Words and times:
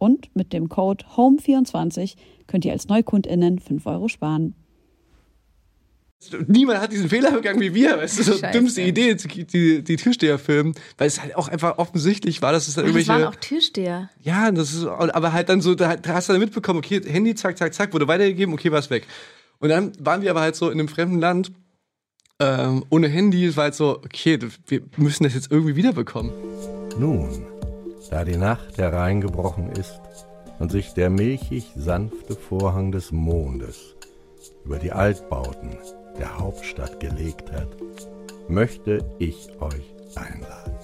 Und 0.00 0.34
mit 0.34 0.54
dem 0.54 0.70
Code 0.70 1.04
HOME24 1.14 2.16
könnt 2.46 2.64
ihr 2.64 2.72
als 2.72 2.88
NeukundInnen 2.88 3.58
5 3.58 3.84
Euro 3.84 4.08
sparen. 4.08 4.54
Niemand 6.46 6.80
hat 6.80 6.90
diesen 6.90 7.10
Fehler 7.10 7.32
begangen 7.32 7.60
wie 7.60 7.74
wir. 7.74 8.00
Es 8.00 8.18
ist 8.18 8.26
so 8.26 8.34
die 8.34 8.50
dümmste 8.50 8.80
Idee, 8.80 9.14
die, 9.14 9.82
die 9.84 9.96
Türsteher 9.96 10.38
filmen, 10.38 10.74
weil 10.96 11.06
es 11.06 11.20
halt 11.20 11.36
auch 11.36 11.48
einfach 11.48 11.76
offensichtlich 11.76 12.40
war, 12.40 12.52
dass 12.52 12.66
es 12.66 12.76
dann 12.76 12.86
irgendwelche. 12.86 13.12
Das 13.12 13.20
waren 13.20 13.28
auch 13.28 13.36
Türsteher. 13.36 14.08
Ja, 14.22 14.50
das 14.50 14.72
ist, 14.72 14.86
aber 14.86 15.34
halt 15.34 15.50
dann 15.50 15.60
so, 15.60 15.74
da, 15.74 15.96
hast 16.08 16.28
du 16.30 16.32
dann 16.32 16.40
mitbekommen, 16.40 16.78
okay, 16.78 17.02
Handy, 17.06 17.34
zack, 17.34 17.58
zack, 17.58 17.74
zack, 17.74 17.92
wurde 17.92 18.08
weitergegeben, 18.08 18.54
okay, 18.54 18.72
war 18.72 18.78
es 18.78 18.88
weg. 18.88 19.06
Und 19.58 19.68
dann 19.68 19.92
waren 19.98 20.22
wir 20.22 20.30
aber 20.30 20.40
halt 20.40 20.56
so 20.56 20.70
in 20.70 20.78
einem 20.78 20.88
fremden 20.88 21.20
Land, 21.20 21.52
ähm, 22.38 22.84
ohne 22.88 23.08
Handy, 23.08 23.44
es 23.44 23.58
war 23.58 23.64
halt 23.64 23.74
so, 23.74 23.98
okay, 23.98 24.38
wir 24.66 24.80
müssen 24.96 25.24
das 25.24 25.34
jetzt 25.34 25.50
irgendwie 25.50 25.76
wiederbekommen. 25.76 26.32
Nun, 26.98 27.46
da 28.08 28.24
die 28.24 28.36
Nacht 28.36 28.78
hereingebrochen 28.78 29.70
ist 29.72 30.00
und 30.58 30.70
sich 30.70 30.94
der 30.94 31.10
milchig 31.10 31.72
sanfte 31.76 32.34
Vorhang 32.34 32.92
des 32.92 33.12
Mondes 33.12 33.96
über 34.64 34.78
die 34.78 34.92
Altbauten 34.92 35.76
der 36.18 36.38
Hauptstadt 36.38 37.00
gelegt 37.00 37.50
hat, 37.52 37.68
möchte 38.48 39.04
ich 39.18 39.50
euch 39.60 39.94
einladen. 40.14 40.74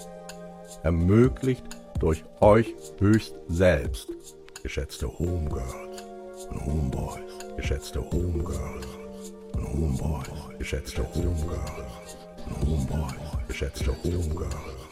Ermöglicht 0.82 1.64
durch 1.98 2.24
euch 2.40 2.74
höchst 2.98 3.34
selbst, 3.48 4.08
geschätzte 4.62 5.06
Homegirls 5.18 6.46
und 6.50 6.66
Homeboys, 6.66 7.56
geschätzte 7.56 8.00
Homegirls 8.00 8.86
und 9.54 9.72
Homeboys, 9.72 10.58
geschätzte 10.58 11.02
Homegirls 11.14 12.16
und 12.46 12.68
Homeboys, 12.68 13.14
geschätzte 13.48 13.92
Homegirls. 14.04 14.85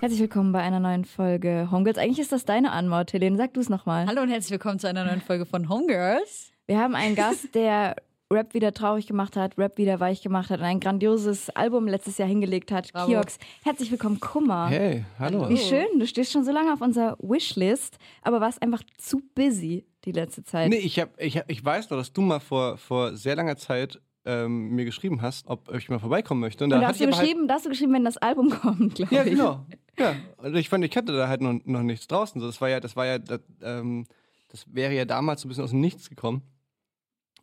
Herzlich 0.00 0.20
willkommen 0.20 0.52
bei 0.52 0.60
einer 0.60 0.80
neuen 0.80 1.04
Folge 1.04 1.68
Homegirls. 1.70 1.98
Eigentlich 1.98 2.20
ist 2.20 2.32
das 2.32 2.44
deine 2.44 2.72
Anmod, 2.72 3.12
Helene. 3.12 3.36
Sag 3.36 3.54
du 3.54 3.60
es 3.60 3.68
nochmal. 3.68 4.06
Hallo 4.06 4.22
und 4.22 4.28
herzlich 4.28 4.52
willkommen 4.52 4.78
zu 4.78 4.88
einer 4.88 5.04
neuen 5.04 5.20
Folge 5.20 5.44
von 5.44 5.68
Homegirls. 5.68 6.52
Wir 6.66 6.78
haben 6.78 6.94
einen 6.94 7.14
Gast, 7.14 7.54
der 7.54 7.96
Rap 8.30 8.52
wieder 8.52 8.74
traurig 8.74 9.06
gemacht 9.06 9.36
hat, 9.36 9.56
Rap 9.56 9.78
wieder 9.78 10.00
weich 10.00 10.22
gemacht 10.22 10.50
hat 10.50 10.60
und 10.60 10.66
ein 10.66 10.80
grandioses 10.80 11.48
Album 11.50 11.88
letztes 11.88 12.18
Jahr 12.18 12.28
hingelegt 12.28 12.70
hat. 12.70 12.92
Bravo. 12.92 13.06
Kiox. 13.06 13.38
Herzlich 13.64 13.90
willkommen, 13.90 14.20
Kummer. 14.20 14.68
Hey, 14.68 15.04
hallo. 15.18 15.48
Wie 15.48 15.56
schön, 15.56 15.86
du 15.98 16.06
stehst 16.06 16.32
schon 16.32 16.44
so 16.44 16.52
lange 16.52 16.72
auf 16.72 16.82
unserer 16.82 17.16
Wishlist, 17.20 17.96
aber 18.22 18.40
warst 18.40 18.60
einfach 18.60 18.82
zu 18.98 19.22
busy 19.34 19.86
die 20.04 20.12
letzte 20.12 20.44
Zeit. 20.44 20.68
Nee, 20.68 20.76
ich, 20.76 21.00
hab, 21.00 21.18
ich, 21.18 21.38
hab, 21.38 21.50
ich 21.50 21.64
weiß 21.64 21.88
noch, 21.88 21.96
dass 21.96 22.12
du 22.12 22.20
mal 22.20 22.40
vor, 22.40 22.76
vor 22.76 23.16
sehr 23.16 23.34
langer 23.34 23.56
Zeit 23.56 23.98
ähm, 24.24 24.74
mir 24.74 24.84
geschrieben 24.84 25.22
hast, 25.22 25.46
ob 25.46 25.72
ich 25.74 25.88
mal 25.88 25.98
vorbeikommen 25.98 26.40
möchte. 26.40 26.64
Und, 26.64 26.70
da 26.70 26.78
und 26.78 26.86
hast, 26.86 27.00
du 27.00 27.04
halt 27.04 27.14
geschrieben, 27.14 27.40
halt, 27.42 27.52
hast 27.52 27.66
du 27.66 27.70
geschrieben, 27.70 27.92
wenn 27.94 28.04
das 28.04 28.16
Album 28.18 28.50
kommt, 28.62 28.94
glaube 28.94 29.12
ich. 29.12 29.18
Ja, 29.18 29.24
genau. 29.24 29.66
Ja, 29.98 30.14
also 30.36 30.56
ich 30.56 30.68
fand, 30.68 30.84
ich 30.84 30.96
hatte 30.96 31.12
da 31.12 31.28
halt 31.28 31.40
noch, 31.40 31.60
noch 31.64 31.82
nichts 31.82 32.06
draußen. 32.06 32.40
Das 32.40 32.60
war 32.60 32.68
ja, 32.68 32.80
das 32.80 32.94
war 32.94 33.06
ja, 33.06 33.18
das, 33.18 33.40
ähm, 33.62 34.06
das 34.48 34.66
wäre 34.72 34.94
ja 34.94 35.04
damals 35.04 35.42
so 35.42 35.46
ein 35.46 35.50
bisschen 35.50 35.64
aus 35.64 35.70
dem 35.70 35.80
Nichts 35.80 36.08
gekommen. 36.08 36.42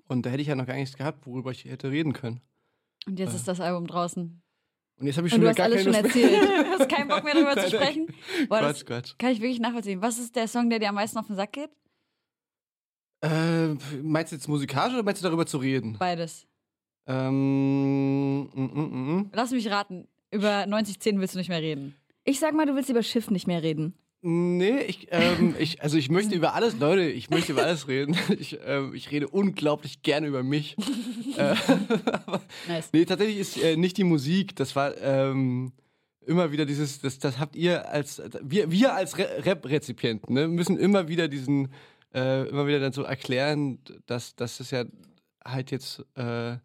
Und 0.08 0.26
da 0.26 0.30
hätte 0.30 0.42
ich 0.42 0.48
ja 0.48 0.56
noch 0.56 0.68
gar 0.68 0.76
nichts 0.76 0.96
gehabt, 0.96 1.26
worüber 1.26 1.52
ich 1.52 1.66
hätte 1.66 1.90
reden 1.90 2.14
können. 2.14 2.42
Und 3.08 3.20
jetzt 3.20 3.34
äh. 3.34 3.38
ist 3.38 3.48
das 3.48 3.60
Album 3.60 3.88
draußen. 3.88 4.42
Und 4.98 5.08
jetzt 5.08 5.18
habe 5.18 5.28
ich 5.28 5.34
schon 5.34 5.42
und 5.42 5.46
du 5.46 5.50
hast 5.50 5.60
alles 5.60 5.84
schon 5.84 5.94
erzählt. 5.94 6.42
Du 6.42 6.70
hast 6.80 6.90
keinen 6.90 7.10
Bock 7.10 7.24
mehr 7.24 7.34
darüber 7.34 7.58
zu 7.58 7.70
sprechen. 7.70 8.08
Boah, 8.48 8.60
Quatsch, 8.60 8.86
Quatsch. 8.86 9.14
Kann 9.18 9.32
ich 9.32 9.42
wirklich 9.42 9.60
nachvollziehen. 9.60 10.02
Was 10.02 10.20
ist 10.20 10.36
der 10.36 10.48
Song, 10.48 10.70
der 10.70 10.80
dir 10.80 10.90
am 10.90 10.96
meisten 10.96 11.18
auf 11.18 11.28
den 11.28 11.36
Sack 11.36 11.52
geht? 11.52 11.70
Äh, 13.22 13.76
meinst 14.02 14.32
du 14.32 14.36
jetzt 14.38 14.48
musikalisch 14.48 14.94
oder 14.94 15.04
meinst 15.04 15.22
du 15.22 15.28
darüber 15.28 15.46
zu 15.46 15.58
reden? 15.58 15.98
Beides. 15.98 16.48
Ähm, 17.08 18.42
mm, 18.42 18.50
mm, 18.54 18.72
mm. 18.74 19.18
mm. 19.18 19.30
Lass 19.34 19.52
mich 19.52 19.70
raten. 19.70 20.08
Über 20.32 20.66
9010 20.66 21.20
willst 21.20 21.36
du 21.36 21.40
nicht 21.40 21.50
mehr 21.50 21.62
reden. 21.62 21.96
Ich 22.24 22.40
sag 22.40 22.56
mal, 22.56 22.66
du 22.66 22.76
willst 22.76 22.90
über 22.90 23.04
Schiff 23.04 23.30
nicht 23.30 23.48
mehr 23.48 23.62
reden. 23.62 23.94
Nee, 24.28 24.80
ich, 24.80 25.10
ähm, 25.12 25.54
ich, 25.60 25.84
also 25.84 25.98
ich 25.98 26.10
möchte 26.10 26.34
über 26.34 26.56
alles, 26.56 26.80
Leute, 26.80 27.04
ich 27.04 27.30
möchte 27.30 27.52
über 27.52 27.64
alles 27.64 27.88
reden. 27.88 28.18
Ich, 28.40 28.58
ähm, 28.66 28.96
ich 28.96 29.12
rede 29.12 29.28
unglaublich 29.28 30.02
gerne 30.02 30.26
über 30.26 30.42
mich. 30.42 30.76
äh, 31.38 31.54
nice. 32.68 32.90
Nee, 32.92 33.06
tatsächlich 33.06 33.38
ist 33.38 33.62
äh, 33.62 33.78
nicht 33.78 33.98
die 33.98 34.04
Musik, 34.04 34.56
das 34.56 34.76
war 34.76 34.98
ähm, 34.98 35.74
immer 36.26 36.52
wieder 36.52 36.66
dieses, 36.66 37.02
das, 37.02 37.20
das 37.20 37.38
habt 37.38 37.56
ihr 37.56 37.88
als, 37.88 38.20
wir, 38.42 38.72
wir 38.72 38.96
als 38.96 39.16
Re 39.20 39.46
Rap-Rezipienten, 39.46 40.34
ne, 40.34 40.48
müssen 40.48 40.80
immer 40.80 41.08
wieder 41.08 41.28
diesen, 41.28 41.72
äh, 42.12 42.48
immer 42.48 42.66
wieder 42.66 42.80
dann 42.80 42.94
so 42.94 43.04
erklären, 43.04 43.78
dass, 44.08 44.36
dass 44.36 44.60
es 44.60 44.72
ja 44.72 44.86
halt 45.46 45.70
jetzt 45.70 46.04
äh, 46.16 46.58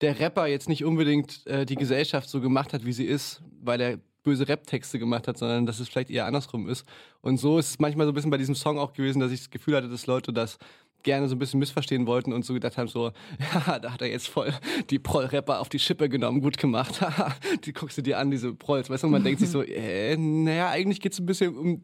der 0.00 0.18
Rapper 0.18 0.46
jetzt 0.46 0.68
nicht 0.68 0.84
unbedingt 0.84 1.46
äh, 1.46 1.66
die 1.66 1.76
Gesellschaft 1.76 2.28
so 2.28 2.40
gemacht 2.40 2.72
hat, 2.72 2.84
wie 2.84 2.92
sie 2.92 3.04
ist, 3.04 3.42
weil 3.62 3.80
er 3.80 3.98
böse 4.22 4.48
Rap-Texte 4.48 4.98
gemacht 4.98 5.28
hat, 5.28 5.38
sondern 5.38 5.66
dass 5.66 5.80
es 5.80 5.88
vielleicht 5.88 6.10
eher 6.10 6.26
andersrum 6.26 6.68
ist. 6.68 6.84
Und 7.22 7.38
so 7.38 7.58
ist 7.58 7.70
es 7.70 7.78
manchmal 7.78 8.06
so 8.06 8.12
ein 8.12 8.14
bisschen 8.14 8.30
bei 8.30 8.36
diesem 8.36 8.54
Song 8.54 8.78
auch 8.78 8.92
gewesen, 8.92 9.20
dass 9.20 9.32
ich 9.32 9.40
das 9.40 9.50
Gefühl 9.50 9.76
hatte, 9.76 9.88
dass 9.88 10.06
Leute 10.06 10.32
das 10.32 10.58
gerne 11.02 11.28
so 11.28 11.34
ein 11.34 11.38
bisschen 11.38 11.58
missverstehen 11.60 12.06
wollten 12.06 12.32
und 12.32 12.44
so 12.44 12.52
gedacht 12.52 12.76
haben, 12.76 12.88
so, 12.88 13.12
ja, 13.66 13.78
da 13.78 13.92
hat 13.92 14.02
er 14.02 14.08
jetzt 14.08 14.28
voll 14.28 14.52
die 14.90 14.98
Proll-Rapper 14.98 15.60
auf 15.60 15.68
die 15.68 15.78
Schippe 15.78 16.08
genommen, 16.08 16.40
gut 16.40 16.58
gemacht. 16.58 17.00
die 17.64 17.72
guckst 17.72 17.98
du 17.98 18.02
dir 18.02 18.18
an, 18.18 18.30
diese 18.30 18.52
Prolls, 18.52 18.90
weißt 18.90 19.04
du, 19.04 19.08
man 19.08 19.24
denkt 19.24 19.40
sich 19.40 19.48
so, 19.48 19.62
äh, 19.64 20.16
naja, 20.16 20.68
eigentlich 20.68 21.00
geht 21.00 21.12
es 21.12 21.18
ein 21.18 21.26
bisschen 21.26 21.56
um 21.56 21.82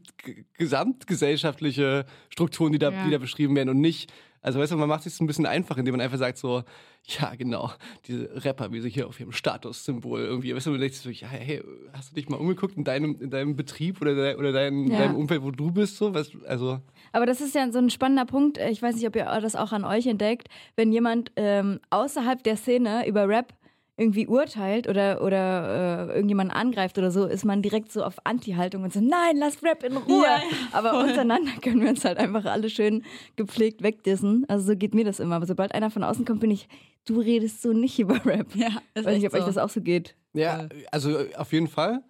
gesamtgesellschaftliche 0.58 2.04
Strukturen, 2.28 2.72
die 2.72 2.78
da, 2.78 2.90
ja. 2.90 3.04
die 3.04 3.10
da 3.10 3.18
beschrieben 3.18 3.56
werden 3.56 3.70
und 3.70 3.80
nicht 3.80 4.12
also 4.46 4.60
weißt 4.60 4.70
du, 4.70 4.76
man 4.76 4.88
macht 4.88 5.04
es 5.04 5.14
sich 5.14 5.20
ein 5.20 5.26
bisschen 5.26 5.44
einfach, 5.44 5.76
indem 5.76 5.94
man 5.94 6.00
einfach 6.00 6.18
sagt 6.18 6.38
so, 6.38 6.62
ja 7.02 7.34
genau, 7.34 7.72
diese 8.06 8.30
Rapper, 8.44 8.70
wie 8.70 8.80
sie 8.80 8.90
hier 8.90 9.08
auf 9.08 9.18
ihrem 9.18 9.32
Statussymbol 9.32 10.20
irgendwie, 10.20 10.54
weißt 10.54 10.66
du, 10.66 10.70
man 10.70 10.78
denkt 10.78 10.94
sich 10.94 11.02
so, 11.02 11.10
ja, 11.10 11.28
hey, 11.28 11.64
hast 11.92 12.12
du 12.12 12.14
dich 12.14 12.28
mal 12.28 12.36
umgeguckt 12.36 12.76
in 12.76 12.84
deinem, 12.84 13.20
in 13.20 13.30
deinem 13.30 13.56
Betrieb 13.56 14.00
oder, 14.00 14.14
de, 14.14 14.36
oder 14.36 14.52
dein, 14.52 14.86
ja. 14.86 15.00
deinem 15.00 15.16
Umfeld, 15.16 15.42
wo 15.42 15.50
du 15.50 15.72
bist, 15.72 15.96
so, 15.96 16.14
weißt, 16.14 16.36
also. 16.46 16.78
Aber 17.10 17.26
das 17.26 17.40
ist 17.40 17.56
ja 17.56 17.72
so 17.72 17.80
ein 17.80 17.90
spannender 17.90 18.24
Punkt, 18.24 18.58
ich 18.58 18.80
weiß 18.80 18.94
nicht, 18.94 19.08
ob 19.08 19.16
ihr 19.16 19.24
das 19.24 19.56
auch 19.56 19.72
an 19.72 19.84
euch 19.84 20.06
entdeckt, 20.06 20.46
wenn 20.76 20.92
jemand 20.92 21.32
ähm, 21.34 21.80
außerhalb 21.90 22.40
der 22.44 22.56
Szene 22.56 23.08
über 23.08 23.28
Rap 23.28 23.52
irgendwie 23.98 24.26
urteilt 24.26 24.88
oder, 24.88 25.22
oder 25.22 26.08
äh, 26.10 26.14
irgendjemanden 26.14 26.54
angreift 26.54 26.98
oder 26.98 27.10
so, 27.10 27.24
ist 27.24 27.44
man 27.46 27.62
direkt 27.62 27.90
so 27.90 28.04
auf 28.04 28.16
Anti-Haltung 28.24 28.82
und 28.82 28.92
so, 28.92 29.00
nein, 29.00 29.36
lass 29.38 29.62
Rap 29.62 29.82
in 29.82 29.96
Ruhe. 29.96 30.24
Ja, 30.24 30.42
Aber 30.72 31.00
untereinander 31.00 31.52
können 31.62 31.80
wir 31.80 31.88
uns 31.88 32.04
halt 32.04 32.18
einfach 32.18 32.44
alle 32.44 32.68
schön 32.68 33.04
gepflegt 33.36 33.82
wegdissen. 33.82 34.44
Also 34.48 34.66
so 34.66 34.76
geht 34.76 34.94
mir 34.94 35.04
das 35.04 35.18
immer. 35.18 35.36
Aber 35.36 35.46
sobald 35.46 35.74
einer 35.74 35.90
von 35.90 36.04
außen 36.04 36.26
kommt, 36.26 36.40
bin 36.40 36.50
ich, 36.50 36.68
du 37.06 37.20
redest 37.20 37.62
so 37.62 37.72
nicht 37.72 37.98
über 37.98 38.22
Rap. 38.26 38.54
Ja, 38.54 38.82
ist 38.94 39.06
Weiß 39.06 39.16
nicht, 39.16 39.26
ob 39.26 39.32
so. 39.32 39.38
euch 39.38 39.46
das 39.46 39.58
auch 39.58 39.70
so 39.70 39.80
geht. 39.80 40.14
Ja, 40.34 40.68
also 40.92 41.18
auf 41.36 41.52
jeden 41.52 41.68
Fall. 41.68 42.04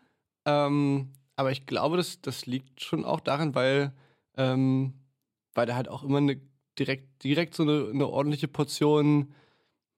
Ähm, 0.44 1.12
aber 1.36 1.52
ich 1.52 1.66
glaube, 1.66 1.96
das, 1.96 2.20
das 2.20 2.46
liegt 2.46 2.82
schon 2.82 3.04
auch 3.04 3.20
daran, 3.20 3.54
weil, 3.54 3.92
ähm, 4.36 4.94
weil 5.54 5.66
da 5.66 5.76
halt 5.76 5.88
auch 5.88 6.02
immer 6.02 6.18
eine 6.18 6.40
direkt, 6.78 7.22
direkt 7.22 7.54
so 7.54 7.62
eine, 7.62 7.90
eine 7.92 8.08
ordentliche 8.08 8.48
Portion, 8.48 9.32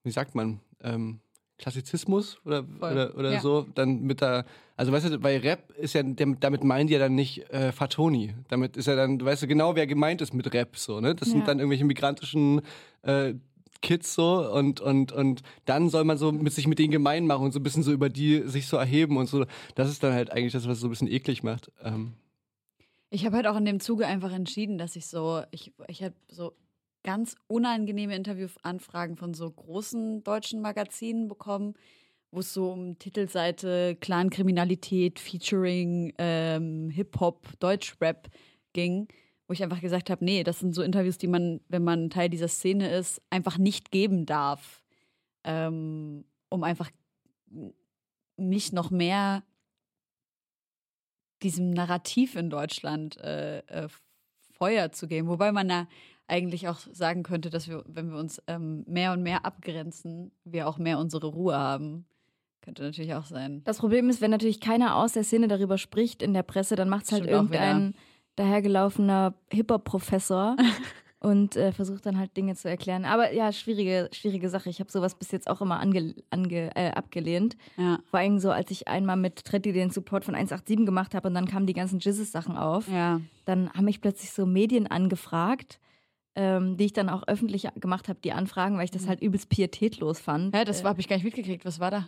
wie 0.03 0.11
sagt 0.11 0.35
man, 0.35 0.59
ähm, 0.83 1.21
Klassizismus 1.59 2.39
oder, 2.45 2.65
oder, 2.79 3.15
oder 3.15 3.33
ja. 3.33 3.41
so, 3.41 3.67
dann 3.75 4.01
mit 4.01 4.21
der, 4.21 4.45
also 4.75 4.91
weißt 4.91 5.09
du, 5.09 5.19
bei 5.19 5.37
Rap 5.37 5.71
ist 5.77 5.93
ja, 5.93 6.01
damit 6.01 6.63
meinen 6.63 6.87
die 6.87 6.93
ja 6.93 6.99
dann 6.99 7.13
nicht 7.13 7.47
äh, 7.51 7.71
Fatoni. 7.71 8.33
Damit 8.47 8.77
ist 8.77 8.87
ja 8.87 8.95
dann, 8.95 9.19
du 9.19 9.25
weißt 9.25 9.43
du 9.43 9.47
genau, 9.47 9.75
wer 9.75 9.85
gemeint 9.85 10.21
ist 10.21 10.33
mit 10.33 10.51
Rap, 10.53 10.77
so, 10.77 10.99
ne? 11.01 11.13
Das 11.13 11.27
ja. 11.27 11.33
sind 11.33 11.47
dann 11.47 11.59
irgendwelche 11.59 11.85
migrantischen 11.85 12.61
äh, 13.03 13.35
Kids 13.81 14.13
so 14.13 14.49
und, 14.51 14.81
und, 14.81 15.11
und 15.11 15.41
dann 15.65 15.89
soll 15.89 16.03
man 16.03 16.17
so 16.17 16.31
mit 16.31 16.53
sich 16.53 16.67
mit 16.67 16.79
denen 16.79 16.91
gemein 16.91 17.27
machen 17.27 17.45
und 17.45 17.51
so 17.51 17.59
ein 17.59 17.63
bisschen 17.63 17.83
so 17.83 17.91
über 17.91 18.09
die 18.09 18.43
sich 18.45 18.67
so 18.67 18.77
erheben 18.77 19.17
und 19.17 19.27
so. 19.27 19.45
Das 19.75 19.89
ist 19.89 20.01
dann 20.03 20.13
halt 20.13 20.31
eigentlich 20.31 20.53
das, 20.53 20.67
was 20.67 20.79
so 20.79 20.87
ein 20.87 20.89
bisschen 20.89 21.07
eklig 21.07 21.43
macht. 21.43 21.71
Ähm. 21.83 22.13
Ich 23.09 23.25
habe 23.25 23.35
halt 23.35 23.47
auch 23.47 23.57
in 23.57 23.65
dem 23.65 23.79
Zuge 23.79 24.07
einfach 24.07 24.31
entschieden, 24.31 24.77
dass 24.77 24.95
ich 24.95 25.07
so, 25.07 25.43
ich, 25.51 25.73
ich 25.87 26.03
habe 26.03 26.15
so 26.29 26.53
ganz 27.03 27.35
unangenehme 27.47 28.15
Interviewanfragen 28.15 29.15
von 29.15 29.33
so 29.33 29.49
großen 29.49 30.23
deutschen 30.23 30.61
Magazinen 30.61 31.27
bekommen, 31.27 31.75
wo 32.31 32.39
es 32.39 32.53
so 32.53 32.71
um 32.71 32.99
Titelseite 32.99 33.95
Clankriminalität, 33.99 35.19
Featuring, 35.19 36.13
ähm, 36.17 36.89
Hip-Hop, 36.89 37.47
Deutschrap 37.59 38.29
ging, 38.73 39.07
wo 39.47 39.53
ich 39.53 39.63
einfach 39.63 39.81
gesagt 39.81 40.09
habe, 40.09 40.23
nee, 40.23 40.43
das 40.43 40.59
sind 40.59 40.75
so 40.75 40.83
Interviews, 40.83 41.17
die 41.17 41.27
man, 41.27 41.61
wenn 41.69 41.83
man 41.83 42.09
Teil 42.09 42.29
dieser 42.29 42.47
Szene 42.47 42.91
ist, 42.91 43.21
einfach 43.29 43.57
nicht 43.57 43.91
geben 43.91 44.25
darf, 44.25 44.83
ähm, 45.43 46.25
um 46.49 46.63
einfach 46.63 46.91
nicht 48.37 48.73
noch 48.73 48.91
mehr 48.91 49.43
diesem 51.41 51.71
Narrativ 51.71 52.35
in 52.35 52.49
Deutschland 52.49 53.17
äh, 53.17 53.59
äh, 53.59 53.87
Feuer 54.51 54.91
zu 54.91 55.07
geben. 55.07 55.29
Wobei 55.29 55.51
man 55.51 55.67
da 55.67 55.87
eigentlich 56.29 56.67
auch 56.67 56.79
sagen 56.91 57.23
könnte, 57.23 57.49
dass 57.49 57.67
wir, 57.67 57.83
wenn 57.87 58.11
wir 58.11 58.17
uns 58.17 58.41
ähm, 58.47 58.83
mehr 58.87 59.13
und 59.13 59.23
mehr 59.23 59.45
abgrenzen, 59.45 60.31
wir 60.43 60.67
auch 60.67 60.77
mehr 60.77 60.99
unsere 60.99 61.27
Ruhe 61.27 61.57
haben. 61.57 62.05
Könnte 62.61 62.83
natürlich 62.83 63.13
auch 63.15 63.25
sein. 63.25 63.61
Das 63.63 63.77
Problem 63.77 64.09
ist, 64.09 64.21
wenn 64.21 64.31
natürlich 64.31 64.59
keiner 64.59 64.95
aus 64.97 65.13
der 65.13 65.23
Szene 65.23 65.47
darüber 65.47 65.77
spricht 65.77 66.21
in 66.21 66.33
der 66.33 66.43
Presse, 66.43 66.75
dann 66.75 66.89
macht 66.89 67.05
es 67.05 67.11
halt 67.11 67.25
irgendein 67.25 67.95
dahergelaufener 68.35 69.33
Hip-Hop-Professor 69.51 70.55
und 71.19 71.55
äh, 71.55 71.71
versucht 71.71 72.05
dann 72.05 72.17
halt 72.17 72.35
Dinge 72.37 72.55
zu 72.55 72.69
erklären. 72.69 73.05
Aber 73.05 73.33
ja, 73.33 73.51
schwierige, 73.51 74.09
schwierige 74.13 74.49
Sache. 74.49 74.69
Ich 74.69 74.79
habe 74.79 74.91
sowas 74.91 75.15
bis 75.15 75.31
jetzt 75.31 75.49
auch 75.49 75.61
immer 75.61 75.79
ange, 75.79 76.15
ange, 76.29 76.71
äh, 76.75 76.91
abgelehnt. 76.91 77.57
Ja. 77.77 77.99
Vor 78.09 78.19
allem 78.19 78.39
so, 78.39 78.51
als 78.51 78.71
ich 78.71 78.87
einmal 78.87 79.17
mit 79.17 79.43
Tretti 79.45 79.73
den 79.73 79.89
Support 79.89 80.25
von 80.25 80.35
187 80.35 80.85
gemacht 80.85 81.15
habe 81.15 81.27
und 81.27 81.33
dann 81.33 81.47
kamen 81.47 81.65
die 81.65 81.73
ganzen 81.73 81.99
Jizzes-Sachen 81.99 82.57
auf. 82.57 82.87
Ja. 82.87 83.19
Dann 83.45 83.71
haben 83.73 83.85
mich 83.85 84.01
plötzlich 84.01 84.31
so 84.31 84.45
Medien 84.45 84.87
angefragt. 84.87 85.79
Ähm, 86.41 86.77
die 86.77 86.85
ich 86.85 86.93
dann 86.93 87.09
auch 87.09 87.27
öffentlich 87.27 87.67
gemacht 87.75 88.07
habe, 88.07 88.19
die 88.23 88.31
Anfragen, 88.31 88.77
weil 88.77 88.85
ich 88.85 88.91
das 88.91 89.03
mhm. 89.03 89.09
halt 89.09 89.21
übelst 89.21 89.49
pietätlos 89.49 90.21
fand. 90.21 90.55
Ja, 90.55 90.63
das 90.63 90.81
äh, 90.81 90.83
habe 90.85 91.01
ich 91.01 91.09
gar 91.09 91.17
nicht 91.17 91.25
mitgekriegt. 91.25 91.65
Was 91.65 91.81
war 91.81 91.91
da? 91.91 92.07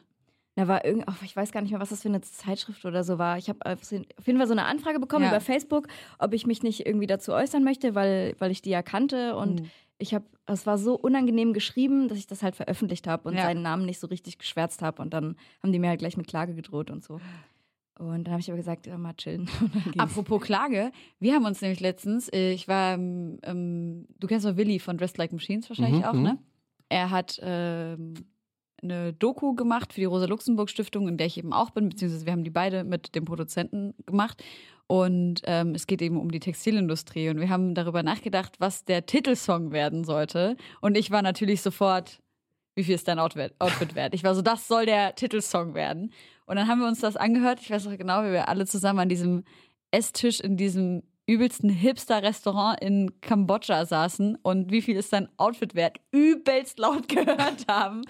Da 0.55 0.69
war 0.69 0.85
irgendwie, 0.85 1.05
oh, 1.09 1.25
ich 1.25 1.35
weiß 1.35 1.51
gar 1.51 1.59
nicht 1.59 1.71
mehr, 1.71 1.81
was 1.81 1.89
das 1.89 2.03
für 2.03 2.07
eine 2.07 2.21
Zeitschrift 2.21 2.85
oder 2.85 3.03
so 3.03 3.17
war. 3.17 3.37
Ich 3.37 3.49
habe 3.49 3.59
auf 3.65 3.91
jeden 3.91 4.37
Fall 4.37 4.47
so 4.47 4.53
eine 4.53 4.63
Anfrage 4.63 5.01
bekommen 5.01 5.25
ja. 5.25 5.31
über 5.31 5.41
Facebook, 5.41 5.89
ob 6.17 6.33
ich 6.33 6.47
mich 6.47 6.63
nicht 6.63 6.85
irgendwie 6.85 7.07
dazu 7.07 7.33
äußern 7.33 7.61
möchte, 7.65 7.93
weil, 7.93 8.35
weil 8.39 8.51
ich 8.51 8.61
die 8.61 8.69
ja 8.69 8.81
kannte. 8.81 9.35
Und 9.35 9.63
mhm. 9.63 9.69
ich 9.97 10.13
habe, 10.13 10.23
es 10.45 10.65
war 10.65 10.77
so 10.77 10.95
unangenehm 10.95 11.51
geschrieben, 11.51 12.07
dass 12.07 12.17
ich 12.17 12.27
das 12.27 12.41
halt 12.41 12.55
veröffentlicht 12.55 13.07
habe 13.07 13.27
und 13.27 13.35
ja. 13.35 13.43
seinen 13.43 13.63
Namen 13.63 13.85
nicht 13.85 13.99
so 13.99 14.07
richtig 14.07 14.37
geschwärzt 14.37 14.81
habe. 14.81 15.01
Und 15.01 15.13
dann 15.13 15.35
haben 15.61 15.73
die 15.73 15.79
mir 15.79 15.89
halt 15.89 15.99
gleich 15.99 16.15
mit 16.15 16.27
Klage 16.27 16.55
gedroht 16.55 16.89
und 16.89 17.03
so. 17.03 17.19
Und 18.01 18.23
dann 18.23 18.31
habe 18.31 18.41
ich 18.41 18.49
aber 18.49 18.57
gesagt, 18.57 18.87
ja, 18.87 18.97
mal 18.97 19.13
chillen. 19.13 19.47
Apropos 19.97 20.41
Klage, 20.41 20.91
wir 21.19 21.35
haben 21.35 21.45
uns 21.45 21.61
nämlich 21.61 21.81
letztens, 21.81 22.29
äh, 22.33 22.51
ich 22.51 22.67
war, 22.67 22.95
ähm, 22.95 24.07
du 24.19 24.27
kennst 24.27 24.43
doch 24.43 24.57
Willi 24.57 24.79
von 24.79 24.97
Dressed 24.97 25.19
Like 25.19 25.31
Machines 25.31 25.69
wahrscheinlich 25.69 26.01
mhm, 26.01 26.05
auch, 26.05 26.13
ne? 26.13 26.33
Mhm. 26.33 26.39
Er 26.89 27.11
hat 27.11 27.39
ähm, 27.43 28.15
eine 28.81 29.13
Doku 29.13 29.53
gemacht 29.53 29.93
für 29.93 30.01
die 30.01 30.05
Rosa-Luxemburg-Stiftung, 30.05 31.07
in 31.07 31.17
der 31.17 31.27
ich 31.27 31.37
eben 31.37 31.53
auch 31.53 31.69
bin, 31.69 31.89
beziehungsweise 31.89 32.25
wir 32.25 32.33
haben 32.33 32.43
die 32.43 32.49
beide 32.49 32.83
mit 32.83 33.13
dem 33.13 33.23
Produzenten 33.23 33.93
gemacht. 34.07 34.43
Und 34.87 35.41
ähm, 35.45 35.75
es 35.75 35.85
geht 35.85 36.01
eben 36.01 36.19
um 36.19 36.31
die 36.31 36.39
Textilindustrie. 36.39 37.29
Und 37.29 37.39
wir 37.39 37.49
haben 37.49 37.75
darüber 37.75 38.01
nachgedacht, 38.01 38.55
was 38.59 38.83
der 38.83 39.05
Titelsong 39.05 39.71
werden 39.71 40.03
sollte. 40.03 40.57
Und 40.81 40.97
ich 40.97 41.11
war 41.11 41.21
natürlich 41.21 41.61
sofort, 41.61 42.19
wie 42.75 42.83
viel 42.83 42.95
ist 42.95 43.07
dein 43.07 43.19
Outfit, 43.19 43.53
Outfit 43.59 43.95
wert? 43.95 44.13
Ich 44.13 44.23
war 44.23 44.35
so, 44.35 44.41
das 44.41 44.67
soll 44.67 44.85
der 44.85 45.15
Titelsong 45.15 45.73
werden. 45.73 46.13
Und 46.45 46.55
dann 46.55 46.67
haben 46.67 46.79
wir 46.79 46.87
uns 46.87 46.99
das 46.99 47.17
angehört. 47.17 47.59
Ich 47.61 47.69
weiß 47.69 47.85
noch 47.85 47.97
genau, 47.97 48.23
wie 48.23 48.31
wir 48.31 48.49
alle 48.49 48.65
zusammen 48.65 48.99
an 48.99 49.09
diesem 49.09 49.43
Esstisch 49.91 50.39
in 50.39 50.57
diesem 50.57 51.03
übelsten 51.27 51.69
Hipster-Restaurant 51.69 52.81
in 52.81 53.21
Kambodscha 53.21 53.85
saßen 53.85 54.37
und 54.41 54.71
wie 54.71 54.81
viel 54.81 54.97
ist 54.97 55.13
dein 55.13 55.29
Outfit 55.37 55.75
wert, 55.75 55.97
übelst 56.11 56.79
laut 56.79 57.07
gehört 57.07 57.67
haben. 57.67 58.03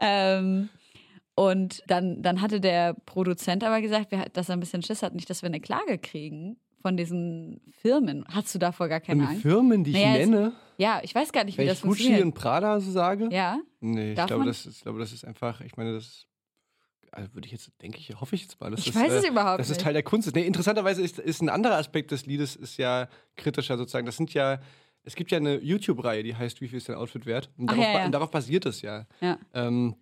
ähm, 0.00 0.68
und 1.34 1.84
dann, 1.86 2.20
dann 2.20 2.40
hatte 2.40 2.60
der 2.60 2.94
Produzent 3.06 3.62
aber 3.62 3.80
gesagt, 3.80 4.12
dass 4.32 4.48
er 4.48 4.56
ein 4.56 4.60
bisschen 4.60 4.82
Schiss 4.82 5.02
hat, 5.02 5.14
nicht, 5.14 5.30
dass 5.30 5.42
wir 5.42 5.46
eine 5.46 5.60
Klage 5.60 5.96
kriegen 5.98 6.56
von 6.82 6.96
diesen 6.96 7.60
Firmen. 7.80 8.24
Hast 8.28 8.54
du 8.54 8.58
davor 8.58 8.88
gar 8.88 9.00
keine 9.00 9.28
Angst? 9.28 9.42
Firmen, 9.42 9.84
die 9.84 9.92
ich 9.92 9.96
naja, 9.96 10.26
nenne? 10.26 10.52
Ja, 10.78 11.00
ich 11.02 11.14
weiß 11.14 11.32
gar 11.32 11.44
nicht, 11.44 11.56
wie 11.56 11.62
Wenn 11.62 11.66
das 11.66 11.78
ich 11.78 11.82
funktioniert. 11.82 12.20
Gucci 12.20 12.26
und 12.28 12.34
Prada 12.34 12.80
so 12.80 12.90
sage? 12.90 13.28
Ja. 13.32 13.58
Nee, 13.80 14.12
ich 14.12 14.26
glaube, 14.26 14.44
das, 14.44 14.64
ich 14.64 14.80
glaube, 14.80 15.00
das 15.00 15.12
ist 15.12 15.24
einfach, 15.24 15.60
ich 15.60 15.76
meine, 15.76 15.92
das 15.92 16.04
ist 16.04 16.28
also 17.10 17.34
würde 17.34 17.46
ich 17.46 17.52
jetzt, 17.52 17.70
denke 17.82 17.98
ich, 17.98 18.20
hoffe 18.20 18.34
ich 18.34 18.42
jetzt 18.42 18.60
mal. 18.60 18.72
ich 18.74 18.88
ist, 18.88 18.94
weiß 18.94 19.12
es 19.12 19.24
äh, 19.24 19.28
überhaupt 19.28 19.60
Das 19.60 19.70
ist 19.70 19.80
Teil 19.80 19.92
der 19.92 20.02
Kunst. 20.02 20.32
Nee, 20.34 20.46
interessanterweise 20.46 21.02
ist, 21.02 21.18
ist 21.18 21.42
ein 21.42 21.48
anderer 21.48 21.76
Aspekt 21.76 22.10
des 22.10 22.26
Liedes 22.26 22.54
ist 22.54 22.76
ja 22.76 23.08
kritischer 23.36 23.76
sozusagen. 23.76 24.06
Das 24.06 24.16
sind 24.16 24.34
ja, 24.34 24.60
es 25.04 25.14
gibt 25.14 25.30
ja 25.30 25.38
eine 25.38 25.58
YouTube-Reihe, 25.58 26.22
die 26.22 26.36
heißt 26.36 26.60
Wie 26.60 26.68
viel 26.68 26.78
ist 26.78 26.88
dein 26.88 26.96
Outfit 26.96 27.26
wert? 27.26 27.50
Und 27.56 27.70
darauf, 27.70 27.82
ja, 27.82 27.92
ja. 27.92 28.08
darauf 28.08 28.30
basiert 28.30 28.66
es 28.66 28.82
ja. 28.82 29.06
ja. 29.20 29.38
Ähm, 29.54 29.96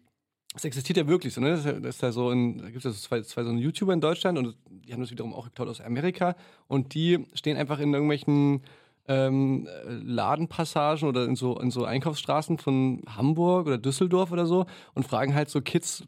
es 0.54 0.64
existiert 0.64 0.96
ja 0.96 1.06
wirklich 1.06 1.34
so, 1.34 1.40
ne? 1.40 1.50
Das 1.80 1.96
ist 1.96 2.02
ja 2.02 2.12
so 2.12 2.30
in, 2.30 2.58
da 2.58 2.66
gibt 2.66 2.78
es 2.78 2.84
ja 2.84 2.90
so 2.90 2.98
zwei, 2.98 3.20
zwei 3.22 3.44
so 3.44 3.52
YouTuber 3.52 3.92
in 3.92 4.00
Deutschland 4.00 4.38
und 4.38 4.56
die 4.68 4.92
haben 4.92 5.00
das 5.00 5.10
wiederum 5.10 5.34
auch 5.34 5.44
geklaut 5.44 5.68
aus 5.68 5.80
Amerika 5.80 6.34
und 6.66 6.94
die 6.94 7.26
stehen 7.34 7.56
einfach 7.56 7.78
in 7.78 7.92
irgendwelchen 7.92 8.62
ähm, 9.08 9.68
Ladenpassagen 9.84 11.08
oder 11.08 11.24
in 11.24 11.36
so, 11.36 11.58
in 11.58 11.70
so 11.70 11.84
Einkaufsstraßen 11.84 12.58
von 12.58 13.02
Hamburg 13.08 13.66
oder 13.66 13.78
Düsseldorf 13.78 14.32
oder 14.32 14.46
so 14.46 14.66
und 14.94 15.06
fragen 15.06 15.34
halt 15.34 15.48
so 15.48 15.60
Kids 15.60 16.04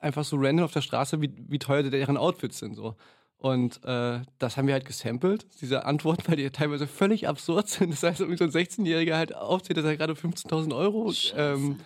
einfach 0.00 0.24
so 0.24 0.36
random 0.36 0.64
auf 0.64 0.72
der 0.72 0.82
Straße, 0.82 1.20
wie, 1.20 1.32
wie 1.48 1.58
teuer 1.58 1.82
deren 1.82 2.16
Outfits 2.16 2.58
sind. 2.58 2.74
So. 2.74 2.96
Und 3.36 3.82
äh, 3.84 4.20
das 4.38 4.56
haben 4.56 4.66
wir 4.66 4.74
halt 4.74 4.84
gesampelt, 4.84 5.46
diese 5.60 5.84
Antworten, 5.84 6.24
weil 6.26 6.36
die 6.36 6.50
teilweise 6.50 6.86
völlig 6.86 7.28
absurd 7.28 7.68
sind. 7.70 7.92
Das 7.92 8.02
heißt, 8.02 8.18
so 8.18 8.24
ein 8.24 8.36
16-Jähriger 8.36 9.16
halt 9.16 9.34
aufzählt, 9.34 9.78
dass 9.78 9.84
er 9.84 9.96
gerade 9.96 10.12
15.000 10.14 10.76
Euro 10.76 11.12
ähm, 11.36 11.78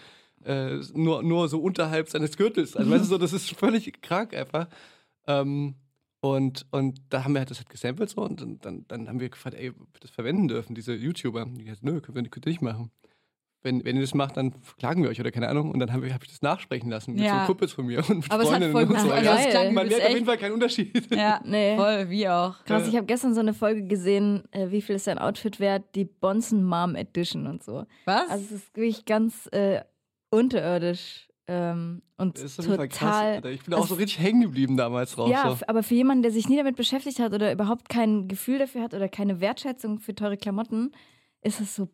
äh, 0.45 0.77
nur, 0.95 1.23
nur 1.23 1.49
so 1.49 1.61
unterhalb 1.61 2.09
seines 2.09 2.37
Gürtels. 2.37 2.77
Also, 2.77 2.91
weißt 2.91 3.05
du, 3.05 3.09
so, 3.09 3.19
das 3.19 3.33
ist 3.33 3.51
völlig 3.51 4.01
krank 4.03 4.35
einfach. 4.35 4.69
Ähm, 5.27 5.77
und, 6.25 6.65
und 6.71 7.03
da 7.11 7.23
haben 7.23 7.35
wir 7.35 7.41
halt 7.41 7.51
das 7.51 7.59
halt 7.59 7.69
gesampelt 7.69 8.09
so 8.09 8.23
und 8.23 8.65
dann, 8.65 8.87
dann 8.89 9.09
haben 9.09 9.21
wir 9.21 9.29
gefragt, 9.29 9.57
ey, 9.59 9.69
ob 9.69 9.77
wir 9.77 10.01
das 10.01 10.11
verwenden 10.11 10.49
dürfen, 10.49 10.75
diese 10.75 10.95
YouTuber. 10.95 11.45
Die 11.45 11.65
gesagt, 11.65 11.85
nö, 11.85 12.01
können 12.01 12.17
wir 12.17 12.31
könnt 12.31 12.47
ihr 12.47 12.51
nicht 12.51 12.63
machen. 12.63 12.91
Wenn, 13.61 13.85
wenn 13.85 13.97
ihr 13.97 14.01
das 14.01 14.15
macht, 14.15 14.39
dann 14.39 14.55
verklagen 14.63 15.03
wir 15.03 15.11
euch 15.11 15.21
oder 15.21 15.31
keine 15.31 15.51
Ahnung. 15.51 15.71
Und 15.71 15.81
dann 15.81 15.93
habe 15.93 16.11
hab 16.15 16.23
ich 16.23 16.31
das 16.31 16.41
nachsprechen 16.41 16.89
lassen 16.89 17.13
mit 17.13 17.25
ja. 17.25 17.41
so 17.41 17.47
Kumpels 17.49 17.73
von 17.75 17.85
mir 17.85 17.99
und 18.09 18.23
mit 18.23 18.31
Aber 18.31 18.47
Freundinnen 18.47 18.75
und 18.75 19.01
so. 19.01 19.09
Ja, 19.09 19.71
man 19.71 19.87
merkt 19.87 20.03
auf 20.03 20.15
jeden 20.15 20.25
Fall 20.25 20.39
keinen 20.39 20.53
Unterschied. 20.53 21.15
Ja, 21.15 21.43
nee. 21.45 21.77
Voll, 21.77 22.09
wie 22.09 22.27
auch. 22.27 22.65
Krass, 22.65 22.89
ich 22.89 22.97
habe 22.97 23.05
gestern 23.05 23.35
so 23.35 23.41
eine 23.41 23.53
Folge 23.53 23.87
gesehen, 23.87 24.45
äh, 24.51 24.71
wie 24.71 24.81
viel 24.81 24.97
ist 24.97 25.07
dein 25.07 25.19
Outfit 25.19 25.61
wert? 25.61 25.95
Die 25.95 26.07
Bonson 26.07 26.65
Mom 26.65 26.95
Edition 26.95 27.47
und 27.47 27.63
so. 27.63 27.85
Was? 28.07 28.31
Also 28.31 28.45
es 28.47 28.51
ist 28.51 28.75
wirklich 28.75 29.05
ganz 29.05 29.47
äh, 29.53 29.83
unterirdisch 30.31 31.29
ähm, 31.47 32.03
und 32.17 32.37
das 32.39 32.59
ist 32.59 32.65
total. 32.65 32.89
Krass, 32.89 33.45
ich 33.45 33.65
bin 33.65 33.75
auch 33.75 33.87
so 33.87 33.97
richtig 33.97 34.19
hängen 34.19 34.41
geblieben 34.41 34.77
damals 34.77 35.13
drauf. 35.13 35.29
Ja, 35.29 35.55
so. 35.55 35.67
aber 35.67 35.83
für 35.83 35.95
jemanden, 35.95 36.23
der 36.23 36.33
sich 36.33 36.49
nie 36.49 36.57
damit 36.57 36.77
beschäftigt 36.77 37.19
hat 37.19 37.35
oder 37.35 37.53
überhaupt 37.53 37.89
kein 37.89 38.29
Gefühl 38.29 38.59
dafür 38.59 38.83
hat 38.83 38.95
oder 38.95 39.09
keine 39.09 39.41
Wertschätzung 39.41 39.99
für 39.99 40.15
teure 40.15 40.37
Klamotten, 40.37 40.93
ist 41.43 41.61
es 41.61 41.75
so. 41.75 41.89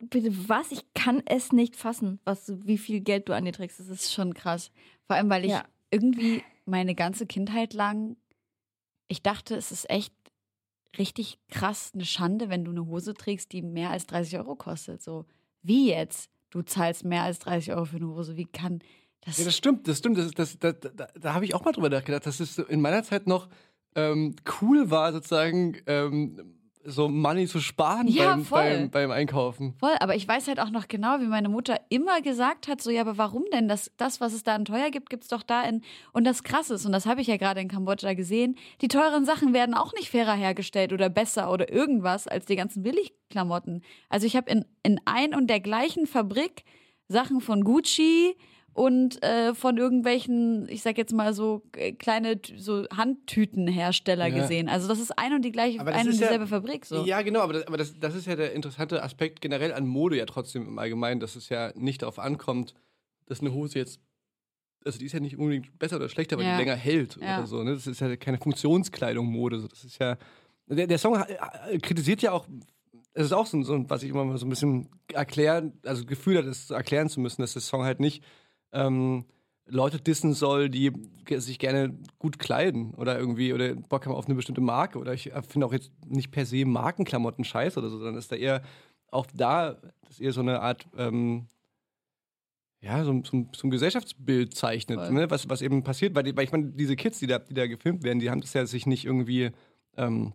Bitte 0.00 0.30
was? 0.48 0.72
Ich 0.72 0.92
kann 0.94 1.22
es 1.26 1.52
nicht 1.52 1.76
fassen, 1.76 2.18
was 2.24 2.46
du, 2.46 2.66
wie 2.66 2.78
viel 2.78 3.00
Geld 3.00 3.28
du 3.28 3.34
an 3.34 3.44
dir 3.44 3.52
trägst. 3.52 3.78
Das 3.78 3.88
ist 3.88 4.12
schon 4.12 4.34
krass. 4.34 4.72
Vor 5.06 5.14
allem, 5.16 5.30
weil 5.30 5.44
ich 5.44 5.52
ja. 5.52 5.64
irgendwie 5.90 6.42
meine 6.64 6.94
ganze 6.94 7.26
Kindheit 7.26 7.74
lang, 7.74 8.16
ich 9.08 9.22
dachte, 9.22 9.54
es 9.54 9.70
ist 9.70 9.88
echt 9.90 10.14
richtig 10.98 11.38
krass 11.48 11.92
eine 11.94 12.06
Schande, 12.06 12.48
wenn 12.48 12.64
du 12.64 12.70
eine 12.70 12.86
Hose 12.86 13.14
trägst, 13.14 13.52
die 13.52 13.62
mehr 13.62 13.90
als 13.90 14.06
30 14.06 14.38
Euro 14.38 14.56
kostet. 14.56 15.02
So, 15.02 15.26
wie 15.62 15.90
jetzt? 15.90 16.30
Du 16.54 16.62
zahlst 16.62 17.04
mehr 17.04 17.22
als 17.22 17.40
30 17.40 17.72
Euro 17.74 17.84
für 17.84 17.96
eine 17.96 18.06
Hose. 18.06 18.36
Wie 18.36 18.46
kann 18.46 18.78
das? 19.22 19.38
Ja, 19.38 19.44
das 19.44 19.56
stimmt, 19.56 19.88
das 19.88 19.98
stimmt. 19.98 20.18
Das, 20.18 20.30
das, 20.30 20.58
das, 20.58 20.76
da, 20.80 21.08
da 21.18 21.34
habe 21.34 21.44
ich 21.44 21.54
auch 21.54 21.64
mal 21.64 21.72
drüber 21.72 21.90
nachgedacht, 21.90 22.26
dass 22.26 22.40
es 22.40 22.58
in 22.58 22.80
meiner 22.80 23.02
Zeit 23.02 23.26
noch 23.26 23.48
ähm, 23.96 24.36
cool 24.60 24.90
war, 24.90 25.12
sozusagen 25.12 25.76
ähm, 25.86 26.54
so 26.84 27.08
Money 27.08 27.46
zu 27.46 27.60
sparen 27.60 28.08
ja, 28.08 28.34
beim, 28.34 28.44
beim, 28.44 28.90
beim, 28.90 29.10
Einkaufen. 29.10 29.74
Voll, 29.78 29.94
aber 30.00 30.14
ich 30.14 30.26
weiß 30.26 30.48
halt 30.48 30.60
auch 30.60 30.70
noch 30.70 30.88
genau, 30.88 31.20
wie 31.20 31.26
meine 31.26 31.48
Mutter 31.48 31.80
immer 31.88 32.20
gesagt 32.20 32.68
hat, 32.68 32.80
so, 32.80 32.90
ja, 32.90 33.00
aber 33.00 33.18
warum 33.18 33.44
denn? 33.52 33.68
Das, 33.68 33.90
das 33.96 34.20
was 34.20 34.32
es 34.32 34.42
da 34.42 34.54
an 34.54 34.64
teuer 34.64 34.90
gibt, 34.90 35.10
gibt 35.10 35.24
es 35.24 35.28
doch 35.28 35.42
da 35.42 35.62
in. 35.62 35.82
Und 36.12 36.24
das 36.24 36.42
krass 36.42 36.70
ist, 36.70 36.86
und 36.86 36.92
das 36.92 37.06
habe 37.06 37.20
ich 37.20 37.26
ja 37.26 37.36
gerade 37.36 37.60
in 37.60 37.68
Kambodscha 37.68 38.14
gesehen, 38.14 38.56
die 38.80 38.88
teuren 38.88 39.24
Sachen 39.24 39.52
werden 39.52 39.74
auch 39.74 39.92
nicht 39.94 40.10
fairer 40.10 40.34
hergestellt 40.34 40.92
oder 40.92 41.08
besser 41.08 41.50
oder 41.50 41.72
irgendwas 41.72 42.28
als 42.28 42.46
die 42.46 42.56
ganzen 42.56 42.82
Billigklamotten. 42.82 43.82
Also 44.08 44.26
ich 44.26 44.36
habe 44.36 44.50
in, 44.50 44.64
in 44.82 45.00
ein 45.04 45.34
und 45.34 45.48
der 45.48 45.60
gleichen 45.60 46.06
Fabrik 46.06 46.64
Sachen 47.08 47.40
von 47.40 47.64
Gucci, 47.64 48.36
und 48.74 49.22
äh, 49.22 49.54
von 49.54 49.78
irgendwelchen, 49.78 50.68
ich 50.68 50.82
sag 50.82 50.98
jetzt 50.98 51.12
mal 51.12 51.32
so 51.32 51.62
äh, 51.76 51.92
kleine 51.92 52.40
so 52.56 52.84
Handtütenhersteller 52.94 54.26
ja. 54.26 54.42
gesehen. 54.42 54.68
Also 54.68 54.88
das 54.88 55.00
ist 55.00 55.16
ein 55.18 55.32
und 55.32 55.42
die 55.42 55.52
gleiche, 55.52 55.80
ein 55.80 56.06
und 56.06 56.12
dieselbe 56.12 56.44
ja, 56.44 56.46
Fabrik 56.46 56.84
so. 56.84 57.04
Ja, 57.04 57.22
genau, 57.22 57.40
aber, 57.40 57.54
das, 57.54 57.66
aber 57.66 57.76
das, 57.76 57.98
das 57.98 58.14
ist 58.14 58.26
ja 58.26 58.36
der 58.36 58.52
interessante 58.52 59.02
Aspekt 59.02 59.40
generell 59.40 59.72
an 59.72 59.86
Mode 59.86 60.16
ja 60.18 60.26
trotzdem 60.26 60.66
im 60.66 60.78
Allgemeinen, 60.78 61.20
dass 61.20 61.36
es 61.36 61.48
ja 61.48 61.72
nicht 61.76 62.02
darauf 62.02 62.18
ankommt, 62.18 62.74
dass 63.26 63.40
eine 63.40 63.52
Hose 63.52 63.78
jetzt 63.78 64.00
also 64.84 64.98
die 64.98 65.06
ist 65.06 65.12
ja 65.12 65.20
nicht 65.20 65.38
unbedingt 65.38 65.78
besser 65.78 65.96
oder 65.96 66.10
schlechter, 66.10 66.36
weil 66.36 66.44
ja. 66.44 66.58
die 66.58 66.64
länger 66.64 66.76
hält 66.76 67.16
oder 67.16 67.46
so. 67.46 67.62
Ne? 67.62 67.72
Das 67.72 67.86
ist 67.86 68.02
ja 68.02 68.16
keine 68.16 68.36
Funktionskleidung 68.36 69.24
Mode. 69.24 69.66
Das 69.66 69.82
ist 69.82 69.98
ja 69.98 70.18
der, 70.66 70.86
der 70.86 70.98
Song 70.98 71.16
äh, 71.16 71.78
kritisiert 71.78 72.22
ja 72.22 72.32
auch, 72.32 72.46
es 73.12 73.26
ist 73.26 73.32
auch 73.32 73.46
so, 73.46 73.62
so, 73.62 73.88
was 73.88 74.02
ich 74.02 74.10
immer 74.10 74.24
mal 74.24 74.38
so 74.38 74.46
ein 74.46 74.50
bisschen 74.50 74.88
erklären, 75.12 75.72
also 75.84 76.04
Gefühl 76.04 76.38
hat, 76.38 76.46
es 76.46 76.70
erklären 76.70 77.08
zu 77.08 77.20
müssen, 77.20 77.42
dass 77.42 77.52
der 77.52 77.62
Song 77.62 77.84
halt 77.84 78.00
nicht 78.00 78.24
ähm, 78.74 79.24
Leute 79.66 79.98
dissen 79.98 80.34
soll, 80.34 80.68
die 80.68 80.92
sich 81.28 81.58
gerne 81.58 81.96
gut 82.18 82.38
kleiden 82.38 82.92
oder 82.94 83.18
irgendwie 83.18 83.54
oder 83.54 83.74
Bock 83.74 84.04
haben 84.04 84.14
auf 84.14 84.26
eine 84.26 84.34
bestimmte 84.34 84.60
Marke. 84.60 84.98
Oder 84.98 85.14
ich 85.14 85.32
finde 85.48 85.66
auch 85.66 85.72
jetzt 85.72 85.90
nicht 86.06 86.30
per 86.30 86.44
se 86.44 86.66
Markenklamotten 86.66 87.44
scheiße 87.44 87.78
oder 87.78 87.88
so, 87.88 87.96
sondern 87.96 88.16
ist 88.16 88.30
da 88.30 88.36
eher 88.36 88.62
auch 89.10 89.26
da, 89.32 89.74
das 90.02 90.10
ist 90.10 90.20
eher 90.20 90.32
so 90.32 90.40
eine 90.40 90.60
Art, 90.60 90.86
ähm, 90.98 91.46
ja, 92.80 93.02
so, 93.04 93.22
so, 93.24 93.46
so, 93.56 93.66
ein 93.66 93.70
Gesellschaftsbild 93.70 94.54
zeichnet, 94.54 95.10
ne? 95.10 95.30
was, 95.30 95.48
was 95.48 95.62
eben 95.62 95.82
passiert. 95.82 96.14
Weil, 96.14 96.36
weil 96.36 96.44
ich 96.44 96.52
meine, 96.52 96.72
diese 96.72 96.96
Kids, 96.96 97.18
die 97.20 97.26
da, 97.26 97.38
die 97.38 97.54
da 97.54 97.66
gefilmt 97.66 98.02
werden, 98.02 98.18
die 98.18 98.30
haben 98.30 98.42
das 98.42 98.52
ja 98.52 98.66
sich 98.66 98.84
nicht 98.84 99.06
irgendwie. 99.06 99.52
Ähm, 99.96 100.34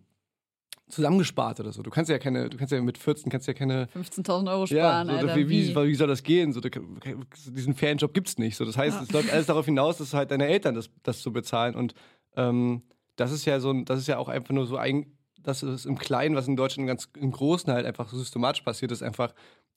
zusammengespart 0.90 1.60
oder 1.60 1.72
so. 1.72 1.82
Du 1.82 1.90
kannst 1.90 2.10
ja 2.10 2.18
keine, 2.18 2.50
du 2.50 2.56
kannst 2.56 2.72
ja 2.72 2.80
mit 2.80 2.98
14 2.98 3.30
kannst 3.30 3.46
ja 3.46 3.54
keine 3.54 3.86
15.000 3.96 4.50
Euro 4.50 4.66
sparen. 4.66 5.08
Ja, 5.08 5.20
so, 5.20 5.28
Alter, 5.28 5.36
wie, 5.36 5.48
wie, 5.48 5.74
wie, 5.74 5.94
soll 5.94 6.08
das 6.08 6.22
gehen? 6.22 6.52
So, 6.52 6.60
diesen 6.60 7.74
Ferienjob 7.74 8.14
gibt's 8.14 8.38
nicht. 8.38 8.56
So, 8.56 8.64
das 8.64 8.76
heißt, 8.76 8.96
ja. 8.96 9.02
es 9.02 9.12
läuft 9.12 9.32
alles 9.32 9.46
darauf 9.46 9.64
hinaus, 9.64 9.98
dass 9.98 10.14
halt 10.14 10.30
deine 10.30 10.46
Eltern 10.46 10.74
das, 10.74 10.90
das 11.02 11.22
zu 11.22 11.32
bezahlen. 11.32 11.74
Und 11.74 11.94
ähm, 12.36 12.82
das 13.16 13.32
ist 13.32 13.44
ja 13.44 13.60
so, 13.60 13.72
das 13.82 13.98
ist 13.98 14.06
ja 14.06 14.18
auch 14.18 14.28
einfach 14.28 14.54
nur 14.54 14.66
so 14.66 14.76
ein, 14.76 15.06
das 15.42 15.62
ist 15.62 15.86
im 15.86 15.98
Kleinen, 15.98 16.34
was 16.34 16.48
in 16.48 16.56
Deutschland 16.56 16.86
ganz 16.86 17.08
im 17.16 17.32
Großen 17.32 17.72
halt 17.72 17.86
einfach 17.86 18.08
so 18.08 18.18
systematisch 18.18 18.62
passiert, 18.62 18.92
ist 18.92 19.02
einfach 19.02 19.32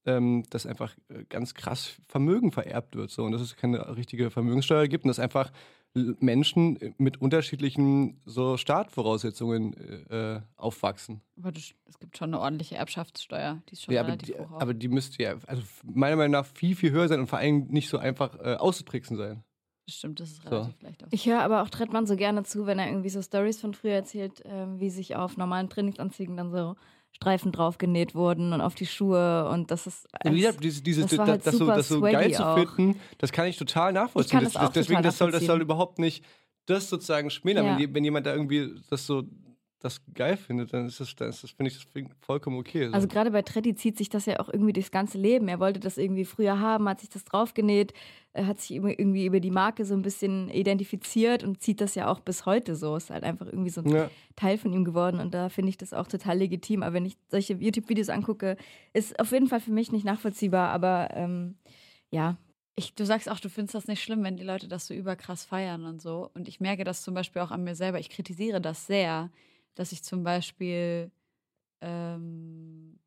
ähm, 0.05 0.43
dass 0.50 0.65
einfach 0.65 0.93
äh, 1.10 1.24
ganz 1.29 1.53
krass 1.53 1.96
Vermögen 2.08 2.51
vererbt 2.51 2.96
wird. 2.96 3.12
So, 3.12 3.24
und 3.24 3.32
dass 3.32 3.41
es 3.41 3.55
keine 3.55 3.96
richtige 3.96 4.29
Vermögenssteuer 4.29 4.88
gibt 4.88 5.05
und 5.05 5.10
dass 5.10 5.20
einfach 5.20 5.51
Menschen 5.96 6.96
mit 6.98 7.22
unterschiedlichen 7.22 8.20
so 8.26 8.58
Startvoraussetzungen 8.58 9.74
äh, 10.10 10.42
aufwachsen. 10.58 11.22
Aber 11.38 11.52
es 11.56 12.00
gibt 12.00 12.18
schon 12.18 12.34
eine 12.34 12.42
ordentliche 12.42 12.76
Erbschaftssteuer, 12.76 13.62
die 13.70 13.74
ist 13.74 13.84
schon 13.84 13.94
ja, 13.94 14.02
relativ 14.02 14.36
aber 14.36 14.46
die, 14.46 14.50
hoch. 14.50 14.62
Aber 14.62 14.74
die 14.74 14.88
müsste 14.88 15.22
ja, 15.22 15.36
also 15.46 15.62
meiner 15.84 16.16
Meinung 16.16 16.32
nach 16.32 16.46
viel, 16.46 16.76
viel 16.76 16.92
höher 16.92 17.08
sein 17.08 17.20
und 17.20 17.28
vor 17.28 17.40
allem 17.40 17.68
nicht 17.68 17.90
so 17.90 17.98
einfach 17.98 18.40
äh, 18.40 18.56
auszutricksen 18.56 19.18
sein. 19.18 19.44
Das 19.86 19.96
stimmt, 19.96 20.20
das 20.20 20.32
ist 20.32 20.46
relativ 20.46 20.76
so. 20.80 20.86
leicht. 20.86 21.04
Auch. 21.04 21.08
Ich 21.12 21.28
höre 21.28 21.42
aber 21.42 21.62
auch 21.62 21.70
Trettmann 21.70 22.08
so 22.08 22.16
gerne 22.16 22.44
zu, 22.44 22.66
wenn 22.66 22.80
er 22.80 22.88
irgendwie 22.88 23.10
so 23.10 23.22
Stories 23.22 23.60
von 23.60 23.74
früher 23.74 23.94
erzählt, 23.94 24.44
äh, 24.46 24.80
wie 24.80 24.90
sich 24.90 25.16
auf 25.16 25.38
normalen 25.38 25.70
Trainingsanzügen 25.70 26.38
dann 26.38 26.52
so 26.52 26.76
Streifen 27.15 27.51
draufgenäht 27.51 28.15
wurden 28.15 28.53
und 28.53 28.62
auf 28.62 28.75
die 28.75 28.86
Schuhe 28.86 29.48
und 29.50 29.72
das 29.72 29.88
ist. 29.88 30.08
Ja, 30.24 30.51
diese, 30.51 30.82
diese, 30.82 31.01
das, 31.05 31.17
halt 31.20 31.46
das, 31.46 31.55
so, 31.55 31.67
das 31.67 31.88
so 31.88 32.01
geil 32.01 32.34
zu 32.34 32.67
finden, 32.75 33.00
das 33.20 33.32
kann 33.32 33.48
ich 33.48 33.58
total 33.58 33.93
nachvollziehen. 33.93 34.39
Ich 34.39 34.53
das, 34.53 34.53
das, 34.53 34.72
deswegen, 34.72 35.03
das 35.03 35.17
soll, 35.17 35.32
das 35.32 35.46
soll 35.46 35.62
überhaupt 35.62 36.00
nicht 36.00 36.25
das 36.65 36.89
sozusagen 36.89 37.29
schmälern. 37.29 37.65
Ja. 37.65 37.77
Wenn, 37.77 37.93
wenn 37.93 38.03
jemand 38.03 38.25
da 38.25 38.34
irgendwie 38.34 38.75
das 38.89 39.05
so 39.05 39.24
das 39.84 40.02
geil 40.13 40.38
findet, 40.38 40.74
dann 40.74 40.86
ist 40.88 41.00
das, 41.00 41.13
das 41.16 41.40
finde 41.42 41.70
ich 41.72 41.75
das 41.75 42.04
vollkommen 42.22 42.58
okay. 42.58 42.88
So. 42.88 42.94
Also 42.94 43.08
gerade 43.08 43.32
bei 43.32 43.42
Tretti 43.42 43.75
zieht 43.75 43.98
sich 43.98 44.10
das 44.10 44.25
ja 44.25 44.40
auch 44.40 44.48
irgendwie 44.48 44.72
durchs 44.72 44.92
ganze 44.92 45.18
Leben. 45.18 45.50
Er 45.50 45.60
wollte 45.60 45.80
das 45.82 45.98
irgendwie 45.98 46.24
früher 46.24 46.60
haben, 46.60 46.88
hat 46.88 47.02
sich 47.02 47.10
das 47.10 47.25
draufgenäht, 47.25 47.94
hat 48.34 48.62
sich 48.62 48.72
irgendwie 48.72 49.25
über 49.25 49.42
die 49.42 49.52
Marke 49.52 49.84
so 49.84 49.94
ein 49.94 50.02
bisschen 50.02 50.50
identifiziert 50.50 51.44
und 51.44 51.62
zieht 51.62 51.82
das 51.82 51.96
ja 51.96 52.10
auch 52.10 52.22
bis 52.22 52.46
heute 52.46 52.75
so. 52.75 52.96
Ist 52.96 53.10
halt 53.10 53.25
einfach 53.25 53.46
irgendwie 53.46 53.72
so 53.72 53.82
ein 53.82 53.90
ja. 53.90 54.10
Teil 54.38 54.58
von 54.58 54.72
ihm 54.72 54.86
geworden 54.86 55.20
und 55.20 55.34
da 55.34 55.50
finde 55.50 55.70
ich 55.70 55.78
das 55.78 55.94
auch 55.94 56.08
total 56.08 56.38
legitim. 56.38 56.82
Aber 56.82 56.94
wenn 56.94 57.06
ich 57.06 57.18
solche 57.28 57.54
YouTube-Videos 57.54 58.08
angucke, 58.08 58.56
ist 58.94 59.20
auf 59.20 59.32
jeden 59.32 59.48
Fall 59.48 59.60
für 59.60 59.72
mich 59.72 59.92
nicht 59.92 60.06
nachvollziehbar, 60.06 60.70
aber 60.70 61.10
ähm, 61.12 61.56
ja, 62.10 62.38
ich, 62.75 62.96
du 62.96 63.06
sagst 63.06 63.30
auch, 63.30 63.40
du 63.40 63.50
findest 63.50 63.75
das 63.75 63.88
nicht 63.88 64.02
schlimm, 64.02 64.24
wenn 64.24 64.38
die 64.38 64.44
Leute 64.44 64.68
das 64.68 64.88
so 64.88 64.94
überkrass 64.94 65.46
feiern 65.46 65.86
und 65.86 66.02
so. 66.02 66.32
Und 66.34 66.48
ich 66.48 66.60
merke 66.60 66.84
das 66.84 67.04
zum 67.04 67.13
Beispiel 67.13 67.42
auch 67.42 67.52
an 67.52 67.63
mir 67.63 67.75
selber. 67.75 68.00
Ich 68.00 68.10
kritisiere 68.10 68.62
das 68.62 68.88
sehr, 68.88 69.30
dass 69.75 69.92
ich 69.92 70.03
zum 70.03 70.24
Beispiel 70.24 71.12
ähm, 71.82 73.00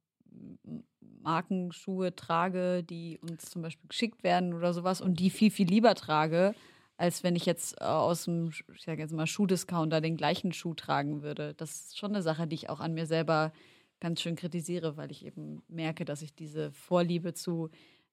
Markenschuhe 1.22 2.14
trage, 2.14 2.84
die 2.84 3.18
uns 3.18 3.50
zum 3.50 3.62
Beispiel 3.62 3.88
geschickt 3.88 4.22
werden 4.22 4.54
oder 4.54 4.72
sowas 4.72 5.00
und 5.00 5.18
die 5.18 5.30
viel, 5.30 5.50
viel 5.50 5.68
lieber 5.68 5.94
trage, 5.94 6.54
als 6.96 7.24
wenn 7.24 7.36
ich 7.36 7.46
jetzt 7.46 7.80
aus 7.82 8.24
dem, 8.24 8.50
ich 8.74 8.82
sage 8.82 9.02
jetzt 9.02 9.12
mal, 9.12 9.26
Schuhdiscounter 9.26 10.00
den 10.00 10.16
gleichen 10.16 10.52
Schuh 10.52 10.74
tragen 10.74 11.22
würde. 11.22 11.54
Das 11.54 11.70
ist 11.70 11.98
schon 11.98 12.10
eine 12.12 12.22
Sache, 12.22 12.46
die 12.46 12.54
ich 12.54 12.70
auch 12.70 12.80
an 12.80 12.94
mir 12.94 13.06
selber 13.06 13.52
ganz 14.00 14.20
schön 14.20 14.36
kritisiere, 14.36 14.96
weil 14.96 15.10
ich 15.10 15.24
eben 15.24 15.62
merke, 15.68 16.04
dass 16.04 16.22
ich 16.22 16.34
diese 16.34 16.70
Vorliebe 16.72 17.34
zu 17.34 17.70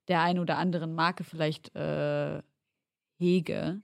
der 0.08 0.22
einen 0.22 0.40
oder 0.40 0.58
anderen 0.58 0.96
Marke 0.96 1.24
vielleicht 1.24 1.76
äh, 1.76 2.42
hege. 3.18 3.82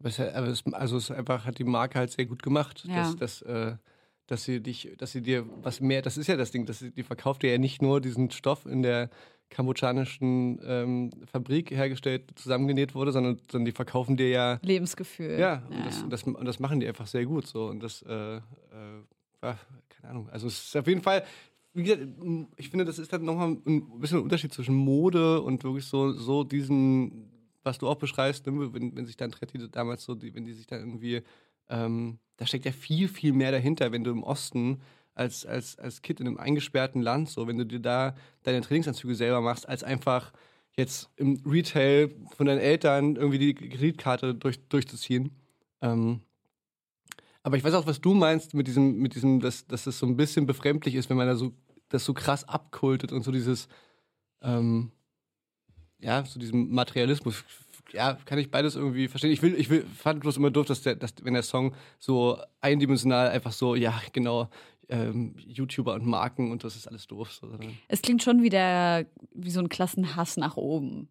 Aber 0.00 0.08
es, 0.08 0.20
aber 0.20 0.46
es, 0.46 0.64
also 0.72 0.96
es 0.96 1.10
einfach 1.10 1.44
hat 1.44 1.58
die 1.58 1.64
Marke 1.64 1.98
halt 1.98 2.10
sehr 2.10 2.26
gut 2.26 2.42
gemacht, 2.42 2.84
ja. 2.86 3.02
dass, 3.02 3.16
dass, 3.16 3.42
äh, 3.42 3.76
dass 4.26 4.44
sie 4.44 4.60
dich, 4.60 4.92
dass 4.98 5.12
sie 5.12 5.22
dir 5.22 5.44
was 5.62 5.80
mehr, 5.80 6.02
das 6.02 6.16
ist 6.16 6.28
ja 6.28 6.36
das 6.36 6.50
Ding, 6.50 6.66
dass 6.66 6.78
sie, 6.78 6.90
die 6.92 7.02
verkauft 7.02 7.42
dir 7.42 7.50
ja 7.50 7.58
nicht 7.58 7.82
nur 7.82 8.00
diesen 8.00 8.30
Stoff 8.30 8.66
in 8.66 8.82
der 8.82 9.10
kambodschanischen 9.50 10.60
ähm, 10.62 11.10
Fabrik 11.24 11.70
hergestellt, 11.70 12.30
zusammengenäht 12.36 12.94
wurde, 12.94 13.12
sondern, 13.12 13.40
sondern 13.50 13.64
die 13.64 13.72
verkaufen 13.72 14.16
dir 14.16 14.28
ja 14.28 14.60
Lebensgefühl. 14.62 15.38
Ja, 15.38 15.62
und, 15.70 15.86
das, 15.86 16.02
Und 16.02 16.10
das, 16.10 16.22
und 16.24 16.44
das, 16.44 16.60
machen 16.60 16.80
die 16.80 16.86
einfach 16.86 17.06
sehr 17.06 17.24
gut 17.24 17.46
so 17.46 17.66
und 17.66 17.82
das, 17.82 18.02
äh, 18.02 18.36
äh, 18.36 18.40
keine 19.40 19.56
Ahnung, 20.02 20.28
also 20.28 20.46
es 20.46 20.66
ist 20.66 20.76
auf 20.76 20.86
jeden 20.86 21.02
Fall, 21.02 21.24
wie 21.72 21.84
gesagt, 21.84 22.02
ich 22.56 22.68
finde, 22.68 22.84
das 22.84 22.98
ist 22.98 23.12
dann 23.12 23.24
nochmal 23.24 23.56
ein 23.64 24.00
bisschen 24.00 24.18
ein 24.18 24.24
Unterschied 24.24 24.52
zwischen 24.52 24.74
Mode 24.74 25.40
und 25.40 25.64
wirklich 25.64 25.86
so, 25.86 26.12
so 26.12 26.44
diesen 26.44 27.30
was 27.62 27.78
du 27.78 27.88
auch 27.88 27.96
beschreibst, 27.96 28.46
ne, 28.46 28.72
wenn, 28.72 28.96
wenn 28.96 29.06
sich 29.06 29.16
dann 29.16 29.30
Tretti 29.30 29.70
damals 29.70 30.04
so, 30.04 30.20
wenn 30.20 30.44
die 30.44 30.52
sich 30.52 30.66
dann 30.66 30.80
irgendwie, 30.80 31.22
ähm, 31.68 32.18
da 32.36 32.46
steckt 32.46 32.64
ja 32.64 32.72
viel, 32.72 33.08
viel 33.08 33.32
mehr 33.32 33.52
dahinter, 33.52 33.92
wenn 33.92 34.04
du 34.04 34.10
im 34.10 34.22
Osten 34.22 34.80
als, 35.14 35.44
als, 35.44 35.78
als 35.78 36.02
Kind 36.02 36.20
in 36.20 36.26
einem 36.26 36.38
eingesperrten 36.38 37.02
Land, 37.02 37.28
so, 37.28 37.46
wenn 37.46 37.58
du 37.58 37.66
dir 37.66 37.80
da 37.80 38.14
deine 38.44 38.60
Trainingsanzüge 38.60 39.14
selber 39.14 39.40
machst, 39.40 39.68
als 39.68 39.82
einfach 39.82 40.32
jetzt 40.76 41.10
im 41.16 41.42
Retail 41.44 42.10
von 42.36 42.46
deinen 42.46 42.60
Eltern 42.60 43.16
irgendwie 43.16 43.38
die 43.38 43.54
Kreditkarte 43.54 44.34
durch, 44.34 44.60
durchzuziehen. 44.68 45.32
Ähm, 45.82 46.20
aber 47.42 47.56
ich 47.56 47.64
weiß 47.64 47.74
auch, 47.74 47.86
was 47.86 48.00
du 48.00 48.14
meinst 48.14 48.54
mit 48.54 48.68
diesem, 48.68 48.98
mit 48.98 49.14
diesem, 49.14 49.40
dass, 49.40 49.66
dass 49.66 49.86
es 49.86 49.98
so 49.98 50.06
ein 50.06 50.16
bisschen 50.16 50.46
befremdlich 50.46 50.94
ist, 50.94 51.10
wenn 51.10 51.16
man 51.16 51.26
da 51.26 51.34
so 51.34 51.52
das 51.88 52.04
so 52.04 52.14
krass 52.14 52.46
abkultet 52.48 53.12
und 53.12 53.22
so 53.22 53.32
dieses, 53.32 53.68
ähm, 54.42 54.92
ja, 56.00 56.24
zu 56.24 56.38
diesem 56.38 56.70
Materialismus. 56.70 57.44
Ja, 57.92 58.18
kann 58.24 58.38
ich 58.38 58.50
beides 58.50 58.76
irgendwie 58.76 59.08
verstehen. 59.08 59.30
Ich 59.30 59.42
will, 59.42 59.54
ich 59.54 59.70
will, 59.70 59.84
fand 59.96 60.20
bloß 60.20 60.36
immer 60.36 60.50
doof, 60.50 60.66
dass 60.66 60.82
der, 60.82 60.94
dass, 60.94 61.14
wenn 61.22 61.34
der 61.34 61.42
Song 61.42 61.74
so 61.98 62.38
eindimensional 62.60 63.30
einfach 63.30 63.52
so, 63.52 63.74
ja, 63.74 64.00
genau, 64.12 64.48
ähm, 64.88 65.34
YouTuber 65.38 65.94
und 65.94 66.06
Marken 66.06 66.50
und 66.50 66.64
das 66.64 66.76
ist 66.76 66.86
alles 66.86 67.06
doof. 67.06 67.32
So. 67.32 67.50
Es 67.88 68.02
klingt 68.02 68.22
schon 68.22 68.42
wieder 68.42 69.06
wie 69.32 69.50
so 69.50 69.60
ein 69.60 69.68
Klassenhass 69.68 70.36
nach 70.36 70.56
oben. 70.56 71.08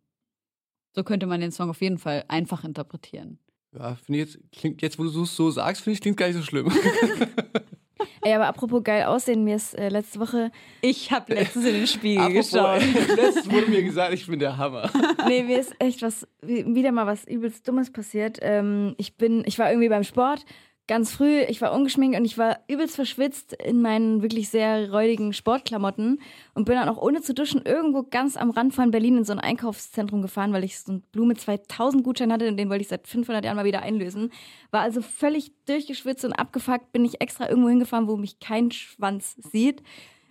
So 0.94 1.03
könnte 1.03 1.27
man 1.27 1.41
den 1.41 1.51
Song 1.51 1.70
auf 1.70 1.82
jeden 1.82 1.98
Fall 1.98 2.25
einfach 2.27 2.63
interpretieren. 2.63 3.39
Ja, 3.74 3.96
finde 3.96 4.22
ich 4.22 4.34
jetzt, 4.34 4.51
klingt, 4.51 4.82
jetzt 4.82 4.98
wo 4.98 5.03
du 5.03 5.24
es 5.24 5.36
so 5.36 5.51
sagst, 5.51 5.84
finde 5.84 5.96
ich, 5.96 6.01
klingt 6.01 6.17
gar 6.17 6.27
nicht 6.27 6.38
so 6.38 6.44
schlimm. 6.44 6.72
Ey, 8.22 8.34
aber 8.34 8.48
apropos 8.48 8.84
geil 8.84 9.04
aussehen, 9.04 9.44
mir 9.44 9.56
ist 9.56 9.74
äh, 9.74 9.90
letzte 9.90 10.20
Woche. 10.20 10.52
Ich 10.82 11.12
habe 11.12 11.34
letztens 11.34 11.66
in 11.66 11.74
den 11.74 11.88
Spiegel 11.88 12.24
apropos, 12.24 12.52
geschaut. 12.52 12.82
letztens 13.16 13.52
wurde 13.52 13.68
mir 13.68 13.84
gesagt, 13.84 14.14
ich 14.14 14.28
bin 14.28 14.40
der 14.40 14.58
Hammer. 14.58 14.90
nee, 15.28 15.44
mir 15.44 15.60
ist 15.60 15.74
echt 15.80 16.02
was, 16.02 16.28
wieder 16.42 16.92
mal 16.92 17.06
was 17.06 17.26
übelst 17.28 17.68
Dummes 17.68 17.92
passiert. 17.92 18.40
Ähm, 18.42 18.96
ich 18.98 19.16
bin, 19.16 19.44
ich 19.46 19.60
war 19.60 19.70
irgendwie 19.70 19.90
beim 19.90 20.04
Sport 20.04 20.46
ganz 20.88 21.12
früh, 21.12 21.41
ich 21.41 21.62
war 21.62 21.74
ungeschminkt 21.74 22.17
und 22.17 22.24
ich 22.24 22.38
war 22.38 22.60
übelst 22.67 22.96
verschwitzt 22.96 23.53
in 23.53 23.82
meinen 23.82 24.22
wirklich 24.22 24.50
sehr 24.50 24.91
räudigen 24.91 25.34
Sportklamotten 25.34 26.22
und 26.53 26.65
bin 26.65 26.75
dann 26.75 26.88
auch 26.88 26.98
ohne 26.98 27.22
zu 27.22 27.34
duschen 27.34 27.62
irgendwo 27.65 28.03
ganz 28.03 28.38
am 28.38 28.50
Rand 28.50 28.74
von 28.74 28.89
Berlin 28.89 29.17
in 29.17 29.24
so 29.25 29.34
ein 29.34 29.39
Einkaufszentrum 29.39 30.22
gefahren, 30.22 30.53
weil 30.53 30.63
ich 30.63 30.79
so 30.79 30.94
einen 30.94 31.01
Blume 31.12 31.36
2000 31.36 32.03
Gutschein 32.03 32.32
hatte 32.32 32.48
und 32.48 32.58
den 32.58 32.70
wollte 32.70 32.82
ich 32.82 32.88
seit 32.88 33.08
500 33.08 33.44
Jahren 33.44 33.58
mal 33.58 33.65
wieder 33.65 33.82
einlösen. 33.82 34.32
War 34.72 34.82
also 34.82 35.01
völlig 35.01 35.51
durchgeschwitzt 35.65 36.24
und 36.24 36.34
abgefuckt, 36.34 36.91
bin 36.94 37.03
ich 37.03 37.20
extra 37.22 37.50
irgendwo 37.50 37.70
hingefahren, 37.70 38.08
wo 38.08 38.15
mich 38.15 38.39
kein 38.39 38.72
Schwanz 38.72 39.36
sieht 39.51 39.84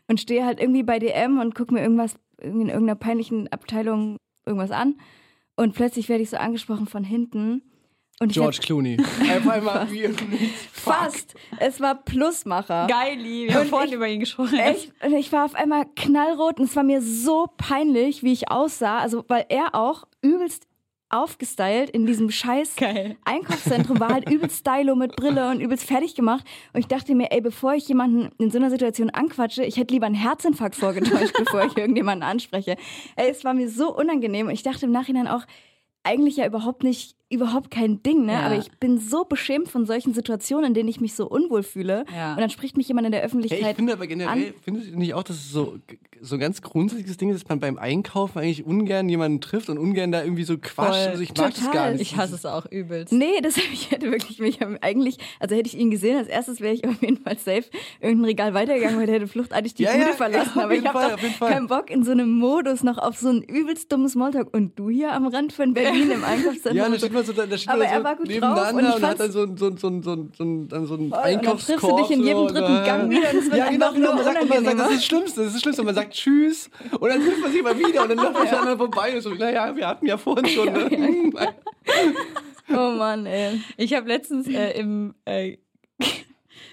und 0.09 0.21
stehe 0.21 0.47
halt 0.47 0.61
irgendwie 0.61 0.83
bei 0.83 0.99
DM 0.99 1.39
und 1.39 1.55
gucke 1.55 1.75
mir 1.75 1.83
irgendwas 1.83 2.15
in 2.41 2.69
irgendeiner 2.69 2.97
peinlichen 2.97 3.49
Abteilung 3.53 4.17
irgendwas 4.47 4.71
an 4.71 4.97
und 5.57 5.75
plötzlich 5.75 6.09
werde 6.09 6.23
ich 6.23 6.31
so 6.31 6.37
angesprochen 6.37 6.87
von 6.87 7.05
hinten 7.05 7.63
und 8.19 8.33
George 8.33 8.59
Clooney. 8.63 8.97
Einfach 9.21 9.53
einmal 9.53 9.91
wie 9.91 10.09
Fast. 10.73 11.35
Es 11.59 11.81
war 11.81 11.95
Plusmacher. 11.97 12.87
Geili. 12.87 13.49
Wir 13.49 13.55
haben 13.57 13.69
vorhin 13.69 13.93
über 13.93 14.09
ihn 14.09 14.21
gesprochen. 14.21 14.59
Echt, 14.59 14.93
und 15.05 15.15
ich 15.15 15.33
war 15.33 15.45
auf 15.45 15.55
einmal 15.55 15.85
knallrot 15.97 16.59
und 16.59 16.67
es 16.67 16.77
war 16.77 16.83
mir 16.83 17.03
so 17.03 17.49
peinlich, 17.59 18.23
wie 18.23 18.33
ich 18.33 18.51
aussah. 18.51 18.99
Also, 18.99 19.25
weil 19.29 19.45
er 19.49 19.75
auch 19.75 20.05
übelst 20.23 20.67
aufgestylt 21.09 21.91
in 21.91 22.05
diesem 22.07 22.31
scheiß 22.31 22.77
Geil. 22.77 23.17
Einkaufszentrum 23.25 24.01
war 24.01 24.13
halt 24.13 24.29
übelst 24.31 24.61
stylo 24.61 24.97
mit 24.97 25.15
Brille 25.15 25.51
und 25.51 25.61
übelst 25.61 25.85
fertig 25.85 26.15
gemacht 26.17 26.45
und 26.73 26.81
ich 26.81 26.89
dachte 26.89 27.15
mir, 27.15 27.31
ey, 27.31 27.41
bevor 27.41 27.75
ich 27.75 27.87
jemanden 27.87 28.31
in 28.39 28.51
so 28.51 28.59
einer 28.59 28.71
Situation 28.71 29.11
anquatsche, 29.11 29.63
ich 29.63 29.77
hätte 29.77 29.95
lieber 29.95 30.07
einen 30.07 30.17
Herzinfarkt 30.17 30.75
vorgetäuscht, 30.75 31.35
bevor 31.39 31.65
ich 31.65 31.77
irgendjemanden 31.77 32.29
anspreche. 32.29 32.77
Ey, 33.15 33.31
es 33.31 33.45
war 33.45 33.55
mir 33.55 33.71
so 33.71 33.95
unangenehm 33.95 34.49
und 34.49 34.53
ich 34.53 34.65
dachte 34.65 34.87
im 34.87 34.93
Nachhinein 34.93 35.29
auch, 35.29 35.43
eigentlich 36.03 36.37
ja 36.37 36.47
überhaupt 36.47 36.83
nicht 36.83 37.16
überhaupt 37.29 37.71
kein 37.71 38.03
Ding, 38.03 38.25
ne? 38.25 38.33
Ja. 38.33 38.41
Aber 38.47 38.57
ich 38.57 38.71
bin 38.79 38.99
so 38.99 39.25
beschämt 39.25 39.69
von 39.69 39.85
solchen 39.85 40.15
Situationen, 40.15 40.67
in 40.67 40.75
denen 40.75 40.89
ich 40.89 41.01
mich 41.01 41.15
so 41.15 41.29
unwohl 41.29 41.63
fühle. 41.63 42.05
Ja. 42.15 42.35
Und 42.35 42.41
dann 42.41 42.51
spricht 42.51 42.77
mich 42.77 42.87
jemand 42.89 43.07
in 43.07 43.13
der 43.13 43.23
Öffentlichkeit. 43.23 43.63
Hey, 43.63 43.71
ich 43.71 43.77
finde 43.77 43.93
aber 43.93 44.07
generell, 44.07 44.55
findet 44.63 44.87
ihr 44.87 44.97
nicht 44.97 45.15
auch, 45.15 45.25
dass 45.25 45.37
es 45.37 45.51
so, 45.51 45.79
so 46.21 46.37
ein 46.37 46.41
ganz 46.41 46.63
grundsätzliches 46.63 47.17
Ding 47.17 47.31
ist, 47.31 47.43
dass 47.43 47.49
man 47.49 47.61
beim 47.61 47.79
Einkaufen 47.79 48.39
eigentlich 48.39 48.65
ungern 48.65 49.09
jemanden 49.09 49.41
trifft 49.41 49.69
und 49.69 49.79
ungern 49.79 50.13
da 50.13 50.23
irgendwie 50.23 50.45
so 50.45 50.59
quatscht? 50.59 51.09
Also 51.09 51.23
ich 51.23 51.31
mag 51.31 51.55
Total. 51.55 51.65
das 51.65 51.73
gar 51.73 51.91
nicht. 51.91 52.01
Ich 52.01 52.17
hasse 52.17 52.35
es 52.35 52.47
auch 52.47 52.67
übelst. 52.67 53.13
Nee, 53.13 53.41
das 53.43 53.57
ich 53.73 53.91
hätte 53.91 54.11
wirklich 54.11 54.39
mich 54.39 54.61
eigentlich, 54.81 55.19
also 55.41 55.55
hätte 55.55 55.69
ich 55.69 55.77
ihn 55.77 55.91
gesehen, 55.91 56.19
als 56.19 56.29
erstes 56.29 56.61
wäre 56.61 56.75
ich 56.75 56.87
auf 56.87 57.01
jeden 57.01 57.19
Fall 57.19 57.39
safe 57.39 57.65
irgendein 58.01 58.25
Regal 58.27 58.55
weitergegangen, 58.55 58.99
weil 58.99 59.07
der 59.07 59.17
hätte 59.17 59.29
fluchtartig 59.29 59.75
die 59.75 59.85
ja, 59.85 59.93
Bude 59.93 60.13
verlassen. 60.13 60.59
aber 60.59 60.75
ich 60.75 60.87
habe 60.87 61.17
keinen 61.39 61.67
Bock 61.67 61.91
in 61.91 62.05
so 62.05 62.13
einem 62.13 62.33
Modus 62.33 62.83
noch 62.83 62.99
auf 62.99 63.17
so 63.17 63.29
ein 63.29 63.43
übelst 63.43 63.93
dummes 63.93 64.13
Smalltalk. 64.13 64.53
Und 64.53 64.79
du 64.79 64.91
hier 64.91 65.13
am 65.13 65.27
Rand 65.27 65.53
von 65.53 65.75
Berlin 65.75 66.11
im 66.11 66.25
Einkaufszentrum. 66.25 66.77
Ja, 66.77 66.89
da 66.89 66.99
steht 66.99 67.13
man 67.13 67.25
so, 67.25 67.33
da 67.33 67.47
steht 67.57 67.69
aber 67.69 67.85
er 67.85 68.05
war 68.05 68.17
gut 68.17 68.29
nebeneinander 68.29 68.83
drauf 68.83 68.95
und, 68.95 69.03
und 69.03 69.09
hat 69.09 69.21
dann 69.21 69.33
so, 69.33 69.47
so, 69.57 69.77
so, 69.77 70.03
so, 70.03 70.29
so, 70.37 70.45
dann 70.69 70.87
so 70.87 70.95
einen 70.95 71.13
Einkaufskorb. 71.13 71.81
Dann 71.81 71.81
triffst 71.81 71.83
du 71.83 71.97
dich 71.97 72.11
in 72.11 72.25
jedem 72.25 72.47
dritten 72.49 72.85
Gang 72.85 73.11
wieder 73.11 73.31
und 73.31 73.39
es 73.39 73.45
wird 73.47 73.57
ja, 73.57 73.71
genau, 73.71 73.93
genau. 73.93 74.15
Man 74.15 74.25
sagt 74.25 74.43
immer, 74.43 74.61
das 74.61 74.73
ist 74.73 74.97
das 74.97 75.05
Schlimmste, 75.05 75.41
das 75.41 75.47
ist 75.49 75.55
das 75.55 75.63
Schlimmste. 75.63 75.83
Man 75.83 75.95
sagt 75.95 76.06
Tschüss 76.09 76.71
und 76.99 77.09
dann 77.09 77.21
trifft 77.21 77.41
man 77.41 77.53
sich 77.53 77.63
mal 77.63 77.79
wieder 77.79 78.03
und 78.03 78.09
dann 78.11 78.19
läuft 78.19 78.35
man 78.35 78.47
ja. 78.47 78.59
anderen 78.59 78.79
vorbei 78.79 79.15
und 79.15 79.21
so, 79.21 79.31
naja, 79.35 79.75
wir 79.75 79.87
hatten 79.87 80.07
ja 80.07 80.17
vorhin 80.17 80.47
schon. 80.47 80.73
Ne? 80.73 81.33
oh 82.71 82.91
Mann, 82.97 83.27
ey. 83.27 83.61
Ich 83.77 83.95
habe 83.95 84.09
letztens 84.09 84.49
äh, 84.49 84.79
im 84.79 85.15
äh, 85.25 85.59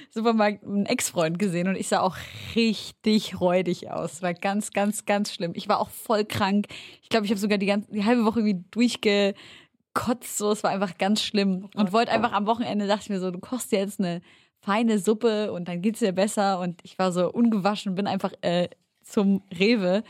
Supermarkt 0.10 0.64
einen 0.64 0.86
Ex-Freund 0.86 1.40
gesehen 1.40 1.68
und 1.68 1.76
ich 1.76 1.88
sah 1.88 2.02
auch 2.02 2.18
richtig 2.56 3.40
räudig 3.40 3.90
aus. 3.92 4.22
War 4.22 4.34
ganz, 4.34 4.72
ganz, 4.72 5.06
ganz 5.06 5.34
schlimm. 5.34 5.54
Ich 5.56 5.68
war 5.68 5.80
auch 5.80 5.90
voll 5.90 6.26
krank. 6.26 6.68
Ich 7.02 7.10
glaube, 7.10 7.26
ich 7.26 7.32
habe 7.32 7.40
sogar 7.40 7.58
die, 7.58 7.66
ganze, 7.66 7.92
die 7.92 8.06
halbe 8.06 8.26
Woche 8.26 8.42
irgendwie 8.42 8.64
durchgekotzt. 8.72 10.38
So, 10.38 10.52
es 10.52 10.64
war 10.64 10.72
einfach 10.72 10.98
ganz 10.98 11.24
schlimm. 11.24 11.70
Und 11.76 11.94
wollte 11.94 12.12
einfach 12.12 12.34
am 12.34 12.46
Wochenende, 12.46 12.88
dachte 12.88 13.04
ich 13.04 13.10
mir 13.10 13.20
so, 13.20 13.32
du 13.32 13.40
kochst 13.40 13.72
jetzt 13.72 14.00
eine 14.00 14.22
feine 14.60 15.00
Suppe 15.00 15.52
und 15.52 15.68
dann 15.68 15.82
geht's 15.82 16.00
dir 16.00 16.14
besser. 16.14 16.60
Und 16.60 16.80
ich 16.84 16.98
war 17.00 17.12
so 17.12 17.32
ungewaschen, 17.32 17.96
bin 17.96 18.08
einfach 18.08 18.34
äh, 18.42 18.70
zum 19.04 19.44
Rewe. 19.58 20.04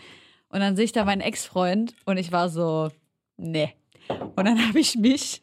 Und 0.50 0.60
dann 0.60 0.76
sehe 0.76 0.86
ich 0.86 0.92
da 0.92 1.06
meinen 1.06 1.22
Ex-Freund 1.22 1.96
und 2.06 2.18
ich 2.18 2.32
war 2.32 2.50
so, 2.50 2.90
ne. 3.38 3.72
Und 4.08 4.46
dann 4.46 4.68
habe 4.68 4.80
ich 4.80 4.96
mich 4.96 5.42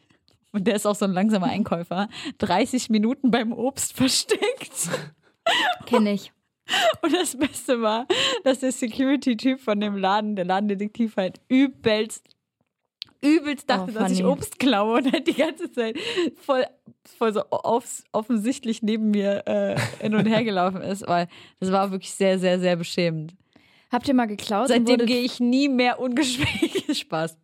und 0.51 0.67
der 0.67 0.75
ist 0.75 0.85
auch 0.85 0.95
so 0.95 1.05
ein 1.05 1.13
langsamer 1.13 1.47
Einkäufer, 1.47 2.09
30 2.39 2.89
Minuten 2.89 3.31
beim 3.31 3.53
Obst 3.53 3.93
versteckt. 3.93 4.89
Kenne 5.85 6.13
ich. 6.13 6.31
Und 7.01 7.13
das 7.13 7.37
Beste 7.37 7.81
war, 7.81 8.07
dass 8.43 8.59
der 8.59 8.71
Security-Typ 8.71 9.59
von 9.59 9.79
dem 9.79 9.97
Laden, 9.97 10.35
der 10.35 10.45
Ladendetektiv 10.45 11.17
halt 11.17 11.39
übelst, 11.49 12.23
übelst 13.21 13.69
dachte, 13.69 13.91
oh, 13.95 13.99
dass 13.99 14.11
ich 14.11 14.23
Obst 14.23 14.59
klaue 14.59 14.97
und 14.97 15.11
halt 15.11 15.27
die 15.27 15.33
ganze 15.33 15.71
Zeit 15.71 15.97
voll, 16.37 16.65
voll 17.17 17.33
so 17.33 17.41
aufs, 17.49 18.03
offensichtlich 18.11 18.81
neben 18.81 19.11
mir 19.11 19.47
äh, 19.47 19.79
hin 20.01 20.15
und 20.15 20.25
her 20.25 20.43
gelaufen 20.43 20.81
ist, 20.81 21.07
weil 21.07 21.27
das 21.59 21.71
war 21.71 21.91
wirklich 21.91 22.11
sehr, 22.11 22.39
sehr, 22.39 22.59
sehr 22.59 22.75
beschämend. 22.75 23.35
Habt 23.91 24.07
ihr 24.07 24.13
mal 24.13 24.27
geklaut? 24.27 24.69
Seitdem 24.69 25.05
gehe 25.05 25.21
ich 25.21 25.39
nie 25.39 25.67
mehr 25.67 25.99
ungeschminkt. 25.99 26.95
Spaß. 26.95 27.37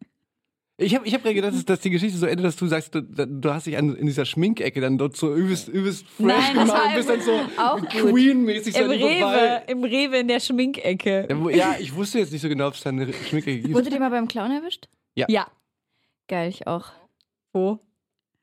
Ich 0.80 0.94
habe 0.94 1.08
ich 1.08 1.13
hab 1.16 1.24
gerade 1.24 1.34
gedacht, 1.34 1.56
dass, 1.56 1.66
dass, 1.66 1.80
die 1.80 1.89
Geschichte 1.89 2.20
so 2.20 2.27
endet, 2.27 2.46
dass 2.46 2.56
du 2.56 2.68
sagst, 2.68 2.94
du, 2.94 3.01
du 3.01 3.51
hast 3.51 3.66
dich 3.66 3.77
an, 3.77 3.96
in 3.96 4.06
dieser 4.06 4.25
Schminkecke 4.25 4.80
dann 4.80 5.00
dort 5.00 5.18
so 5.18 5.34
übelst, 5.34 5.70
übelst 5.70 6.06
fresh 6.08 6.27
Nein, 6.27 6.54
gemacht 6.54 6.82
und 6.86 6.96
bist 6.96 7.10
dann 7.10 7.22
so 7.22 7.39
Queen-mäßig 7.88 8.75
so 8.75 8.84
Im 8.84 8.92
Rewe, 8.92 9.63
Im 9.68 9.84
Rewe 9.84 10.18
in 10.20 10.27
der 10.27 10.39
Schminkecke. 10.39 11.25
Ja, 11.27 11.44
wo, 11.44 11.50
ja, 11.50 11.75
ich 11.80 11.96
wusste 11.96 12.20
jetzt 12.20 12.32
nicht 12.32 12.44
so 12.44 12.48
genau, 12.48 12.68
ob 12.68 12.75
es 12.75 12.82
da 12.82 12.92
eine 12.92 13.12
Schminkecke 13.12 13.60
gibt. 13.60 13.74
Wurdet 13.74 13.92
ihr 13.92 14.00
mal 14.00 14.12
beim 14.12 14.27
Clown 14.27 14.51
erwischt? 14.51 14.88
Ja. 15.16 15.25
Ja. 15.30 15.48
Geil, 16.27 16.50
ich 16.50 16.68
auch. 16.68 16.92
Wo? 17.54 17.80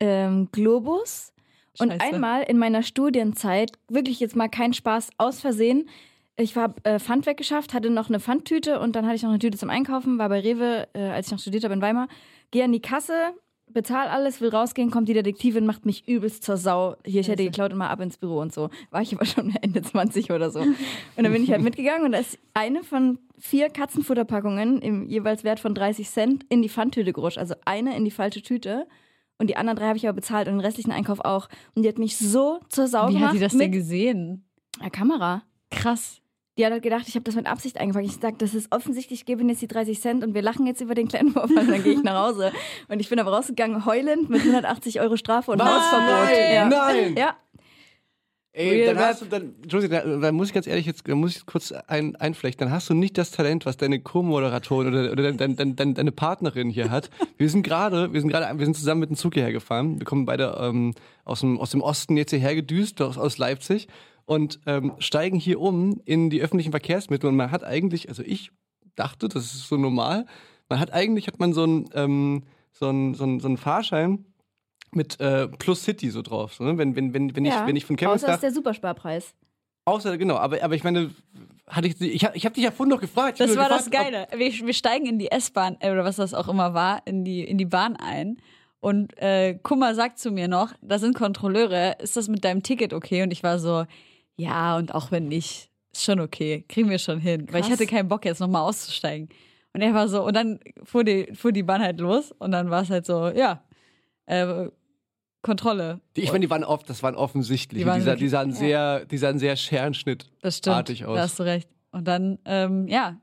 Ähm, 0.01 0.49
Globus. 0.51 1.31
Scheiße. 1.77 1.93
Und 1.93 2.01
einmal 2.01 2.43
in 2.43 2.57
meiner 2.57 2.83
Studienzeit, 2.83 3.71
wirklich 3.87 4.19
jetzt 4.19 4.35
mal 4.35 4.49
kein 4.49 4.73
Spaß, 4.73 5.09
aus 5.17 5.39
Versehen, 5.39 5.89
ich 6.37 6.55
habe 6.57 6.83
äh, 6.83 6.99
Pfand 6.99 7.25
weggeschafft, 7.25 7.73
hatte 7.73 7.89
noch 7.89 8.09
eine 8.09 8.19
Pfandtüte 8.19 8.79
und 8.79 8.95
dann 8.95 9.05
hatte 9.05 9.15
ich 9.15 9.23
noch 9.23 9.29
eine 9.29 9.39
Tüte 9.39 9.57
zum 9.57 9.69
Einkaufen, 9.69 10.17
war 10.17 10.29
bei 10.29 10.41
Rewe, 10.41 10.87
äh, 10.93 11.09
als 11.09 11.27
ich 11.27 11.31
noch 11.31 11.39
studiert 11.39 11.63
habe 11.63 11.73
in 11.73 11.81
Weimar. 11.81 12.07
Gehe 12.51 12.63
an 12.63 12.73
die 12.73 12.81
Kasse, 12.81 13.33
bezahl 13.67 14.07
alles, 14.07 14.41
will 14.41 14.49
rausgehen, 14.49 14.91
kommt 14.91 15.07
die 15.07 15.13
Detektivin, 15.13 15.65
macht 15.65 15.85
mich 15.85 16.07
übelst 16.07 16.43
zur 16.43 16.57
Sau. 16.57 16.97
Hier, 17.05 17.21
ich 17.21 17.27
hätte 17.27 17.43
geklaut 17.43 17.71
und 17.71 17.77
mal 17.77 17.89
ab 17.89 18.01
ins 18.01 18.17
Büro 18.17 18.39
und 18.39 18.53
so. 18.53 18.69
War 18.91 19.01
ich 19.01 19.13
aber 19.13 19.25
schon 19.25 19.55
Ende 19.61 19.81
20 19.81 20.31
oder 20.31 20.51
so. 20.51 20.59
Und 20.59 20.75
dann 21.15 21.31
bin 21.31 21.43
ich 21.43 21.51
halt 21.51 21.61
mitgegangen 21.63 22.05
und 22.05 22.11
da 22.11 22.19
ist 22.19 22.37
eine 22.53 22.83
von 22.83 23.19
vier 23.37 23.69
Katzenfutterpackungen 23.69 24.81
im 24.81 25.07
jeweils 25.07 25.43
Wert 25.43 25.59
von 25.59 25.73
30 25.73 26.09
Cent 26.09 26.45
in 26.49 26.61
die 26.61 26.69
Pfandtüte 26.69 27.13
gerutscht. 27.13 27.37
Also 27.37 27.55
eine 27.65 27.95
in 27.95 28.03
die 28.03 28.11
falsche 28.11 28.41
Tüte. 28.41 28.87
Und 29.37 29.49
die 29.49 29.57
anderen 29.57 29.77
drei 29.77 29.87
habe 29.87 29.97
ich 29.97 30.07
aber 30.07 30.15
bezahlt 30.15 30.47
und 30.47 30.55
den 30.55 30.61
restlichen 30.61 30.91
Einkauf 30.91 31.19
auch. 31.19 31.49
Und 31.75 31.83
die 31.83 31.89
hat 31.89 31.97
mich 31.97 32.17
so 32.17 32.59
zur 32.69 32.87
Sau 32.87 33.09
Wie 33.09 33.13
gemacht. 33.13 33.33
Wie 33.33 33.43
hat 33.43 33.51
die 33.51 33.55
das 33.55 33.57
denn 33.57 33.71
gesehen? 33.71 34.45
Ja, 34.81 34.89
Kamera. 34.89 35.43
Krass. 35.71 36.21
Die 36.57 36.65
hat 36.65 36.71
halt 36.71 36.83
gedacht, 36.83 37.05
ich 37.07 37.15
habe 37.15 37.23
das 37.23 37.35
mit 37.35 37.47
Absicht 37.47 37.77
eingefangen. 37.77 38.07
Ich 38.07 38.15
sage, 38.15 38.35
das 38.37 38.53
ist 38.53 38.71
offensichtlich, 38.71 39.21
ich 39.21 39.25
gebe 39.25 39.41
Ihnen 39.41 39.49
jetzt 39.49 39.61
die 39.61 39.67
30 39.67 39.99
Cent 39.99 40.23
und 40.23 40.33
wir 40.33 40.41
lachen 40.41 40.65
jetzt 40.65 40.79
über 40.79 40.95
den 40.95 41.07
kleinen 41.07 41.31
Vorfall 41.31 41.65
und 41.65 41.69
dann 41.69 41.83
gehe 41.83 41.93
ich 41.93 42.03
nach 42.03 42.27
Hause. 42.27 42.51
Und 42.87 42.99
ich 43.01 43.09
bin 43.09 43.19
aber 43.19 43.31
rausgegangen, 43.31 43.85
heulend 43.85 44.29
mit 44.29 44.41
180 44.41 45.01
Euro 45.01 45.17
Strafe 45.17 45.51
und 45.51 45.61
Hausverbot. 45.61 46.29
Nein, 46.29 46.53
ja. 46.53 46.69
nein. 46.69 47.15
Ja. 47.17 47.35
Ey, 48.57 48.85
dann 48.85 48.97
hast 48.99 49.21
du, 49.21 49.25
dann, 49.25 49.53
Josie, 49.67 49.89
dann, 49.89 50.21
dann 50.21 50.33
muss 50.33 50.47
ich 50.47 50.53
ganz 50.53 50.65
ehrlich 50.65 50.85
jetzt, 50.85 51.05
dann 51.09 51.17
muss 51.17 51.35
ich 51.35 51.45
kurz 51.45 51.73
ein, 51.73 52.15
einflechten. 52.15 52.65
Dann 52.65 52.73
hast 52.73 52.89
du 52.89 52.93
nicht 52.93 53.17
das 53.17 53.31
Talent, 53.31 53.65
was 53.65 53.75
deine 53.75 53.99
Co-Moderatorin 53.99 54.87
oder, 54.87 55.11
oder 55.11 55.33
dein, 55.33 55.57
dein, 55.57 55.75
dein, 55.75 55.93
deine 55.93 56.11
Partnerin 56.13 56.69
hier 56.69 56.89
hat. 56.89 57.09
Wir 57.37 57.49
sind 57.49 57.63
gerade, 57.63 58.13
wir 58.13 58.21
sind 58.21 58.29
gerade, 58.29 58.57
wir 58.57 58.65
sind 58.65 58.77
zusammen 58.77 59.01
mit 59.01 59.09
dem 59.09 59.17
Zug 59.17 59.33
hierher 59.33 59.51
gefahren. 59.51 59.99
Wir 59.99 60.05
kommen 60.05 60.25
beide 60.25 60.55
ähm, 60.57 60.93
aus, 61.25 61.41
dem, 61.41 61.59
aus 61.59 61.71
dem 61.71 61.81
Osten 61.81 62.15
jetzt 62.15 62.29
hierher 62.29 62.55
gedüst, 62.55 63.01
aus, 63.01 63.17
aus 63.17 63.37
Leipzig 63.37 63.89
und 64.25 64.59
ähm, 64.65 64.93
steigen 64.99 65.39
hier 65.39 65.59
um 65.59 66.01
in 66.05 66.29
die 66.29 66.41
öffentlichen 66.41 66.71
Verkehrsmittel 66.71 67.29
und 67.29 67.35
man 67.35 67.51
hat 67.51 67.63
eigentlich, 67.63 68.09
also 68.09 68.23
ich 68.23 68.51
dachte, 68.95 69.27
das 69.27 69.53
ist 69.53 69.67
so 69.67 69.77
normal, 69.77 70.25
man 70.69 70.79
hat 70.79 70.91
eigentlich, 70.93 71.27
hat 71.27 71.39
man 71.39 71.53
so 71.53 71.63
einen 71.63 71.89
ähm, 71.93 72.43
so 72.77 72.89
einen, 72.89 73.13
so 73.13 73.23
einen, 73.23 73.39
so 73.39 73.47
einen 73.47 73.57
Fahrschein 73.57 74.25
mit 74.91 75.19
äh, 75.19 75.47
Plus 75.47 75.83
City 75.83 76.09
so 76.09 76.21
drauf. 76.21 76.53
So, 76.53 76.63
ne? 76.63 76.77
wenn, 76.77 76.95
wenn, 76.95 77.13
wenn, 77.13 77.35
wenn, 77.35 77.45
ja. 77.45 77.61
ich, 77.61 77.67
wenn 77.67 77.75
ich 77.75 77.85
von 77.85 77.95
Chemnitz 77.95 78.23
Außer 78.23 78.33
ist 78.33 78.43
der 78.43 78.51
Supersparpreis. 78.51 79.33
Außer, 79.85 80.17
genau, 80.17 80.35
aber, 80.37 80.63
aber 80.63 80.75
ich 80.75 80.83
meine, 80.83 81.11
hatte 81.67 81.87
ich, 81.87 81.99
ich, 82.01 82.23
ich 82.33 82.45
habe 82.45 82.55
dich 82.55 82.63
ja 82.63 82.71
vorhin 82.71 82.89
noch 82.89 83.01
gefragt. 83.01 83.39
Das 83.39 83.55
war 83.55 83.69
gefragt, 83.69 83.81
das 83.81 83.91
Geile. 83.91 84.27
Wir, 84.35 84.51
wir 84.51 84.73
steigen 84.73 85.05
in 85.05 85.19
die 85.19 85.31
S-Bahn, 85.31 85.77
äh, 85.79 85.91
oder 85.91 86.03
was 86.03 86.15
das 86.15 86.33
auch 86.33 86.47
immer 86.47 86.73
war, 86.73 87.01
in 87.05 87.23
die, 87.23 87.43
in 87.43 87.57
die 87.57 87.65
Bahn 87.65 87.95
ein. 87.95 88.37
Und 88.79 89.17
äh, 89.17 89.55
Kummer 89.61 89.95
sagt 89.95 90.19
zu 90.19 90.31
mir 90.31 90.47
noch, 90.47 90.73
da 90.81 90.99
sind 90.99 91.15
Kontrolleure, 91.15 91.97
ist 91.99 92.17
das 92.17 92.27
mit 92.27 92.43
deinem 92.43 92.61
Ticket 92.61 92.93
okay? 92.93 93.23
Und 93.23 93.31
ich 93.31 93.41
war 93.41 93.59
so, 93.59 93.85
ja, 94.37 94.77
und 94.77 94.93
auch 94.93 95.11
wenn 95.11 95.27
nicht, 95.27 95.69
ist 95.93 96.03
schon 96.03 96.19
okay, 96.19 96.65
kriegen 96.67 96.89
wir 96.89 96.99
schon 96.99 97.19
hin. 97.19 97.45
Krass. 97.45 97.53
Weil 97.53 97.61
ich 97.61 97.71
hatte 97.71 97.87
keinen 97.87 98.07
Bock, 98.07 98.25
jetzt 98.25 98.39
nochmal 98.39 98.61
auszusteigen. 98.63 99.29
Und 99.73 99.81
er 99.81 99.93
war 99.93 100.07
so, 100.07 100.25
und 100.25 100.35
dann 100.35 100.59
fuhr 100.83 101.03
die, 101.03 101.33
fuhr 101.33 101.51
die 101.51 101.63
Bahn 101.63 101.81
halt 101.81 101.99
los 101.99 102.31
und 102.31 102.51
dann 102.51 102.69
war 102.69 102.83
es 102.83 102.89
halt 102.89 103.05
so, 103.05 103.27
ja, 103.29 103.63
äh, 104.25 104.69
Kontrolle. 105.41 106.01
Die, 106.15 106.21
ich 106.21 106.31
meine, 106.31 106.45
die 106.45 106.49
waren 106.49 106.63
oft, 106.63 106.89
das 106.89 107.03
waren 107.03 107.15
offensichtlich. 107.15 107.83
Die, 107.83 107.87
waren 107.87 108.03
die, 108.03 108.15
die 108.15 108.29
sahen 108.29 108.51
sehr, 108.51 109.05
die 109.05 109.17
sahen 109.17 109.37
sehr 109.37 109.55
scherenschnittartig 109.55 110.41
das 110.41 110.57
stimmt, 110.57 110.75
aus. 110.75 111.15
Da 111.15 111.21
hast 111.21 111.39
du 111.39 111.43
recht. 111.43 111.69
Und 111.91 112.07
dann, 112.07 112.39
ähm, 112.45 112.87
ja, 112.87 113.17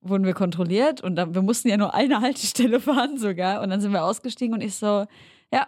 wurden 0.00 0.24
wir 0.24 0.32
kontrolliert 0.32 1.02
und 1.02 1.16
dann, 1.16 1.34
wir 1.34 1.42
mussten 1.42 1.68
ja 1.68 1.76
nur 1.76 1.92
eine 1.92 2.20
Haltestelle 2.22 2.80
fahren 2.80 3.18
sogar. 3.18 3.60
Und 3.60 3.70
dann 3.70 3.80
sind 3.80 3.92
wir 3.92 4.04
ausgestiegen 4.04 4.54
und 4.54 4.62
ich 4.62 4.74
so, 4.74 5.06
ja, 5.52 5.66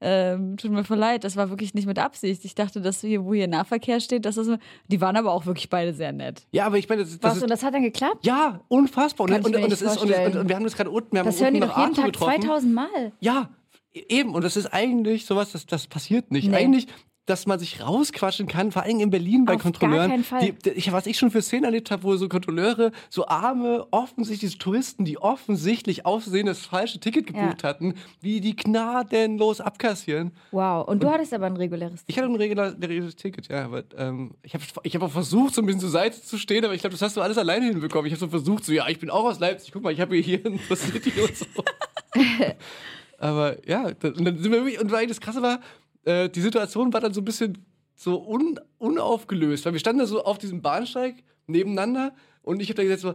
ähm, 0.00 0.56
tut 0.56 0.70
mir 0.70 0.84
voll 0.84 0.98
leid, 0.98 1.24
das 1.24 1.36
war 1.36 1.50
wirklich 1.50 1.74
nicht 1.74 1.86
mit 1.86 1.98
Absicht. 1.98 2.44
Ich 2.44 2.54
dachte, 2.54 2.80
dass 2.80 3.00
hier, 3.00 3.24
wo 3.24 3.34
hier 3.34 3.48
Nahverkehr 3.48 4.00
steht, 4.00 4.24
dass 4.24 4.36
das. 4.36 4.48
Die 4.86 5.00
waren 5.00 5.16
aber 5.16 5.32
auch 5.32 5.46
wirklich 5.46 5.68
beide 5.68 5.92
sehr 5.92 6.12
nett. 6.12 6.46
Ja, 6.52 6.66
aber 6.66 6.78
ich 6.78 6.88
meine, 6.88 7.02
das, 7.02 7.18
das 7.18 7.36
Was, 7.36 7.42
und 7.42 7.50
das 7.50 7.62
hat 7.62 7.74
dann 7.74 7.82
geklappt? 7.82 8.24
Ja, 8.24 8.60
unfassbar. 8.68 9.28
Und, 9.28 9.44
und, 9.44 9.56
und, 9.56 9.72
das 9.72 9.82
ist, 9.82 9.96
und, 9.96 10.10
und, 10.10 10.48
wir 10.48 10.54
haben 10.56 10.64
das 10.64 10.76
gerade 10.76 10.90
unten, 10.90 11.12
wir 11.12 11.20
haben 11.20 11.26
das 11.26 11.40
hören 11.40 11.54
die 11.54 11.60
doch 11.60 11.76
jeden 11.76 11.94
Tag 11.94 12.06
getroffen. 12.06 12.42
2000 12.42 12.74
Mal. 12.74 13.12
Ja, 13.20 13.50
eben. 13.92 14.34
Und 14.34 14.44
das 14.44 14.56
ist 14.56 14.66
eigentlich 14.66 15.26
sowas, 15.26 15.52
das, 15.52 15.66
das 15.66 15.88
passiert 15.88 16.30
nicht. 16.30 16.48
Nee. 16.48 16.56
Eigentlich 16.56 16.86
dass 17.28 17.46
man 17.46 17.58
sich 17.58 17.82
rausquatschen 17.82 18.46
kann, 18.46 18.72
vor 18.72 18.82
allem 18.82 19.00
in 19.00 19.10
Berlin 19.10 19.44
bei 19.44 19.56
Auf 19.56 19.62
Kontrolleuren. 19.62 20.08
Gar 20.08 20.10
keinen 20.10 20.24
Fall. 20.24 20.40
Die, 20.40 20.80
die, 20.80 20.92
was 20.92 21.06
ich 21.06 21.18
schon 21.18 21.30
für 21.30 21.42
Szenen 21.42 21.64
erlebt 21.64 21.90
habe, 21.90 22.02
wo 22.02 22.16
so 22.16 22.28
Kontrolleure, 22.28 22.90
so 23.10 23.26
arme, 23.26 23.86
offensichtlich 23.90 24.56
Touristen, 24.56 25.04
die 25.04 25.18
offensichtlich 25.18 26.06
aussehen, 26.06 26.46
das 26.46 26.60
falsche 26.60 27.00
Ticket 27.00 27.26
gebucht 27.26 27.62
ja. 27.62 27.68
hatten, 27.68 27.94
wie 28.20 28.40
die 28.40 28.56
gnadenlos 28.56 29.60
abkassieren. 29.60 30.32
Wow, 30.52 30.88
und 30.88 31.02
du 31.02 31.10
hattest 31.10 31.34
aber 31.34 31.46
ein 31.46 31.56
reguläres 31.56 32.04
Ticket. 32.04 32.08
Ich 32.08 32.18
hatte 32.18 32.28
ein 32.28 32.36
reguläres 32.36 33.16
Ticket, 33.16 33.48
ja. 33.48 33.64
Aber 33.66 33.84
ähm, 33.96 34.32
ich 34.42 34.54
habe 34.54 34.64
ich 34.82 34.94
hab 34.94 35.02
auch 35.02 35.10
versucht, 35.10 35.54
so 35.54 35.60
ein 35.60 35.66
bisschen 35.66 35.80
zur 35.80 35.90
Seite 35.90 36.22
zu 36.22 36.38
stehen, 36.38 36.64
aber 36.64 36.74
ich 36.74 36.80
glaube, 36.80 36.94
das 36.94 37.02
hast 37.02 37.16
du 37.16 37.20
alles 37.20 37.36
alleine 37.36 37.66
hinbekommen. 37.66 38.06
Ich 38.06 38.12
habe 38.12 38.20
so 38.20 38.28
versucht, 38.28 38.64
so, 38.64 38.72
ja, 38.72 38.88
ich 38.88 38.98
bin 38.98 39.10
auch 39.10 39.24
aus 39.24 39.38
Leipzig, 39.38 39.72
guck 39.72 39.82
mal, 39.82 39.92
ich 39.92 40.00
habe 40.00 40.16
hier 40.16 40.40
ein 40.46 40.58
City 40.74 41.12
und 41.20 41.36
so. 41.36 41.46
aber 43.18 43.68
ja, 43.68 43.88
und 43.88 44.02
dann 44.02 44.38
sind 44.38 44.50
wir 44.50 44.64
wirklich, 44.64 44.80
und 44.80 44.90
weil 44.90 45.06
das 45.06 45.20
Krasse 45.20 45.42
war, 45.42 45.60
äh, 46.04 46.28
die 46.28 46.40
Situation 46.40 46.92
war 46.92 47.00
dann 47.00 47.14
so 47.14 47.20
ein 47.20 47.24
bisschen 47.24 47.58
so 47.94 48.26
un, 48.26 48.58
unaufgelöst, 48.78 49.64
weil 49.64 49.72
wir 49.72 49.80
standen 49.80 50.00
da 50.00 50.06
so 50.06 50.24
auf 50.24 50.38
diesem 50.38 50.62
Bahnsteig 50.62 51.16
nebeneinander 51.46 52.14
und 52.42 52.60
ich 52.60 52.68
habe 52.68 52.76
da 52.76 52.82
gesagt 52.84 53.00
so, 53.00 53.14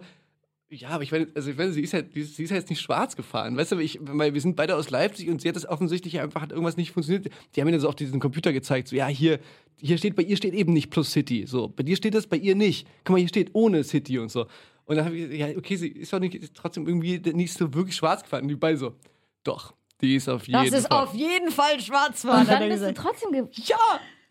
Ja, 0.69 0.89
aber 0.89 1.03
ich 1.03 1.11
meine, 1.11 1.27
also 1.35 1.51
ich 1.51 1.57
meine, 1.57 1.71
sie 1.71 1.81
ist 1.81 1.93
halt, 1.93 2.13
sie 2.13 2.21
ist 2.21 2.51
halt 2.51 2.61
jetzt 2.61 2.69
nicht 2.69 2.81
schwarz 2.81 3.15
gefahren. 3.15 3.55
Weißt 3.55 3.71
du, 3.71 3.77
ich, 3.77 3.99
weil 4.01 4.33
wir 4.33 4.41
sind 4.41 4.55
beide 4.55 4.75
aus 4.75 4.89
Leipzig 4.89 5.29
und 5.29 5.41
sie 5.41 5.47
hat 5.47 5.55
das 5.55 5.67
offensichtlich 5.67 6.19
einfach 6.19 6.41
hat 6.41 6.51
irgendwas 6.51 6.77
nicht 6.77 6.91
funktioniert. 6.91 7.29
Die 7.55 7.61
haben 7.61 7.67
mir 7.67 7.73
dann 7.73 7.81
so 7.81 7.89
auch 7.89 7.93
diesen 7.93 8.19
Computer 8.19 8.51
gezeigt, 8.51 8.87
so 8.87 8.95
ja, 8.95 9.07
hier, 9.07 9.39
hier 9.79 9.97
steht, 9.97 10.15
bei 10.15 10.23
ihr 10.23 10.35
steht 10.35 10.53
eben 10.53 10.73
nicht 10.73 10.89
plus 10.89 11.11
City. 11.11 11.45
So, 11.45 11.67
bei 11.67 11.83
dir 11.83 11.95
steht 11.95 12.15
das, 12.15 12.27
bei 12.27 12.37
ihr 12.37 12.55
nicht. 12.55 12.87
Guck 13.03 13.13
mal, 13.13 13.19
hier 13.19 13.27
steht 13.27 13.51
ohne 13.53 13.83
City 13.83 14.17
und 14.19 14.31
so. 14.31 14.47
Und 14.85 14.97
dann 14.97 15.05
habe 15.05 15.15
ich 15.15 15.29
gesagt, 15.29 15.51
ja, 15.51 15.57
okay, 15.57 15.75
sie 15.75 15.87
ist 15.89 16.11
doch 16.11 16.19
nicht 16.19 16.35
ist 16.35 16.55
trotzdem 16.55 16.87
irgendwie 16.87 17.19
nicht 17.33 17.53
so 17.53 17.73
wirklich 17.73 17.95
schwarz 17.95 18.23
gefahren. 18.23 18.43
Und 18.43 18.49
die 18.49 18.55
beide 18.55 18.77
so, 18.77 18.95
doch, 19.43 19.73
die 20.03 20.15
ist 20.15 20.27
auf 20.29 20.45
jeden 20.47 20.59
Fall. 20.59 20.69
Das 20.69 20.79
ist 20.79 20.87
Fall. 20.87 21.03
auf 21.03 21.13
jeden 21.13 21.51
Fall 21.51 21.79
schwarz 21.79 22.21
fahren. 22.21 22.41
Und 22.41 22.49
dann 22.49 22.69
bist 22.69 22.83
du 22.83 22.93
trotzdem 22.93 23.31
ge 23.31 23.43
Ja, 23.65 23.77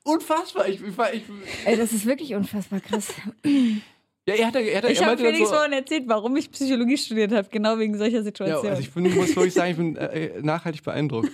unfassbar. 0.04 0.68
Ich, 0.68 0.80
ich, 0.80 0.88
ich, 0.88 1.22
Ey, 1.64 1.76
das 1.76 1.92
ist 1.92 2.06
wirklich 2.06 2.34
unfassbar 2.34 2.80
krass. 2.80 3.14
ja, 4.26 4.34
er 4.34 4.46
hat, 4.48 4.56
er 4.56 4.82
hat, 4.82 4.90
Ich 4.90 5.00
er 5.00 5.06
habe 5.06 5.16
Felix 5.16 5.48
so, 5.48 5.54
vorhin 5.54 5.72
erzählt, 5.72 6.04
warum 6.06 6.36
ich 6.36 6.50
Psychologie 6.52 6.98
studiert 6.98 7.32
habe, 7.32 7.48
genau 7.50 7.78
wegen 7.78 7.96
solcher 7.96 8.18
ja, 8.18 8.22
Situationen. 8.22 8.70
also 8.70 8.82
ich 8.82 8.92
bin, 8.92 9.14
muss 9.14 9.34
wirklich 9.34 9.54
sagen, 9.54 9.70
ich 9.70 9.76
bin 9.78 9.96
äh, 9.96 10.42
nachhaltig 10.42 10.84
beeindruckt. 10.84 11.32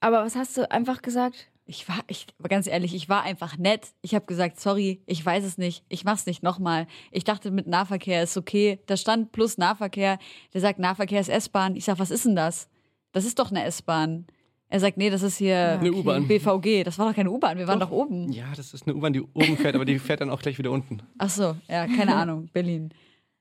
Aber 0.00 0.24
was 0.24 0.34
hast 0.36 0.56
du 0.56 0.70
einfach 0.70 1.00
gesagt? 1.00 1.48
Ich 1.66 1.88
war, 1.88 2.00
ich, 2.08 2.26
aber 2.38 2.50
ganz 2.50 2.66
ehrlich, 2.66 2.94
ich 2.94 3.08
war 3.08 3.22
einfach 3.22 3.56
nett. 3.56 3.92
Ich 4.02 4.14
habe 4.14 4.26
gesagt, 4.26 4.60
sorry, 4.60 5.00
ich 5.06 5.24
weiß 5.24 5.44
es 5.44 5.56
nicht, 5.56 5.82
ich 5.88 6.04
mach's 6.04 6.26
nicht 6.26 6.42
nochmal. 6.42 6.86
Ich 7.10 7.24
dachte, 7.24 7.50
mit 7.50 7.66
Nahverkehr 7.66 8.22
ist 8.22 8.36
okay. 8.36 8.80
Da 8.84 8.98
stand 8.98 9.32
plus 9.32 9.56
Nahverkehr. 9.56 10.18
Der 10.52 10.60
sagt, 10.60 10.78
Nahverkehr 10.78 11.20
ist 11.20 11.30
S-Bahn. 11.30 11.74
Ich 11.74 11.86
sag, 11.86 11.98
was 11.98 12.10
ist 12.10 12.26
denn 12.26 12.36
das? 12.36 12.68
Das 13.14 13.24
ist 13.24 13.38
doch 13.38 13.50
eine 13.50 13.64
S-Bahn. 13.64 14.26
Er 14.68 14.80
sagt, 14.80 14.96
nee, 14.96 15.08
das 15.08 15.22
ist 15.22 15.36
hier 15.38 15.78
Eine 15.80 15.92
U-Bahn. 15.92 16.26
BVG. 16.26 16.82
Das 16.84 16.98
war 16.98 17.08
doch 17.08 17.14
keine 17.14 17.30
U-Bahn, 17.30 17.56
wir 17.58 17.68
waren 17.68 17.78
doch 17.80 17.90
oben. 17.92 18.32
Ja, 18.32 18.46
das 18.56 18.74
ist 18.74 18.86
eine 18.86 18.96
U-Bahn, 18.96 19.12
die 19.12 19.20
oben 19.22 19.56
fährt, 19.56 19.76
aber 19.76 19.84
die 19.84 19.98
fährt 19.98 20.20
dann 20.20 20.30
auch 20.30 20.42
gleich 20.42 20.58
wieder 20.58 20.70
unten. 20.72 20.98
Ach 21.18 21.30
so, 21.30 21.54
ja, 21.68 21.86
keine 21.86 22.14
Ahnung, 22.16 22.48
Berlin. 22.52 22.90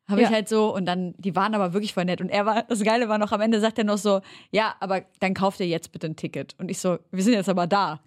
Habe 0.08 0.22
Ja. 0.22 0.28
ich 0.28 0.34
halt 0.34 0.48
so 0.50 0.76
und 0.76 0.86
dann, 0.86 1.16
die 1.18 1.36
waren 1.36 1.56
aber 1.56 1.74
wirklich 1.74 1.94
voll 1.94 2.06
nett. 2.06 2.22
Und 2.22 2.30
er 2.30 2.46
war, 2.46 2.64
das 2.64 2.84
Geile 2.84 3.10
war 3.10 3.18
noch, 3.18 3.32
am 3.32 3.42
Ende 3.42 3.60
sagt 3.62 3.78
er 3.80 3.84
noch 3.86 3.98
so, 3.98 4.22
ja, 4.52 4.76
aber 4.80 5.02
dann 5.22 5.34
kauft 5.34 5.60
ihr 5.60 5.68
jetzt 5.68 5.92
bitte 5.92 6.08
ein 6.08 6.16
Ticket. 6.18 6.56
Und 6.60 6.70
ich 6.70 6.78
so, 6.80 7.00
wir 7.12 7.24
sind 7.24 7.34
jetzt 7.34 7.50
aber 7.50 7.66
da. 7.68 8.00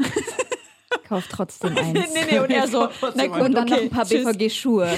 Kauf 1.09 1.27
trotzdem 1.29 1.71
eins. 1.77 1.95
nee, 2.15 2.21
nee, 2.31 2.39
und 2.39 2.51
er 2.51 2.69
so, 2.69 2.89
na 3.15 3.25
Und 3.25 3.55
dann 3.55 3.67
noch 3.67 3.73
okay, 3.77 3.85
ein 3.85 3.91
paar. 3.91 4.05
BVG-Schuhe. 4.05 4.89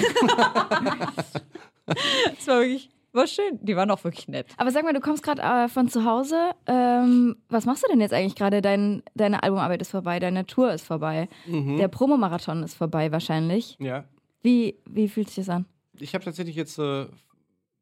Das 1.85 2.47
war 2.47 2.59
wirklich, 2.59 2.89
war 3.13 3.27
schön. 3.27 3.59
Die 3.61 3.75
waren 3.75 3.89
auch 3.91 4.03
wirklich 4.03 4.27
nett. 4.27 4.47
Aber 4.57 4.71
sag 4.71 4.83
mal, 4.83 4.93
du 4.93 4.99
kommst 4.99 5.23
gerade 5.23 5.41
äh, 5.41 5.67
von 5.67 5.89
zu 5.89 6.05
Hause. 6.05 6.51
Ähm, 6.67 7.35
was 7.49 7.65
machst 7.65 7.83
du 7.83 7.87
denn 7.89 8.01
jetzt 8.01 8.13
eigentlich 8.13 8.35
gerade? 8.35 8.61
Dein, 8.61 9.03
deine 9.15 9.43
Albumarbeit 9.43 9.81
ist 9.81 9.91
vorbei, 9.91 10.19
deine 10.19 10.45
Tour 10.45 10.73
ist 10.73 10.85
vorbei, 10.85 11.27
der 11.47 11.87
Promomarathon 11.87 12.63
ist 12.63 12.75
vorbei 12.75 13.11
wahrscheinlich. 13.11 13.77
Ja. 13.79 14.05
Wie, 14.41 14.77
wie 14.85 15.07
fühlt 15.09 15.27
sich 15.27 15.45
das 15.45 15.49
an? 15.49 15.65
Ich 15.99 16.13
habe 16.13 16.23
tatsächlich 16.23 16.55
jetzt 16.55 16.77
äh, 16.79 17.03
ein 17.03 17.09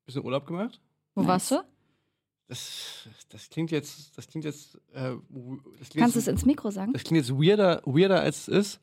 bisschen 0.06 0.24
Urlaub 0.24 0.46
gemacht. 0.48 0.80
Wo 1.14 1.22
Nice. 1.22 1.30
warst 1.30 1.52
du? 1.52 1.56
Das, 2.48 3.10
das 3.30 3.50
klingt 3.50 3.72
jetzt, 3.72 4.18
das 4.18 4.28
klingt 4.28 4.46
jetzt, 4.46 4.76
äh, 4.94 5.12
das 5.80 5.90
klingt 5.90 6.02
Kannst 6.04 6.16
du 6.16 6.20
es 6.20 6.28
ins 6.28 6.46
Mikro 6.46 6.72
sagen? 6.72 6.94
das 6.94 7.04
klingt 7.04 7.26
jetzt 7.26 7.38
weirder, 7.38 7.82
weirder 7.86 8.22
als 8.22 8.48
es 8.48 8.48
ist. 8.48 8.80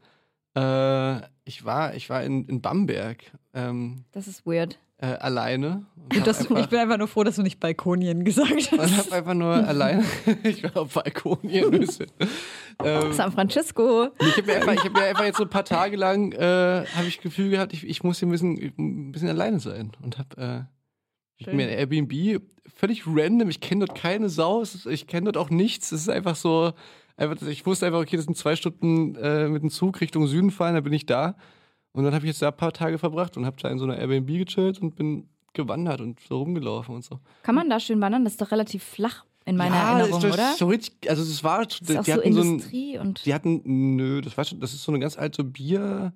Äh, 0.55 1.21
ich 1.45 1.65
war, 1.65 1.95
ich 1.95 2.11
war 2.11 2.23
in, 2.23 2.47
in 2.47 2.61
Bamberg 2.61 3.33
ähm, 3.55 4.05
Das 4.13 4.29
ist 4.29 4.47
weird. 4.47 4.79
Äh, 4.99 5.07
alleine. 5.07 5.87
Und 6.15 6.27
dass 6.27 6.39
du, 6.39 6.45
ich 6.45 6.51
einfach, 6.51 6.69
bin 6.71 6.79
einfach 6.81 6.99
nur 6.99 7.09
froh, 7.09 7.25
dass 7.25 7.37
du 7.37 7.43
nicht 7.43 7.59
Balkonien 7.61 8.25
gesagt 8.25 8.51
hast. 8.79 8.97
hab 8.99 9.13
einfach 9.13 9.35
nur 9.35 9.53
alleine. 9.53 10.05
ich 10.45 10.63
war 10.63 10.77
auf 10.77 10.93
Balkon 10.95 11.39
hier 11.43 11.67
in 11.67 11.83
Ösel. 11.83 12.07
ähm, 12.85 13.13
San 13.13 13.33
Francisco. 13.33 14.09
Ich 14.21 14.37
habe 14.37 14.43
mir, 14.47 14.57
einfach- 14.57 14.73
ich 14.75 14.85
hab 14.85 14.93
mir 14.93 15.03
einfach 15.05 15.25
jetzt 15.25 15.39
so 15.39 15.45
ein 15.45 15.51
paar 15.51 15.65
Tage 15.65 15.97
lang 15.97 16.33
äh, 16.33 16.85
habe 16.95 17.07
ich 17.07 17.17
das 17.17 17.23
Gefühl 17.23 17.51
gehabt, 17.51 17.73
ich, 17.73 17.87
ich 17.87 18.03
muss 18.05 18.19
hier 18.19 18.29
ein 18.29 18.33
bisschen, 18.33 18.73
ein 18.79 19.13
bisschen 19.13 19.29
alleine 19.29 19.61
sein 19.61 19.93
und 20.03 20.19
habe 20.19 20.37
äh, 20.37 20.61
ich 21.39 21.47
hab 21.49 21.55
mir 21.55 21.65
ein 21.69 21.71
Airbnb 21.79 22.41
völlig 22.77 23.05
random. 23.07 23.49
Ich 23.49 23.61
kenne 23.61 23.87
dort 23.87 23.99
keine 23.99 24.29
Sau, 24.29 24.61
ist- 24.63 24.87
ich 24.87 25.07
kenne 25.07 25.33
dort 25.33 25.37
auch 25.37 25.51
nichts. 25.51 25.91
Es 25.93 26.03
ist 26.03 26.09
einfach 26.09 26.37
so, 26.37 26.73
einfach, 27.17 27.41
ich 27.49 27.65
wusste 27.67 27.87
einfach, 27.87 28.01
okay, 28.01 28.17
das 28.17 28.27
sind 28.27 28.37
zwei 28.37 28.55
Stunden 28.57 29.15
äh, 29.17 29.49
mit 29.49 29.63
dem 29.63 29.71
Zug 29.71 30.01
Richtung 30.01 30.27
Süden 30.27 30.51
fahren, 30.51 30.75
dann 30.75 30.85
bin 30.85 30.93
ich 30.93 31.07
da. 31.07 31.37
Und 31.95 32.05
dann 32.05 32.13
habe 32.13 32.27
ich 32.27 32.33
jetzt 32.33 32.43
da 32.43 32.49
ein 32.49 32.57
paar 32.57 32.73
Tage 32.73 32.99
verbracht 32.99 33.37
und 33.37 33.47
habe 33.47 33.57
da 33.63 33.71
in 33.71 33.79
so 33.79 33.85
einer 33.85 33.97
Airbnb 33.97 34.27
gechillt 34.27 34.83
und 34.83 34.97
bin 34.97 35.29
gewandert 35.53 36.01
und 36.01 36.19
so 36.21 36.39
rumgelaufen 36.39 36.97
und 36.97 37.05
so. 37.05 37.21
Kann 37.45 37.55
man 37.55 37.71
da 37.71 37.79
schön 37.79 38.01
wandern? 38.01 38.25
Das 38.25 38.35
ist 38.35 38.43
doch 38.43 38.51
relativ 38.51 38.83
flach 38.83 39.25
in 39.47 39.57
meiner 39.57 39.77
Erinnerung, 39.77 40.19
ist, 40.19 40.25
das 40.25 40.35
oder? 40.35 40.55
So 40.55 40.67
richtig, 40.67 41.09
also 41.09 41.23
das 41.23 41.45
war, 41.45 41.65
Das 41.65 41.81
ist 41.81 41.97
auch 41.97 42.05
die 42.05 42.11
so 42.11 42.17
hatten 42.17 42.33
so 42.33 42.41
ein, 42.41 42.47
Industrie 42.49 42.99
und. 42.99 43.25
die 43.25 43.33
hatten, 43.33 43.63
nö, 43.97 44.21
das 44.21 44.37
war 44.37 44.45
schon, 44.45 44.59
das 44.59 44.75
ist 44.75 44.83
so 44.83 44.91
eine 44.91 44.99
ganz 44.99 45.17
alte 45.17 45.45
Bier, 45.45 46.13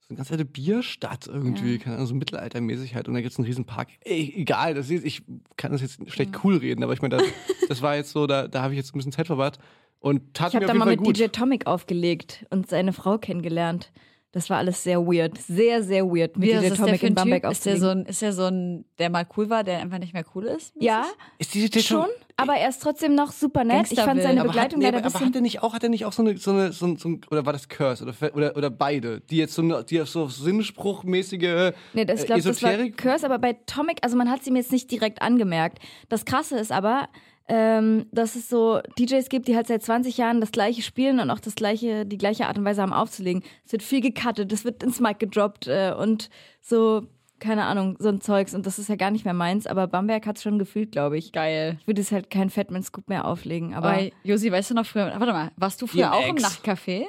so 0.00 0.06
eine 0.08 0.16
ganz 0.16 0.32
alte 0.32 0.44
Bierstadt 0.44 1.28
irgendwie, 1.28 1.78
keine 1.78 1.96
Ahnung, 1.96 2.08
so 2.08 2.14
mittelaltermäßig 2.14 2.96
halt. 2.96 3.06
Und 3.06 3.14
da 3.14 3.20
gibt 3.20 3.32
es 3.32 3.38
einen 3.38 3.46
riesen 3.46 3.64
Park. 3.64 3.90
Egal, 4.00 4.74
das 4.74 4.90
ist, 4.90 5.04
ich 5.04 5.22
kann 5.56 5.70
das 5.70 5.82
jetzt 5.82 6.10
schlecht 6.10 6.42
cool 6.42 6.56
reden, 6.56 6.82
aber 6.82 6.94
ich 6.94 7.02
meine, 7.02 7.18
das, 7.18 7.26
das 7.68 7.82
war 7.82 7.94
jetzt 7.94 8.10
so, 8.10 8.26
da, 8.26 8.48
da 8.48 8.62
habe 8.62 8.74
ich 8.74 8.78
jetzt 8.78 8.92
ein 8.94 8.98
bisschen 8.98 9.12
Zeit 9.12 9.28
verbracht 9.28 9.60
und 10.00 10.34
tat 10.34 10.48
Ich 10.48 10.56
habe 10.56 10.66
da 10.66 10.74
mal 10.74 10.86
mit 10.86 10.98
gut. 10.98 11.18
DJ 11.18 11.26
Tomic 11.26 11.66
aufgelegt 11.66 12.44
und 12.50 12.68
seine 12.68 12.92
Frau 12.92 13.18
kennengelernt. 13.18 13.92
Das 14.32 14.48
war 14.48 14.56
alles 14.56 14.82
sehr 14.82 14.98
weird. 15.06 15.36
Sehr, 15.36 15.82
sehr 15.82 16.06
weird, 16.06 16.38
mit 16.38 16.48
Wie, 16.48 16.54
was 16.54 16.60
DJ 16.62 16.66
ist 16.66 16.78
der 16.78 16.86
Tomic 16.86 17.00
für 17.00 17.06
in 17.06 17.12
ein 17.12 17.14
Bamberg? 17.14 17.52
Ist 17.52 17.66
der, 17.66 17.76
so 17.76 17.88
ein, 17.88 18.06
ist 18.06 18.22
der 18.22 18.32
so 18.32 18.44
ein, 18.44 18.86
der 18.98 19.10
mal 19.10 19.26
cool 19.36 19.50
war, 19.50 19.62
der 19.62 19.78
einfach 19.80 19.98
nicht 19.98 20.14
mehr 20.14 20.24
cool 20.34 20.44
ist? 20.44 20.72
ja, 20.80 21.04
ist 21.38 21.54
DJ 21.54 21.80
schon, 21.80 22.06
aber 22.36 22.54
er 22.54 22.70
ist 22.70 22.80
trotzdem 22.82 23.14
noch 23.14 23.30
super 23.30 23.62
nett. 23.62 23.92
Ich 23.92 24.00
fand 24.00 24.22
seine 24.22 24.40
aber 24.40 24.48
Begleitung 24.48 24.78
hat, 24.78 24.78
nee, 24.78 24.84
leider 24.86 24.98
ein 24.98 25.04
aber, 25.04 25.06
aber 25.06 25.12
bisschen... 25.12 25.26
hat 25.26 25.34
er 25.34 25.40
nicht 25.42 25.62
auch, 25.62 25.74
hat 25.74 25.82
er 25.82 25.90
nicht 25.90 26.06
auch 26.06 26.14
so 26.14 26.22
eine, 26.22 26.38
so 26.38 26.50
eine, 26.50 26.72
so 26.72 26.86
ein, 26.86 26.96
so 26.96 27.10
ein 27.10 27.20
oder 27.30 27.44
war 27.44 27.52
das 27.52 27.68
Curse 27.68 28.04
oder, 28.04 28.34
oder, 28.34 28.56
oder 28.56 28.70
beide, 28.70 29.20
die 29.20 29.36
jetzt 29.36 29.54
so, 29.54 29.60
eine, 29.60 29.84
die 29.84 30.00
auf 30.00 30.08
so 30.08 30.26
Sinnspruchmäßige 30.28 31.72
Nee, 31.92 32.06
das, 32.06 32.20
äh, 32.20 32.22
ich 32.22 32.26
glaube, 32.26 32.42
das 32.42 32.62
war 32.62 32.70
Esoterik? 32.70 32.96
Curse, 32.96 33.26
aber 33.26 33.38
bei 33.38 33.52
Tomic, 33.66 33.98
also 34.00 34.16
man 34.16 34.30
hat 34.30 34.42
sie 34.42 34.50
mir 34.50 34.60
jetzt 34.60 34.72
nicht 34.72 34.90
direkt 34.90 35.20
angemerkt. 35.20 35.78
Das 36.08 36.24
Krasse 36.24 36.58
ist 36.58 36.72
aber, 36.72 37.08
ähm, 37.48 38.06
dass 38.12 38.36
es 38.36 38.48
so 38.48 38.80
DJs 38.98 39.28
gibt, 39.28 39.48
die 39.48 39.56
halt 39.56 39.66
seit 39.66 39.82
20 39.82 40.16
Jahren 40.16 40.40
das 40.40 40.52
gleiche 40.52 40.82
spielen 40.82 41.20
und 41.20 41.30
auch 41.30 41.40
das 41.40 41.54
gleiche, 41.54 42.06
die 42.06 42.18
gleiche 42.18 42.46
Art 42.46 42.58
und 42.58 42.64
Weise 42.64 42.82
haben 42.82 42.92
aufzulegen. 42.92 43.42
Es 43.64 43.72
wird 43.72 43.82
viel 43.82 44.00
gecuttet, 44.00 44.52
es 44.52 44.64
wird 44.64 44.82
ins 44.82 45.00
Mic 45.00 45.18
gedroppt 45.18 45.66
äh, 45.66 45.92
und 45.96 46.30
so, 46.60 47.02
keine 47.40 47.64
Ahnung, 47.64 47.96
so 47.98 48.08
ein 48.08 48.20
Zeugs. 48.20 48.54
Und 48.54 48.66
das 48.66 48.78
ist 48.78 48.88
ja 48.88 48.96
gar 48.96 49.10
nicht 49.10 49.24
mehr 49.24 49.34
meins, 49.34 49.66
aber 49.66 49.86
Bamberg 49.86 50.26
hat 50.26 50.36
es 50.36 50.42
schon 50.42 50.58
gefühlt, 50.58 50.92
glaube 50.92 51.18
ich. 51.18 51.32
Geil. 51.32 51.76
Ich 51.80 51.86
würde 51.86 52.00
es 52.00 52.12
halt 52.12 52.30
kein 52.30 52.50
Fatman 52.50 52.82
Scoop 52.82 53.08
mehr 53.08 53.26
auflegen, 53.26 53.74
aber, 53.74 53.90
Aber 53.90 54.08
Josi, 54.22 54.50
weißt 54.50 54.70
du 54.70 54.74
noch 54.74 54.86
früher, 54.86 55.12
warte 55.18 55.32
mal, 55.32 55.50
warst 55.56 55.82
du 55.82 55.86
früher 55.86 56.02
Ihrem 56.02 56.12
auch 56.12 56.28
im. 56.28 56.36
Nachtcafé? 56.36 57.04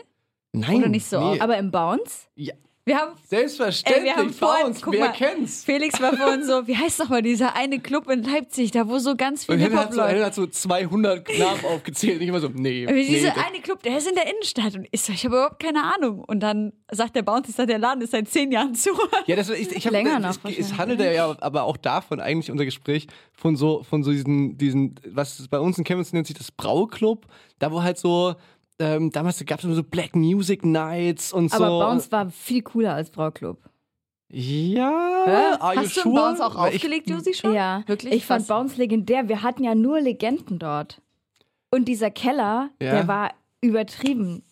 Nein, 0.51 0.77
oder 0.77 0.89
nicht 0.89 1.05
so 1.07 1.19
oft. 1.19 1.41
aber 1.41 1.57
im 1.57 1.71
Bounce? 1.71 2.27
ja, 2.35 2.53
Wir 2.85 2.97
haben, 2.97 3.13
selbstverständlich, 3.25 3.97
Ey, 3.97 4.03
wir 4.03 4.15
haben 4.17 4.33
Bounce, 4.37 4.81
guck 4.83 4.93
wer 4.93 5.07
mal, 5.07 5.13
kennt's? 5.13 5.63
Felix 5.63 6.01
war 6.01 6.17
vorhin 6.17 6.43
so, 6.43 6.67
wie 6.67 6.75
heißt 6.75 6.99
nochmal 6.99 7.21
dieser 7.21 7.55
eine 7.55 7.79
Club 7.79 8.09
in 8.09 8.23
Leipzig, 8.23 8.71
da 8.71 8.89
wo 8.89 8.99
so 8.99 9.15
ganz 9.15 9.45
viel 9.45 9.55
Und 9.55 9.61
Henne 9.61 9.75
Hip-Hop 9.75 9.85
hat, 9.85 9.93
so, 9.93 10.01
läuft. 10.01 10.25
hat 10.25 10.35
so 10.35 10.47
200 10.47 11.39
Namen 11.39 11.65
aufgezählt. 11.65 12.21
Ich 12.21 12.27
immer 12.27 12.41
so, 12.41 12.49
nee. 12.49 12.85
Nee 12.85 13.05
Dieser 13.07 13.37
eine 13.37 13.61
Club, 13.61 13.81
der 13.83 13.97
ist 13.97 14.09
in 14.09 14.15
der 14.15 14.29
Innenstadt 14.29 14.75
und 14.75 14.85
ich 14.91 15.01
so, 15.01 15.13
ich 15.13 15.23
habe 15.23 15.37
überhaupt 15.37 15.63
keine 15.63 15.81
Ahnung. 15.95 16.25
Und 16.27 16.41
dann 16.41 16.73
sagt 16.91 17.15
der 17.15 17.21
Bounty, 17.21 17.53
sagt, 17.53 17.69
der 17.69 17.79
Laden 17.79 18.01
ist 18.01 18.11
seit 18.11 18.27
zehn 18.27 18.51
Jahren 18.51 18.75
zu. 18.75 18.89
ja, 19.27 19.37
das, 19.37 19.49
ich, 19.49 19.71
ich 19.71 19.85
hab, 19.85 19.93
Länger 19.93 20.19
das, 20.19 20.43
noch 20.43 20.51
es, 20.51 20.59
es 20.59 20.77
handelt 20.77 20.99
ja 20.99 21.37
aber 21.39 21.63
auch 21.63 21.77
davon, 21.77 22.19
eigentlich 22.19 22.51
unser 22.51 22.65
Gespräch, 22.65 23.07
von 23.31 23.55
so, 23.55 23.83
von 23.83 24.03
so 24.03 24.11
diesen, 24.11 24.57
diesen, 24.57 24.95
was 25.07 25.47
bei 25.47 25.59
uns 25.59 25.77
in 25.77 25.85
Chemnitz 25.85 26.11
nennt 26.11 26.27
sich 26.27 26.35
das 26.35 26.51
Brauclub, 26.51 27.27
da 27.59 27.71
wo 27.71 27.81
halt 27.81 27.97
so, 27.97 28.35
ähm, 28.79 29.11
damals 29.11 29.43
gab 29.45 29.63
es 29.63 29.75
so 29.75 29.83
Black 29.83 30.15
Music 30.15 30.65
Nights 30.65 31.31
und 31.33 31.53
Aber 31.53 31.67
so. 31.67 31.79
Bounce 31.79 32.11
war 32.11 32.29
viel 32.29 32.61
cooler 32.61 32.93
als 32.95 33.09
Brauclub. 33.09 33.59
Ja, 34.29 35.57
Hast 35.59 35.97
du 35.97 36.01
sure? 36.01 36.15
Bounce 36.15 36.43
auch 36.43 36.55
aufgelegt, 36.55 37.07
Josi, 37.09 37.33
schon? 37.35 37.53
Ja, 37.53 37.83
Wirklich? 37.85 38.13
Ich 38.13 38.25
fand. 38.25 38.47
Bounce 38.47 38.77
legendär. 38.77 39.29
Wir 39.29 39.43
hatten 39.43 39.63
ja 39.63 39.75
nur 39.75 40.01
Legenden 40.01 40.57
dort. 40.57 41.01
Und 41.69 41.85
dieser 41.85 42.09
Keller, 42.09 42.69
Ja. 42.81 42.91
der 42.91 43.07
war 43.07 43.31
übertrieben 43.61 44.43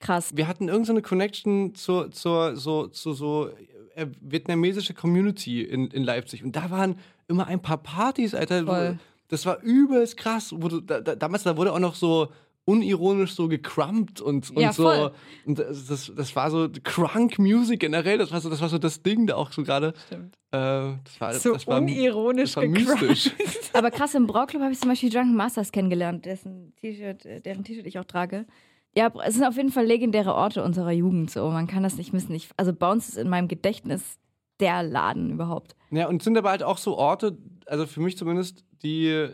krass. 0.00 0.36
wir 0.36 0.48
hatten 0.48 0.68
irgendeine 0.68 1.02
Connection 1.02 1.74
zur, 1.74 2.10
zur 2.10 2.56
so, 2.56 2.88
zu 2.88 3.12
so 3.12 3.50
äh, 3.94 4.06
vietnamesische 4.20 4.94
Community 4.94 5.62
in, 5.62 5.88
in 5.88 6.02
Leipzig. 6.04 6.42
Und 6.42 6.56
da 6.56 6.70
waren 6.70 6.98
immer 7.28 7.46
ein 7.46 7.60
paar 7.62 7.78
Partys, 7.78 8.34
Alter. 8.34 8.64
Voll. 8.64 8.98
Das 9.28 9.46
war 9.46 9.62
übelst 9.62 10.16
krass. 10.16 10.52
Wo 10.56 10.68
du, 10.68 10.80
da, 10.80 11.00
da, 11.00 11.14
damals, 11.14 11.44
da 11.44 11.56
wurde 11.56 11.72
auch 11.72 11.78
noch 11.78 11.94
so 11.94 12.32
unironisch 12.70 13.34
so 13.34 13.48
gecrumpt 13.48 14.20
und, 14.20 14.50
und 14.50 14.60
Ja, 14.60 14.72
so. 14.72 15.10
Und 15.44 15.58
das, 15.58 16.12
das, 16.14 16.36
war 16.36 16.50
so 16.50 16.68
Crunk 16.84 17.38
Music 17.38 17.80
generell. 17.80 18.18
Das 18.18 18.32
war 18.32 18.40
so 18.40 18.48
das, 18.48 18.60
war 18.60 18.68
so 18.68 18.78
das 18.78 19.02
Ding 19.02 19.26
da 19.26 19.36
auch 19.36 19.52
so 19.52 19.62
gerade. 19.62 19.94
Stimmt. 20.06 20.36
Äh, 20.52 20.58
das 21.04 21.20
war, 21.20 21.34
So 21.34 21.52
das 21.52 21.66
war, 21.66 21.78
unironisch 21.78 22.54
das 22.54 22.56
war 22.56 22.66
mystisch. 22.66 23.30
Aber 23.72 23.90
krass, 23.90 24.14
im 24.14 24.26
Brauclub 24.26 24.62
habe 24.62 24.72
ich 24.72 24.80
zum 24.80 24.88
Beispiel 24.88 25.10
Drunken 25.10 25.34
Masters 25.34 25.72
kennengelernt, 25.72 26.24
dessen 26.24 26.74
T-Shirt, 26.76 27.26
äh, 27.26 27.40
deren 27.40 27.64
T-Shirt 27.64 27.86
ich 27.86 27.98
auch 27.98 28.04
trage. 28.04 28.46
Ja, 28.96 29.12
es 29.24 29.34
sind 29.34 29.44
auf 29.44 29.56
jeden 29.56 29.70
Fall 29.70 29.86
legendäre 29.86 30.34
Orte 30.34 30.64
unserer 30.64 30.90
Jugend. 30.90 31.30
So, 31.30 31.48
man 31.50 31.66
kann 31.66 31.82
das 31.82 31.96
nicht 31.96 32.12
missen. 32.12 32.34
Ich, 32.34 32.48
also 32.56 32.72
Bounce 32.72 33.10
ist 33.10 33.18
in 33.18 33.28
meinem 33.28 33.48
Gedächtnis 33.48 34.18
der 34.58 34.82
Laden 34.82 35.30
überhaupt. 35.30 35.76
Ja, 35.90 36.08
und 36.08 36.16
es 36.16 36.24
sind 36.24 36.36
aber 36.36 36.50
halt 36.50 36.62
auch 36.62 36.78
so 36.78 36.96
Orte, 36.96 37.38
also 37.66 37.86
für 37.86 38.00
mich 38.00 38.16
zumindest, 38.16 38.64
die 38.82 39.28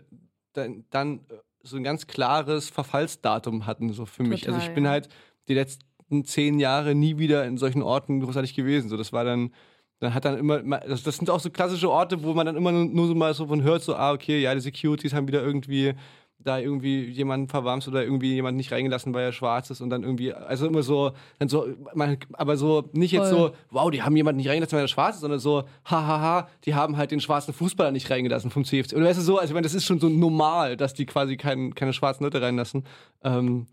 dann, 0.53 0.85
dann 0.90 1.20
so 1.66 1.76
ein 1.76 1.85
ganz 1.85 2.07
klares 2.07 2.70
Verfallsdatum 2.70 3.66
hatten, 3.66 3.92
so 3.92 4.07
für 4.07 4.22
mich. 4.22 4.42
Total, 4.42 4.55
also 4.55 4.66
ich 4.66 4.74
bin 4.74 4.85
ja. 4.85 4.90
halt 4.90 5.09
die 5.48 5.55
letzten 5.55 6.24
zehn 6.24 6.59
Jahre 6.59 6.94
nie 6.94 7.18
wieder 7.18 7.44
in 7.44 7.59
solchen 7.59 7.83
Orten 7.83 8.20
großartig 8.20 8.55
gewesen. 8.55 8.88
So, 8.88 8.96
das 8.96 9.12
war 9.12 9.24
dann, 9.24 9.52
dann 9.98 10.14
hat 10.14 10.24
dann 10.24 10.38
immer, 10.38 10.61
das, 10.61 11.02
das 11.02 11.16
sind 11.16 11.31
auch 11.31 11.40
so 11.40 11.50
klassische 11.50 11.90
Orte, 11.90 12.22
wo 12.22 12.35
man 12.35 12.46
dann 12.46 12.57
immer 12.57 12.72
nur, 12.72 12.85
nur 12.85 13.07
so 13.07 13.14
mal 13.14 13.35
so 13.35 13.46
von 13.46 13.62
hört, 13.62 13.83
so, 13.83 13.94
ah, 13.96 14.12
okay, 14.12 14.40
ja, 14.40 14.55
die 14.55 14.61
Securities 14.61 15.12
haben 15.12 15.29
wieder 15.29 15.42
irgendwie 15.42 15.94
da 16.38 16.59
irgendwie 16.59 17.05
jemanden 17.05 17.49
verwarmst 17.49 17.88
oder 17.88 18.05
irgendwie 18.05 18.35
jemanden 18.35 18.57
nicht 18.57 18.70
reingelassen, 18.72 19.12
weil 19.14 19.25
er 19.25 19.33
schwarz 19.33 19.70
ist 19.70 19.81
und 19.81 19.90
dann 19.90 20.03
irgendwie, 20.03 20.33
also 20.33 20.66
immer 20.66 20.83
so, 20.83 21.12
dann 21.38 21.49
so, 21.49 21.66
man, 21.94 22.18
aber 22.35 22.57
so 22.57 22.88
nicht 22.92 23.12
jetzt 23.12 23.31
Voll. 23.31 23.51
so, 23.51 23.55
wow, 23.70 23.90
die 23.90 24.03
haben 24.03 24.16
jemanden 24.16 24.37
nicht 24.38 24.49
reingelassen, 24.49 24.77
weil 24.77 24.85
er 24.85 24.88
schwarz 24.88 25.16
ist, 25.16 25.22
sondern 25.22 25.40
so, 25.40 25.64
hahaha, 25.85 26.49
die 26.64 26.75
haben 26.75 26.96
halt 26.96 27.11
den 27.11 27.20
schwarzen 27.20 27.53
Fußballer 27.53 27.90
nicht 27.90 28.11
reingelassen 28.11 28.51
vom 28.51 28.64
CFC. 28.64 28.94
Und 28.94 29.05
weißt 29.05 29.18
du 29.18 29.22
so, 29.25 29.38
also 29.38 29.51
ich 29.51 29.55
meine, 29.55 29.64
das 29.64 29.75
ist 29.75 29.85
schon 29.85 29.99
so 29.99 30.09
normal, 30.09 30.77
dass 30.77 30.94
die 30.94 31.07
quasi 31.07 31.37
kein, 31.37 31.75
keine 31.75 31.92
schwarzen 31.92 32.25
Leute 32.25 32.40
reinlassen. 32.40 32.85
Ähm, 33.25 33.66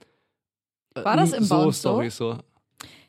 War 0.95 1.17
das 1.17 1.34
im 1.34 1.43
so 1.43 1.56
Bounce 1.56 1.80
Storys 1.80 2.17
so? 2.17 2.38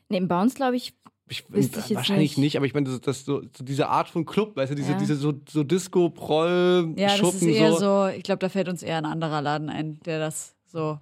Nee, 0.09 0.17
im 0.17 0.27
Bounce, 0.27 0.55
glaube 0.55 0.75
ich, 0.75 0.93
ich, 1.27 1.43
ich 1.53 1.95
wahrscheinlich 1.95 2.31
nicht. 2.31 2.37
nicht. 2.37 2.57
aber 2.57 2.65
ich 2.65 2.73
meine, 2.73 2.89
das, 2.89 3.01
das 3.01 3.25
so, 3.25 3.41
so, 3.55 3.63
diese 3.63 3.87
Art 3.89 4.07
von 4.09 4.25
Club, 4.25 4.55
weißt 4.55 4.71
du, 4.71 4.75
diese, 4.75 4.91
ja. 4.91 4.97
diese 4.97 5.15
so, 5.15 5.33
so 5.49 5.63
Disco, 5.63 6.09
Proll, 6.09 6.93
Ja, 6.97 7.17
das 7.17 7.35
ist 7.35 7.41
eher 7.41 7.71
so, 7.73 7.79
so 7.79 8.07
ich 8.07 8.23
glaube, 8.23 8.39
da 8.39 8.49
fällt 8.49 8.69
uns 8.69 8.83
eher 8.83 8.97
ein 8.97 9.05
anderer 9.05 9.41
Laden 9.41 9.69
ein, 9.69 9.99
der 10.05 10.19
das 10.19 10.55
so, 10.65 10.99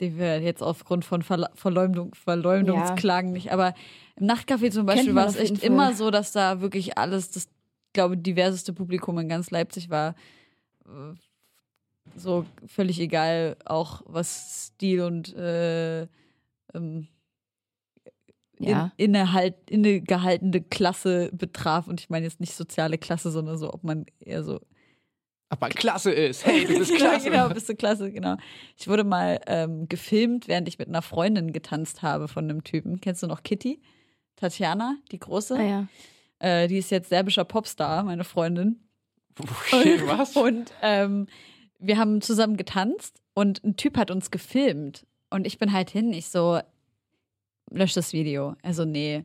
den 0.00 0.18
wir 0.18 0.40
jetzt 0.40 0.62
aufgrund 0.62 1.04
von 1.04 1.22
Ver 1.22 1.50
Verleumdung, 1.54 2.14
Verleumdungsklagen 2.14 3.30
ja. 3.30 3.34
nicht, 3.34 3.52
aber 3.52 3.74
im 4.16 4.26
Nachtcafé 4.26 4.70
zum 4.70 4.86
Beispiel 4.86 5.14
war 5.14 5.26
es 5.26 5.36
echt 5.36 5.62
immer 5.62 5.94
so, 5.94 6.10
dass 6.10 6.32
da 6.32 6.60
wirklich 6.60 6.96
alles, 6.96 7.30
das, 7.30 7.48
glaube 7.92 8.16
diverseste 8.16 8.72
Publikum 8.72 9.18
in 9.18 9.28
ganz 9.28 9.50
Leipzig 9.50 9.90
war. 9.90 10.14
Äh, 10.86 11.14
so 12.16 12.44
völlig 12.66 13.00
egal, 13.00 13.56
auch 13.64 14.02
was 14.06 14.66
Stil 14.66 15.02
und 15.02 15.34
äh, 15.36 16.02
ähm, 16.74 17.08
ja. 18.68 18.92
in, 18.96 19.06
innehalt, 19.06 19.54
innegehaltene 19.68 20.60
Klasse 20.60 21.30
betraf. 21.32 21.88
Und 21.88 22.00
ich 22.00 22.10
meine 22.10 22.26
jetzt 22.26 22.40
nicht 22.40 22.54
soziale 22.54 22.98
Klasse, 22.98 23.30
sondern 23.30 23.58
so, 23.58 23.72
ob 23.72 23.84
man 23.84 24.06
eher 24.20 24.44
so. 24.44 24.60
Ob 25.52 25.60
man 25.60 25.70
klasse 25.70 26.12
ist. 26.12 26.46
Hey, 26.46 26.64
du 26.64 26.78
bist 26.78 26.94
klasse. 26.96 27.30
genau, 27.30 27.48
bist 27.48 27.68
du 27.68 27.74
klasse, 27.74 28.12
genau. 28.12 28.36
Ich 28.76 28.86
wurde 28.86 29.02
mal 29.02 29.40
ähm, 29.46 29.88
gefilmt, 29.88 30.46
während 30.46 30.68
ich 30.68 30.78
mit 30.78 30.88
einer 30.88 31.02
Freundin 31.02 31.52
getanzt 31.52 32.02
habe 32.02 32.28
von 32.28 32.44
einem 32.44 32.62
Typen. 32.62 33.00
Kennst 33.00 33.22
du 33.22 33.26
noch 33.26 33.42
Kitty? 33.42 33.80
Tatjana, 34.36 34.96
die 35.10 35.18
große? 35.18 35.56
Ah, 35.56 35.62
ja. 35.62 35.88
Äh, 36.38 36.68
die 36.68 36.78
ist 36.78 36.90
jetzt 36.90 37.08
serbischer 37.08 37.44
Popstar, 37.44 38.04
meine 38.04 38.24
Freundin. 38.24 38.80
Okay, 39.38 40.00
was? 40.04 40.36
Und 40.36 40.72
ähm, 40.82 41.26
wir 41.78 41.98
haben 41.98 42.20
zusammen 42.20 42.56
getanzt 42.56 43.20
und 43.34 43.62
ein 43.64 43.76
Typ 43.76 43.96
hat 43.96 44.10
uns 44.10 44.30
gefilmt. 44.30 45.06
Und 45.30 45.46
ich 45.46 45.58
bin 45.58 45.72
halt 45.72 45.90
hin, 45.90 46.12
ich 46.12 46.28
so, 46.28 46.60
lösch 47.70 47.94
das 47.94 48.12
Video. 48.12 48.56
Also, 48.62 48.84
nee. 48.84 49.24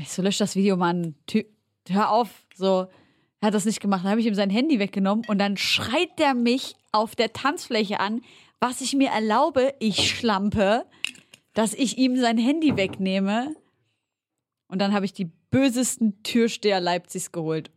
Ich 0.00 0.10
so, 0.10 0.22
lösch 0.22 0.38
das 0.38 0.56
Video, 0.56 0.76
Mann. 0.76 1.14
Ty 1.26 1.46
hör 1.88 2.10
auf. 2.10 2.46
So, 2.54 2.86
er 3.40 3.46
hat 3.46 3.54
das 3.54 3.64
nicht 3.64 3.80
gemacht. 3.80 4.04
Dann 4.04 4.10
habe 4.10 4.20
ich 4.20 4.26
ihm 4.26 4.34
sein 4.34 4.50
Handy 4.50 4.78
weggenommen 4.78 5.24
und 5.26 5.38
dann 5.38 5.56
schreit 5.56 6.18
der 6.18 6.34
mich 6.34 6.74
auf 6.92 7.16
der 7.16 7.32
Tanzfläche 7.32 8.00
an, 8.00 8.22
was 8.60 8.80
ich 8.82 8.94
mir 8.94 9.08
erlaube, 9.08 9.74
ich 9.78 10.10
schlampe, 10.10 10.84
dass 11.54 11.72
ich 11.72 11.98
ihm 11.98 12.16
sein 12.16 12.36
Handy 12.36 12.76
wegnehme. 12.76 13.54
Und 14.68 14.80
dann 14.80 14.92
habe 14.92 15.04
ich 15.04 15.12
die 15.12 15.30
bösesten 15.50 16.22
Türsteher 16.22 16.80
Leipzigs 16.80 17.32
geholt. 17.32 17.70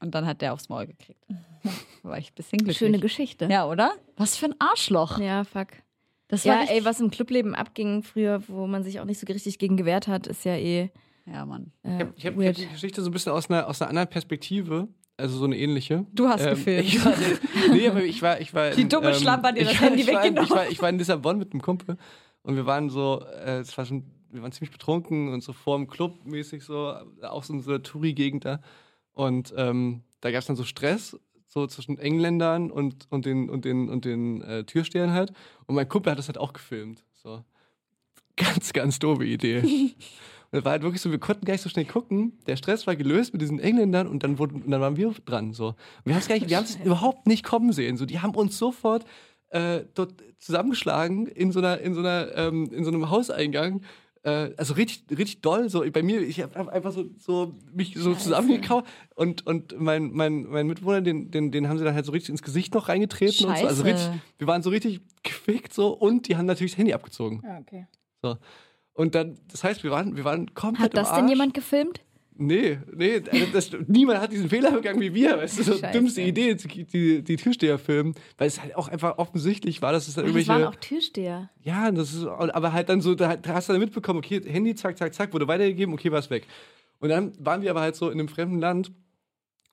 Und 0.00 0.14
dann 0.14 0.26
hat 0.26 0.42
der 0.42 0.52
aufs 0.52 0.68
Maul 0.68 0.86
gekriegt. 0.86 1.24
War 2.02 2.18
ich 2.18 2.30
ein 2.30 2.34
bisschen 2.34 2.58
glücklich. 2.58 2.78
Schöne 2.78 2.98
Geschichte. 2.98 3.48
Ja, 3.50 3.66
oder? 3.66 3.92
Was 4.16 4.36
für 4.36 4.46
ein 4.46 4.54
Arschloch. 4.58 5.18
Ja, 5.18 5.44
fuck. 5.44 5.68
Das 6.30 6.44
ja, 6.44 6.62
ey, 6.62 6.84
was 6.84 7.00
im 7.00 7.10
Clubleben 7.10 7.56
abging 7.56 8.04
früher, 8.04 8.40
wo 8.46 8.68
man 8.68 8.84
sich 8.84 9.00
auch 9.00 9.04
nicht 9.04 9.18
so 9.18 9.26
richtig 9.26 9.58
gegen 9.58 9.76
gewehrt 9.76 10.06
hat, 10.06 10.28
ist 10.28 10.44
ja 10.44 10.54
eh. 10.54 10.90
Ja, 11.26 11.44
Mann. 11.44 11.72
Äh, 11.82 12.06
ich 12.16 12.24
habe 12.24 12.46
hab 12.46 12.54
die 12.54 12.68
Geschichte 12.68 13.02
so 13.02 13.10
ein 13.10 13.12
bisschen 13.12 13.32
aus 13.32 13.50
einer, 13.50 13.68
aus 13.68 13.82
einer 13.82 13.88
anderen 13.88 14.08
Perspektive. 14.08 14.88
Also 15.16 15.38
so 15.38 15.44
eine 15.44 15.58
ähnliche. 15.58 16.06
Du 16.12 16.28
hast 16.28 16.42
ähm, 16.42 16.50
gefilmt. 16.50 16.88
Ich 16.88 17.04
war, 17.04 17.12
nee, 17.72 17.88
aber 17.88 18.02
ich 18.02 18.22
war, 18.22 18.40
ich 18.40 18.54
war. 18.54 18.70
Die 18.70 18.88
dumme 18.88 19.08
ähm, 19.08 19.14
Schlamper 19.14 19.52
dir 19.52 19.64
das 19.64 19.80
Handy 19.80 20.06
weggenommen. 20.06 20.44
Ich 20.44 20.50
war, 20.50 20.68
ich 20.68 20.80
war 20.80 20.88
in 20.88 20.98
Lissabon 20.98 21.36
mit 21.36 21.52
einem 21.52 21.60
Kumpel 21.60 21.98
und 22.42 22.56
wir 22.56 22.64
waren 22.64 22.88
so, 22.88 23.22
äh, 23.44 23.58
es 23.58 23.76
war 23.76 23.84
schon, 23.84 24.04
wir 24.30 24.40
waren 24.42 24.52
ziemlich 24.52 24.70
betrunken 24.70 25.32
und 25.32 25.42
so 25.42 25.52
vor 25.52 25.76
dem 25.76 25.88
Club 25.88 26.24
mäßig 26.24 26.64
so, 26.64 26.94
auch 27.22 27.42
so 27.42 27.52
in 27.52 27.60
so 27.60 27.70
einer 27.70 27.82
Touri-Gegend 27.82 28.44
da. 28.44 28.60
Und 29.12 29.52
ähm, 29.56 30.04
da 30.20 30.30
gab 30.30 30.40
es 30.40 30.46
dann 30.46 30.56
so 30.56 30.64
Stress 30.64 31.18
so 31.50 31.66
zwischen 31.66 31.98
Engländern 31.98 32.70
und, 32.70 33.08
und 33.10 33.26
den, 33.26 33.50
und 33.50 33.64
den, 33.64 33.88
und 33.88 34.04
den 34.04 34.40
äh, 34.42 34.64
Türstehern 34.64 35.12
halt. 35.12 35.32
Und 35.66 35.74
mein 35.74 35.88
Kumpel 35.88 36.12
hat 36.12 36.18
das 36.18 36.28
halt 36.28 36.38
auch 36.38 36.52
gefilmt. 36.52 37.04
So. 37.12 37.44
Ganz, 38.36 38.72
ganz 38.72 38.98
doofe 38.98 39.24
Idee. 39.24 39.58
und 40.50 40.58
es 40.58 40.64
war 40.64 40.72
halt 40.72 40.82
wirklich 40.82 41.02
so, 41.02 41.10
wir 41.10 41.18
konnten 41.18 41.44
gar 41.44 41.52
nicht 41.52 41.60
so 41.60 41.68
schnell 41.68 41.84
gucken. 41.84 42.38
Der 42.46 42.56
Stress 42.56 42.86
war 42.86 42.96
gelöst 42.96 43.34
mit 43.34 43.42
diesen 43.42 43.58
Engländern 43.58 44.06
und 44.06 44.22
dann, 44.22 44.38
wurden, 44.38 44.62
und 44.62 44.70
dann 44.70 44.80
waren 44.80 44.96
wir 44.96 45.12
dran. 45.26 45.52
So. 45.52 45.66
Und 45.66 45.76
wir 46.06 46.14
haben 46.14 46.64
es 46.64 46.76
überhaupt 46.76 47.26
nicht 47.26 47.44
kommen 47.44 47.72
sehen. 47.72 47.98
So, 47.98 48.06
die 48.06 48.20
haben 48.20 48.34
uns 48.34 48.56
sofort 48.56 49.04
äh, 49.50 49.82
dort 49.94 50.14
zusammengeschlagen 50.38 51.26
in 51.26 51.52
so 51.52 51.58
einer, 51.58 51.80
in 51.80 51.92
so 51.92 52.00
einer, 52.00 52.34
ähm, 52.36 52.70
in 52.72 52.84
so 52.84 52.90
einem 52.90 53.10
Hauseingang 53.10 53.82
äh, 54.22 54.50
also 54.56 54.74
richtig, 54.74 55.04
richtig 55.10 55.40
doll. 55.40 55.68
So 55.68 55.84
bei 55.90 56.02
mir, 56.02 56.20
ich 56.20 56.40
habe 56.40 56.72
einfach 56.72 56.92
so, 56.92 57.06
so 57.18 57.54
mich 57.72 57.94
so 57.96 58.14
zusammengekauft 58.14 58.86
und, 59.14 59.46
und 59.46 59.80
mein, 59.80 60.10
mein, 60.12 60.44
mein 60.44 60.66
Mitbewohner, 60.66 61.00
den, 61.00 61.30
den, 61.30 61.50
den 61.50 61.68
haben 61.68 61.78
sie 61.78 61.84
dann 61.84 61.94
halt 61.94 62.04
so 62.04 62.12
richtig 62.12 62.30
ins 62.30 62.42
Gesicht 62.42 62.74
noch 62.74 62.88
reingetreten 62.88 63.34
Scheiße. 63.34 63.48
und 63.48 63.58
so. 63.58 63.66
Also 63.66 63.82
richtig, 63.84 64.08
wir 64.38 64.46
waren 64.46 64.62
so 64.62 64.70
richtig 64.70 65.00
gefickt 65.22 65.72
so 65.72 65.88
und 65.88 66.28
die 66.28 66.36
haben 66.36 66.46
natürlich 66.46 66.72
das 66.72 66.78
Handy 66.78 66.92
abgezogen. 66.92 67.42
Ja, 67.44 67.58
okay. 67.58 67.86
So. 68.22 68.36
Und 68.92 69.14
dann, 69.14 69.38
das 69.48 69.64
heißt, 69.64 69.82
wir 69.82 69.90
waren, 69.90 70.16
wir 70.16 70.24
waren 70.24 70.52
komplett. 70.54 70.90
Hat 70.90 70.96
das 70.96 71.14
denn 71.14 71.28
jemand 71.28 71.54
gefilmt? 71.54 72.00
Nee, 72.42 72.78
nee, 72.96 73.22
also 73.30 73.46
das, 73.52 73.70
niemand 73.86 74.18
hat 74.18 74.32
diesen 74.32 74.48
Fehler 74.48 74.70
begangen 74.70 74.98
wie 74.98 75.12
wir. 75.12 75.36
Weißt 75.36 75.58
du, 75.58 75.62
so 75.62 75.72
Scheiße. 75.72 75.92
dümmste 75.92 76.22
Idee, 76.22 76.54
die, 76.54 77.22
die 77.22 77.36
Türsteher 77.36 77.78
filmen. 77.78 78.14
Weil 78.38 78.48
es 78.48 78.62
halt 78.62 78.76
auch 78.76 78.88
einfach 78.88 79.18
offensichtlich 79.18 79.82
war, 79.82 79.92
dass 79.92 80.08
es 80.08 80.14
dann 80.14 80.24
irgendwelche. 80.24 80.48
Das 80.48 80.62
waren 80.62 80.68
auch 80.68 80.76
Türsteher. 80.76 81.50
Ja, 81.62 81.90
das 81.90 82.14
ist, 82.14 82.24
aber 82.24 82.72
halt 82.72 82.88
dann 82.88 83.02
so, 83.02 83.14
da, 83.14 83.36
hast 83.46 83.68
du 83.68 83.74
dann 83.74 83.80
mitbekommen, 83.80 84.20
okay, 84.20 84.40
Handy, 84.42 84.74
zack, 84.74 84.96
zack, 84.96 85.12
zack, 85.12 85.34
wurde 85.34 85.46
weitergegeben, 85.48 85.92
okay, 85.92 86.10
war 86.10 86.18
es 86.18 86.30
weg. 86.30 86.46
Und 87.00 87.10
dann 87.10 87.32
waren 87.38 87.60
wir 87.60 87.70
aber 87.70 87.82
halt 87.82 87.94
so 87.94 88.08
in 88.08 88.18
einem 88.18 88.28
fremden 88.28 88.58
Land 88.58 88.90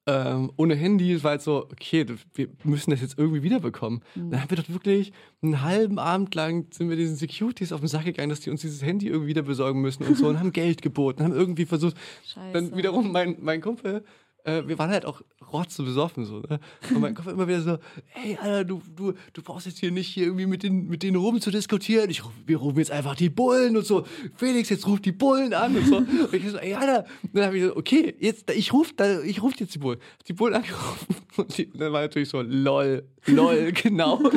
ähm, 0.08 0.52
ohne 0.56 0.74
Handy, 0.74 1.12
es 1.12 1.24
war 1.26 1.32
halt 1.32 1.42
so, 1.42 1.66
okay, 1.70 2.06
wir 2.34 2.48
müssen 2.64 2.92
das 2.92 3.02
jetzt 3.02 3.20
irgendwie 3.20 3.44
wiederbekommen. 3.44 4.02
Mhm. 4.16 4.32
Dann 4.32 4.42
haben 4.42 4.50
wir 4.50 4.58
doch 4.58 4.70
wirklich 4.70 5.12
einen 5.42 5.62
halben 5.62 6.00
Abend 6.00 6.34
lang 6.34 6.68
sind 6.72 6.90
wir 6.90 6.96
diesen 6.96 7.18
Securities 7.18 7.74
auf 7.74 7.82
den 7.82 7.90
Sack 7.90 8.06
gegangen, 8.06 8.30
dass 8.30 8.40
die 8.40 8.50
uns 8.50 8.62
dieses 8.62 8.82
Handy 8.82 9.08
irgendwie 9.08 9.28
wieder 9.28 9.42
besorgen 9.42 9.82
müssen 9.82 10.04
und 10.04 10.18
so 10.18 10.28
und 10.28 10.40
haben 10.40 10.54
Geld 10.54 10.82
geboten, 10.82 11.24
haben 11.24 11.34
irgendwie 11.34 11.66
versucht. 11.66 11.98
Scheiße. 12.26 12.54
Dann 12.54 12.78
wiederum 12.78 13.12
mein, 13.12 13.36
mein 13.42 13.60
Kumpel, 13.60 14.06
äh, 14.44 14.64
wir 14.66 14.78
waren 14.80 14.90
halt 14.90 15.06
auch 15.06 15.22
rotze 15.52 15.84
besoffen 15.84 16.26
so, 16.26 16.40
ne? 16.40 16.60
Und 16.90 17.02
mein 17.02 17.16
Kopf 17.16 17.28
immer 17.28 17.48
wieder 17.48 17.62
so, 17.62 17.78
hey, 18.08 18.38
Alter, 18.42 18.64
du, 18.66 18.82
du, 18.96 19.14
du 19.34 19.42
brauchst 19.42 19.66
jetzt 19.66 19.80
hier 19.80 19.92
nicht 19.92 20.08
hier 20.08 20.26
irgendwie 20.26 20.46
mit 20.46 20.64
den, 20.64 20.88
mit 20.88 21.04
denen 21.04 21.18
rum 21.18 21.40
zu 21.42 21.52
diskutieren. 21.52 22.10
Ich, 22.10 22.22
wir 22.46 22.58
rufen 22.58 22.80
jetzt 22.80 22.92
einfach 22.92 23.16
die 23.16 23.30
Bullen 23.30 23.78
und 23.78 23.86
so. 23.86 24.06
Felix, 24.36 24.70
jetzt 24.70 24.88
ruft 24.88 25.06
die 25.06 25.12
Bullen 25.12 25.54
an 25.54 25.76
und 25.76 25.88
so. 25.88 25.98
Und 25.98 26.34
ich 26.34 26.50
so, 26.50 26.58
ey, 26.58 26.74
Alter. 26.74 27.06
Und 27.24 27.36
dann 27.36 27.46
habe 27.46 27.58
ich 27.58 27.64
so, 27.64 27.76
okay, 27.76 28.16
jetzt, 28.20 28.50
ich 28.52 28.74
ruf, 28.74 28.94
da, 28.96 29.22
ich 29.22 29.42
ruf 29.42 29.54
jetzt 29.58 29.76
die 29.76 29.80
Bullen. 29.80 30.00
Die 30.28 30.34
Bullen 30.34 30.54
angerufen. 30.56 31.16
Und, 31.38 31.58
die, 31.58 31.70
dann 31.72 31.94
war 31.94 32.02
natürlich 32.02 32.30
so, 32.30 32.42
lol, 32.42 33.04
lol, 33.26 33.72
genau. 33.72 34.22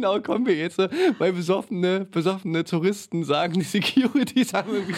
genau, 0.00 0.20
kommen 0.20 0.46
wir 0.46 0.56
jetzt, 0.56 0.78
weil 1.18 1.32
besoffene, 1.32 2.06
besoffene 2.06 2.64
Touristen 2.64 3.24
sagen, 3.24 3.54
die 3.54 3.62
Security 3.62 4.44
sagen 4.44 4.72
irgendwie, 4.72 4.94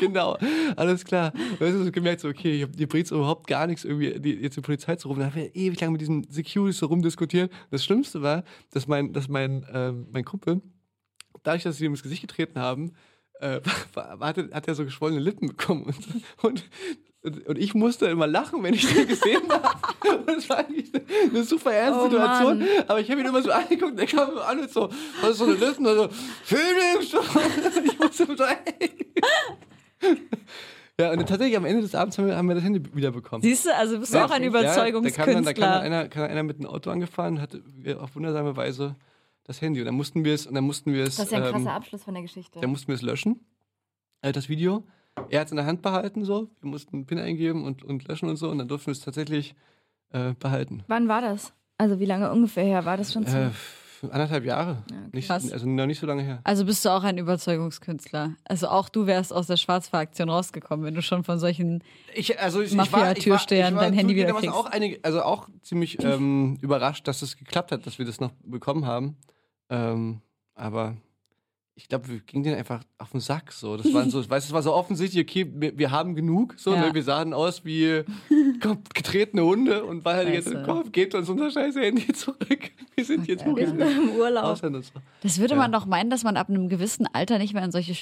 genau, 0.00 0.36
alles 0.76 1.04
klar. 1.04 1.32
Und 1.34 1.60
dann 1.60 1.80
hast 1.80 1.92
gemerkt, 1.92 2.20
so, 2.20 2.28
okay, 2.28 2.68
hier 2.76 2.88
bringt 2.88 3.06
es 3.06 3.10
überhaupt 3.10 3.46
gar 3.48 3.66
nichts, 3.66 3.84
irgendwie 3.84 4.18
die, 4.20 4.34
jetzt 4.34 4.56
die 4.56 4.60
Polizei 4.60 4.96
zu 4.96 5.08
rufen. 5.08 5.20
Dann 5.20 5.30
haben 5.30 5.40
wir 5.40 5.54
ewig 5.56 5.80
lang 5.80 5.92
mit 5.92 6.00
diesen 6.00 6.24
Securities 6.30 6.78
so 6.78 6.86
rumdiskutiert. 6.86 7.52
Das 7.70 7.84
Schlimmste 7.84 8.22
war, 8.22 8.44
dass 8.70 8.86
mein, 8.86 9.12
dass 9.12 9.28
mein, 9.28 9.64
äh, 9.64 9.92
mein 9.92 10.24
Kumpel, 10.24 10.62
dadurch, 11.42 11.64
dass 11.64 11.76
sie 11.76 11.86
ihm 11.86 11.92
ins 11.92 12.02
Gesicht 12.02 12.22
getreten 12.22 12.60
haben, 12.60 12.92
äh, 13.40 13.60
hat, 13.96 14.38
hat 14.38 14.68
er 14.68 14.74
so 14.74 14.84
geschwollene 14.84 15.20
Lippen 15.20 15.48
bekommen. 15.48 15.84
Und, 15.84 16.06
und 16.42 16.64
und 17.24 17.58
ich 17.58 17.74
musste 17.74 18.06
immer 18.06 18.26
lachen, 18.26 18.62
wenn 18.62 18.74
ich 18.74 18.86
den 18.86 19.08
gesehen 19.08 19.42
habe. 19.48 20.18
Und 20.18 20.28
das 20.36 20.48
war 20.48 20.58
eigentlich 20.58 20.92
eine, 20.94 21.42
super 21.42 21.72
ernste 21.72 22.02
oh, 22.02 22.10
Situation. 22.10 22.58
Mann. 22.58 22.68
Aber 22.86 23.00
ich 23.00 23.10
habe 23.10 23.20
ihn 23.20 23.26
immer 23.26 23.42
so 23.42 23.50
angeguckt 23.50 23.98
der 23.98 24.06
kam 24.06 24.36
an 24.38 24.60
und 24.60 24.70
so, 24.70 24.90
was 25.22 25.38
so 25.38 25.44
eine 25.44 25.54
Lippen 25.54 25.86
und 25.86 25.96
so, 25.96 26.08
Felix! 26.44 27.14
ich 27.84 27.98
musste 27.98 28.26
so, 28.26 28.44
ey. 28.44 28.90
Ja, 31.00 31.10
und 31.10 31.18
tatsächlich 31.26 31.56
am 31.56 31.64
Ende 31.64 31.82
des 31.82 31.92
Abends 31.96 32.16
haben 32.18 32.28
wir, 32.28 32.36
haben 32.36 32.46
wir 32.46 32.54
das 32.54 32.62
Handy 32.62 32.80
wiederbekommen. 32.94 33.42
Siehst 33.42 33.66
du, 33.66 33.74
also 33.74 33.98
bist 33.98 34.14
du 34.14 34.18
ja, 34.18 34.26
auch 34.26 34.30
ein 34.30 34.44
Überzeugungskünstler. 34.44 35.26
Ja, 35.26 35.40
da, 35.40 35.42
kam 35.42 35.44
dann, 35.44 35.44
da 35.44 35.52
kam 35.52 35.82
einer, 35.82 36.08
kam 36.08 36.22
einer 36.30 36.42
mit 36.44 36.58
einem 36.58 36.68
Auto 36.68 36.88
angefahren 36.90 37.34
und 37.34 37.40
hatte 37.40 37.64
auf 37.98 38.14
wundersame 38.14 38.56
Weise 38.56 38.94
das 39.42 39.60
Handy. 39.60 39.80
Und 39.80 39.86
dann 39.86 39.96
mussten 39.96 40.24
wir 40.24 40.34
es, 40.34 40.46
und 40.46 40.54
dann 40.54 40.62
mussten 40.62 40.92
wir 40.92 41.02
es. 41.02 41.16
Das 41.16 41.26
ist 41.26 41.32
ja 41.32 41.38
ein 41.38 41.50
krasser 41.50 41.58
ähm, 41.58 41.66
Abschluss 41.66 42.04
von 42.04 42.14
der 42.14 42.22
Geschichte. 42.22 42.60
Dann 42.60 42.70
mussten 42.70 42.86
wir 42.86 42.94
es 42.94 43.02
löschen, 43.02 43.44
äh, 44.22 44.30
das 44.30 44.48
Video 44.48 44.84
er 45.28 45.40
hat 45.40 45.46
es 45.46 45.52
in 45.52 45.56
der 45.56 45.66
Hand 45.66 45.82
behalten, 45.82 46.24
so. 46.24 46.48
Wir 46.60 46.70
mussten 46.70 46.96
einen 46.96 47.06
PIN 47.06 47.18
eingeben 47.18 47.64
und, 47.64 47.82
und 47.84 48.06
löschen 48.08 48.28
und 48.28 48.36
so. 48.36 48.50
Und 48.50 48.58
dann 48.58 48.68
durften 48.68 48.86
wir 48.88 48.92
es 48.92 49.00
tatsächlich 49.00 49.54
äh, 50.10 50.34
behalten. 50.38 50.84
Wann 50.88 51.08
war 51.08 51.20
das? 51.20 51.52
Also 51.78 51.98
wie 51.98 52.04
lange 52.04 52.30
ungefähr 52.30 52.64
her 52.64 52.84
war 52.84 52.96
das 52.96 53.12
schon? 53.12 53.24
Äh, 53.24 53.50
anderthalb 54.10 54.44
Jahre. 54.44 54.84
Ja, 54.90 54.96
okay. 54.98 55.08
nicht, 55.12 55.30
also 55.30 55.68
noch 55.68 55.86
nicht 55.86 55.98
so 55.98 56.06
lange 56.06 56.22
her. 56.22 56.40
Also 56.44 56.64
bist 56.64 56.84
du 56.84 56.90
auch 56.90 57.04
ein 57.04 57.18
Überzeugungskünstler. 57.18 58.34
Also 58.44 58.68
auch 58.68 58.88
du 58.88 59.06
wärst 59.06 59.32
aus 59.32 59.46
der 59.46 59.56
Schwarzfahraktion 59.56 60.28
rausgekommen, 60.28 60.84
wenn 60.84 60.94
du 60.94 61.02
schon 61.02 61.24
von 61.24 61.38
solchen 61.38 61.82
ich, 62.14 62.38
also 62.38 62.60
ich, 62.60 62.74
Mafia-Türstehern 62.74 63.76
dein 63.76 63.92
Handy 63.92 64.14
wieder 64.14 64.32
kriegst. 64.32 64.54
Auch 64.54 64.66
einige, 64.66 65.00
also 65.02 65.22
auch 65.22 65.48
ziemlich 65.62 66.02
ähm, 66.02 66.58
überrascht, 66.60 67.08
dass 67.08 67.22
es 67.22 67.36
geklappt 67.36 67.72
hat, 67.72 67.86
dass 67.86 67.98
wir 67.98 68.06
das 68.06 68.20
noch 68.20 68.32
bekommen 68.44 68.86
haben. 68.86 69.16
Ähm, 69.70 70.20
aber 70.54 70.96
ich 71.76 71.88
glaube, 71.88 72.08
wir 72.08 72.20
gingen 72.20 72.44
denen 72.44 72.56
einfach 72.56 72.82
auf 72.98 73.10
den 73.10 73.20
Sack. 73.20 73.50
So. 73.52 73.76
Das, 73.76 73.92
waren 73.92 74.10
so, 74.10 74.18
weißt, 74.30 74.46
das 74.46 74.52
war 74.52 74.62
so 74.62 74.72
offensichtlich, 74.72 75.24
okay, 75.24 75.50
wir, 75.54 75.76
wir 75.76 75.90
haben 75.90 76.14
genug. 76.14 76.54
So, 76.56 76.74
ja. 76.74 76.86
ne? 76.86 76.94
Wir 76.94 77.02
sahen 77.02 77.32
aus 77.32 77.64
wie 77.64 78.02
getretene 78.60 79.42
Hunde 79.44 79.84
und 79.84 80.04
war 80.04 80.14
halt 80.14 80.28
jetzt, 80.28 80.54
komm, 80.64 80.92
geht 80.92 81.14
uns 81.14 81.28
unser 81.28 81.50
scheiß 81.50 81.76
Handy 81.76 82.12
zurück. 82.12 82.70
Wir 82.94 83.04
sind 83.04 83.26
jetzt 83.26 83.44
okay. 83.44 83.64
im 83.64 84.10
Urlaub. 84.10 84.60
Das 85.20 85.38
würde 85.40 85.54
ja. 85.54 85.58
man 85.60 85.72
doch 85.72 85.84
meinen, 85.84 86.10
dass 86.10 86.22
man 86.22 86.36
ab 86.36 86.48
einem 86.48 86.68
gewissen 86.68 87.08
Alter 87.12 87.38
nicht 87.38 87.54
mehr 87.54 87.64
in 87.64 87.72
solche 87.72 87.94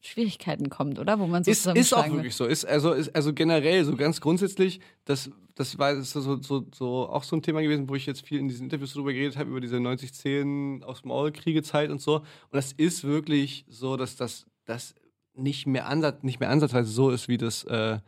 Schwierigkeiten 0.00 0.70
kommt, 0.70 0.98
oder? 0.98 1.18
Wo 1.18 1.26
man 1.26 1.42
so 1.42 1.50
ist, 1.50 1.66
ist 1.66 1.92
auch 1.92 2.08
wirklich 2.08 2.36
so. 2.36 2.46
Ist 2.46 2.64
also, 2.64 2.92
ist 2.92 3.14
also 3.14 3.32
generell, 3.32 3.84
so 3.84 3.96
ganz 3.96 4.20
grundsätzlich, 4.20 4.80
das, 5.04 5.30
das 5.56 5.76
war 5.78 6.00
so, 6.02 6.40
so, 6.40 6.66
so 6.72 7.08
auch 7.08 7.24
so 7.24 7.34
ein 7.34 7.42
Thema 7.42 7.62
gewesen, 7.62 7.88
wo 7.88 7.96
ich 7.96 8.06
jetzt 8.06 8.24
viel 8.24 8.38
in 8.38 8.48
diesen 8.48 8.64
Interviews 8.64 8.92
darüber 8.92 9.12
geredet 9.12 9.36
habe, 9.36 9.50
über 9.50 9.60
diese 9.60 9.76
90-10 9.76 10.84
aus 10.84 11.02
dem 11.02 11.08
Maulkriegezeit 11.08 11.90
und 11.90 12.00
so. 12.00 12.16
Und 12.16 12.24
das 12.52 12.72
ist 12.72 13.02
wirklich 13.04 13.64
so, 13.68 13.96
dass 13.96 14.14
das, 14.14 14.46
das 14.66 14.94
nicht, 15.34 15.66
mehr 15.66 15.88
ansatz, 15.88 16.22
nicht 16.22 16.38
mehr 16.38 16.50
ansatzweise 16.50 16.90
so 16.90 17.10
ist, 17.10 17.26
wie 17.26 17.38
das 17.38 17.64
äh, 17.64 17.98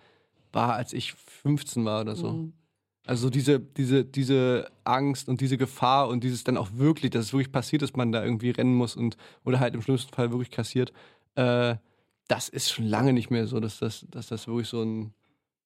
war, 0.53 0.75
als 0.75 0.93
ich 0.93 1.13
15 1.15 1.85
war 1.85 2.03
oder 2.03 2.15
so. 2.15 2.33
Mhm. 2.33 2.53
Also 3.07 3.31
diese, 3.31 3.59
diese, 3.59 4.05
diese 4.05 4.71
Angst 4.85 5.29
und 5.29 5.41
diese 5.41 5.57
Gefahr 5.57 6.09
und 6.09 6.23
dieses 6.23 6.45
dann 6.45 6.57
auch 6.57 6.69
wirklich, 6.75 7.11
dass 7.11 7.25
es 7.27 7.33
wirklich 7.33 7.51
passiert, 7.51 7.83
dass 7.83 7.97
man 7.97 8.13
da 8.13 8.23
irgendwie 8.23 8.51
rennen 8.51 8.75
muss 8.75 8.95
und 8.95 9.17
oder 9.45 9.59
halt 9.59 9.75
im 9.75 9.83
schlimmsten 9.83 10.15
Fall 10.15 10.31
wirklich 10.31 10.51
kassiert 10.51 10.93
äh, 11.41 11.77
das 12.29 12.49
ist 12.49 12.71
schon 12.71 12.87
lange 12.87 13.13
nicht 13.13 13.31
mehr 13.31 13.47
so, 13.47 13.61
dass 13.61 13.79
das, 13.79 14.07
dass 14.11 14.29
das 14.29 14.47
wirklich 14.47 14.69
so 14.69 14.83
ein, 14.83 15.13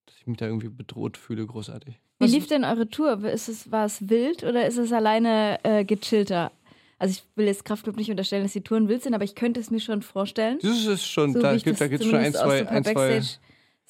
dass 0.06 0.16
ich 0.16 0.26
mich 0.26 0.38
da 0.38 0.46
irgendwie 0.46 0.68
bedroht 0.68 1.16
fühle, 1.16 1.46
großartig. 1.46 2.00
Wie 2.20 2.26
lief 2.26 2.46
denn 2.46 2.64
eure 2.64 2.88
Tour? 2.88 3.22
Ist 3.24 3.48
es, 3.48 3.70
war 3.70 3.84
es 3.84 4.08
wild 4.08 4.44
oder 4.44 4.66
ist 4.66 4.78
es 4.78 4.92
alleine 4.92 5.58
äh, 5.62 5.84
gechillter? 5.84 6.52
Also 6.98 7.12
ich 7.12 7.37
will 7.37 7.46
jetzt 7.46 7.64
Kraftclub 7.64 7.96
nicht 7.96 8.10
unterstellen, 8.10 8.44
dass 8.44 8.52
die 8.52 8.62
Touren 8.62 8.88
wild 8.88 9.02
sind, 9.02 9.14
aber 9.14 9.24
ich 9.24 9.34
könnte 9.34 9.60
es 9.60 9.70
mir 9.70 9.80
schon 9.80 10.00
vorstellen. 10.00 10.58
Das 10.62 10.87
ist 10.87 11.04
schon, 11.04 11.32
so, 11.32 11.40
da 11.40 11.56
gibt 11.56 11.80
es 11.80 12.04
schon 12.04 12.14
ein, 12.14 12.32
zwei, 12.32 12.64
so 12.64 12.68
ein, 12.68 12.84
zwei 12.84 13.20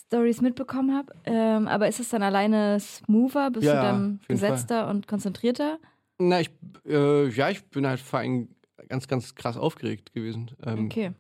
Stories 0.07 0.40
mitbekommen 0.40 0.97
habe. 0.97 1.14
Ähm, 1.25 1.68
aber 1.68 1.87
ist 1.87 2.01
es 2.01 2.09
dann 2.09 2.23
alleine 2.23 2.81
smoother? 2.81 3.51
Bist 3.51 3.66
ja, 3.66 3.75
du 3.75 3.83
dann 3.83 4.20
gesetzter 4.27 4.85
Fall. 4.85 4.94
und 4.94 5.07
konzentrierter? 5.07 5.79
Na, 6.18 6.40
ich, 6.40 6.51
äh, 6.87 7.29
ja, 7.29 7.51
ich 7.51 7.62
bin 7.66 7.87
halt 7.87 8.01
vor 8.01 8.20
allem 8.20 8.49
ganz, 8.88 9.07
ganz 9.07 9.35
krass 9.35 9.57
aufgeregt 9.57 10.12
gewesen. 10.12 10.51
Ähm, 10.64 10.87
okay. 10.87 11.12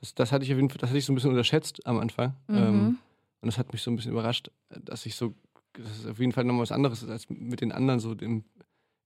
Das, 0.00 0.14
das 0.14 0.32
hatte 0.32 0.44
ich 0.44 0.52
auf 0.52 0.56
jeden 0.56 0.70
Fall, 0.70 0.78
das 0.78 0.90
hatte 0.90 0.98
ich 0.98 1.04
so 1.04 1.12
ein 1.12 1.16
bisschen 1.16 1.30
unterschätzt 1.30 1.84
am 1.86 1.98
Anfang. 1.98 2.34
Mhm. 2.46 2.56
Ähm, 2.56 2.98
und 3.40 3.46
das 3.46 3.58
hat 3.58 3.72
mich 3.72 3.82
so 3.82 3.90
ein 3.90 3.96
bisschen 3.96 4.12
überrascht, 4.12 4.50
dass 4.70 5.06
ich 5.06 5.16
so, 5.16 5.34
dass 5.72 5.98
es 5.98 6.06
auf 6.06 6.18
jeden 6.18 6.32
Fall 6.32 6.44
nochmal 6.44 6.62
was 6.62 6.72
anderes 6.72 7.02
ist, 7.02 7.10
als 7.10 7.28
mit 7.28 7.60
den 7.60 7.72
anderen 7.72 8.00
so 8.00 8.12
im, 8.12 8.44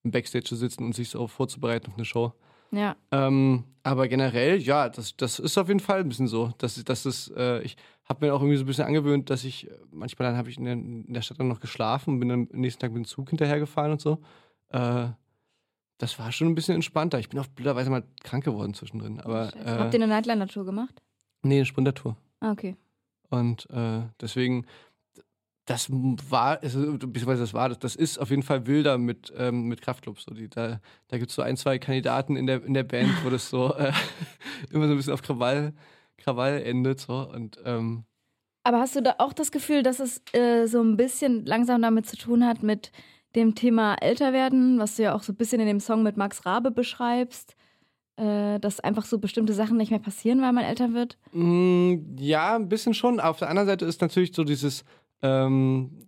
im 0.02 0.10
Backstage 0.10 0.44
zu 0.44 0.56
sitzen 0.56 0.84
und 0.84 0.94
sich 0.94 1.08
so 1.10 1.26
vorzubereiten 1.26 1.88
auf 1.88 1.94
eine 1.96 2.04
Show. 2.04 2.32
Ja. 2.70 2.96
Ähm, 3.10 3.64
aber 3.82 4.08
generell, 4.08 4.58
ja, 4.58 4.88
das, 4.88 5.16
das 5.16 5.38
ist 5.38 5.58
auf 5.58 5.68
jeden 5.68 5.80
Fall 5.80 6.00
ein 6.00 6.08
bisschen 6.08 6.28
so. 6.28 6.52
Das, 6.58 6.82
das 6.82 7.06
ist, 7.06 7.30
äh, 7.36 7.60
ich 7.62 7.76
habe 8.04 8.26
mir 8.26 8.34
auch 8.34 8.40
irgendwie 8.40 8.56
so 8.56 8.64
ein 8.64 8.66
bisschen 8.66 8.86
angewöhnt, 8.86 9.28
dass 9.28 9.44
ich, 9.44 9.68
manchmal 9.90 10.28
dann 10.28 10.38
habe 10.38 10.48
ich 10.48 10.58
in 10.58 10.64
der, 10.64 10.74
in 10.74 11.12
der, 11.12 11.22
Stadt 11.22 11.38
dann 11.38 11.48
noch 11.48 11.60
geschlafen 11.60 12.14
und 12.14 12.20
bin 12.20 12.28
dann 12.28 12.48
am 12.52 12.60
nächsten 12.60 12.80
Tag 12.80 12.92
mit 12.92 13.04
dem 13.04 13.06
Zug 13.06 13.28
hinterhergefahren 13.28 13.92
und 13.92 14.00
so. 14.00 14.18
Äh, 14.70 15.08
das 16.02 16.18
war 16.18 16.32
schon 16.32 16.48
ein 16.48 16.56
bisschen 16.56 16.74
entspannter. 16.74 17.20
Ich 17.20 17.28
bin 17.28 17.38
auch 17.38 17.46
blöderweise 17.46 17.88
mal 17.88 18.02
krank 18.24 18.44
geworden 18.44 18.74
zwischendrin. 18.74 19.20
Aber, 19.20 19.54
äh, 19.54 19.78
Habt 19.78 19.94
ihr 19.94 20.02
eine 20.02 20.08
Nightliner-Tour 20.08 20.64
gemacht? 20.64 21.00
Nee, 21.42 21.58
eine 21.58 21.64
Sprinter-Tour. 21.64 22.16
Ah, 22.40 22.50
okay. 22.50 22.76
Und 23.30 23.70
äh, 23.70 24.00
deswegen, 24.20 24.66
das 25.64 25.86
war, 25.92 26.60
also, 26.60 26.98
beziehungsweise 26.98 27.42
das 27.42 27.54
war, 27.54 27.68
das, 27.68 27.78
das 27.78 27.94
ist 27.94 28.18
auf 28.18 28.30
jeden 28.30 28.42
Fall 28.42 28.66
wilder 28.66 28.98
mit, 28.98 29.32
ähm, 29.36 29.68
mit 29.68 29.80
Kraftclubs. 29.80 30.24
So, 30.24 30.34
die, 30.34 30.48
da 30.48 30.80
da 31.06 31.18
gibt 31.18 31.30
es 31.30 31.36
so 31.36 31.42
ein, 31.42 31.56
zwei 31.56 31.78
Kandidaten 31.78 32.34
in 32.34 32.48
der, 32.48 32.64
in 32.64 32.74
der 32.74 32.82
Band, 32.82 33.24
wo 33.24 33.30
das 33.30 33.48
so 33.48 33.72
äh, 33.76 33.92
immer 34.72 34.88
so 34.88 34.94
ein 34.94 34.96
bisschen 34.96 35.12
auf 35.12 35.22
Krawall, 35.22 35.72
Krawall 36.16 36.62
endet. 36.62 36.98
So, 36.98 37.30
und, 37.32 37.60
ähm, 37.64 38.06
aber 38.64 38.80
hast 38.80 38.96
du 38.96 39.02
da 39.02 39.14
auch 39.18 39.32
das 39.32 39.52
Gefühl, 39.52 39.84
dass 39.84 40.00
es 40.00 40.20
äh, 40.32 40.66
so 40.66 40.82
ein 40.82 40.96
bisschen 40.96 41.46
langsam 41.46 41.80
damit 41.80 42.06
zu 42.06 42.16
tun 42.16 42.44
hat, 42.44 42.64
mit 42.64 42.90
dem 43.34 43.54
Thema 43.54 43.94
Älterwerden, 43.94 44.78
was 44.78 44.96
du 44.96 45.04
ja 45.04 45.14
auch 45.14 45.22
so 45.22 45.32
ein 45.32 45.36
bisschen 45.36 45.60
in 45.60 45.66
dem 45.66 45.80
Song 45.80 46.02
mit 46.02 46.16
Max 46.16 46.44
Rabe 46.44 46.70
beschreibst, 46.70 47.56
äh, 48.16 48.60
dass 48.60 48.80
einfach 48.80 49.04
so 49.04 49.18
bestimmte 49.18 49.54
Sachen 49.54 49.76
nicht 49.76 49.90
mehr 49.90 50.00
passieren, 50.00 50.42
weil 50.42 50.52
man 50.52 50.64
älter 50.64 50.92
wird? 50.92 51.18
Mm, 51.32 52.16
ja, 52.18 52.56
ein 52.56 52.68
bisschen 52.68 52.94
schon. 52.94 53.20
Auf 53.20 53.38
der 53.38 53.48
anderen 53.48 53.68
Seite 53.68 53.84
ist 53.84 54.00
natürlich 54.00 54.34
so 54.34 54.44
dieses 54.44 54.84
ähm, 55.22 56.06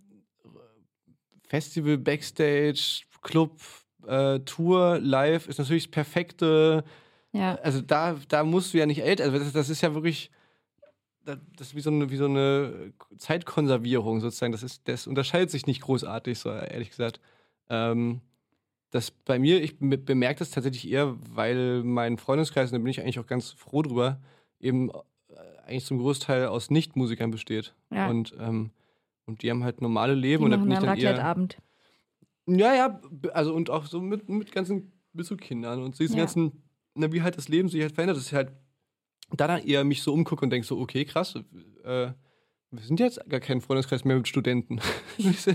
Festival, 1.47 1.97
Backstage, 1.97 3.03
Club, 3.21 3.59
äh, 4.07 4.39
Tour, 4.41 4.99
Live 4.99 5.47
ist 5.47 5.57
natürlich 5.57 5.85
das 5.85 5.91
perfekte. 5.91 6.83
Ja. 7.31 7.55
Also 7.55 7.81
da, 7.81 8.15
da 8.27 8.43
musst 8.43 8.73
du 8.73 8.77
ja 8.77 8.85
nicht 8.85 9.01
älter. 9.01 9.23
Also 9.23 9.39
das, 9.39 9.51
das 9.51 9.69
ist 9.69 9.81
ja 9.81 9.93
wirklich 9.93 10.31
das 11.25 11.67
ist 11.67 11.75
wie 11.75 11.81
so 11.81 11.89
eine, 11.89 12.09
wie 12.09 12.17
so 12.17 12.25
eine 12.25 12.93
Zeitkonservierung 13.17 14.21
sozusagen. 14.21 14.51
Das, 14.51 14.63
ist, 14.63 14.87
das 14.87 15.07
unterscheidet 15.07 15.51
sich 15.51 15.65
nicht 15.65 15.81
großartig, 15.81 16.37
so 16.39 16.49
ehrlich 16.49 16.89
gesagt. 16.89 17.19
Ähm, 17.69 18.21
das 18.91 19.11
bei 19.11 19.39
mir, 19.39 19.61
ich 19.61 19.77
bemerke 19.79 20.39
das 20.39 20.51
tatsächlich 20.51 20.89
eher, 20.89 21.15
weil 21.29 21.83
mein 21.83 22.17
Freundeskreis, 22.17 22.71
und 22.71 22.79
da 22.79 22.83
bin 22.83 22.91
ich 22.91 23.01
eigentlich 23.01 23.19
auch 23.19 23.27
ganz 23.27 23.51
froh 23.51 23.81
drüber, 23.81 24.19
eben 24.59 24.89
äh, 24.89 24.93
eigentlich 25.65 25.85
zum 25.85 25.97
Großteil 25.97 26.47
aus 26.47 26.69
Nichtmusikern 26.69 27.31
besteht. 27.31 27.73
Ja. 27.91 28.07
Und, 28.07 28.35
ähm, 28.39 28.71
und 29.25 29.41
die 29.41 29.49
haben 29.49 29.63
halt 29.63 29.81
normale 29.81 30.13
Leben. 30.13 30.43
Die 30.43 30.45
und 30.45 30.51
da 30.51 30.57
bin 30.57 30.71
ich 30.71 30.79
dann 30.79 30.97
eher. 30.97 31.25
Abend. 31.25 31.57
Ja, 32.47 32.75
ja, 32.75 33.01
also 33.33 33.53
und 33.55 33.69
auch 33.71 33.85
so 33.87 33.99
mit, 33.99 34.29
mit 34.29 34.51
ganzen 34.51 34.93
mit 35.13 35.25
so 35.25 35.35
Kindern 35.35 35.81
und 35.81 35.97
diesen 35.97 36.17
ja. 36.17 36.23
ganzen, 36.23 36.63
na, 36.93 37.11
wie 37.11 37.21
halt 37.21 37.37
das 37.37 37.47
Leben 37.47 37.69
sich 37.69 37.81
halt 37.81 37.93
verändert. 37.93 38.17
Das 38.17 38.25
ist 38.25 38.33
halt 38.33 38.51
dann 39.31 39.63
eher 39.63 39.83
mich 39.83 40.01
so 40.01 40.13
umgucke 40.13 40.43
und 40.43 40.49
denke 40.49 40.67
so, 40.67 40.79
okay, 40.79 41.05
krass, 41.05 41.35
äh, 41.83 42.11
wir 42.71 42.83
sind 42.83 42.99
jetzt 42.99 43.19
gar 43.29 43.39
kein 43.39 43.61
Freundeskreis 43.61 44.03
mehr 44.05 44.17
mit 44.17 44.27
Studenten. 44.27 44.79
das, 45.17 45.47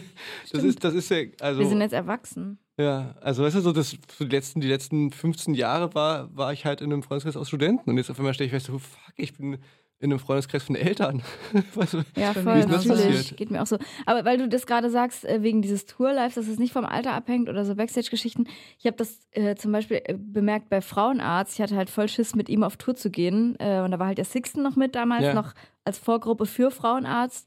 ist, 0.64 0.85
das 0.85 0.94
ist 0.94 1.11
ja, 1.11 1.24
also. 1.40 1.61
Wir 1.61 1.68
sind 1.68 1.80
jetzt 1.80 1.92
erwachsen. 1.92 2.59
Ja, 2.78 3.14
also 3.20 3.42
weißt 3.42 3.56
du, 3.56 3.61
so 3.61 3.72
das 3.72 3.96
die 4.18 4.24
letzten, 4.24 4.61
die 4.61 4.68
letzten 4.68 5.11
15 5.11 5.54
Jahre 5.54 5.94
war, 5.94 6.35
war 6.35 6.52
ich 6.52 6.64
halt 6.64 6.80
in 6.80 6.92
einem 6.92 7.02
Freundeskreis 7.02 7.37
aus 7.37 7.48
Studenten 7.48 7.90
und 7.90 7.98
jetzt 7.98 8.11
auf 8.11 8.18
einmal 8.18 8.33
stelle 8.33 8.46
ich 8.46 8.52
fest, 8.52 8.66
so, 8.66 8.78
fuck, 8.78 9.12
ich 9.16 9.35
bin 9.35 9.59
in 10.00 10.10
einem 10.10 10.18
Freundeskreis 10.18 10.62
von 10.62 10.76
Eltern. 10.76 11.22
Was, 11.74 11.92
ja, 12.16 12.32
voll, 12.32 12.56
wie 12.56 12.60
ist 12.60 12.70
das 12.70 12.88
passiert? 12.88 13.36
Geht 13.36 13.50
mir 13.50 13.60
auch 13.60 13.66
so. 13.66 13.76
Aber 14.06 14.24
weil 14.24 14.38
du 14.38 14.48
das 14.48 14.66
gerade 14.66 14.88
sagst, 14.88 15.26
äh, 15.26 15.42
wegen 15.42 15.60
dieses 15.60 15.84
Tour-Lives, 15.84 16.36
dass 16.36 16.48
es 16.48 16.58
nicht 16.58 16.72
vom 16.72 16.86
Alter 16.86 17.12
abhängt 17.12 17.50
oder 17.50 17.66
so 17.66 17.74
Backstage-Geschichten. 17.74 18.46
Ich 18.78 18.86
habe 18.86 18.96
das 18.96 19.20
äh, 19.32 19.56
zum 19.56 19.72
Beispiel 19.72 20.00
äh, 20.04 20.14
bemerkt 20.16 20.70
bei 20.70 20.80
Frauenarzt. 20.80 21.54
Ich 21.54 21.60
hatte 21.60 21.76
halt 21.76 21.90
voll 21.90 22.08
Schiss, 22.08 22.34
mit 22.34 22.48
ihm 22.48 22.64
auf 22.64 22.78
Tour 22.78 22.96
zu 22.96 23.10
gehen. 23.10 23.56
Äh, 23.58 23.82
und 23.82 23.90
da 23.90 23.98
war 23.98 24.06
halt 24.06 24.18
der 24.18 24.24
Sixten 24.24 24.62
noch 24.62 24.74
mit 24.74 24.94
damals, 24.94 25.24
ja. 25.24 25.34
noch 25.34 25.52
als 25.84 25.98
Vorgruppe 25.98 26.46
für 26.46 26.70
Frauenarzt. 26.70 27.46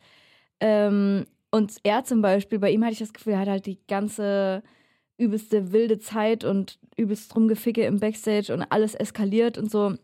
Ähm, 0.59 1.25
und 1.49 1.73
er 1.81 2.03
zum 2.03 2.21
Beispiel, 2.21 2.59
bei 2.59 2.69
ihm 2.69 2.83
hatte 2.83 2.93
ich 2.93 2.99
das 2.99 3.13
Gefühl, 3.13 3.33
er 3.33 3.39
hat 3.39 3.49
halt 3.49 3.65
die 3.65 3.79
ganze 3.87 4.61
übelste 5.17 5.71
wilde 5.71 5.97
Zeit 5.97 6.43
und 6.43 6.77
übelst 6.97 7.35
rumgeficke 7.35 7.83
im 7.83 7.99
Backstage 7.99 8.53
und 8.53 8.61
alles 8.63 8.93
eskaliert 8.93 9.57
und 9.57 9.71
so 9.71 9.95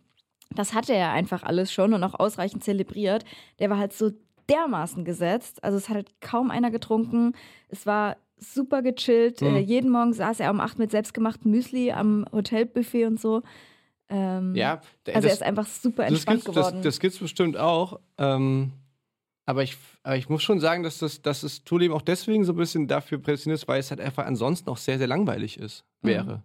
das 0.56 0.74
hatte 0.74 0.94
er 0.94 1.12
einfach 1.12 1.44
alles 1.44 1.72
schon 1.72 1.94
und 1.94 2.04
auch 2.04 2.20
ausreichend 2.20 2.64
zelebriert. 2.64 3.24
Der 3.60 3.70
war 3.70 3.78
halt 3.78 3.94
so 3.94 4.12
dermaßen 4.50 5.06
gesetzt. 5.06 5.64
Also 5.64 5.78
es 5.78 5.90
hat 5.90 5.96
halt 5.96 6.22
kaum 6.22 6.52
einer 6.52 6.72
getrunken. 6.72 7.34
Es 7.68 7.86
war 7.86 8.18
super 8.38 8.82
gechillt. 8.82 9.42
Mhm. 9.42 9.56
Äh, 9.56 9.60
jeden 9.60 9.92
Morgen 9.92 10.14
saß 10.14 10.40
er 10.40 10.52
um 10.52 10.60
acht 10.60 10.80
mit 10.80 10.92
selbstgemachtem 10.92 11.52
Müsli 11.52 11.92
am 11.92 12.26
Hotelbuffet 12.32 13.06
und 13.06 13.20
so. 13.20 13.44
Ähm, 14.10 14.56
ja, 14.56 14.82
also 15.14 15.28
er 15.28 15.34
ist 15.34 15.44
einfach 15.44 15.68
super 15.68 16.08
entspannt 16.08 16.40
das 16.40 16.46
geworden. 16.46 16.76
Das, 16.78 16.84
das 16.84 17.00
gibt 17.00 17.14
es 17.14 17.20
bestimmt 17.20 17.58
auch. 17.58 18.00
Ähm, 18.18 18.72
aber, 19.46 19.62
ich, 19.64 19.78
aber 20.04 20.18
ich 20.18 20.30
muss 20.30 20.42
schon 20.42 20.60
sagen, 20.60 20.82
dass 20.84 20.98
das, 20.98 21.22
dass 21.22 21.42
das 21.42 21.64
Tourleben 21.64 21.94
auch 21.94 22.02
deswegen 22.02 22.44
so 22.44 22.54
ein 22.54 22.58
bisschen 22.58 22.88
dafür 22.88 23.20
prädestiniert 23.20 23.62
ist, 23.62 23.68
weil 23.68 23.80
es 23.80 23.92
halt 23.92 24.02
einfach 24.02 24.26
ansonsten 24.26 24.70
auch 24.70 24.78
sehr, 24.78 24.98
sehr 24.98 25.08
langweilig 25.08 25.60
ist, 25.60 25.86
wäre. 26.02 26.38
Mhm. 26.38 26.44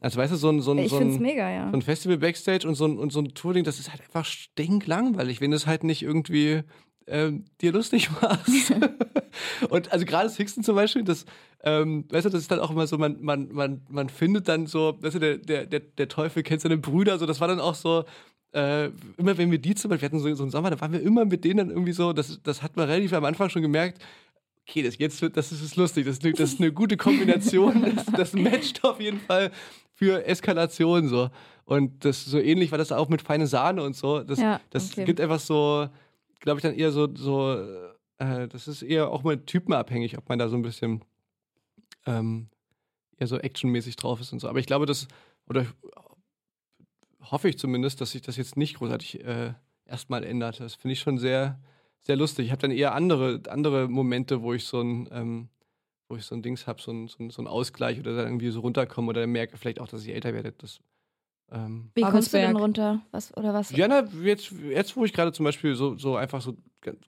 Also 0.00 0.18
weißt 0.18 0.32
du, 0.32 0.36
so 0.36 0.48
ein, 0.48 0.62
so 0.62 0.72
ein, 0.72 0.88
so 0.88 0.96
ein, 0.96 1.20
mega, 1.20 1.50
ja. 1.50 1.68
so 1.70 1.76
ein 1.76 1.82
Festival 1.82 2.16
Backstage 2.16 2.66
und 2.66 2.74
so 2.74 2.86
ein, 2.86 2.98
und 2.98 3.12
so 3.12 3.20
ein 3.20 3.34
Touring, 3.34 3.64
das 3.64 3.78
ist 3.78 3.90
halt 3.90 4.00
einfach 4.00 4.24
stinklangweilig, 4.24 5.42
wenn 5.42 5.50
du 5.50 5.56
es 5.58 5.66
halt 5.66 5.84
nicht 5.84 6.02
irgendwie 6.02 6.62
ähm, 7.06 7.44
dir 7.60 7.72
lustig 7.72 8.08
machst. 8.22 8.72
und 9.68 9.92
also 9.92 10.06
gerade 10.06 10.24
das 10.24 10.36
Hickson 10.38 10.64
zum 10.64 10.74
Beispiel, 10.74 11.04
das, 11.04 11.26
ähm, 11.62 12.06
weißt 12.10 12.26
du, 12.26 12.30
das 12.30 12.40
ist 12.40 12.50
dann 12.50 12.60
auch 12.60 12.70
immer 12.70 12.86
so, 12.86 12.96
man, 12.96 13.20
man, 13.20 13.52
man, 13.52 13.82
man 13.88 14.08
findet 14.08 14.48
dann 14.48 14.66
so, 14.66 14.96
weißt 15.00 15.16
du, 15.16 15.18
der, 15.18 15.36
der, 15.36 15.66
der, 15.66 15.80
der 15.80 16.08
Teufel 16.08 16.42
kennt 16.42 16.62
seine 16.62 16.78
Brüder, 16.78 17.18
so, 17.18 17.26
das 17.26 17.40
war 17.40 17.48
dann 17.48 17.60
auch 17.60 17.74
so, 17.74 18.04
äh, 18.52 18.86
immer 19.18 19.36
wenn 19.36 19.50
wir 19.50 19.58
die 19.58 19.74
zum 19.74 19.90
Beispiel, 19.90 20.10
wir 20.10 20.18
hatten 20.18 20.20
so, 20.20 20.34
so 20.34 20.42
einen 20.44 20.50
Sommer, 20.50 20.70
da 20.70 20.80
waren 20.80 20.92
wir 20.92 21.02
immer 21.02 21.24
mit 21.24 21.44
denen 21.44 21.58
dann 21.58 21.70
irgendwie 21.70 21.92
so, 21.92 22.12
das, 22.12 22.40
das 22.42 22.62
hat 22.62 22.76
man 22.76 22.88
relativ 22.88 23.12
am 23.12 23.24
Anfang 23.24 23.50
schon 23.50 23.62
gemerkt, 23.62 24.02
okay, 24.66 24.82
das, 24.82 24.98
jetzt 24.98 25.22
das 25.34 25.52
ist 25.52 25.76
lustig, 25.76 26.06
das, 26.06 26.18
das 26.18 26.40
ist 26.40 26.60
eine 26.60 26.72
gute 26.72 26.96
Kombination, 26.96 27.94
das, 27.96 28.06
das 28.06 28.32
matcht 28.32 28.84
auf 28.84 29.00
jeden 29.00 29.20
Fall 29.20 29.50
für 30.00 30.24
Eskalation 30.24 31.08
so. 31.08 31.28
Und 31.66 32.06
das 32.06 32.24
so 32.24 32.38
ähnlich 32.38 32.70
war 32.70 32.78
das 32.78 32.90
auch 32.90 33.10
mit 33.10 33.20
feine 33.20 33.46
Sahne 33.46 33.82
und 33.82 33.94
so. 33.94 34.20
Das, 34.20 34.38
Ja, 34.38 34.58
das 34.70 34.92
okay. 34.92 35.04
gibt 35.04 35.20
etwas 35.20 35.46
so, 35.46 35.88
glaube 36.40 36.58
ich, 36.58 36.62
dann 36.62 36.74
eher 36.74 36.90
so, 36.90 37.14
so 37.14 37.52
äh, 38.16 38.48
das 38.48 38.66
ist 38.66 38.80
eher 38.80 39.10
auch 39.10 39.24
mal 39.24 39.36
typenabhängig, 39.36 40.16
ob 40.16 40.26
man 40.30 40.38
da 40.38 40.48
so 40.48 40.56
ein 40.56 40.62
bisschen 40.62 41.04
ähm, 42.06 42.48
eher 43.18 43.26
so 43.26 43.36
actionmäßig 43.38 43.96
drauf 43.96 44.22
ist 44.22 44.32
und 44.32 44.38
so. 44.38 44.48
Aber 44.48 44.58
ich 44.58 44.64
glaube, 44.64 44.86
das, 44.86 45.06
oder 45.46 45.66
hoffe 47.20 47.50
ich 47.50 47.58
zumindest, 47.58 48.00
dass 48.00 48.12
sich 48.12 48.22
das 48.22 48.38
jetzt 48.38 48.56
nicht 48.56 48.78
großartig 48.78 49.22
äh, 49.22 49.52
erstmal 49.84 50.24
ändert. 50.24 50.60
Das 50.60 50.76
finde 50.76 50.94
ich 50.94 51.00
schon 51.00 51.18
sehr, 51.18 51.60
sehr 51.98 52.16
lustig. 52.16 52.46
Ich 52.46 52.52
habe 52.52 52.62
dann 52.62 52.70
eher 52.70 52.94
andere, 52.94 53.42
andere 53.50 53.86
Momente, 53.86 54.40
wo 54.40 54.54
ich 54.54 54.64
so 54.64 54.80
ein, 54.80 55.10
ähm, 55.12 55.48
wo 56.10 56.16
ich 56.16 56.24
so 56.26 56.34
ein 56.34 56.42
Dings 56.42 56.66
habe, 56.66 56.82
so 56.82 56.90
ein, 56.90 57.08
so, 57.08 57.22
ein, 57.22 57.30
so 57.30 57.40
ein 57.40 57.46
Ausgleich 57.46 57.98
oder 58.00 58.16
dann 58.16 58.26
irgendwie 58.26 58.50
so 58.50 58.60
runterkomme 58.60 59.08
oder 59.08 59.26
merke 59.26 59.56
vielleicht 59.56 59.80
auch, 59.80 59.88
dass 59.88 60.04
ich 60.04 60.12
älter 60.12 60.34
werde. 60.34 60.52
Das, 60.58 60.80
ähm, 61.52 61.90
Wie 61.94 62.02
kommst 62.02 62.34
du 62.34 62.38
denn 62.38 62.56
runter? 62.56 63.00
Was, 63.12 63.36
oder 63.36 63.54
was? 63.54 63.70
ja, 63.70 63.88
na, 63.88 64.04
jetzt, 64.22 64.52
jetzt, 64.68 64.96
wo 64.96 65.04
ich 65.04 65.12
gerade 65.12 65.32
zum 65.32 65.44
Beispiel 65.44 65.74
so, 65.74 65.96
so 65.96 66.16
einfach 66.16 66.40
so 66.42 66.56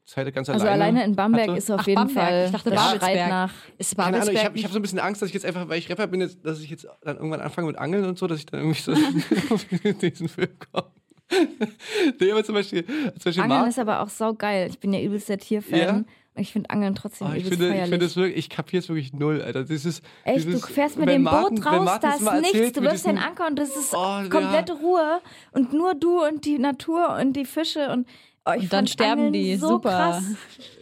Zeit 0.05 0.32
ganz 0.34 0.48
also 0.48 0.66
alleine. 0.66 0.84
alleine 0.84 1.05
in 1.05 1.16
Bamberg 1.16 1.48
hatte. 1.48 1.59
ist 1.59 1.70
auf 1.70 1.80
Ach, 1.80 1.86
jeden 1.86 1.96
Bamberg. 2.07 2.28
Fall. 2.28 2.44
Ich 2.46 2.53
dachte 2.53 2.70
das 2.70 2.80
schreit 2.90 3.00
Babelsberg. 3.00 3.28
nach. 3.28 3.53
Ist 3.78 3.96
Keine 3.96 4.20
Ahnung, 4.20 4.34
ich 4.34 4.44
habe 4.44 4.57
ich 4.59 4.64
hab 4.64 4.72
so 4.72 4.78
ein 4.78 4.82
bisschen 4.82 4.98
Angst, 4.98 5.22
dass 5.22 5.28
ich 5.28 5.34
jetzt 5.34 5.46
einfach, 5.46 5.68
weil 5.68 5.78
ich 5.78 5.88
Rapper 5.88 6.07
bin, 6.07 6.20
jetzt, 6.20 6.44
dass 6.44 6.61
ich 6.61 6.70
jetzt 6.70 6.86
dann 7.03 7.16
irgendwann 7.16 7.40
anfange 7.40 7.66
mit 7.68 7.76
Angeln 7.78 8.05
und 8.05 8.18
so, 8.18 8.26
dass 8.26 8.38
ich 8.38 8.46
dann 8.46 8.61
irgendwie 8.61 8.80
so 8.80 8.92
in 8.92 9.98
diesen 9.98 10.28
Film 10.28 10.50
komme. 10.72 10.90
nee, 12.20 12.30
aber 12.30 12.44
zum 12.44 12.55
Beispiel, 12.55 12.84
zum 12.84 13.24
Beispiel 13.24 13.42
Angeln 13.42 13.61
Marc- 13.61 13.68
ist 13.70 13.78
aber 13.78 14.00
auch 14.03 14.09
saugeil. 14.11 14.68
Ich 14.68 14.78
bin 14.78 14.92
ja 14.92 15.00
übelst 15.00 15.28
der 15.28 15.38
Tierfan. 15.38 15.78
Ja? 15.78 16.05
Ich 16.35 16.51
finde 16.53 16.70
Angeln 16.70 16.95
trotzdem 16.95 17.28
Oh, 17.30 17.35
ich 17.35 17.45
finde, 17.45 17.66
ich 17.66 17.70
feierlich. 17.72 17.91
finde 17.91 18.07
es 18.07 18.16
wirklich, 18.16 18.37
ich 18.39 18.49
kapiere 18.49 18.83
es 18.83 18.89
wirklich 18.89 19.12
null, 19.12 19.43
Alter. 19.43 19.64
Dieses, 19.64 20.01
Echt, 20.24 20.47
dieses, 20.47 20.62
du 20.62 20.66
fährst 20.66 20.97
mit 20.97 21.09
dem 21.09 21.22
Martin- 21.24 21.57
Boot 21.57 21.66
raus, 21.66 21.99
da 22.01 22.14
ist 22.14 22.22
nichts, 22.41 22.72
du 22.72 22.80
mit 22.80 22.91
wirfst 22.91 23.07
den 23.07 23.18
Anker 23.18 23.47
und 23.49 23.59
das 23.59 23.76
ist 23.76 23.93
Oh, 23.95 23.99
ja. 23.99 24.28
komplette 24.30 24.72
Ruhe 24.72 25.20
und 25.53 25.74
nur 25.74 25.95
du 25.95 26.24
und 26.26 26.47
die 26.47 26.59
Natur 26.59 27.16
und 27.20 27.35
die 27.35 27.45
Fische 27.45 27.91
und 27.91 28.07
oh, 28.47 28.53
ich 28.57 28.62
Und 28.62 28.72
dann 28.72 28.87
sterben 28.87 29.26
Angeln 29.26 29.33
die, 29.35 29.57
so 29.57 29.68
super. 29.68 29.91
krass. 29.91 30.24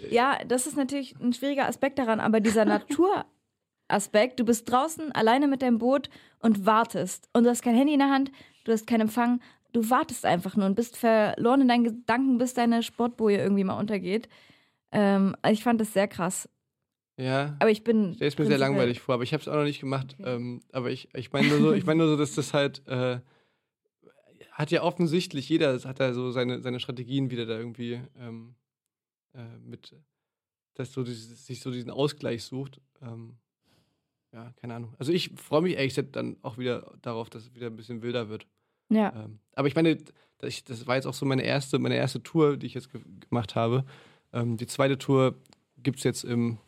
Ja, 0.09 0.39
das 0.47 0.69
ist 0.69 0.77
natürlich 0.77 1.17
ein 1.21 1.33
schwieriger 1.33 1.67
Aspekt 1.67 1.99
daran, 1.99 2.21
aber 2.21 2.39
dieser 2.39 2.65
Naturaspekt, 3.89 4.39
du 4.39 4.45
bist 4.45 4.71
draußen 4.71 5.11
alleine 5.13 5.49
mit 5.49 5.63
deinem 5.63 5.79
Boot 5.79 6.11
und 6.41 6.65
wartest 6.65 7.29
und 7.33 7.45
du 7.45 7.51
hast 7.51 7.63
kein 7.63 7.75
Handy 7.75 7.93
in 7.95 7.99
der 7.99 8.11
Hand, 8.11 8.31
du 8.65 8.73
hast 8.73 8.87
keinen 8.87 9.03
Empfang, 9.03 9.41
du 9.73 9.91
wartest 9.91 10.25
einfach 10.25 10.57
nur 10.57 10.67
und 10.67 10.75
bist 10.77 10.97
verloren 10.97 11.63
in 11.63 11.69
deinen 11.69 11.85
Gedanken, 11.85 12.39
bis 12.39 12.55
deine 12.55 12.83
Sportboje 12.85 13.39
irgendwie 13.39 13.65
mal 13.65 13.79
untergeht. 13.79 14.29
Ähm, 14.93 15.37
also 15.43 15.53
ich 15.53 15.63
fand 15.63 15.81
das 15.81 15.93
sehr 15.93 16.09
krass. 16.09 16.49
Ja, 17.17 17.55
Aber 17.59 17.71
ich 17.71 17.85
bin. 17.85 18.17
der 18.17 18.29
ist 18.29 18.39
mir 18.39 18.47
sehr 18.47 18.57
langweilig 18.57 19.01
vor, 19.01 19.15
aber 19.15 19.25
ich 19.25 19.35
habe 19.35 19.43
es 19.43 19.49
auch 19.49 19.55
noch 19.55 19.65
nicht 19.65 19.81
gemacht. 19.81 20.17
Okay. 20.19 20.35
Ähm, 20.37 20.63
aber 20.73 20.91
ich, 20.91 21.09
ich 21.15 21.33
meine 21.33 21.49
nur 21.49 21.59
so, 21.59 21.73
ich 21.73 21.85
meine 21.85 21.99
nur 21.99 22.09
so, 22.09 22.17
dass 22.17 22.35
das 22.35 22.55
halt 22.55 22.87
äh, 22.87 23.21
hat 24.53 24.71
ja 24.71 24.83
offensichtlich 24.83 25.49
jeder 25.49 25.79
hat 25.85 26.01
da 26.01 26.13
so 26.15 26.31
seine, 26.31 26.61
seine 26.61 26.81
Strategien 26.81 27.31
wieder 27.31 27.47
da 27.47 27.59
irgendwie 27.59 28.01
ähm, 28.19 28.55
äh, 29.35 29.59
mit, 29.65 29.95
dass 30.75 30.93
so 30.93 31.03
dieses, 31.03 31.47
sich 31.47 31.61
so 31.61 31.71
diesen 31.71 31.91
Ausgleich 31.91 32.45
sucht. 32.45 32.81
Ähm, 33.03 33.37
ja, 34.33 34.53
keine 34.61 34.75
Ahnung. 34.75 34.95
Also 34.99 35.13
ich 35.13 35.33
freue 35.37 35.63
mich 35.63 35.75
ehrlich 35.75 35.95
gesagt 35.95 36.17
dann 36.17 36.37
auch 36.43 36.57
wieder 36.57 36.95
darauf, 37.03 37.31
dass 37.31 37.45
es 37.45 37.55
wieder 37.55 37.67
ein 37.67 37.77
bisschen 37.77 38.03
wilder 38.03 38.29
wird. 38.29 38.47
Ja. 38.89 39.13
Ähm, 39.15 39.41
aber 39.55 39.69
ich 39.69 39.75
meine, 39.75 39.99
das, 40.39 40.65
das 40.65 40.87
war 40.87 40.97
jetzt 40.97 41.07
auch 41.07 41.15
so 41.15 41.27
meine 41.27 41.43
erste, 41.43 41.79
meine 41.79 41.97
erste 41.97 42.23
Tour, 42.23 42.57
die 42.57 42.67
ich 42.67 42.75
jetzt 42.75 42.93
ge 42.93 43.01
gemacht 43.29 43.55
habe. 43.55 43.85
Ähm, 44.33 44.57
die 44.57 44.67
zweite 44.67 44.99
Tour 44.99 45.35
gibt 45.83 45.99
es 45.99 46.05
jetzt 46.05 46.25
im. 46.25 46.59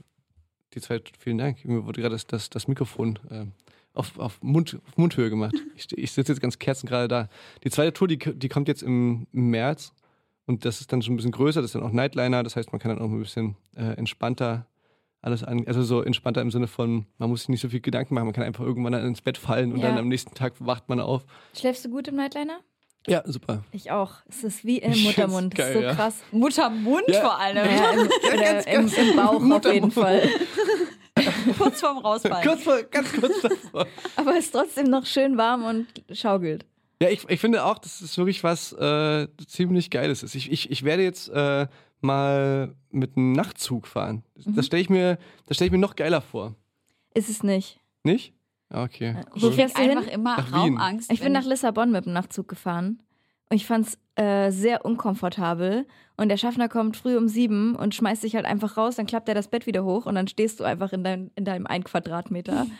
Die 0.75 0.81
zweite, 0.81 1.13
vielen 1.19 1.39
Dank. 1.39 1.65
Mir 1.67 1.85
wurde 1.85 2.01
gerade 2.01 2.15
das, 2.15 2.27
das, 2.27 2.49
das 2.49 2.67
Mikrofon 2.67 3.19
ähm, 3.31 3.53
auf, 3.93 4.19
auf, 4.19 4.43
Mund, 4.43 4.79
auf 4.87 4.97
Mundhöhe 4.97 5.29
gemacht. 5.31 5.55
Ich, 5.77 5.87
ich 5.97 6.13
sitze 6.13 6.33
jetzt 6.33 6.41
ganz 6.41 6.59
kerzen 6.59 6.87
gerade 6.87 7.09
da. 7.09 7.29
Die 7.65 7.71
zweite 7.71 7.93
Tour, 7.93 8.09
die, 8.09 8.19
die 8.19 8.49
kommt 8.49 8.69
jetzt 8.69 8.83
im, 8.83 9.27
im 9.33 9.51
März. 9.51 9.93
Und 10.47 10.65
das 10.65 10.81
ist 10.81 10.93
dann 10.93 11.03
schon 11.03 11.15
ein 11.15 11.17
bisschen 11.17 11.33
größer. 11.33 11.61
Das 11.61 11.71
ist 11.71 11.75
dann 11.75 11.83
auch 11.83 11.93
Nightliner. 11.93 12.43
Das 12.43 12.57
heißt, 12.57 12.73
man 12.73 12.81
kann 12.81 12.91
dann 12.95 12.99
auch 13.01 13.11
ein 13.11 13.19
bisschen 13.19 13.57
äh, 13.77 13.97
entspannter 13.97 14.67
alles 15.21 15.45
an. 15.45 15.67
Also 15.67 15.83
so 15.83 16.03
entspannter 16.03 16.41
im 16.43 16.51
Sinne 16.51 16.67
von, 16.67 17.07
man 17.19 17.31
muss 17.31 17.41
sich 17.43 17.49
nicht 17.49 17.61
so 17.61 17.69
viel 17.69 17.81
Gedanken 17.81 18.15
machen. 18.15 18.25
Man 18.27 18.35
kann 18.35 18.45
einfach 18.45 18.65
irgendwann 18.65 18.93
dann 18.93 19.07
ins 19.07 19.21
Bett 19.23 19.39
fallen 19.39 19.73
und 19.73 19.79
Ja. 19.81 19.89
dann 19.89 19.99
am 19.99 20.09
nächsten 20.09 20.35
Tag 20.35 20.55
wacht 20.59 20.89
man 20.89 20.99
auf. 21.01 21.25
Schläfst 21.55 21.85
du 21.85 21.91
gut 21.91 22.09
im 22.09 22.17
Nightliner? 22.17 22.59
Ja, 23.07 23.23
super. 23.27 23.65
Ich 23.73 23.91
auch. 23.91 24.13
Es 24.29 24.45
ist 24.45 24.65
wie 24.65 24.79
im 24.79 24.97
Muttermund. 25.03 25.59
Das 25.59 25.67
ist 25.69 25.73
geil, 25.75 25.83
so 25.83 25.87
ja. 25.89 25.95
krass. 25.95 26.15
Muttermund 26.31 27.03
Ja. 27.09 27.21
vor 27.21 27.39
allem. 27.39 27.57
Ja, 27.69 27.91
im, 27.93 28.09
oder 28.33 28.67
im, 28.69 28.89
im 29.11 29.17
Bauch 29.17 29.43
auf 29.59 29.73
jeden 29.73 29.91
Fall. 29.91 30.29
Kurz 31.59 31.81
vorm 31.81 31.99
Rausfallen. 31.99 32.47
Kurz 32.49 32.63
vor, 32.63 32.83
ganz 32.85 33.13
kurz 33.13 33.41
davor. 33.43 33.87
Aber 34.17 34.33
es 34.39 34.47
ist 34.47 34.53
trotzdem 34.53 34.87
noch 34.87 35.05
schön 35.07 35.37
warm 35.37 35.65
und 35.65 35.87
schaukelt. 36.13 36.65
Ja, 37.03 37.09
ich, 37.11 37.29
ich 37.29 37.41
finde 37.41 37.65
auch, 37.65 37.79
dass 37.79 38.01
es 38.01 38.17
wirklich 38.17 38.45
was 38.45 38.73
äh, 38.73 39.27
ziemlich 39.47 39.91
Geiles 39.91 40.23
ist. 40.23 40.35
Ich, 40.37 40.51
ich, 40.51 40.71
ich 40.71 40.85
werde 40.85 41.03
jetzt 41.03 41.29
äh, 41.31 41.67
mal 42.01 42.75
mit 42.91 43.17
einem 43.17 43.33
Nachtzug 43.33 43.87
fahren. 43.89 44.23
Das, 44.37 44.47
Mhm. 44.47 44.55
das 44.55 44.67
stelle 44.67 44.83
ich, 44.83 44.91
mir- 44.91 45.19
das 45.47 45.57
stell 45.57 45.67
ich 45.67 45.73
mir 45.73 45.79
noch 45.79 45.97
geiler 45.97 46.21
vor. 46.21 46.55
Ist 47.15 47.29
es 47.29 47.43
nicht. 47.43 47.81
Nicht? 48.05 48.33
Ah, 48.73 48.83
Okay. 48.85 49.15
Wo 49.35 49.47
Cool. 49.47 49.53
fährst 49.53 49.77
du 49.79 49.83
hin? 49.83 49.91
einfach 49.99 50.11
immer 50.11 50.37
Nach 50.37 50.47
Wien. 50.53 50.55
Raumangst. 50.77 51.13
Ich 51.13 51.21
bin 51.21 51.33
nach 51.33 51.45
Lissabon 51.45 51.91
mit 51.93 52.07
dem 52.07 52.13
Nachtzug 52.13 52.49
gefahren. 52.49 53.01
Und 53.51 53.57
ich 53.57 53.67
fand 53.67 53.87
es 53.87 53.99
äh, 54.17 54.51
sehr 54.51 54.85
unkomfortabel. 54.85 55.87
Und 56.17 56.29
der 56.31 56.37
Schaffner 56.39 56.69
kommt 56.69 56.97
früh 56.97 57.17
um 57.17 57.29
sieben 57.29 57.75
und 57.77 57.95
schmeißt 57.95 58.23
dich 58.23 58.35
halt 58.35 58.47
einfach 58.47 58.77
raus, 58.77 58.97
dann 58.97 59.07
klappt 59.07 59.29
er 59.29 59.35
das 59.35 59.49
Bett 59.49 59.67
wieder 59.67 59.85
hoch 59.85 60.07
und 60.07 60.15
dann 60.15 60.27
stehst 60.29 60.59
du 60.61 60.65
einfach 60.65 60.93
in, 60.93 61.05
dein, 61.05 61.31
in 61.37 61.45
deinem 61.45 61.67
ein 61.67 61.85
Quadratmeter. 61.85 62.67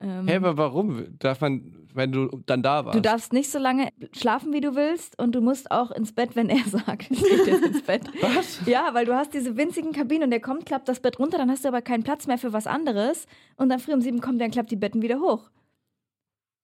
Ähm, 0.00 0.28
Hä, 0.28 0.36
aber 0.36 0.56
warum? 0.56 1.18
Darf 1.18 1.40
man, 1.40 1.74
wenn 1.92 2.12
du 2.12 2.28
dann 2.46 2.62
da 2.62 2.84
warst? 2.84 2.96
Du 2.96 3.00
darfst 3.02 3.32
nicht 3.32 3.50
so 3.50 3.58
lange 3.58 3.88
schlafen, 4.12 4.52
wie 4.52 4.60
du 4.60 4.76
willst, 4.76 5.18
und 5.20 5.34
du 5.34 5.40
musst 5.40 5.70
auch 5.72 5.90
ins 5.90 6.12
Bett, 6.12 6.36
wenn 6.36 6.48
er 6.48 6.62
sagt, 6.68 7.10
ich 7.10 7.20
geht 7.20 7.46
jetzt 7.46 7.64
ins 7.64 7.82
Bett. 7.82 8.02
Was? 8.20 8.60
Ja, 8.66 8.90
weil 8.92 9.06
du 9.06 9.14
hast 9.14 9.34
diese 9.34 9.56
winzigen 9.56 9.92
Kabinen 9.92 10.24
und 10.24 10.30
der 10.30 10.40
kommt, 10.40 10.66
klappt 10.66 10.88
das 10.88 11.00
Bett 11.00 11.18
runter, 11.18 11.36
dann 11.38 11.50
hast 11.50 11.64
du 11.64 11.68
aber 11.68 11.82
keinen 11.82 12.04
Platz 12.04 12.26
mehr 12.28 12.38
für 12.38 12.52
was 12.52 12.66
anderes. 12.68 13.26
Und 13.56 13.70
dann 13.70 13.80
früh 13.80 13.92
um 13.92 14.00
sieben 14.00 14.20
kommt 14.20 14.40
und 14.40 14.50
klappt 14.52 14.70
die 14.70 14.76
Betten 14.76 15.02
wieder 15.02 15.18
hoch. 15.18 15.50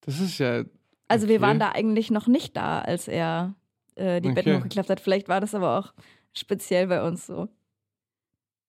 Das 0.02 0.20
ist 0.20 0.38
ja. 0.38 0.64
Also 1.08 1.28
wir 1.28 1.36
Okay. 1.36 1.42
waren 1.42 1.58
da 1.58 1.70
eigentlich 1.72 2.10
noch 2.10 2.26
nicht 2.28 2.56
da, 2.56 2.80
als 2.80 3.08
er 3.08 3.54
äh, 3.96 4.20
die 4.20 4.30
Betten 4.30 4.50
Okay. 4.52 4.58
hochgeklappt 4.60 4.90
hat. 4.90 5.00
Vielleicht 5.00 5.28
war 5.28 5.40
das 5.40 5.54
aber 5.54 5.78
auch 5.78 5.92
speziell 6.34 6.86
bei 6.86 7.02
uns 7.06 7.26
so. 7.26 7.48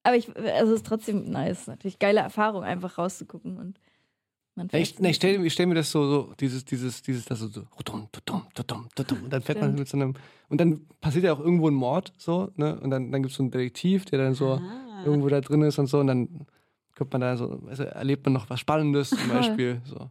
Aber 0.04 0.16
ich, 0.16 0.28
also 0.36 0.74
es 0.74 0.80
ist 0.82 0.86
trotzdem 0.86 1.30
nice. 1.30 1.68
Natürlich 1.68 1.98
geile 2.00 2.20
Erfahrung, 2.20 2.64
einfach 2.64 2.98
rauszugucken 2.98 3.58
und 3.58 3.80
man 4.56 4.68
ich, 4.72 4.90
fährt- 4.90 5.00
ne, 5.02 5.10
ich 5.10 5.16
stelle 5.18 5.50
stell 5.50 5.66
mir 5.68 5.76
das 5.76 5.92
so, 5.92 6.06
so 6.10 6.34
dieses, 6.40 6.66
dieses, 6.66 7.02
dieses, 7.02 7.26
das 7.26 7.40
so, 7.40 7.48
so 7.48 7.62
und 7.92 9.30
dann 9.30 9.42
fährt 9.42 9.60
man 9.62 9.76
mit 9.76 9.88
so 9.88 9.98
einem, 9.98 10.14
und 10.50 10.60
dann 10.62 10.86
passiert 11.02 11.26
ja 11.26 11.34
auch 11.34 11.40
irgendwo 11.40 11.68
ein 11.70 11.74
Mord, 11.74 12.14
so, 12.18 12.52
ne, 12.56 12.80
und 12.80 12.90
dann, 12.90 13.12
dann 13.12 13.22
gibt 13.22 13.32
es 13.32 13.38
so 13.38 13.44
einen 13.44 13.52
Detektiv, 13.52 14.06
der 14.06 14.20
dann 14.20 14.34
so 14.34 14.54
Ah. 14.54 15.04
irgendwo 15.06 15.28
da 15.30 15.42
drin 15.42 15.62
ist 15.64 15.78
und 15.80 15.88
so, 15.88 16.00
und 16.00 16.08
dann 16.08 16.46
kommt 16.96 17.12
man 17.12 17.22
da 17.22 17.36
so, 17.38 17.62
also 17.68 17.84
erlebt 17.84 18.26
man 18.26 18.34
noch 18.34 18.50
was 18.50 18.60
Spannendes 18.60 19.10
zum. 19.10 19.18
Beispiel, 19.30 19.82
so. 19.86 20.10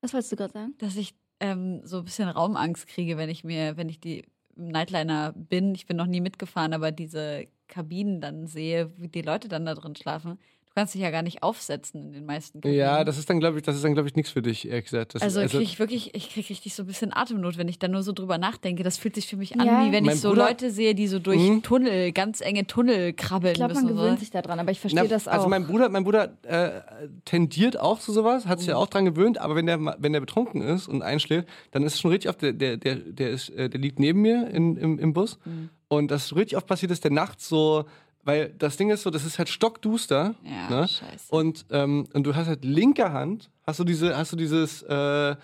Was 0.00 0.12
wolltest 0.12 0.32
du 0.32 0.36
gerade 0.36 0.52
sagen? 0.52 0.74
dass 0.78 0.96
ich 0.96 1.14
ähm, 1.40 1.80
so 1.84 1.98
ein 1.98 2.04
bisschen 2.04 2.28
Raumangst 2.28 2.86
kriege, 2.88 3.16
wenn 3.16 3.28
ich 3.28 3.44
mir, 3.44 3.76
wenn 3.76 3.88
ich 3.88 4.00
die 4.00 4.24
im 4.56 4.68
Nightliner 4.68 5.32
bin. 5.36 5.72
Ich 5.76 5.86
bin 5.86 5.96
noch 5.96 6.06
nie 6.06 6.20
mitgefahren, 6.20 6.72
aber 6.72 6.90
diese 6.90 7.46
Kabinen 7.68 8.20
dann 8.20 8.48
sehe, 8.48 8.90
wie 8.96 9.06
die 9.06 9.22
Leute 9.22 9.46
dann 9.48 9.64
da 9.64 9.74
drin 9.74 9.94
schlafen. 9.94 10.38
Du 10.78 10.80
kannst 10.82 10.94
dich 10.94 11.02
ja 11.02 11.10
gar 11.10 11.22
nicht 11.22 11.42
aufsetzen 11.42 12.00
in 12.04 12.12
den 12.12 12.24
meisten 12.24 12.60
Kabinen. 12.60 12.78
Ja, 12.78 13.02
das 13.02 13.18
ist 13.18 13.28
dann, 13.28 13.40
glaube 13.40 13.56
ich, 13.58 13.64
das 13.64 13.74
ist 13.74 13.82
dann, 13.84 13.94
glaube 13.94 14.08
ich, 14.08 14.14
nichts 14.14 14.30
für 14.30 14.42
dich, 14.42 14.68
ehrlich 14.68 14.84
gesagt. 14.84 15.16
Das 15.16 15.22
also, 15.22 15.40
ist, 15.40 15.50
kriege 15.50 15.64
ich 15.64 15.78
wirklich, 15.80 16.14
ich 16.14 16.30
kriege 16.30 16.48
richtig 16.50 16.72
so 16.72 16.84
ein 16.84 16.86
bisschen 16.86 17.12
Atemnot, 17.12 17.58
wenn 17.58 17.66
ich 17.66 17.80
da 17.80 17.88
nur 17.88 18.04
so 18.04 18.12
drüber 18.12 18.38
nachdenke. 18.38 18.84
Das 18.84 18.96
fühlt 18.96 19.16
sich 19.16 19.26
für 19.26 19.36
mich 19.36 19.58
an, 19.58 19.66
Ja. 19.66 19.84
wie 19.84 19.90
wenn 19.90 20.04
Mein 20.04 20.14
ich 20.14 20.20
so 20.20 20.28
Bruder- 20.28 20.46
Leute 20.46 20.70
sehe, 20.70 20.94
die 20.94 21.08
so 21.08 21.18
durch 21.18 21.40
Mhm. 21.40 21.62
Tunnel, 21.64 22.12
ganz 22.12 22.40
enge 22.40 22.64
Tunnel 22.68 23.12
krabbeln 23.12 23.54
Ich 23.54 23.58
glaube, 23.58 23.74
man 23.74 23.88
gewöhnt 23.88 24.18
so. 24.18 24.20
sich 24.20 24.30
daran, 24.30 24.60
aber 24.60 24.70
ich 24.70 24.78
verstehe 24.78 25.02
Na, 25.02 25.08
das 25.08 25.26
auch. 25.26 25.32
Also 25.32 25.48
mein 25.48 25.66
Bruder, 25.66 25.88
mein 25.88 26.04
Bruder 26.04 26.32
äh, 26.42 26.80
tendiert 27.24 27.80
auch 27.80 27.98
zu 27.98 28.12
sowas, 28.12 28.46
hat 28.46 28.60
sich 28.60 28.68
ja 28.68 28.74
Mhm. 28.74 28.80
auch 28.80 28.86
dran 28.86 29.04
gewöhnt, 29.04 29.38
aber 29.38 29.56
wenn 29.56 29.66
der, 29.66 29.80
wenn 29.98 30.12
der 30.12 30.20
betrunken 30.20 30.62
ist 30.62 30.86
und 30.86 31.02
einschläft, 31.02 31.48
dann 31.72 31.82
ist 31.82 31.94
es 31.94 32.00
schon 32.00 32.12
richtig 32.12 32.28
oft, 32.30 32.40
der, 32.40 32.52
der, 32.52 32.76
der, 32.76 32.94
der, 32.94 33.30
ist, 33.30 33.50
äh, 33.50 33.68
der 33.68 33.80
liegt 33.80 33.98
neben 33.98 34.22
mir 34.22 34.48
in, 34.48 34.76
im, 34.76 34.98
im 35.00 35.12
Bus 35.12 35.40
Mhm. 35.44 35.70
und 35.88 36.10
das 36.12 36.26
ist 36.26 36.36
richtig 36.36 36.56
oft 36.56 36.68
passiert, 36.68 36.92
dass 36.92 37.00
der 37.00 37.10
nachts 37.10 37.48
so, 37.48 37.84
weil 38.28 38.50
das 38.58 38.76
Ding 38.76 38.90
ist 38.90 39.04
so, 39.04 39.10
das 39.10 39.24
ist 39.24 39.38
halt 39.38 39.48
stockduster. 39.48 40.34
Ja, 40.44 40.68
ne? 40.68 40.86
scheiße. 40.86 41.30
Und, 41.30 41.64
ähm, 41.70 42.06
und 42.12 42.24
du 42.24 42.36
hast 42.36 42.46
halt 42.46 42.62
linke 42.62 43.10
Hand, 43.10 43.48
hast 43.66 43.80
du 43.80 43.84
diese, 43.84 44.14
hast 44.18 44.32
du 44.32 44.36
dieses, 44.36 44.82
äh, 44.82 45.34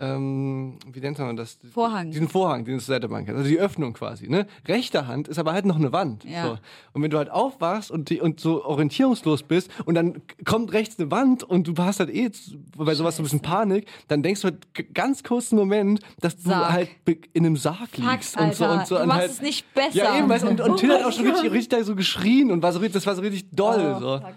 ähm, 0.00 0.78
wie 0.90 1.00
nennt 1.00 1.18
man 1.18 1.36
das? 1.36 1.58
Vorhang. 1.72 2.10
Diesen 2.10 2.28
Vorhang, 2.28 2.64
den 2.64 2.74
du 2.74 2.80
zur 2.80 2.94
Seite 2.94 3.06
machen 3.08 3.26
kannst. 3.26 3.38
Also 3.38 3.48
die 3.48 3.60
Öffnung 3.60 3.92
quasi. 3.92 4.28
Ne? 4.28 4.46
Rechte 4.66 5.06
Hand 5.06 5.28
ist 5.28 5.38
aber 5.38 5.52
halt 5.52 5.66
noch 5.66 5.76
eine 5.76 5.92
Wand. 5.92 6.24
Ja. 6.24 6.46
So. 6.46 6.58
Und 6.94 7.02
wenn 7.02 7.10
du 7.10 7.18
halt 7.18 7.30
aufwachst 7.30 7.92
und, 7.92 8.10
die, 8.10 8.20
und 8.20 8.40
so 8.40 8.64
orientierungslos 8.64 9.44
bist 9.44 9.70
und 9.84 9.94
dann 9.94 10.22
kommt 10.44 10.72
rechts 10.72 10.98
eine 10.98 11.10
Wand 11.12 11.44
und 11.44 11.68
du 11.68 11.74
hast 11.76 12.00
halt 12.00 12.10
eh 12.10 12.28
bei 12.76 12.94
sowas 12.94 13.16
so 13.16 13.22
ein 13.22 13.24
bisschen 13.24 13.40
Panik, 13.40 13.86
dann 14.08 14.22
denkst 14.22 14.40
du 14.40 14.48
halt 14.48 14.94
ganz 14.94 15.22
kurzen 15.22 15.56
Moment, 15.56 16.00
dass 16.20 16.36
du 16.36 16.48
Sarg. 16.50 16.72
halt 16.72 16.88
in 17.32 17.46
einem 17.46 17.56
Sarg 17.56 17.90
Fuck, 17.90 17.98
liegst 18.10 18.38
und 18.40 18.54
so 18.54 18.64
und 18.66 18.86
so. 18.86 18.96
du 18.96 19.02
und 19.02 19.08
machst 19.08 19.20
halt, 19.20 19.30
es 19.30 19.42
nicht 19.42 19.74
besser. 19.74 19.96
Ja, 19.96 20.18
eben, 20.18 20.28
weißt, 20.28 20.44
und, 20.44 20.60
und 20.60 20.70
Oh 20.70 20.74
Till 20.76 20.90
hat 20.92 21.04
auch 21.04 21.12
schon 21.12 21.26
richtig, 21.26 21.52
richtig 21.52 21.68
da 21.68 21.84
so 21.84 21.94
geschrien 21.94 22.50
und 22.50 22.62
war 22.62 22.72
so, 22.72 22.80
das 22.80 23.06
war 23.06 23.14
so 23.14 23.22
richtig 23.22 23.50
doll. 23.52 23.94
Oh, 23.96 24.00
so. 24.00 24.18
fuck. 24.18 24.34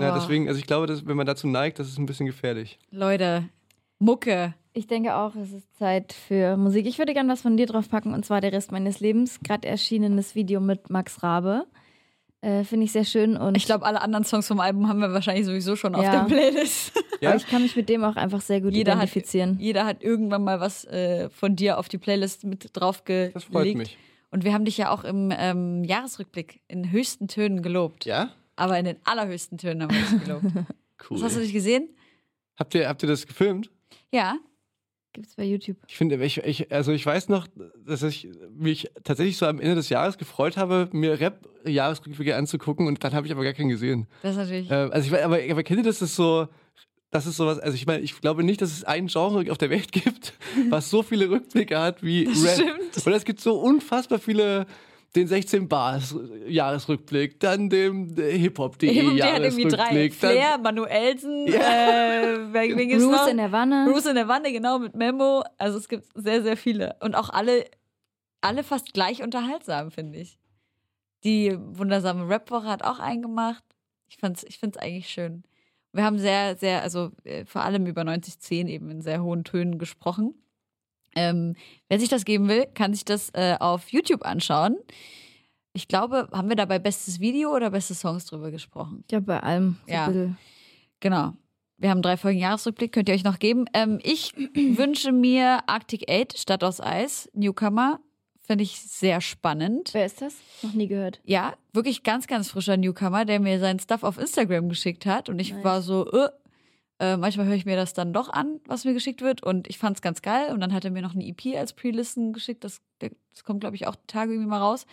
Ja, 0.00 0.12
Oh. 0.12 0.18
deswegen, 0.18 0.46
also 0.48 0.58
ich 0.60 0.66
glaube, 0.66 0.86
dass, 0.86 1.06
wenn 1.06 1.16
man 1.16 1.26
dazu 1.26 1.46
neigt, 1.48 1.78
das 1.78 1.88
ist 1.88 1.98
ein 1.98 2.06
bisschen 2.06 2.26
gefährlich. 2.26 2.78
Leute, 2.90 3.48
Mucke. 3.98 4.54
Ich 4.72 4.86
denke 4.86 5.16
auch, 5.16 5.34
es 5.34 5.52
ist 5.52 5.76
Zeit 5.76 6.12
für 6.12 6.56
Musik. 6.56 6.86
Ich 6.86 6.98
würde 6.98 7.12
gerne 7.12 7.32
was 7.32 7.42
von 7.42 7.56
dir 7.56 7.66
draufpacken 7.66 8.14
und 8.14 8.24
zwar 8.24 8.40
der 8.40 8.52
Rest 8.52 8.70
meines 8.70 9.00
Lebens. 9.00 9.40
Gerade 9.40 9.66
erschienenes 9.66 10.34
Video 10.34 10.60
mit 10.60 10.88
Max 10.88 11.22
Rabe. 11.22 11.66
Äh, 12.40 12.62
Finde 12.62 12.84
ich 12.84 12.92
sehr 12.92 13.04
schön. 13.04 13.36
Und 13.36 13.56
ich 13.56 13.66
glaube, 13.66 13.84
alle 13.84 14.00
anderen 14.00 14.24
Songs 14.24 14.46
vom 14.46 14.60
Album 14.60 14.88
haben 14.88 15.00
wir 15.00 15.12
wahrscheinlich 15.12 15.46
sowieso 15.46 15.74
schon 15.74 15.94
ja. 15.94 15.98
auf 15.98 16.04
der 16.04 16.34
Playlist. 16.34 16.92
Ja? 17.20 17.30
Aber 17.30 17.38
ich 17.38 17.46
kann 17.48 17.62
mich 17.62 17.74
mit 17.74 17.88
dem 17.88 18.04
auch 18.04 18.14
einfach 18.14 18.40
sehr 18.40 18.60
gut 18.60 18.72
jeder 18.72 18.92
identifizieren. 18.92 19.54
Hat, 19.54 19.60
jeder 19.60 19.84
hat 19.84 20.04
irgendwann 20.04 20.44
mal 20.44 20.60
was 20.60 20.84
äh, 20.84 21.28
von 21.30 21.56
dir 21.56 21.78
auf 21.78 21.88
die 21.88 21.98
Playlist 21.98 22.44
mit 22.44 22.70
draufgelegt. 22.74 23.34
Das 23.34 23.44
freut 23.44 23.74
mich. 23.74 23.98
Und 24.30 24.44
wir 24.44 24.52
haben 24.52 24.64
dich 24.64 24.76
ja 24.76 24.92
auch 24.92 25.02
im 25.02 25.32
ähm, 25.36 25.82
Jahresrückblick 25.82 26.60
in 26.68 26.92
höchsten 26.92 27.26
Tönen 27.26 27.62
gelobt. 27.62 28.04
Ja? 28.04 28.30
Aber 28.54 28.78
in 28.78 28.84
den 28.84 28.98
allerhöchsten 29.04 29.58
Tönen 29.58 29.82
haben 29.82 29.94
wir 29.94 30.00
dich 30.00 30.24
gelobt. 30.24 30.44
cool. 30.44 30.64
Was 31.16 31.22
hast 31.22 31.36
du 31.36 31.40
nicht 31.40 31.52
gesehen? 31.52 31.88
Habt 32.56 32.74
ihr, 32.74 32.88
habt 32.88 33.02
ihr 33.02 33.08
das 33.08 33.26
gefilmt? 33.26 33.70
Ja. 34.12 34.38
Gibt's 35.12 35.36
bei 35.36 35.44
YouTube. 35.44 35.78
Ich 35.88 35.96
finde, 35.96 36.22
ich, 36.22 36.38
ich, 36.38 36.70
also 36.70 36.92
ich 36.92 37.04
weiß 37.04 37.28
noch, 37.28 37.46
dass 37.84 38.02
ich 38.02 38.28
mich 38.54 38.90
tatsächlich 39.04 39.36
so 39.36 39.46
am 39.46 39.58
Ende 39.58 39.74
des 39.74 39.88
Jahres 39.88 40.18
gefreut 40.18 40.56
habe, 40.56 40.88
mir 40.92 41.18
Rap-Jahresrückblicke 41.18 42.36
anzugucken 42.36 42.86
und 42.86 43.02
dann 43.02 43.14
habe 43.14 43.26
ich 43.26 43.32
aber 43.32 43.42
gar 43.42 43.54
keinen 43.54 43.70
gesehen. 43.70 44.06
Das 44.22 44.32
ist 44.32 44.36
natürlich. 44.36 44.70
Äh, 44.70 44.74
also 44.74 45.14
ich 45.14 45.24
aber, 45.24 45.38
aber 45.50 45.62
kennt 45.62 45.80
ihr 45.80 45.84
das, 45.84 45.98
das 45.98 46.10
ist 46.10 46.16
so, 46.16 46.48
das 47.10 47.26
ist 47.26 47.38
sowas, 47.38 47.58
also 47.58 47.74
ich 47.74 47.86
meine, 47.86 48.02
ich 48.02 48.20
glaube 48.20 48.44
nicht, 48.44 48.60
dass 48.60 48.70
es 48.70 48.84
ein 48.84 49.06
Genre 49.06 49.50
auf 49.50 49.58
der 49.58 49.70
Welt 49.70 49.92
gibt, 49.92 50.34
was 50.68 50.90
so 50.90 51.02
viele 51.02 51.30
Rückblicke 51.30 51.78
hat 51.78 52.02
wie 52.02 52.26
das 52.26 52.44
Rap. 52.44 52.54
Stimmt. 52.54 53.06
Weil 53.06 53.14
es 53.14 53.24
gibt 53.24 53.40
so 53.40 53.58
unfassbar 53.58 54.18
viele 54.18 54.66
den 55.16 55.26
16 55.26 55.68
Bars 55.68 56.14
Jahresrückblick, 56.46 57.40
dann 57.40 57.70
dem 57.70 58.14
Hip-Hop.de 58.14 58.92
Hip 58.92 59.16
Jahresrückblick. 59.16 59.78
Hat 59.78 59.92
irgendwie 59.92 60.08
drei. 60.08 60.10
Flair, 60.10 60.58
Manuelsen, 60.58 61.46
ja. 61.48 62.34
äh, 62.54 62.96
Bruce 62.96 63.02
noch? 63.02 63.28
in 63.28 63.38
der 63.38 63.52
Wanne. 63.52 63.86
Bruce 63.90 64.06
in 64.06 64.14
der 64.16 64.28
Wanne, 64.28 64.52
genau, 64.52 64.78
mit 64.78 64.94
Memo. 64.94 65.42
Also 65.56 65.78
es 65.78 65.88
gibt 65.88 66.06
sehr, 66.14 66.42
sehr 66.42 66.56
viele. 66.56 66.96
Und 67.00 67.14
auch 67.14 67.30
alle, 67.30 67.64
alle 68.40 68.62
fast 68.62 68.92
gleich 68.92 69.22
unterhaltsam, 69.22 69.90
finde 69.90 70.18
ich. 70.18 70.38
Die 71.24 71.56
wundersame 71.58 72.28
Rap-Woche 72.28 72.66
hat 72.66 72.84
auch 72.84 72.98
eingemacht. 72.98 73.64
Ich, 74.08 74.18
fand's, 74.18 74.44
ich 74.44 74.58
finde 74.58 74.78
es 74.78 74.84
eigentlich 74.84 75.08
schön. 75.08 75.42
Wir 75.92 76.04
haben 76.04 76.18
sehr, 76.18 76.56
sehr, 76.56 76.82
also 76.82 77.10
äh, 77.24 77.44
vor 77.44 77.62
allem 77.62 77.86
über 77.86 78.04
9010 78.04 78.68
eben 78.68 78.90
in 78.90 79.00
sehr 79.00 79.22
hohen 79.22 79.44
Tönen 79.44 79.78
gesprochen. 79.78 80.34
Ähm, 81.18 81.56
wer 81.88 81.98
sich 81.98 82.08
das 82.08 82.24
geben 82.24 82.48
will, 82.48 82.66
kann 82.74 82.94
sich 82.94 83.04
das 83.04 83.30
äh, 83.34 83.56
auf 83.58 83.90
YouTube 83.90 84.24
anschauen. 84.24 84.76
Ich 85.72 85.88
glaube, 85.88 86.28
haben 86.32 86.48
wir 86.48 86.56
dabei 86.56 86.78
bestes 86.78 87.20
Video 87.20 87.54
oder 87.54 87.70
beste 87.70 87.94
Songs 87.94 88.26
drüber 88.26 88.50
gesprochen? 88.50 89.04
Ja, 89.10 89.20
bei 89.20 89.40
allem. 89.40 89.76
So 89.86 89.92
ja. 89.92 90.12
Genau. 91.00 91.34
Wir 91.76 91.90
haben 91.90 92.02
drei 92.02 92.16
Folgen 92.16 92.40
Jahresrückblick, 92.40 92.92
könnt 92.92 93.08
ihr 93.08 93.14
euch 93.14 93.22
noch 93.22 93.38
geben. 93.38 93.66
Ähm, 93.72 94.00
ich 94.02 94.34
wünsche 94.54 95.12
mir 95.12 95.60
Arctic 95.66 96.10
8 96.10 96.36
Stadt 96.38 96.64
aus 96.64 96.80
Eis, 96.80 97.30
Newcomer. 97.34 98.00
Finde 98.42 98.64
ich 98.64 98.80
sehr 98.80 99.20
spannend. 99.20 99.90
Wer 99.92 100.06
ist 100.06 100.22
das? 100.22 100.34
Noch 100.62 100.72
nie 100.72 100.88
gehört. 100.88 101.20
Ja, 101.24 101.54
wirklich 101.72 102.02
ganz, 102.02 102.26
ganz 102.26 102.50
frischer 102.50 102.76
Newcomer, 102.76 103.24
der 103.24 103.40
mir 103.40 103.60
seinen 103.60 103.78
Stuff 103.78 104.02
auf 104.02 104.18
Instagram 104.18 104.70
geschickt 104.70 105.06
hat. 105.06 105.28
Und 105.28 105.38
ich 105.38 105.52
nice. 105.52 105.64
war 105.64 105.82
so, 105.82 106.10
äh, 106.10 106.30
äh, 107.00 107.16
manchmal 107.16 107.46
höre 107.46 107.54
ich 107.54 107.66
mir 107.66 107.76
das 107.76 107.92
dann 107.94 108.12
doch 108.12 108.28
an, 108.28 108.60
was 108.66 108.84
mir 108.84 108.92
geschickt 108.92 109.20
wird. 109.20 109.42
Und 109.42 109.68
ich 109.68 109.78
fand 109.78 109.96
es 109.96 110.02
ganz 110.02 110.22
geil. 110.22 110.52
Und 110.52 110.60
dann 110.60 110.72
hat 110.72 110.84
er 110.84 110.90
mir 110.90 111.02
noch 111.02 111.14
eine 111.14 111.26
EP 111.26 111.56
als 111.56 111.72
Pre-Listen 111.72 112.32
geschickt. 112.32 112.64
Das, 112.64 112.80
das 112.98 113.44
kommt, 113.44 113.60
glaube 113.60 113.76
ich, 113.76 113.86
auch 113.86 113.96
Tage 114.06 114.32
irgendwie 114.32 114.50
mal 114.50 114.58
raus. 114.58 114.86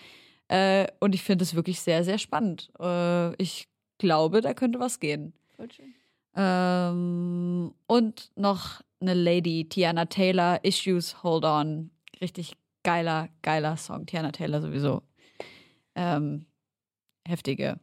Äh, 0.48 0.88
und 1.00 1.16
ich 1.16 1.24
finde 1.24 1.44
es 1.44 1.56
wirklich 1.56 1.82
sehr, 1.82 2.04
sehr 2.04 2.20
spannend. 2.20 2.72
Äh, 2.80 3.34
ich 3.42 3.68
glaube, 3.98 4.42
da 4.42 4.54
könnte 4.54 4.80
was 4.80 5.00
gehen. 5.00 5.34
Voll 5.56 5.72
schön. 5.72 5.94
Ähm, 6.36 7.74
und 7.88 8.32
noch 8.36 8.82
eine 9.00 9.14
Lady, 9.14 9.68
Tiana 9.68 10.06
Taylor, 10.06 10.64
Issues, 10.64 11.24
Hold 11.24 11.46
On. 11.46 11.90
Richtig 12.22 12.56
geiler, 12.84 13.30
geiler 13.42 13.78
Song. 13.78 14.06
Tiana 14.06 14.32
Taylor 14.32 14.62
sowieso. 14.62 15.02
Ähm, 15.96 16.46
heftige 17.28 17.80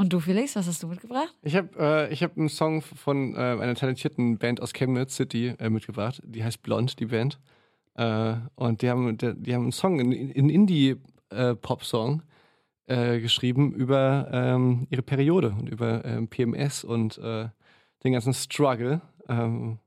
und 0.00 0.14
du, 0.14 0.18
Felix, 0.18 0.56
was 0.56 0.66
hast 0.66 0.82
du 0.82 0.86
mitgebracht? 0.86 1.34
Ich 1.42 1.54
habe 1.54 2.08
äh, 2.10 2.16
hab 2.16 2.38
einen 2.38 2.48
Song 2.48 2.80
von 2.80 3.34
äh, 3.34 3.36
einer 3.36 3.74
talentierten 3.74 4.38
Band 4.38 4.62
aus 4.62 4.72
Chemnitz 4.72 5.14
City 5.14 5.54
äh, 5.58 5.68
mitgebracht. 5.68 6.22
Die 6.24 6.42
heißt 6.42 6.62
Blond, 6.62 6.98
die 7.00 7.04
Band. 7.04 7.38
Äh, 7.96 8.36
und 8.54 8.80
die 8.80 8.88
haben, 8.88 9.18
die, 9.18 9.34
die, 9.36 9.54
haben 9.54 9.64
einen 9.64 9.72
Song, 9.72 10.00
einen, 10.00 10.12
einen 10.12 10.48
Indie-Pop-Song 10.48 12.22
äh, 12.86 13.20
geschrieben 13.20 13.74
über 13.74 14.26
ähm, 14.32 14.86
ihre 14.88 15.02
Periode 15.02 15.50
und 15.50 15.68
über 15.68 16.02
ähm, 16.06 16.28
PMS 16.28 16.82
und 16.82 17.18
äh, 17.18 17.48
den 18.02 18.12
ganzen 18.14 18.32
Struggle. 18.32 19.02
Ähm, 19.28 19.80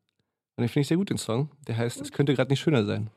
und 0.58 0.64
ich 0.64 0.72
finde 0.72 0.82
ich 0.82 0.90
sehr 0.90 0.98
gut, 0.98 1.10
den 1.10 1.18
Song. 1.18 1.50
Der 1.68 1.76
heißt, 1.76 2.00
es 2.00 2.12
könnte 2.12 2.36
gerade 2.36 2.52
nicht 2.52 2.60
schöner 2.60 2.86
sein. 2.86 3.10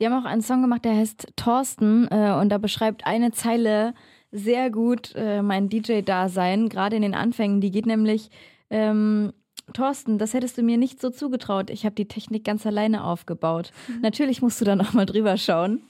Die 0.00 0.06
haben 0.06 0.14
auch 0.14 0.26
einen 0.26 0.40
Song 0.40 0.62
gemacht, 0.62 0.86
der 0.86 0.96
heißt 0.96 1.34
Thorsten 1.36 2.08
und 2.08 2.48
da 2.48 2.56
beschreibt 2.56 3.06
eine 3.06 3.32
Zeile 3.32 3.92
sehr 4.32 4.70
gut 4.70 5.12
äh, 5.14 5.42
mein 5.42 5.68
DJ-Dasein, 5.68 6.68
gerade 6.68 6.96
in 6.96 7.02
den 7.02 7.14
Anfängen. 7.14 7.60
Die 7.60 7.70
geht 7.70 7.86
nämlich, 7.86 8.30
ähm, 8.70 9.32
Thorsten, 9.74 10.18
das 10.18 10.34
hättest 10.34 10.58
du 10.58 10.62
mir 10.62 10.78
nicht 10.78 11.00
so 11.00 11.10
zugetraut. 11.10 11.70
Ich 11.70 11.84
habe 11.84 11.94
die 11.94 12.08
Technik 12.08 12.44
ganz 12.44 12.66
alleine 12.66 13.04
aufgebaut. 13.04 13.72
Mhm. 13.86 14.00
Natürlich 14.00 14.42
musst 14.42 14.60
du 14.60 14.64
da 14.64 14.74
nochmal 14.74 15.06
drüber 15.06 15.36
schauen. 15.36 15.82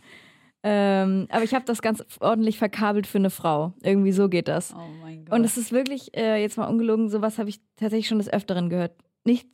Ähm, 0.65 1.27
aber 1.31 1.43
ich 1.43 1.55
habe 1.55 1.65
das 1.65 1.83
ganz 1.83 2.05
ordentlich 2.21 2.59
verkabelt 2.59 3.07
für 3.07 3.19
eine 3.19 3.31
Frau. 3.31 3.73
Irgendwie 3.83 4.13
so 4.13 4.29
geht 4.29 4.49
das. 4.49 4.75
Oh 4.75 4.79
mein 5.03 5.25
Gott. 5.25 5.35
Und 5.35 5.45
es 5.45 5.57
ist 5.57 5.73
wirklich, 5.73 6.17
äh, 6.17 6.41
jetzt 6.41 6.57
mal 6.57 6.69
ungelogen, 6.69 7.09
sowas 7.09 7.39
habe 7.39 7.49
ich 7.49 7.61
tatsächlich 7.77 8.09
schon 8.09 8.19
des 8.19 8.33
Öfteren 8.33 8.69
gehört. 8.69 8.93
Nicht 9.25 9.49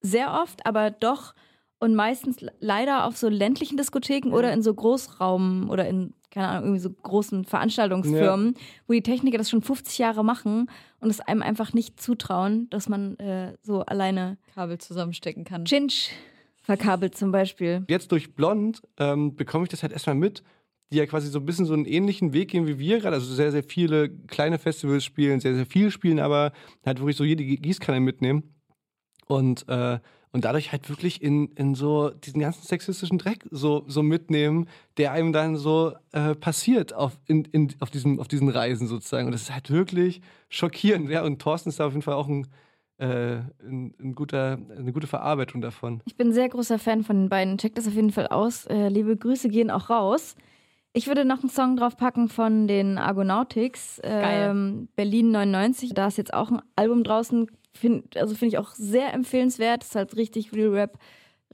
sehr 0.00 0.32
oft, 0.40 0.64
aber 0.66 0.90
doch 0.90 1.34
und 1.80 1.94
meistens 1.94 2.36
leider 2.60 3.04
auf 3.04 3.16
so 3.16 3.28
ländlichen 3.28 3.76
Diskotheken 3.76 4.30
ja. 4.30 4.34
oder 4.34 4.52
in 4.52 4.62
so 4.62 4.74
Großraum 4.74 5.70
oder 5.70 5.88
in 5.88 6.14
keine 6.30 6.48
Ahnung, 6.48 6.64
irgendwie 6.64 6.80
so 6.80 6.90
großen 6.90 7.44
Veranstaltungsfirmen, 7.44 8.54
ja. 8.54 8.60
wo 8.86 8.92
die 8.92 9.02
Techniker 9.02 9.38
das 9.38 9.50
schon 9.50 9.62
50 9.62 9.98
Jahre 9.98 10.24
machen 10.24 10.70
und 11.00 11.10
es 11.10 11.20
einem 11.20 11.42
einfach 11.42 11.72
nicht 11.72 12.00
zutrauen, 12.00 12.68
dass 12.70 12.88
man 12.88 13.16
äh, 13.18 13.54
so 13.62 13.82
alleine 13.82 14.38
Kabel 14.54 14.78
zusammenstecken 14.78 15.44
kann. 15.44 15.64
Chinch 15.64 16.10
verkabelt 16.62 17.16
zum 17.16 17.32
Beispiel. 17.32 17.84
Jetzt 17.88 18.12
durch 18.12 18.34
Blond 18.34 18.82
ähm, 18.98 19.36
bekomme 19.36 19.64
ich 19.64 19.70
das 19.70 19.82
halt 19.82 19.92
erstmal 19.92 20.16
mit, 20.16 20.42
die 20.92 20.98
ja 20.98 21.06
quasi 21.06 21.28
so 21.28 21.38
ein 21.38 21.46
bisschen 21.46 21.66
so 21.66 21.74
einen 21.74 21.86
ähnlichen 21.86 22.32
Weg 22.32 22.50
gehen 22.50 22.66
wie 22.66 22.78
wir 22.78 22.98
gerade. 22.98 23.16
Also 23.16 23.34
sehr, 23.34 23.52
sehr 23.52 23.62
viele 23.62 24.10
kleine 24.10 24.58
Festivals 24.58 25.04
spielen, 25.04 25.40
sehr, 25.40 25.54
sehr 25.54 25.66
viel 25.66 25.90
spielen, 25.90 26.18
aber 26.18 26.52
halt 26.84 26.98
wirklich 26.98 27.16
so 27.16 27.24
jede 27.24 27.44
Gießkanne 27.44 28.00
mitnehmen. 28.00 28.54
Und 29.26 29.68
äh, 29.68 29.98
und 30.32 30.44
dadurch 30.44 30.72
halt 30.72 30.88
wirklich 30.88 31.22
in, 31.22 31.48
in 31.52 31.74
so 31.74 32.10
diesen 32.10 32.40
ganzen 32.40 32.62
sexistischen 32.66 33.18
Dreck 33.18 33.44
so, 33.50 33.84
so 33.86 34.02
mitnehmen, 34.02 34.68
der 34.96 35.12
einem 35.12 35.32
dann 35.32 35.56
so 35.56 35.94
äh, 36.12 36.34
passiert 36.34 36.92
auf, 36.92 37.18
in, 37.26 37.44
in, 37.46 37.74
auf, 37.80 37.90
diesem, 37.90 38.20
auf 38.20 38.28
diesen 38.28 38.48
Reisen 38.48 38.86
sozusagen. 38.86 39.26
Und 39.26 39.32
das 39.32 39.42
ist 39.42 39.54
halt 39.54 39.70
wirklich 39.70 40.20
schockierend. 40.48 41.08
Ja, 41.08 41.24
und 41.24 41.40
Thorsten 41.40 41.70
ist 41.70 41.80
da 41.80 41.86
auf 41.86 41.92
jeden 41.92 42.02
Fall 42.02 42.14
auch 42.14 42.28
ein, 42.28 42.46
äh, 42.98 43.38
ein, 43.62 43.94
ein, 44.00 44.14
guter, 44.14 44.58
eine 44.76 44.92
gute 44.92 45.06
Verarbeitung 45.06 45.60
davon. 45.60 46.02
Ich 46.06 46.16
bin 46.16 46.28
ein 46.28 46.34
sehr 46.34 46.48
großer 46.48 46.78
Fan 46.78 47.04
von 47.04 47.16
den 47.16 47.28
beiden. 47.28 47.58
Checkt 47.58 47.78
das 47.78 47.86
auf 47.86 47.94
jeden 47.94 48.12
Fall 48.12 48.26
aus. 48.26 48.66
Äh, 48.66 48.88
liebe 48.88 49.16
Grüße 49.16 49.48
gehen 49.48 49.70
auch 49.70 49.88
raus. 49.88 50.36
Ich 50.92 51.06
würde 51.06 51.24
noch 51.24 51.40
einen 51.40 51.50
Song 51.50 51.76
draufpacken 51.76 52.28
von 52.28 52.66
den 52.66 52.98
Argonautics, 52.98 54.00
ähm, 54.02 54.88
Berlin 54.96 55.30
99. 55.30 55.94
Da 55.94 56.08
ist 56.08 56.18
jetzt 56.18 56.34
auch 56.34 56.50
ein 56.50 56.62
Album 56.76 57.04
draußen, 57.04 57.46
find, 57.78 58.16
also 58.16 58.34
finde 58.34 58.54
ich 58.54 58.58
auch 58.58 58.74
sehr 58.74 59.12
empfehlenswert. 59.12 59.84
Ist 59.84 59.94
halt 59.94 60.16
richtig 60.16 60.52
Real 60.52 60.70
Rap, 60.70 60.98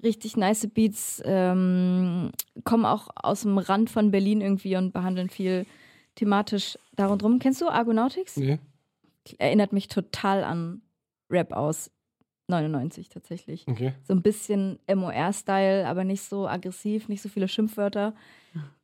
richtig 0.02 0.36
nice 0.36 0.68
Beats. 0.68 1.22
Ähm, 1.24 2.30
kommen 2.64 2.84
auch 2.84 3.08
aus 3.14 3.42
dem 3.42 3.58
Rand 3.58 3.90
von 3.90 4.10
Berlin 4.10 4.40
irgendwie 4.40 4.76
und 4.76 4.92
behandeln 4.92 5.30
viel 5.30 5.66
thematisch 6.14 6.78
darum 6.96 7.18
drum. 7.18 7.38
Kennst 7.38 7.60
du 7.60 7.68
Argonautics? 7.68 8.36
Nee. 8.36 8.58
Erinnert 9.38 9.72
mich 9.72 9.88
total 9.88 10.44
an 10.44 10.82
Rap 11.30 11.52
aus 11.52 11.90
99 12.48 13.08
tatsächlich. 13.08 13.66
Okay. 13.66 13.94
So 14.02 14.12
ein 14.12 14.22
bisschen 14.22 14.78
MOR-Style, 14.92 15.86
aber 15.86 16.04
nicht 16.04 16.22
so 16.22 16.46
aggressiv, 16.46 17.08
nicht 17.08 17.22
so 17.22 17.28
viele 17.28 17.48
Schimpfwörter. 17.48 18.14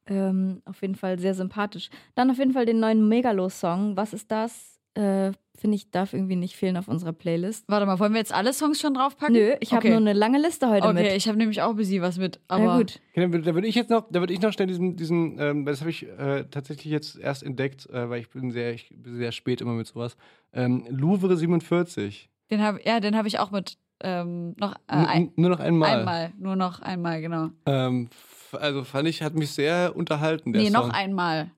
Ähm, 0.06 0.62
auf 0.64 0.80
jeden 0.82 0.96
Fall 0.96 1.18
sehr 1.18 1.34
sympathisch. 1.34 1.90
Dann 2.14 2.30
auf 2.30 2.38
jeden 2.38 2.52
Fall 2.52 2.66
den 2.66 2.80
neuen 2.80 3.08
Megalo-Song. 3.08 3.96
Was 3.96 4.12
ist 4.12 4.30
das? 4.30 4.80
Äh, 4.94 5.32
Finde 5.60 5.76
ich, 5.76 5.90
darf 5.90 6.14
irgendwie 6.14 6.36
nicht 6.36 6.56
fehlen 6.56 6.78
auf 6.78 6.88
unserer 6.88 7.12
Playlist. 7.12 7.66
Warte 7.68 7.84
mal, 7.84 7.98
wollen 7.98 8.14
wir 8.14 8.18
jetzt 8.18 8.32
alle 8.32 8.54
Songs 8.54 8.80
schon 8.80 8.94
draufpacken? 8.94 9.34
Nö, 9.34 9.52
ich 9.60 9.72
habe 9.72 9.80
okay. 9.80 9.90
nur 9.90 9.98
eine 9.98 10.14
lange 10.14 10.40
Liste 10.40 10.70
heute 10.70 10.84
okay, 10.84 10.94
mit. 10.94 11.04
Okay, 11.04 11.16
ich 11.16 11.28
habe 11.28 11.36
nämlich 11.36 11.60
auch 11.60 11.68
ein 11.68 11.76
bisschen 11.76 12.00
was 12.00 12.16
mit. 12.16 12.40
Aber 12.48 12.64
ja, 12.64 12.78
gut. 12.78 12.98
Okay, 13.12 13.42
da 13.42 13.54
würde 13.54 13.68
ich 13.68 13.74
jetzt 13.74 13.90
noch, 13.90 14.06
da 14.10 14.20
würde 14.20 14.32
ich 14.32 14.40
noch 14.40 14.54
schnell 14.54 14.68
diesen, 14.68 14.96
diesen 14.96 15.38
ähm, 15.38 15.66
das 15.66 15.80
habe 15.80 15.90
ich 15.90 16.08
äh, 16.08 16.44
tatsächlich 16.50 16.90
jetzt 16.90 17.18
erst 17.18 17.42
entdeckt, 17.42 17.84
äh, 17.90 18.08
weil 18.08 18.20
ich 18.20 18.30
bin 18.30 18.50
sehr, 18.52 18.72
ich 18.72 18.88
bin 18.88 19.16
sehr 19.16 19.32
spät 19.32 19.60
immer 19.60 19.74
mit 19.74 19.86
sowas. 19.86 20.16
Ähm, 20.54 20.86
Louvre 20.88 21.36
47. 21.36 22.30
Den 22.50 22.62
habe, 22.62 22.80
ja, 22.82 22.98
den 23.00 23.14
habe 23.14 23.28
ich 23.28 23.38
auch 23.38 23.50
mit. 23.50 23.76
Ähm, 24.02 24.54
noch 24.58 24.72
äh, 24.72 24.76
ein, 24.94 25.32
nur 25.36 25.50
noch 25.50 25.60
einmal. 25.60 25.98
Einmal, 25.98 26.32
nur 26.38 26.56
noch 26.56 26.80
einmal, 26.80 27.20
genau. 27.20 27.50
Ähm, 27.66 28.08
also 28.52 28.82
fand 28.84 29.08
ich, 29.08 29.20
hat 29.20 29.34
mich 29.34 29.50
sehr 29.50 29.94
unterhalten. 29.94 30.54
Der 30.54 30.62
nee, 30.62 30.70
Song. 30.70 30.88
noch 30.88 30.94
einmal. 30.94 31.50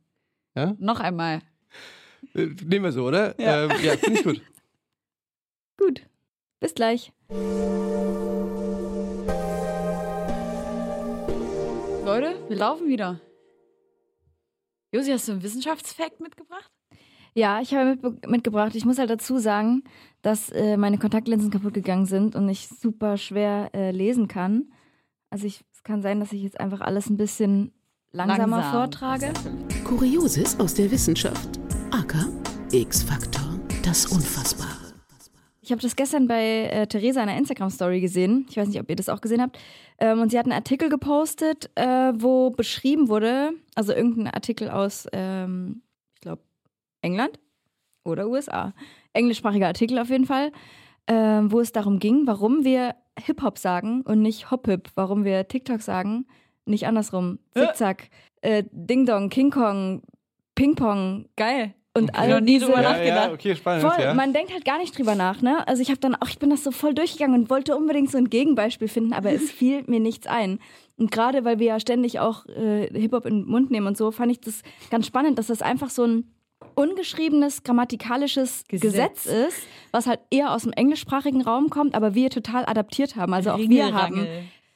Ja? 0.57 0.75
Noch 0.81 0.99
einmal. 0.99 1.41
Äh, 2.35 2.47
nehmen 2.65 2.85
wir 2.85 2.93
so, 2.93 3.07
oder? 3.07 3.39
Ja, 3.41 3.65
ähm, 3.65 3.71
ja 3.83 3.97
finde 3.97 4.19
ich 4.19 4.25
gut. 4.25 4.43
gut. 5.77 6.03
Bis 6.61 6.75
gleich. 6.75 7.13
Leute, 12.05 12.35
wir 12.49 12.57
laufen 12.57 12.89
wieder. 12.89 13.21
Josi, 14.93 15.11
hast 15.11 15.29
du 15.29 15.33
einen 15.33 15.43
Wissenschaftsfakt 15.43 16.21
mitgebracht? 16.21 16.71
Ja, 17.35 17.61
ich 17.63 17.75
habe 17.75 17.97
mit, 17.97 18.29
mitgebracht. 18.29 18.75
Ich 18.75 18.85
muss 18.85 18.99
halt 18.99 19.09
dazu 19.09 19.39
sagen, 19.39 19.85
dass 20.21 20.51
äh, 20.51 20.77
meine 20.77 20.99
Kontaktlinsen 20.99 21.51
kaputt 21.51 21.73
gegangen 21.73 22.07
sind 22.07 22.37
und 22.37 22.49
ich 22.49 22.69
super 22.69 23.17
schwer 23.17 23.71
äh, 23.73 23.91
lesen 23.91 24.29
kann. 24.29 24.71
Also 25.31 25.47
ich, 25.47 25.65
es 25.73 25.83
kann 25.83 26.03
sein, 26.03 26.21
dass 26.21 26.33
ich 26.33 26.43
jetzt 26.43 26.61
einfach 26.61 26.83
alles 26.83 27.09
ein 27.09 27.17
bisschen 27.17 27.73
langsamer 28.11 28.59
Langsam. 28.59 28.73
vortrage. 28.73 29.33
Kurioses 29.85 30.61
aus 30.61 30.75
der 30.75 30.91
Wissenschaft. 30.91 31.62
AK 32.73 32.75
X-Faktor. 32.75 33.61
Das 33.85 34.07
Unfassbare. 34.07 34.95
Ich 35.61 35.71
habe 35.73 35.83
das 35.83 35.95
gestern 35.95 36.27
bei 36.27 36.71
äh, 36.71 36.87
Theresa 36.87 37.23
in 37.23 37.29
einer 37.29 37.39
Instagram-Story 37.39 38.01
gesehen. 38.01 38.47
Ich 38.49 38.57
weiß 38.57 38.69
nicht, 38.69 38.81
ob 38.81 38.89
ihr 38.89 38.97
das 38.97 39.11
auch 39.11 39.21
gesehen 39.21 39.43
habt. 39.43 39.59
Ähm, 39.99 40.21
und 40.21 40.31
sie 40.31 40.39
hat 40.39 40.47
einen 40.47 40.55
Artikel 40.55 40.89
gepostet, 40.89 41.71
äh, 41.75 42.13
wo 42.15 42.51
beschrieben 42.51 43.09
wurde, 43.09 43.51
also 43.75 43.93
irgendein 43.93 44.29
Artikel 44.29 44.71
aus, 44.71 45.07
ähm, 45.13 45.83
ich 46.15 46.23
glaube, 46.23 46.43
England 47.03 47.39
oder 48.05 48.29
USA. 48.29 48.73
Englischsprachiger 49.13 49.67
Artikel 49.67 49.99
auf 49.99 50.09
jeden 50.09 50.27
Fall, 50.27 50.51
äh, 51.07 51.15
wo 51.15 51.61
es 51.61 51.73
darum 51.73 51.99
ging, 51.99 52.27
warum 52.27 52.65
wir 52.65 52.95
Hip-Hop 53.19 53.59
sagen 53.59 54.01
und 54.03 54.23
nicht 54.23 54.51
Hop-Hip, 54.51 54.89
warum 54.95 55.25
wir 55.25 55.47
TikTok 55.47 55.83
sagen, 55.83 56.27
nicht 56.65 56.87
andersrum. 56.87 57.39
Zickzack, 57.55 58.09
äh, 58.41 58.65
Ding 58.71 59.05
Dong, 59.05 59.29
King 59.29 59.51
Kong, 59.51 60.03
Ping 60.55 60.75
Pong, 60.75 61.29
geil 61.37 61.75
und 61.95 62.11
okay. 62.11 62.33
all 62.33 62.41
nie 62.41 62.59
drüber 62.59 62.81
nachgedacht. 62.81 63.07
Ja, 63.07 63.27
ja, 63.27 63.33
okay, 63.33 63.57
spannend, 63.57 63.83
voll, 63.83 64.03
ja. 64.03 64.15
Man 64.15 64.33
denkt 64.33 64.53
halt 64.53 64.65
gar 64.65 64.79
nicht 64.79 64.97
drüber 64.97 65.15
nach, 65.15 65.43
ne? 65.43 65.67
Also 65.69 65.83
ich 65.83 65.91
habe 65.91 66.01
dann 66.01 66.15
auch, 66.15 66.29
ich 66.29 66.39
bin 66.39 66.51
das 66.51 66.65
so 66.65 66.71
voll 66.71 66.95
durchgegangen 66.95 67.39
und 67.39 67.51
wollte 67.51 67.77
unbedingt 67.77 68.11
so 68.11 68.19
ein 68.19 68.31
Gegenbeispiel 68.31 68.89
finden, 68.89 69.13
aber 69.13 69.33
es 69.33 69.51
fiel 69.51 69.85
mir 69.87 70.01
nichts 70.01 70.27
ein. 70.27 70.59
Und 70.97 71.11
gerade 71.11 71.45
weil 71.45 71.59
wir 71.59 71.67
ja 71.67 71.81
ständig 71.81 72.21
auch 72.21 72.47
äh, 72.47 72.89
Hip-Hop 72.93 73.27
in 73.27 73.41
den 73.41 73.47
Mund 73.47 73.71
nehmen 73.71 73.87
und 73.87 73.97
so, 73.97 74.11
fand 74.11 74.33
ich 74.33 74.41
das 74.41 74.63
ganz 74.91 75.07
spannend, 75.07 75.39
dass 75.39 75.49
das 75.49 75.61
einfach 75.61 75.91
so 75.91 76.05
ein 76.05 76.33
ungeschriebenes 76.75 77.65
grammatikalisches 77.65 78.65
Gesetz. 78.69 79.25
Gesetz 79.25 79.27
ist, 79.27 79.67
was 79.91 80.07
halt 80.07 80.21
eher 80.31 80.53
aus 80.53 80.63
dem 80.63 80.73
englischsprachigen 80.73 81.43
Raum 81.43 81.71
kommt, 81.71 81.95
aber 81.95 82.15
wir 82.15 82.31
total 82.31 82.65
adaptiert 82.67 83.17
haben. 83.17 83.35
Also 83.35 83.51
auch 83.51 83.59
wir 83.59 83.93
haben 83.93 84.27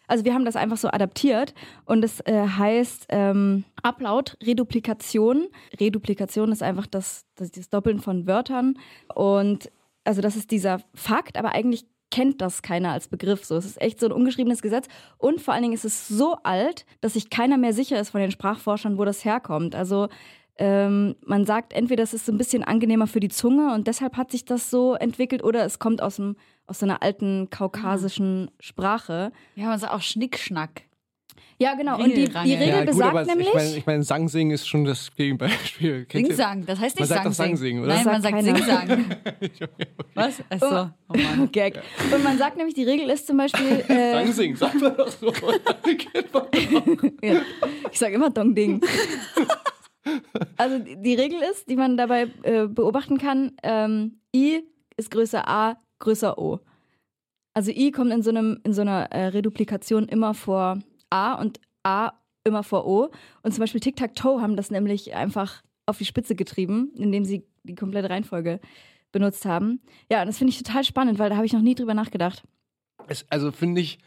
also 0.07 0.25
wir 0.25 0.35
haben 0.35 0.45
das 0.45 0.57
einfach 0.57 0.77
so 0.77 0.89
adaptiert 0.89 1.55
und 1.85 2.05
es 2.05 2.21
äh, 2.21 2.47
heißt 2.47 3.07
ähm, 3.09 3.65
Upload, 3.83 4.33
Reduplikation. 4.43 5.49
Reduplikation 5.81 6.53
ist 6.53 6.63
einfach 6.63 6.87
das, 6.87 7.25
das, 7.35 7.51
das 7.51 7.69
Doppeln 7.69 8.01
von 8.01 8.27
Wörtern 8.27 8.79
und 9.15 9.71
also 10.05 10.21
das 10.21 10.37
ist 10.37 10.51
dieser 10.51 10.81
Fakt, 10.95 11.37
aber 11.37 11.53
eigentlich 11.53 11.85
kennt 12.11 12.41
das 12.41 12.63
keiner 12.63 12.93
als 12.93 13.09
Begriff. 13.09 13.45
So, 13.45 13.57
es 13.57 13.65
ist 13.65 13.81
echt 13.81 14.01
so 14.01 14.07
ein 14.07 14.13
ungeschriebenes 14.13 14.63
Gesetz. 14.63 14.87
Und 15.19 15.41
vor 15.41 15.55
allen 15.55 15.65
Dingen 15.65 15.75
ist 15.75 15.85
es 15.85 16.09
so 16.09 16.37
alt, 16.45 16.87
dass 17.01 17.15
sich 17.15 17.31
keiner 17.31 17.59
mehr 17.59 17.73
sicher 17.73 18.01
ist 18.01 18.11
von 18.11 18.21
den 18.21 18.31
Sprachforschern, 18.31 18.97
wo 18.97 19.05
das 19.05 19.25
herkommt. 19.25 19.75
Also 19.75 20.09
ähm, 20.59 21.17
man 21.25 21.45
sagt 21.45 21.73
entweder, 21.73 22.03
es 22.03 22.15
ist 22.15 22.27
so 22.27 22.33
ein 22.33 22.39
bisschen 22.39 22.65
angenehmer 22.65 23.07
für 23.07 23.21
die 23.21 23.29
Zunge 23.29 23.75
und 23.75 23.87
deshalb 23.87 24.17
hat 24.17 24.31
sich 24.31 24.45
das 24.45 24.71
so 24.71 24.95
entwickelt, 24.95 25.45
oder 25.45 25.65
es 25.65 25.79
kommt 25.79 26.03
aus 26.03 26.17
dem 26.17 26.37
aus 26.67 26.81
so 26.81 26.87
einer 26.87 27.03
alten 27.03 27.49
kaukasischen 27.51 28.51
Sprache. 28.59 29.33
Ja, 29.55 29.67
man 29.67 29.79
sagt 29.79 29.93
auch 29.93 30.03
Schnickschnack. 30.03 30.83
Ja, 31.59 31.75
genau. 31.75 31.97
Und 31.99 32.15
die, 32.15 32.29
die 32.29 32.55
Regel 32.55 32.69
ja, 32.69 32.79
gut, 32.81 32.87
besagt 32.87 33.11
aber 33.11 33.25
nämlich. 33.25 33.49
Ich 33.49 33.55
meine, 33.55 33.77
ich 33.77 33.87
mein, 33.87 34.03
Sangsingen 34.03 34.53
ist 34.53 34.69
schon 34.69 34.85
das 34.85 35.15
Gegenbeispiel. 35.15 36.07
Singsang, 36.11 36.67
das 36.67 36.79
heißt 36.79 37.01
nicht 37.01 37.09
man 37.09 37.23
sagt 37.23 37.35
Sangsingen. 37.35 37.83
oder? 37.83 37.95
Nein, 37.95 38.05
man 38.05 38.23
sagt 38.23 38.43
Singsang. 38.43 39.05
Was? 40.15 40.43
Achso. 40.51 40.91
Oh 41.09 41.17
Mann. 41.17 41.49
Gag. 41.53 41.81
Und 42.15 42.23
man 42.23 42.37
sagt 42.37 42.59
nämlich, 42.59 42.75
die 42.75 42.85
Regel 42.85 43.09
ist 43.09 43.27
zum 43.27 43.39
Beispiel. 43.39 43.85
Äh, 43.97 44.13
Sangsingen, 44.13 44.57
sagt 44.57 44.81
man 44.81 44.97
doch 44.97 45.09
so. 45.09 45.33
ja. 47.23 47.41
Ich 47.91 47.99
sage 47.99 48.15
immer 48.15 48.31
Dong 48.31 48.55
Ding. 48.55 48.81
Also 50.57 50.79
die 50.79 51.15
Regel 51.15 51.41
ist, 51.51 51.69
die 51.69 51.77
man 51.77 51.97
dabei 51.97 52.31
äh, 52.43 52.67
beobachten 52.67 53.19
kann, 53.19 53.53
ähm, 53.63 54.21
I 54.35 54.63
ist 54.97 55.11
größer 55.11 55.47
A, 55.49 55.81
größer 55.99 56.39
O. 56.39 56.61
Also 57.55 57.71
I 57.71 57.91
kommt 57.91 58.13
in 58.13 58.23
so, 58.23 58.31
einem, 58.31 58.61
in 58.65 58.73
so 58.73 58.83
einer 58.83 59.11
äh, 59.13 59.27
Reduplikation 59.29 60.09
immer 60.09 60.35
vor 60.35 60.79
A 61.11 61.35
und 61.35 61.61
A 61.83 62.13
immer 62.45 62.63
vor 62.63 62.87
O. 62.87 63.11
Und 63.43 63.53
zum 63.53 63.61
Beispiel 63.61 63.81
Tic-Tac-Toe 63.81 64.41
haben 64.41 64.57
das 64.57 64.71
nämlich 64.71 65.15
einfach 65.15 65.63
auf 65.87 65.99
die 65.99 66.05
Spitze 66.05 66.35
getrieben, 66.35 66.93
indem 66.97 67.25
sie 67.25 67.47
die 67.63 67.75
komplette 67.75 68.11
Reihenfolge 68.11 68.61
benutzt 69.13 69.45
haben. 69.45 69.81
Ja, 70.11 70.21
und 70.21 70.27
das 70.27 70.39
finde 70.39 70.53
ich 70.53 70.63
total 70.63 70.85
spannend, 70.85 71.19
weil 71.19 71.31
da 71.31 71.37
habe 71.37 71.47
ich 71.47 71.53
noch 71.53 71.63
nie 71.63 71.75
drüber 71.75 71.95
nachgedacht. 71.95 72.43
Es, 73.09 73.25
also 73.31 73.53
finde 73.53 73.81
ich 73.81 73.99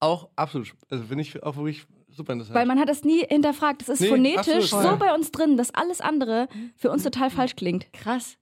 auch 0.00 0.30
absolut, 0.36 0.74
also 0.90 1.04
finde 1.04 1.22
ich 1.22 1.42
auch 1.42 1.56
wirklich 1.56 1.86
super 2.18 2.34
interessant. 2.34 2.54
Weil 2.54 2.66
man 2.66 2.78
hat 2.78 2.88
das 2.88 3.04
nie 3.04 3.24
hinterfragt. 3.26 3.80
Das 3.82 3.88
ist 3.88 4.00
nee, 4.00 4.08
phonetisch 4.08 4.72
absolut, 4.72 4.90
so 4.90 4.96
bei 4.98 5.14
uns 5.14 5.32
drin, 5.32 5.56
dass 5.56 5.74
alles 5.74 6.02
andere 6.02 6.48
für 6.76 6.90
uns 6.90 7.02
total 7.02 7.30
falsch 7.30 7.56
klingt. 7.56 7.90
Krass. 7.94 8.36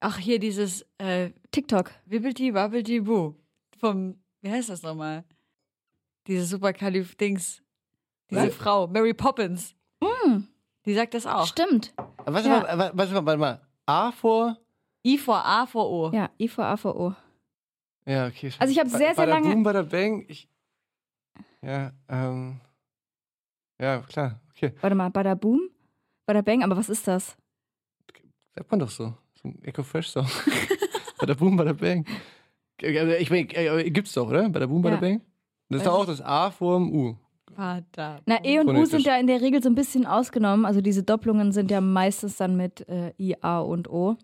Ach, 0.00 0.16
hier 0.16 0.38
dieses 0.38 0.86
äh, 0.98 1.30
TikTok. 1.50 1.90
Wibbelti, 2.06 2.54
wabbelti, 2.54 3.00
bu. 3.00 3.34
Vom, 3.78 4.16
wie 4.40 4.50
heißt 4.50 4.70
das 4.70 4.82
nochmal? 4.82 5.24
Diese 6.26 6.44
Superkalif-Dings. 6.46 7.62
Diese 8.30 8.48
Was? 8.48 8.54
Frau, 8.54 8.86
Mary 8.86 9.14
Poppins. 9.14 9.74
Mm. 10.00 10.42
Die 10.84 10.94
sagt 10.94 11.14
das 11.14 11.26
auch. 11.26 11.46
Stimmt. 11.46 11.92
Was 12.24 12.46
ja. 12.46 12.60
mal, 12.60 12.90
was 12.94 13.10
mal, 13.10 13.26
warte 13.26 13.38
mal. 13.38 13.60
A 13.86 14.12
vor? 14.12 14.56
I 15.04 15.18
vor 15.18 15.44
A 15.44 15.66
vor 15.66 15.90
O. 15.90 16.10
Ja, 16.12 16.30
I 16.38 16.48
vor 16.48 16.64
A 16.64 16.76
vor 16.76 16.96
O. 16.96 17.14
Ja, 18.06 18.26
okay. 18.26 18.52
Also 18.58 18.72
ich 18.72 18.78
habe 18.78 18.88
sehr, 18.88 19.14
sehr 19.14 19.26
lange. 19.26 19.50
Boom, 19.50 19.62
bei 19.62 19.72
der 19.72 19.82
Bang. 19.82 20.24
Ich, 20.28 20.48
ja, 21.62 21.92
ähm. 22.08 22.60
Ja, 23.80 24.00
klar. 24.00 24.40
Okay. 24.50 24.72
Warte 24.80 24.96
mal, 24.96 25.08
Bada 25.10 25.34
Boom? 25.34 25.70
Bada 26.26 26.42
Bang, 26.42 26.62
aber 26.62 26.76
was 26.76 26.88
ist 26.88 27.06
das? 27.06 27.36
Sagt 28.54 28.70
man 28.70 28.80
doch 28.80 28.90
so. 28.90 29.14
So 29.40 29.48
ein 29.48 29.62
Echo 29.62 29.82
Fresh 29.82 30.08
Song. 30.08 30.26
bei 31.18 31.26
der 31.26 31.34
Boom, 31.34 31.56
bei 31.56 31.64
der 31.64 31.74
Bang. 31.74 32.04
Ich 32.80 33.30
meine, 33.30 33.52
äh, 33.54 33.90
gibt's 33.90 34.12
doch, 34.12 34.28
oder? 34.28 34.48
Bei 34.48 34.58
der 34.58 34.66
Boom, 34.66 34.82
bei 34.82 34.90
der 34.90 34.96
Bang? 34.98 35.20
Das 35.68 35.78
ist 35.78 35.86
doch 35.86 35.94
auch 35.94 36.06
das 36.06 36.20
A 36.20 36.50
vor 36.50 36.78
dem 36.78 36.92
U. 36.92 37.16
Vater. 37.54 38.20
Na, 38.26 38.44
E 38.44 38.60
und 38.60 38.68
U 38.68 38.84
sind 38.84 39.04
ja 39.04 39.16
in 39.18 39.26
der 39.26 39.40
Regel 39.40 39.62
so 39.62 39.68
ein 39.68 39.74
bisschen 39.74 40.06
ausgenommen. 40.06 40.64
Also 40.64 40.80
diese 40.80 41.02
Doppelungen 41.02 41.52
sind 41.52 41.70
ja 41.70 41.80
meistens 41.80 42.36
dann 42.36 42.56
mit 42.56 42.88
äh, 42.88 43.12
I, 43.18 43.36
A 43.40 43.60
und 43.60 43.90
O. 43.90 44.16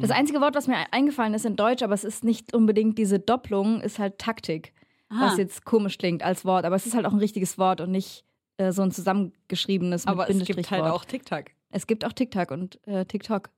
Das 0.00 0.10
hm. 0.10 0.16
einzige 0.16 0.40
Wort, 0.40 0.54
was 0.54 0.68
mir 0.68 0.76
eingefallen 0.92 1.34
ist 1.34 1.44
in 1.44 1.56
Deutsch, 1.56 1.82
aber 1.82 1.94
es 1.94 2.04
ist 2.04 2.24
nicht 2.24 2.54
unbedingt 2.54 2.98
diese 2.98 3.18
Doppelung, 3.18 3.80
ist 3.80 3.98
halt 3.98 4.18
Taktik. 4.18 4.72
Aha. 5.08 5.26
Was 5.26 5.38
jetzt 5.38 5.64
komisch 5.64 5.98
klingt 5.98 6.22
als 6.22 6.44
Wort, 6.44 6.64
aber 6.64 6.76
es 6.76 6.86
ist 6.86 6.94
halt 6.94 7.06
auch 7.06 7.12
ein 7.12 7.18
richtiges 7.18 7.58
Wort 7.58 7.80
und 7.80 7.90
nicht 7.90 8.24
äh, 8.56 8.72
so 8.72 8.82
ein 8.82 8.90
zusammengeschriebenes 8.90 10.06
aber 10.06 10.28
es 10.30 10.44
gibt 10.44 10.70
halt 10.70 10.84
auch 10.84 11.04
TikTok. 11.04 11.46
Es 11.70 11.86
gibt 11.86 12.04
auch 12.04 12.12
TikTok 12.12 12.50
und 12.50 12.78
äh, 12.86 13.04
TikTok. 13.04 13.50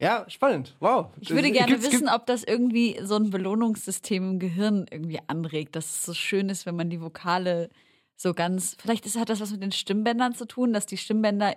Ja, 0.00 0.24
spannend. 0.28 0.76
Wow. 0.78 1.08
Ich 1.18 1.30
würde 1.30 1.50
gerne 1.50 1.72
gibt's, 1.72 1.90
wissen, 1.90 2.08
ob 2.08 2.26
das 2.26 2.44
irgendwie 2.44 3.00
so 3.02 3.16
ein 3.16 3.30
Belohnungssystem 3.30 4.32
im 4.32 4.38
Gehirn 4.38 4.86
irgendwie 4.90 5.18
anregt, 5.26 5.74
dass 5.74 5.86
es 5.86 6.04
so 6.04 6.14
schön 6.14 6.48
ist, 6.50 6.66
wenn 6.66 6.76
man 6.76 6.88
die 6.88 7.00
Vokale 7.00 7.68
so 8.14 8.32
ganz. 8.32 8.76
Vielleicht 8.78 9.06
ist, 9.06 9.18
hat 9.18 9.28
das 9.28 9.40
was 9.40 9.50
mit 9.50 9.62
den 9.62 9.72
Stimmbändern 9.72 10.34
zu 10.34 10.46
tun, 10.46 10.72
dass 10.72 10.86
die 10.86 10.96
Stimmbänder 10.96 11.56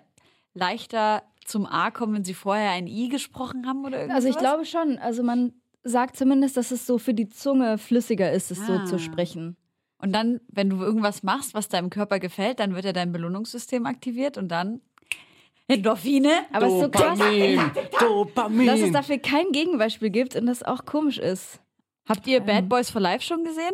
leichter 0.53 1.23
zum 1.45 1.67
A 1.67 1.91
kommen, 1.91 2.15
wenn 2.15 2.23
sie 2.23 2.33
vorher 2.33 2.71
ein 2.71 2.87
I 2.87 3.09
gesprochen 3.09 3.67
haben 3.67 3.85
oder 3.85 3.97
irgendwas? 3.99 4.25
Also 4.25 4.29
ich 4.29 4.37
glaube 4.37 4.65
schon. 4.65 4.97
Also 4.97 5.21
man 5.21 5.53
sagt 5.83 6.17
zumindest, 6.17 6.57
dass 6.57 6.71
es 6.71 6.87
so 6.87 6.97
für 6.97 7.13
die 7.13 7.29
Zunge 7.29 7.77
flüssiger 7.77 8.31
ist, 8.31 8.49
es 8.49 8.59
ah. 8.61 8.65
so 8.65 8.85
zu 8.85 8.99
sprechen. 8.99 9.55
Und 10.01 10.13
dann, 10.13 10.41
wenn 10.47 10.69
du 10.69 10.81
irgendwas 10.81 11.21
machst, 11.21 11.53
was 11.53 11.69
deinem 11.69 11.89
Körper 11.91 12.19
gefällt, 12.19 12.59
dann 12.59 12.73
wird 12.73 12.85
ja 12.85 12.93
dein 12.93 13.11
Belohnungssystem 13.11 13.85
aktiviert 13.85 14.37
und 14.37 14.49
dann 14.49 14.81
Endorphine. 15.67 16.31
Aber 16.51 16.67
es 16.67 16.73
ist 16.73 16.79
so 16.81 16.89
krass, 16.89 17.19
Dopamin. 17.99 18.67
dass 18.67 18.81
es 18.81 18.91
dafür 18.91 19.19
kein 19.19 19.51
Gegenbeispiel 19.51 20.09
gibt 20.09 20.35
und 20.35 20.47
das 20.47 20.63
auch 20.63 20.85
komisch 20.85 21.19
ist. 21.19 21.61
Habt 22.07 22.25
ihr 22.27 22.39
Bad 22.39 22.63
ähm. 22.63 22.69
Boys 22.69 22.89
for 22.89 22.99
Life 22.99 23.23
schon 23.23 23.43
gesehen? 23.43 23.73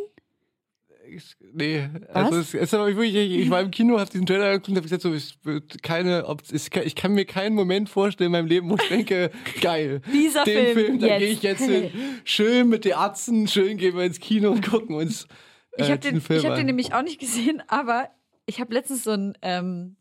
Ich, 1.10 1.38
nee, 1.54 1.88
also 2.14 2.38
es, 2.38 2.54
es 2.54 2.74
wirklich, 2.74 3.16
ich, 3.16 3.40
ich 3.40 3.50
war 3.50 3.62
im 3.62 3.72
Kino, 3.72 3.98
habe 3.98 4.10
diesen 4.10 4.26
Trailer 4.26 4.52
geguckt 4.52 4.68
und 4.68 4.76
habe 4.76 4.84
gesagt, 4.84 5.04
so, 5.04 5.14
ich, 5.14 5.38
keine, 5.82 6.26
ich, 6.52 6.76
ich 6.76 6.96
kann 6.96 7.14
mir 7.14 7.24
keinen 7.24 7.56
Moment 7.56 7.88
vorstellen 7.88 8.28
in 8.28 8.32
meinem 8.34 8.48
Leben, 8.48 8.70
wo 8.70 8.76
ich 8.76 8.90
denke, 8.90 9.32
geil, 9.62 10.02
dieser 10.12 10.44
den 10.44 10.66
Film, 10.66 10.76
Film 10.76 11.00
da 11.00 11.18
gehe 11.18 11.30
ich 11.30 11.42
jetzt 11.44 11.64
hin, 11.64 11.92
schön 12.26 12.68
mit 12.68 12.84
den 12.84 12.92
Ärzten, 12.92 13.48
schön 13.48 13.78
gehen 13.78 13.96
wir 13.96 14.04
ins 14.04 14.20
Kino 14.20 14.52
und 14.52 14.68
gucken 14.70 14.98
uns 14.98 15.30
ich 15.78 15.90
habe 15.90 16.00
den, 16.00 16.18
ich 16.18 16.46
hab 16.46 16.56
den 16.56 16.66
nämlich 16.66 16.94
auch 16.94 17.04
nicht 17.04 17.20
gesehen, 17.20 17.64
aber 17.68 18.10
ich 18.46 18.60
habe 18.60 18.74
letztens 18.74 19.04
so 19.04 19.12
ein 19.12 19.38
ähm, 19.42 19.96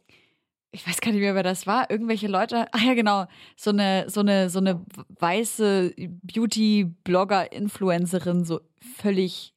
ich 0.76 0.86
weiß 0.86 1.00
gar 1.00 1.10
nicht 1.10 1.20
mehr, 1.20 1.34
wer 1.34 1.42
das 1.42 1.66
war, 1.66 1.90
irgendwelche 1.90 2.28
Leute, 2.28 2.68
ach 2.72 2.82
ja, 2.82 2.92
genau, 2.94 3.24
so 3.56 3.70
eine, 3.70 4.10
so 4.10 4.20
eine, 4.20 4.50
so 4.50 4.58
eine 4.58 4.84
weiße 5.18 5.94
Beauty-Blogger-Influencerin, 6.22 8.44
so 8.44 8.60
völlig 8.98 9.54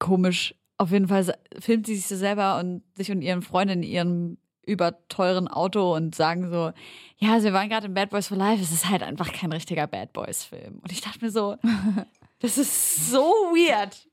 komisch. 0.00 0.56
Auf 0.78 0.90
jeden 0.90 1.06
Fall 1.08 1.38
filmt 1.60 1.86
sie 1.86 1.94
sich 1.94 2.06
so 2.06 2.16
selber 2.16 2.58
und 2.58 2.82
sich 2.96 3.12
und 3.12 3.22
ihren 3.22 3.42
Freunden 3.42 3.84
in 3.84 3.88
ihrem 3.88 4.38
überteuren 4.66 5.46
Auto 5.48 5.94
und 5.94 6.14
sagen 6.14 6.50
so, 6.50 6.72
ja, 7.18 7.32
also 7.32 7.46
wir 7.46 7.52
waren 7.52 7.68
gerade 7.68 7.86
in 7.86 7.94
Bad 7.94 8.10
Boys 8.10 8.28
for 8.28 8.36
Life, 8.36 8.62
es 8.62 8.72
ist 8.72 8.88
halt 8.88 9.02
einfach 9.04 9.32
kein 9.32 9.52
richtiger 9.52 9.86
Bad 9.86 10.12
Boys 10.12 10.42
Film. 10.44 10.80
Und 10.82 10.90
ich 10.90 11.00
dachte 11.00 11.24
mir 11.24 11.30
so, 11.30 11.56
das 12.40 12.58
ist 12.58 13.10
so 13.10 13.20
weird. 13.20 14.08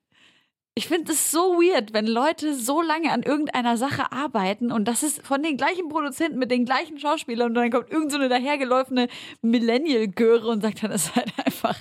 Ich 0.79 0.87
finde 0.87 1.11
es 1.11 1.29
so 1.29 1.57
weird, 1.57 1.91
wenn 1.91 2.07
Leute 2.07 2.55
so 2.55 2.81
lange 2.81 3.11
an 3.11 3.21
irgendeiner 3.21 3.75
Sache 3.75 4.13
arbeiten 4.13 4.71
und 4.71 4.87
das 4.87 5.03
ist 5.03 5.21
von 5.27 5.43
den 5.43 5.57
gleichen 5.57 5.89
Produzenten 5.89 6.39
mit 6.39 6.51
den 6.51 6.63
gleichen 6.63 6.97
Schauspielern 6.97 7.49
und 7.49 7.55
dann 7.55 7.69
kommt 7.69 7.91
irgend 7.91 8.13
so 8.13 8.17
eine 8.17 8.29
dahergelaufene 8.29 9.09
Millennial-Göre 9.41 10.47
und 10.47 10.61
sagt 10.61 10.81
dann, 10.81 10.91
es 10.91 11.07
ist 11.07 11.15
halt 11.17 11.33
einfach, 11.45 11.75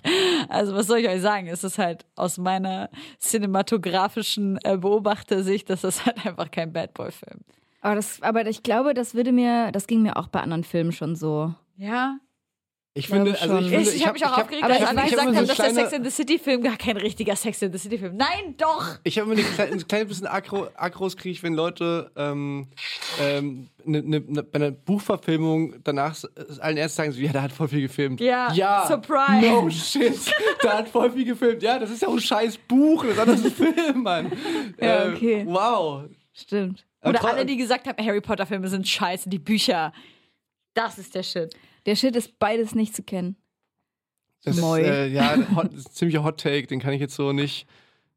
also 0.49 0.75
was 0.75 0.89
soll 0.89 0.99
ich 0.99 1.09
euch 1.09 1.21
sagen, 1.21 1.47
es 1.47 1.63
ist 1.63 1.79
halt 1.79 2.07
aus 2.17 2.39
meiner 2.39 2.91
cinematografischen 3.21 4.59
äh, 4.65 4.77
Beobachtersicht, 4.77 5.71
das 5.71 5.85
ist 5.85 6.05
halt 6.05 6.27
einfach 6.27 6.51
kein 6.51 6.73
Bad 6.73 6.93
Boy-Film. 6.95 7.43
Aber, 7.83 7.95
das, 7.95 8.21
aber 8.23 8.45
ich 8.49 8.65
glaube, 8.65 8.95
das 8.95 9.15
würde 9.15 9.31
mir, 9.31 9.71
das 9.71 9.87
ging 9.87 10.03
mir 10.03 10.17
auch 10.17 10.27
bei 10.27 10.41
anderen 10.41 10.65
Filmen 10.65 10.91
schon 10.91 11.15
so. 11.15 11.55
Ja, 11.77 12.19
ich 12.99 13.07
finde, 13.07 13.41
also 13.41 13.59
ich, 13.59 13.73
ich, 13.73 13.95
ich 13.95 14.03
habe 14.07 14.15
mich 14.15 14.27
auch 14.27 14.39
aufgeregt, 14.39 14.65
als 14.65 14.83
alle 14.83 15.03
gesagt 15.09 15.37
haben, 15.37 15.47
dass 15.47 15.57
der 15.57 15.75
Sex 15.75 15.93
in 15.93 16.05
the 16.05 16.11
City 16.11 16.39
Film 16.39 16.63
gar 16.63 16.77
kein 16.77 16.97
richtiger 16.97 17.37
Sex 17.37 17.63
in 17.63 17.73
the 17.73 17.79
City 17.79 17.97
Film. 17.97 18.17
Nein, 18.17 18.57
doch! 18.57 18.99
Ich 19.05 19.19
habe 19.19 19.33
immer 19.33 19.41
ein, 19.41 19.73
ein 19.73 19.87
kleines 19.87 20.09
bisschen 20.09 20.27
Agros 20.27 21.17
kriege 21.17 21.41
wenn 21.45 21.55
Leute 21.55 22.11
ähm, 22.17 22.67
ähm, 23.21 23.69
ne, 23.85 24.03
ne, 24.03 24.21
ne, 24.27 24.43
bei 24.43 24.57
einer 24.57 24.73
Buchverfilmung 24.73 25.77
danach 25.85 26.17
allen 26.59 26.77
erst 26.77 26.97
sagen 26.97 27.13
so, 27.13 27.21
ja, 27.21 27.31
da 27.33 27.43
hat 27.43 27.53
voll 27.53 27.69
viel 27.69 27.83
gefilmt. 27.83 28.21
Ja, 28.21 28.53
ja 28.53 28.85
surprise! 28.89 29.49
No 29.49 29.71
shit, 29.71 30.35
da 30.63 30.79
hat 30.79 30.89
voll 30.89 31.13
viel 31.13 31.25
gefilmt. 31.25 31.63
Ja, 31.63 31.79
das 31.79 31.91
ist 31.91 32.03
ja 32.03 32.09
auch 32.09 32.15
ein 32.15 32.21
scheiß 32.21 32.59
Buch, 32.59 33.05
das 33.05 33.13
ist 33.13 33.21
anders 33.21 33.45
ein 33.45 33.53
Film, 33.53 34.03
Mann. 34.03 34.33
Ja, 34.81 35.05
äh, 35.05 35.13
okay. 35.13 35.41
Äh, 35.43 35.47
wow. 35.47 36.05
Stimmt. 36.33 36.85
Oder 37.05 37.25
alle, 37.25 37.47
die 37.47 37.57
gesagt 37.57 37.87
haben, 37.87 38.05
Harry 38.05 38.21
Potter 38.21 38.47
Filme 38.47 38.67
sind 38.67 38.87
scheiße, 38.89 39.29
die 39.29 39.39
Bücher. 39.39 39.93
Das 40.75 40.99
ist 40.99 41.15
der 41.15 41.23
Shit. 41.23 41.55
Der 41.89 41.97
Shit 41.97 42.15
ist 42.17 42.39
beides 42.39 42.75
nicht 42.75 42.95
zu 42.95 43.03
kennen. 43.03 43.37
Das 44.45 44.59
ist, 44.59 44.63
äh, 44.63 45.07
ja, 45.07 45.39
hot, 45.57 45.73
ist 45.73 45.89
ein 45.89 45.93
ziemlicher 45.95 46.23
Hot 46.23 46.39
Take, 46.39 46.67
den 46.67 46.81
kann 46.81 46.93
ich 46.93 47.01
jetzt 47.01 47.15
so 47.15 47.33
nicht 47.33 47.67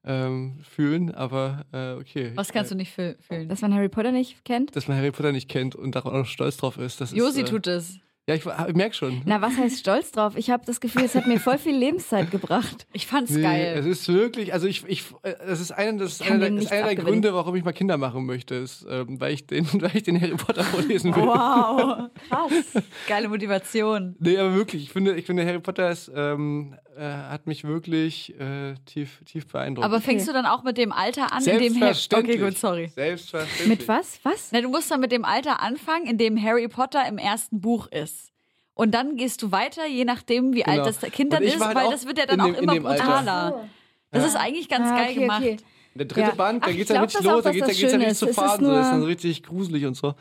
ähm, 0.04 0.60
fühlen, 0.62 1.10
aber 1.16 1.64
äh, 1.72 1.94
okay. 1.94 2.34
Was 2.36 2.52
kannst 2.52 2.72
du 2.72 2.76
nicht 2.76 2.92
fühlen? 2.92 3.48
Dass 3.48 3.62
man 3.62 3.74
Harry 3.74 3.88
Potter 3.88 4.12
nicht 4.12 4.44
kennt? 4.44 4.76
Dass 4.76 4.90
man 4.90 4.98
Harry 4.98 5.12
Potter 5.12 5.32
nicht 5.32 5.48
kennt 5.48 5.74
und 5.74 5.96
auch 5.96 6.04
noch 6.04 6.26
stolz 6.26 6.58
drauf 6.58 6.78
ist. 6.78 7.00
Das 7.00 7.14
Josi 7.14 7.44
ist, 7.44 7.48
äh, 7.48 7.50
tut 7.50 7.68
es. 7.68 7.98
Ja, 8.32 8.36
ich, 8.36 8.70
ich 8.70 8.76
merke 8.76 8.96
schon. 8.96 9.22
Na, 9.26 9.42
was 9.42 9.58
heißt 9.58 9.80
stolz 9.80 10.12
drauf? 10.12 10.34
Ich 10.38 10.50
habe 10.50 10.64
das 10.66 10.80
Gefühl, 10.80 11.04
es 11.04 11.16
hat 11.16 11.28
mir 11.28 11.40
voll 11.40 11.58
viel 11.58 11.76
Lebenszeit 11.76 12.32
gebracht. 12.32 12.88
Ich 12.94 13.08
fand's 13.08 13.32
nee, 13.32 13.42
geil. 13.42 13.76
Es 13.78 13.86
ist 13.86 14.08
wirklich, 14.10 14.54
also 14.54 14.68
ich, 14.68 14.84
ich 14.86 15.04
das 15.24 15.60
ist 15.60 15.72
einer, 15.72 15.98
das 15.98 16.14
ist 16.14 16.30
einer, 16.30 16.50
das 16.50 16.66
ist 16.66 16.72
einer 16.72 16.88
der 16.88 16.96
Gründe, 16.96 17.34
warum 17.34 17.56
ich 17.56 17.64
mal 17.64 17.72
Kinder 17.72 17.98
machen 17.98 18.26
möchte, 18.26 18.56
ist, 18.56 18.86
ähm, 18.90 19.20
weil, 19.20 19.34
ich 19.34 19.48
den, 19.48 19.66
weil 19.82 19.96
ich 19.96 20.04
den 20.04 20.20
Harry 20.20 20.36
Potter 20.36 20.64
vorlesen 20.64 21.16
will. 21.16 21.24
Wow, 21.24 22.10
krass. 22.30 22.84
Geile 23.08 23.28
Motivation. 23.30 24.16
Nee, 24.20 24.38
aber 24.38 24.54
wirklich, 24.54 24.84
ich 24.84 24.92
finde, 24.92 25.16
ich 25.16 25.26
finde 25.26 25.46
Harry 25.46 25.60
Potter 25.60 25.90
ist, 25.90 26.12
ähm, 26.14 26.76
äh, 26.98 27.04
hat 27.04 27.48
mich 27.48 27.64
wirklich 27.64 28.38
äh, 28.40 28.76
tief, 28.86 29.22
tief 29.26 29.48
beeindruckt. 29.48 29.86
Aber 29.86 30.02
fängst 30.02 30.28
du 30.28 30.34
dann 30.34 30.46
auch 30.46 30.64
mit 30.64 30.78
dem 30.78 30.92
Alter 30.92 31.32
an, 31.32 31.44
in 31.46 31.60
dem 31.60 31.80
Harry 31.80 31.96
Okay, 32.14 32.38
gut, 32.38 32.58
sorry. 32.58 32.92
Selbstverständlich. 32.94 33.68
Mit 33.68 33.88
was? 33.88 34.20
Was? 34.24 34.50
Na, 34.52 34.62
du 34.62 34.70
musst 34.70 34.92
dann 34.92 35.00
mit 35.00 35.12
dem 35.12 35.26
Alter 35.26 35.62
anfangen, 35.62 36.06
in 36.06 36.18
dem 36.18 36.42
Harry 36.42 36.68
Potter 36.68 37.08
im 37.08 37.18
ersten 37.18 37.62
Buch 37.62 37.88
ist. 37.88 38.32
Und 38.74 38.92
dann 38.92 39.16
gehst 39.16 39.42
du 39.42 39.52
weiter, 39.52 39.86
je 39.86 40.06
nachdem, 40.06 40.54
wie 40.54 40.64
genau. 40.64 40.84
alt 40.84 40.88
das 40.88 41.12
Kind 41.12 41.34
dann 41.34 41.44
ist, 41.44 41.60
halt 41.60 41.76
weil 41.76 41.92
das 41.92 42.06
wird 42.06 42.18
ja 42.18 42.26
dann 42.26 42.42
auch 42.42 42.54
immer 42.54 42.80
brutaler. 42.80 43.70
Das 44.12 44.24
ja. 44.24 44.28
ist 44.28 44.36
eigentlich 44.36 44.70
ganz 44.70 44.90
ah, 44.90 44.96
geil 44.98 45.10
okay, 45.12 45.20
gemacht. 45.20 45.42
Okay. 45.42 45.58
Der 45.94 46.06
dritte 46.06 46.30
ja. 46.30 46.36
Band, 46.36 46.66
da 46.66 46.72
geht 46.72 46.84
es 46.84 46.90
ja 46.90 47.02
richtig 47.02 47.24
los, 47.24 47.44
da 47.44 47.52
geht 47.52 47.64
es 47.64 47.82
ja 47.82 47.90
richtig 47.90 48.18
zu 48.18 48.34
Faden, 48.34 48.66
so, 48.66 48.72
das 48.72 48.86
ist 48.86 48.92
dann 48.92 49.04
richtig 49.04 49.44
gruselig 49.44 49.86
und 49.86 49.96
so. 49.96 50.16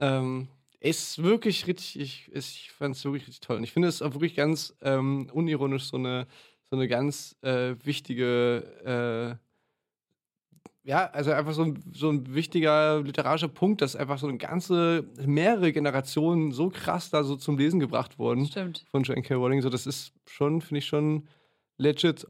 Ähm, 0.00 0.48
ist 0.84 1.22
wirklich 1.22 1.66
richtig, 1.66 1.98
ich, 1.98 2.30
ich 2.32 2.70
fand 2.72 2.94
es 2.94 3.04
wirklich 3.04 3.26
richtig 3.26 3.40
toll. 3.40 3.56
Und 3.56 3.64
ich 3.64 3.72
finde 3.72 3.88
es 3.88 4.02
auch 4.02 4.12
wirklich 4.12 4.34
ganz 4.34 4.76
ähm, 4.82 5.30
unironisch 5.32 5.84
so 5.84 5.96
eine, 5.96 6.26
so 6.68 6.76
eine 6.76 6.88
ganz 6.88 7.36
äh, 7.42 7.74
wichtige 7.84 9.38
äh, 9.40 9.44
ja, 10.86 11.06
also 11.06 11.32
einfach 11.32 11.54
so 11.54 11.62
ein, 11.62 11.82
so 11.94 12.10
ein 12.10 12.34
wichtiger 12.34 13.00
literarischer 13.00 13.48
Punkt, 13.48 13.80
dass 13.80 13.96
einfach 13.96 14.18
so 14.18 14.28
eine 14.28 14.36
ganze, 14.36 15.06
mehrere 15.24 15.72
Generationen 15.72 16.52
so 16.52 16.68
krass 16.68 17.08
da 17.08 17.24
so 17.24 17.36
zum 17.36 17.56
Lesen 17.56 17.80
gebracht 17.80 18.18
wurden. 18.18 18.44
Stimmt. 18.44 18.84
Von 18.90 19.02
Joanne 19.02 19.22
K. 19.22 19.34
Rowling. 19.34 19.62
So, 19.62 19.70
das 19.70 19.86
ist 19.86 20.12
schon, 20.26 20.60
finde 20.60 20.80
ich 20.80 20.86
schon 20.86 21.26
legit. 21.78 22.26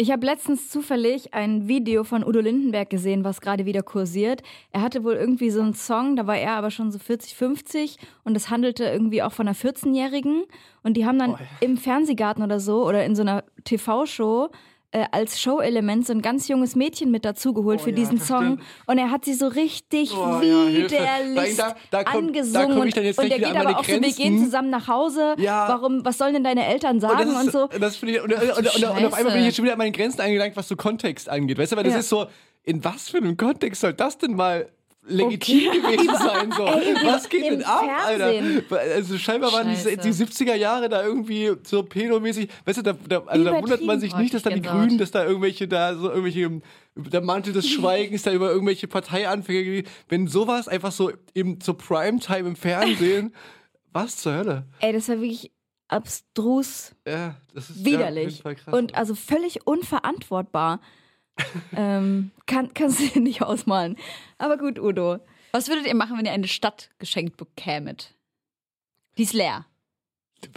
Ich 0.00 0.12
habe 0.12 0.24
letztens 0.24 0.70
zufällig 0.70 1.34
ein 1.34 1.66
Video 1.66 2.04
von 2.04 2.24
Udo 2.24 2.38
Lindenberg 2.38 2.88
gesehen, 2.88 3.24
was 3.24 3.40
gerade 3.40 3.66
wieder 3.66 3.82
kursiert. 3.82 4.42
Er 4.70 4.80
hatte 4.80 5.02
wohl 5.02 5.14
irgendwie 5.14 5.50
so 5.50 5.60
einen 5.60 5.74
Song, 5.74 6.14
da 6.14 6.28
war 6.28 6.36
er 6.36 6.52
aber 6.52 6.70
schon 6.70 6.92
so 6.92 7.00
40, 7.00 7.34
50 7.34 7.96
und 8.22 8.36
es 8.36 8.48
handelte 8.48 8.84
irgendwie 8.84 9.24
auch 9.24 9.32
von 9.32 9.48
einer 9.48 9.56
14-Jährigen. 9.56 10.44
Und 10.84 10.96
die 10.96 11.04
haben 11.04 11.18
dann 11.18 11.32
oh, 11.32 11.38
ja. 11.40 11.46
im 11.58 11.76
Fernsehgarten 11.76 12.44
oder 12.44 12.60
so 12.60 12.86
oder 12.86 13.04
in 13.04 13.16
so 13.16 13.22
einer 13.22 13.42
TV-Show 13.64 14.50
äh, 14.90 15.04
als 15.12 15.40
Show-Element 15.40 16.06
so 16.06 16.12
ein 16.14 16.22
ganz 16.22 16.48
junges 16.48 16.74
Mädchen 16.74 17.10
mit 17.10 17.24
dazugeholt 17.24 17.80
oh, 17.80 17.84
für 17.84 17.90
ja, 17.90 17.96
diesen 17.96 18.20
Song. 18.20 18.44
Stimmt. 18.44 18.62
Und 18.86 18.98
er 18.98 19.10
hat 19.10 19.24
sie 19.24 19.34
so 19.34 19.48
richtig 19.48 20.12
oh, 20.14 20.40
widerlich 20.40 21.58
ja, 21.58 21.74
da, 21.90 21.98
da 21.98 22.04
komm, 22.04 22.28
angesungen. 22.28 22.78
Da 22.78 22.84
ich 22.84 22.94
dann 22.94 23.04
jetzt 23.04 23.18
und 23.18 23.30
er 23.30 23.38
geht 23.38 23.56
aber 23.56 23.78
auch 23.78 23.84
so, 23.84 24.00
wir 24.00 24.12
gehen 24.12 24.42
zusammen 24.42 24.70
nach 24.70 24.88
Hause. 24.88 25.34
Ja. 25.38 25.68
Warum, 25.68 26.04
was 26.04 26.16
sollen 26.16 26.34
denn 26.34 26.44
deine 26.44 26.66
Eltern 26.66 27.00
sagen 27.00 27.28
und, 27.28 27.28
ist, 27.28 27.44
und 27.44 27.52
so. 27.52 27.78
Das 27.78 28.02
ich, 28.02 28.22
und, 28.22 28.32
und, 28.32 28.42
und, 28.42 28.74
und, 28.74 28.84
auf 29.04 29.14
einmal 29.14 29.32
bin 29.32 29.40
ich 29.40 29.46
jetzt 29.46 29.56
schon 29.56 29.64
wieder 29.64 29.74
an 29.74 29.78
meine 29.78 29.92
Grenzen 29.92 30.20
eingelangt, 30.20 30.56
was 30.56 30.68
so 30.68 30.76
Kontext 30.76 31.28
angeht. 31.28 31.58
Weißt 31.58 31.72
du, 31.72 31.76
weil 31.76 31.84
das 31.84 31.94
ist 31.94 32.08
so, 32.08 32.26
in 32.62 32.82
was 32.82 33.10
für 33.10 33.18
einem 33.18 33.36
Kontext 33.36 33.82
soll 33.82 33.92
das 33.92 34.16
denn 34.16 34.34
mal 34.36 34.70
legitim 35.08 35.68
okay. 35.68 35.80
gewesen 35.80 36.14
sein. 36.18 36.52
So. 36.52 36.64
Ey, 36.66 36.94
Was 37.04 37.28
geht 37.28 37.44
denn 37.44 37.64
ab, 37.64 37.84
Fernsehen. 37.84 38.64
Alter? 38.70 38.94
Also 38.94 39.18
scheinbar 39.18 39.52
waren 39.52 39.68
die, 39.68 39.96
die, 39.96 40.12
70er 40.12 40.54
Jahre 40.54 40.88
da 40.88 41.04
irgendwie 41.04 41.52
so 41.64 41.82
pedomäßig. 41.82 42.48
Weißt 42.64 42.78
du, 42.78 42.82
da, 42.82 42.92
da, 43.08 43.22
also 43.26 43.44
da 43.44 43.60
wundert 43.60 43.82
man 43.82 44.00
sich 44.00 44.14
nicht, 44.16 44.34
dass 44.34 44.42
da 44.42 44.50
die 44.50 44.62
Grünen, 44.62 44.98
dass 44.98 45.10
da 45.10 45.24
irgendwelche 45.24 45.68
da 45.68 45.94
so 45.94 46.08
irgendwelche 46.08 46.60
der 46.98 47.20
Mantel 47.20 47.52
des 47.52 47.68
Schweigens 47.68 48.22
da 48.22 48.32
über 48.32 48.50
irgendwelche 48.50 48.88
Parteianfänge 48.88 49.84
wenn 50.08 50.26
sowas 50.26 50.68
einfach 50.68 50.92
so 50.92 51.12
eben 51.34 51.60
zur 51.60 51.78
Primetime 51.78 52.48
im 52.48 52.56
Fernsehen 52.56 53.32
was 53.92 54.16
zur 54.16 54.32
Hölle 54.32 54.66
ey 54.80 54.92
das 54.92 55.08
war 55.08 55.20
wirklich 55.20 55.52
abstrus 55.86 56.96
ja, 57.06 57.36
das 57.54 57.70
ist 57.70 57.84
widerlich 57.84 58.42
ja, 58.44 58.72
und 58.72 58.96
also 58.96 59.14
völlig 59.14 59.64
unverantwortbar 59.64 60.80
ähm, 61.76 62.30
kann, 62.46 62.72
kannst 62.74 63.00
du 63.00 63.06
dir 63.08 63.20
nicht 63.20 63.42
ausmalen. 63.42 63.96
Aber 64.38 64.58
gut, 64.58 64.78
Udo. 64.78 65.18
Was 65.52 65.68
würdet 65.68 65.86
ihr 65.86 65.94
machen, 65.94 66.18
wenn 66.18 66.26
ihr 66.26 66.32
eine 66.32 66.48
Stadt 66.48 66.90
geschenkt 66.98 67.36
bekämet? 67.36 68.14
Die 69.16 69.22
ist 69.22 69.32
leer. 69.32 69.66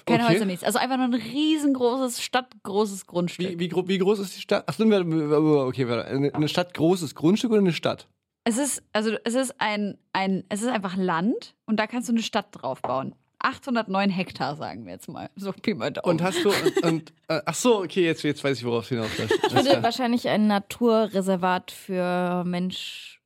Keine 0.05 0.25
okay. 0.25 0.35
Häuser, 0.35 0.45
nichts. 0.45 0.63
Also 0.63 0.77
einfach 0.77 0.97
nur 0.97 1.07
ein 1.07 1.13
riesengroßes, 1.13 2.21
stadtgroßes 2.21 3.07
Grundstück. 3.07 3.59
Wie, 3.59 3.71
wie, 3.71 3.87
wie 3.87 3.97
groß 3.97 4.19
ist 4.19 4.35
die 4.35 4.41
Stadt? 4.41 4.65
Ach, 4.67 4.79
okay, 4.79 5.91
eine 5.91 6.47
Stadt 6.47 6.73
großes 6.73 7.15
Grundstück 7.15 7.51
oder 7.51 7.61
eine 7.61 7.73
Stadt? 7.73 8.07
Es 8.43 8.57
ist, 8.57 8.83
also 8.93 9.15
es 9.23 9.35
ist 9.35 9.59
ein, 9.59 9.97
ein, 10.13 10.43
es 10.49 10.61
ist 10.61 10.67
einfach 10.67 10.95
Land 10.95 11.55
und 11.65 11.79
da 11.79 11.87
kannst 11.87 12.09
du 12.09 12.13
eine 12.13 12.23
Stadt 12.23 12.47
drauf 12.51 12.81
bauen. 12.81 13.15
809 13.43 14.09
Hektar, 14.09 14.55
sagen 14.55 14.85
wir 14.85 14.93
jetzt 14.93 15.07
mal. 15.07 15.29
So 15.35 15.51
Pi 15.51 15.73
mal 15.73 15.91
Daumen. 15.91 16.09
Und 16.09 16.21
hast 16.21 16.43
du, 16.43 16.49
und, 16.49 16.83
und 16.83 17.13
äh, 17.27 17.41
ach 17.45 17.55
so, 17.55 17.83
okay, 17.83 18.05
jetzt, 18.05 18.23
jetzt 18.23 18.43
weiß 18.43 18.57
ich, 18.57 18.65
worauf 18.65 18.83
es 18.83 18.89
hinausläuft. 18.89 19.33
Ich 19.47 19.53
würde 19.53 19.83
wahrscheinlich 19.83 20.27
ein 20.29 20.47
Naturreservat 20.47 21.71
für 21.71 22.43
Mensch 22.45 23.21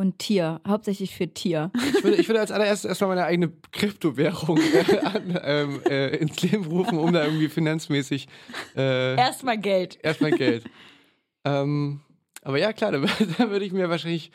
und 0.00 0.18
Tier, 0.18 0.62
hauptsächlich 0.66 1.14
für 1.14 1.28
Tier. 1.28 1.70
Ich 1.74 2.02
würde, 2.02 2.16
ich 2.16 2.26
würde 2.26 2.40
als 2.40 2.50
allererstes 2.50 2.88
erstmal 2.88 3.10
meine 3.10 3.24
eigene 3.24 3.52
Kryptowährung 3.72 4.58
äh, 4.58 4.98
an, 5.04 5.38
ähm, 5.42 5.82
äh, 5.88 6.16
ins 6.16 6.40
Leben 6.40 6.64
rufen, 6.64 6.98
um 6.98 7.12
da 7.12 7.24
irgendwie 7.24 7.48
finanzmäßig. 7.48 8.26
Äh, 8.74 9.16
erstmal 9.16 9.58
Geld. 9.58 9.98
Erstmal 10.02 10.30
Geld. 10.32 10.64
ähm, 11.44 12.00
aber 12.42 12.58
ja, 12.58 12.72
klar, 12.72 12.92
da, 12.92 12.98
da 13.38 13.50
würde 13.50 13.64
ich 13.64 13.72
mir 13.72 13.90
wahrscheinlich, 13.90 14.30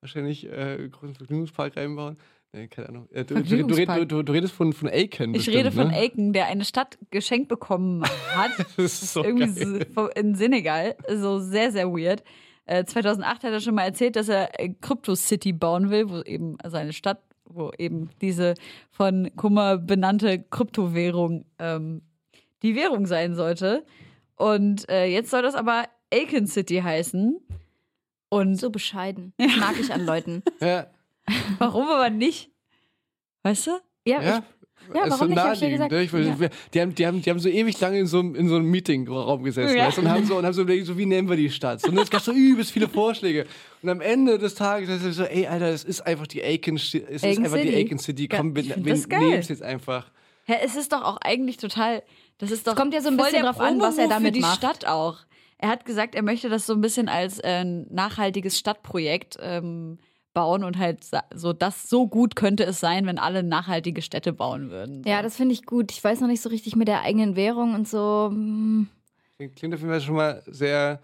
wahrscheinlich 0.00 0.46
äh, 0.46 0.50
einen 0.50 0.90
großen 0.90 1.14
Vergnügungspark 1.14 1.76
reinbauen. 1.76 2.18
Nee, 2.54 2.68
keine 2.68 2.88
Ahnung. 2.90 3.08
Du, 3.12 3.24
du, 3.24 4.06
du, 4.06 4.22
du, 4.22 4.32
redest 4.32 4.54
von, 4.54 4.72
von 4.72 4.88
Aiken. 4.88 5.30
Ich 5.34 5.38
bestimmt, 5.38 5.56
rede 5.56 5.72
von 5.72 5.88
ne? 5.88 5.96
Aiken, 5.96 6.32
der 6.32 6.46
eine 6.46 6.64
Stadt 6.64 6.98
geschenkt 7.10 7.48
bekommen 7.48 8.04
hat. 8.04 8.52
das 8.76 9.02
ist 9.02 9.12
so 9.12 9.24
Irgendwie 9.24 9.84
so 9.92 10.06
in 10.10 10.36
Senegal. 10.36 10.94
So 11.08 11.40
sehr, 11.40 11.72
sehr 11.72 11.88
weird. 11.88 12.22
Äh, 12.66 12.84
2008 12.84 13.42
hat 13.42 13.52
er 13.52 13.60
schon 13.60 13.74
mal 13.74 13.82
erzählt, 13.82 14.14
dass 14.14 14.28
er 14.28 14.50
Crypto 14.80 15.16
City 15.16 15.52
bauen 15.52 15.90
will, 15.90 16.08
wo 16.08 16.22
eben, 16.22 16.56
also 16.62 16.76
eine 16.76 16.92
Stadt, 16.92 17.20
wo 17.44 17.72
eben 17.76 18.10
diese 18.20 18.54
von 18.88 19.34
Kummer 19.34 19.76
benannte 19.76 20.38
Kryptowährung 20.38 21.46
ähm, 21.58 22.02
die 22.62 22.76
Währung 22.76 23.06
sein 23.06 23.34
sollte. 23.34 23.84
Und 24.36 24.88
äh, 24.88 25.06
jetzt 25.06 25.30
soll 25.30 25.42
das 25.42 25.56
aber 25.56 25.86
Aiken 26.12 26.46
City 26.46 26.76
heißen. 26.76 27.40
Und 28.28 28.56
so 28.56 28.70
bescheiden. 28.70 29.32
Das 29.38 29.56
mag 29.56 29.74
ich 29.78 29.92
an 29.92 30.06
Leuten. 30.06 30.42
ja. 30.60 30.86
Warum 31.58 31.88
aber 31.88 32.10
nicht? 32.10 32.50
Weißt 33.42 33.66
du? 33.66 33.70
Ja, 34.06 34.22
ja. 34.22 34.38
Ich, 34.38 34.94
ja, 34.94 35.02
warum 35.08 35.18
so 35.18 35.24
nicht? 35.26 35.38
Hab 35.38 35.54
ich 35.54 35.60
gesagt, 35.60 35.92
ne? 35.92 36.02
ich, 36.02 36.12
ja. 36.12 36.48
die, 36.74 36.80
haben, 36.80 36.94
die, 36.94 37.06
haben, 37.06 37.22
die 37.22 37.30
haben 37.30 37.38
so 37.38 37.48
ewig 37.48 37.80
lange 37.80 37.98
in 37.98 38.06
so, 38.06 38.18
einem, 38.18 38.34
in 38.34 38.48
so 38.48 38.56
einem 38.56 38.70
Meetingraum 38.70 39.42
gesessen 39.42 39.76
ja. 39.76 39.86
weißt, 39.86 39.98
und 39.98 40.10
haben 40.10 40.26
so, 40.26 40.36
und 40.36 40.44
haben 40.44 40.52
so 40.52 40.62
überlegt, 40.62 40.86
so, 40.86 40.98
wie 40.98 41.06
nennen 41.06 41.28
wir 41.28 41.36
die 41.36 41.50
Stadt? 41.50 41.82
Und 41.84 41.98
es 41.98 42.10
gab 42.10 42.20
so 42.20 42.32
übelst 42.32 42.70
viele 42.70 42.88
Vorschläge. 42.88 43.46
Und 43.82 43.88
am 43.88 44.00
Ende 44.00 44.38
des 44.38 44.54
Tages 44.54 44.90
ist 44.90 45.04
es 45.04 45.16
so, 45.16 45.24
ey, 45.24 45.46
Alter, 45.46 45.70
das 45.70 45.84
ist 45.84 46.02
einfach 46.02 46.26
die 46.26 46.42
Aiken, 46.42 46.76
es 46.76 46.92
ist 46.92 47.24
Aiken 47.24 47.44
einfach 47.44 47.56
City. 47.56 47.70
die 47.70 47.76
Aiken 47.76 47.98
City. 47.98 48.28
Komm, 48.28 48.54
wir, 48.54 48.64
wir 48.64 48.76
nehmen 48.76 49.32
es 49.32 49.48
jetzt 49.48 49.62
einfach. 49.62 50.10
Ja, 50.46 50.56
es 50.62 50.76
ist 50.76 50.92
doch 50.92 51.02
auch 51.02 51.16
eigentlich 51.22 51.56
total, 51.56 52.02
das 52.36 52.50
ist 52.50 52.66
doch. 52.66 52.72
Es 52.72 52.78
kommt 52.78 52.92
ja 52.92 53.00
so 53.00 53.08
ein 53.08 53.16
bisschen 53.16 53.42
drauf 53.42 53.60
an, 53.60 53.80
was 53.80 53.96
er 53.96 54.08
damit 54.08 54.28
für 54.28 54.32
die 54.32 54.40
macht. 54.40 54.58
Stadt 54.58 54.86
auch. 54.86 55.20
er 55.56 55.70
hat 55.70 55.86
gesagt, 55.86 56.14
er 56.14 56.22
möchte 56.22 56.50
das 56.50 56.66
so 56.66 56.74
ein 56.74 56.82
bisschen 56.82 57.08
als 57.08 57.38
äh, 57.38 57.64
nachhaltiges 57.64 58.58
Stadtprojekt 58.58 59.38
ähm, 59.40 59.98
bauen 60.34 60.64
und 60.64 60.78
halt 60.78 61.06
so, 61.34 61.52
das 61.52 61.88
so 61.88 62.06
gut 62.06 62.36
könnte 62.36 62.64
es 62.64 62.80
sein, 62.80 63.06
wenn 63.06 63.18
alle 63.18 63.42
nachhaltige 63.42 64.02
Städte 64.02 64.32
bauen 64.32 64.70
würden. 64.70 65.02
Ja, 65.06 65.22
das 65.22 65.36
finde 65.36 65.54
ich 65.54 65.64
gut. 65.64 65.92
Ich 65.92 66.02
weiß 66.02 66.20
noch 66.20 66.28
nicht 66.28 66.42
so 66.42 66.48
richtig 66.50 66.76
mit 66.76 66.88
der 66.88 67.02
eigenen 67.02 67.36
Währung 67.36 67.74
und 67.74 67.88
so. 67.88 68.28
Hm. 68.30 68.88
Klingt 69.36 69.74
auf 69.74 69.80
jeden 69.80 69.90
Fall 69.90 70.00
schon 70.00 70.16
mal 70.16 70.42
sehr 70.46 71.00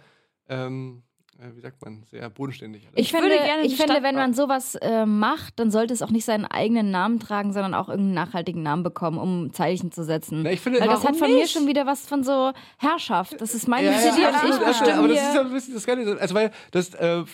ähm, 0.48 1.02
äh, 1.40 1.56
wie 1.56 1.60
sagt 1.60 1.82
man, 1.82 2.02
sehr 2.10 2.28
bodenständig. 2.28 2.86
Ich, 2.94 3.06
ich 3.06 3.12
finde, 3.12 3.34
ich 3.62 3.76
finde 3.76 4.02
wenn 4.02 4.14
man 4.14 4.34
sowas 4.34 4.74
äh, 4.74 5.06
macht, 5.06 5.58
dann 5.58 5.70
sollte 5.70 5.94
es 5.94 6.02
auch 6.02 6.10
nicht 6.10 6.26
seinen 6.26 6.44
eigenen 6.44 6.90
Namen 6.90 7.18
tragen, 7.18 7.52
sondern 7.54 7.72
auch 7.72 7.88
irgendeinen 7.88 8.14
nachhaltigen 8.14 8.62
Namen 8.62 8.82
bekommen, 8.82 9.18
um 9.18 9.52
Zeichen 9.52 9.90
zu 9.90 10.04
setzen. 10.04 10.42
Na, 10.42 10.52
ich 10.52 10.60
finde, 10.60 10.80
Weil 10.80 10.88
das 10.88 11.04
hat 11.04 11.16
von 11.16 11.28
nicht? 11.28 11.40
mir 11.40 11.48
schon 11.48 11.66
wieder 11.66 11.86
was 11.86 12.06
von 12.06 12.24
so 12.24 12.52
Herrschaft. 12.76 13.40
Das 13.40 13.54
ist 13.54 13.68
meine 13.68 13.90
ja, 13.90 13.98
City 13.98 14.20
ja, 14.20 14.28
und 14.28 14.50
ich 14.50 14.66
bestimme 14.66 14.94
Aber 14.98 15.08
das 15.08 15.22
ist 15.22 15.34
ja 15.34 15.40
ein 15.40 15.52
bisschen 15.52 15.74
das 15.74 15.86
Geile. 15.86 16.20
Also, 16.20 16.34
weil 16.34 16.50
das 16.72 16.94
äh, 16.94 17.24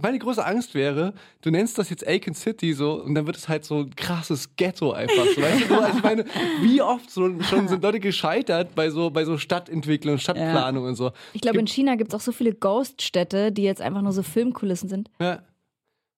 meine 0.00 0.18
große 0.18 0.44
Angst 0.44 0.74
wäre, 0.74 1.14
du 1.40 1.50
nennst 1.50 1.78
das 1.78 1.90
jetzt 1.90 2.06
Aiken 2.06 2.34
City 2.34 2.72
so 2.72 3.02
und 3.02 3.14
dann 3.14 3.26
wird 3.26 3.36
es 3.36 3.48
halt 3.48 3.64
so 3.64 3.80
ein 3.80 3.94
krasses 3.94 4.54
Ghetto 4.56 4.92
einfach. 4.92 5.24
So, 5.34 5.42
weißt 5.42 5.62
du, 5.62 5.68
so, 5.68 5.80
also 5.80 5.98
ich 5.98 6.04
meine, 6.04 6.24
wie 6.62 6.82
oft 6.82 7.10
so, 7.10 7.42
schon 7.42 7.68
sind 7.68 7.82
Leute 7.82 8.00
gescheitert 8.00 8.74
bei 8.74 8.90
so, 8.90 9.10
bei 9.10 9.24
so 9.24 9.38
Stadtentwicklung, 9.38 10.18
Stadtplanung 10.18 10.84
ja. 10.84 10.90
und 10.90 10.94
so. 10.96 11.12
Ich 11.32 11.40
glaube, 11.40 11.58
in 11.58 11.66
China 11.66 11.96
gibt 11.96 12.12
es 12.12 12.14
auch 12.14 12.24
so 12.24 12.32
viele 12.32 12.54
Ghost-Städte, 12.54 13.52
die 13.52 13.62
jetzt 13.62 13.80
einfach 13.80 14.02
nur 14.02 14.12
so 14.12 14.22
Filmkulissen 14.22 14.88
sind. 14.88 15.10
Ja. 15.18 15.42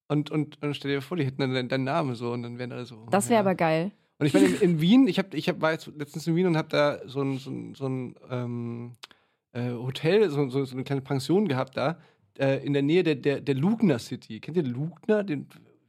Und, 0.09 0.31
und, 0.31 0.63
und 0.63 0.75
stell 0.75 0.91
dir 0.91 1.03
vor, 1.03 1.17
die 1.17 1.25
hätten 1.25 1.41
dann 1.41 1.69
deinen 1.69 1.85
Namen 1.85 2.15
so 2.15 2.33
und 2.33 2.43
dann 2.43 2.59
wären 2.59 2.73
alle 2.73 2.87
so. 2.87 3.07
Das 3.11 3.29
wäre 3.29 3.35
ja. 3.35 3.41
aber 3.41 3.55
geil. 3.55 3.93
Und 4.19 4.27
ich 4.27 4.35
meine, 4.35 4.47
in, 4.47 4.61
in, 4.61 4.81
Wien, 4.81 5.07
ich, 5.07 5.19
hab, 5.19 5.33
ich 5.35 5.49
hab, 5.49 5.61
war 5.61 5.73
jetzt 5.73 5.91
letztens 5.97 6.27
in 6.27 6.35
Wien 6.35 6.47
und 6.47 6.57
habe 6.57 6.69
da 6.71 6.99
so 7.07 7.23
ein, 7.23 7.39
so 7.39 7.51
ein, 7.51 7.75
so 7.75 7.87
ein 7.87 8.15
ähm, 8.31 8.93
äh, 9.53 9.71
Hotel, 9.71 10.29
so, 10.31 10.49
so, 10.49 10.65
so 10.65 10.75
eine 10.75 10.85
kleine 10.85 11.03
Pension 11.03 11.47
gehabt 11.47 11.77
da 11.77 11.99
äh, 12.39 12.65
in 12.65 12.73
der 12.73 12.83
Nähe 12.83 13.03
der, 13.03 13.15
der, 13.15 13.41
der 13.41 13.55
Lugner 13.55 13.99
City. 13.99 14.41
Kennt 14.41 14.57
ihr 14.57 14.63
Lugner? 14.63 15.25
Den, 15.25 15.47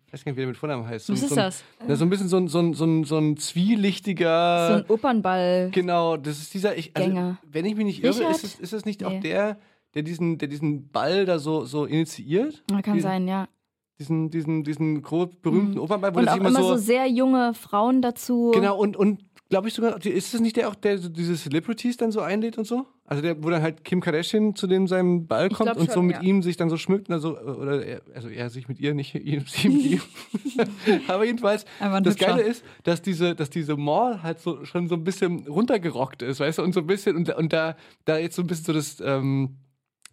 ich 0.07 0.13
weiß 0.13 0.25
gar 0.25 0.31
nicht, 0.31 0.37
wie 0.37 0.41
der 0.41 0.47
mit 0.47 0.57
Vornamen 0.57 0.87
heißt. 0.87 1.05
So, 1.05 1.13
Was 1.13 1.21
ist 1.21 1.29
so 1.29 1.35
ein, 1.35 1.37
das? 1.37 1.63
Na, 1.87 1.95
so 1.95 2.05
ein 2.05 2.09
bisschen 2.09 2.27
so 2.27 2.37
ein, 2.37 2.47
so 2.47 2.59
ein, 2.59 2.73
so 2.73 2.85
ein, 2.85 3.03
so 3.03 3.17
ein 3.17 3.37
zwielichtiger. 3.37 4.67
So 4.67 4.73
ein 4.83 4.89
Opernball. 4.89 5.69
Genau, 5.71 6.17
das 6.17 6.39
ist 6.39 6.53
dieser. 6.53 6.75
Ich, 6.77 6.95
also, 6.95 7.07
Gänger. 7.07 7.37
wenn 7.43 7.65
ich 7.65 7.75
mich 7.75 7.85
nicht 7.85 8.03
irre, 8.03 8.23
ist 8.31 8.43
es, 8.43 8.55
ist 8.59 8.73
es 8.73 8.85
nicht 8.85 9.01
nee. 9.01 9.07
auch 9.07 9.19
der, 9.19 9.59
der 9.93 10.01
diesen, 10.01 10.37
der 10.39 10.47
diesen 10.47 10.89
Ball 10.89 11.25
da 11.25 11.37
so, 11.37 11.65
so 11.65 11.85
initiiert? 11.85 12.63
Kann 12.83 12.95
die, 12.95 13.01
sein, 13.01 13.27
ja. 13.27 13.47
Diesen, 13.99 14.29
diesen, 14.31 14.63
diesen 14.63 15.01
berühmten 15.01 15.73
mhm. 15.73 15.81
Opernball, 15.81 16.15
wo 16.15 16.19
und 16.19 16.29
auch 16.29 16.37
immer 16.37 16.51
so, 16.51 16.69
so 16.69 16.77
sehr 16.77 17.05
junge 17.05 17.53
Frauen 17.53 18.01
dazu. 18.01 18.51
Genau, 18.53 18.79
und, 18.79 18.95
und 18.95 19.28
glaube 19.49 19.67
ich 19.67 19.73
sogar, 19.73 20.03
ist 20.05 20.33
das 20.33 20.41
nicht 20.41 20.55
der 20.55 20.69
auch, 20.69 20.75
der 20.75 20.97
diese 20.97 21.35
Celebrities 21.35 21.97
dann 21.97 22.11
so 22.11 22.21
einlädt 22.21 22.57
und 22.57 22.65
so? 22.65 22.85
Also 23.05 23.23
der, 23.23 23.43
wo 23.43 23.49
dann 23.49 23.63
halt 23.63 23.83
Kim 23.83 23.99
Kardashian 23.99 24.55
zu 24.55 24.67
dem 24.67 24.87
seinem 24.87 25.25
Ball 25.25 25.49
kommt 25.49 25.75
und 25.75 25.87
schon, 25.87 25.93
so 25.93 26.01
mit 26.03 26.17
ja. 26.17 26.21
ihm 26.21 26.43
sich 26.43 26.55
dann 26.57 26.69
so 26.69 26.77
schmückt, 26.77 27.09
also, 27.09 27.37
oder 27.39 27.83
er, 27.83 28.01
also 28.13 28.29
er 28.29 28.51
sich 28.51 28.67
mit 28.67 28.79
ihr, 28.79 28.93
nicht 28.93 29.15
ihm, 29.15 29.43
sie 29.47 29.69
mit 29.69 29.85
ihm. 29.85 30.01
Aber 31.07 31.25
jedenfalls, 31.25 31.65
das 32.03 32.15
Geile 32.15 32.43
ist, 32.43 32.63
dass 32.83 33.01
diese, 33.01 33.33
dass 33.33 33.49
diese 33.49 33.75
Mall 33.75 34.21
halt 34.21 34.39
so 34.39 34.63
schon 34.65 34.87
so 34.87 34.95
ein 34.95 35.03
bisschen 35.03 35.47
runtergerockt 35.47 36.21
ist, 36.21 36.39
weißt 36.39 36.59
du, 36.59 36.63
und 36.63 36.73
so 36.73 36.81
ein 36.81 36.87
bisschen, 36.87 37.15
und, 37.15 37.29
und 37.29 37.51
da, 37.51 37.75
da 38.05 38.17
jetzt 38.19 38.35
so 38.35 38.43
ein 38.43 38.47
bisschen 38.47 38.65
so 38.65 38.73
das, 38.73 39.01
ähm, 39.01 39.57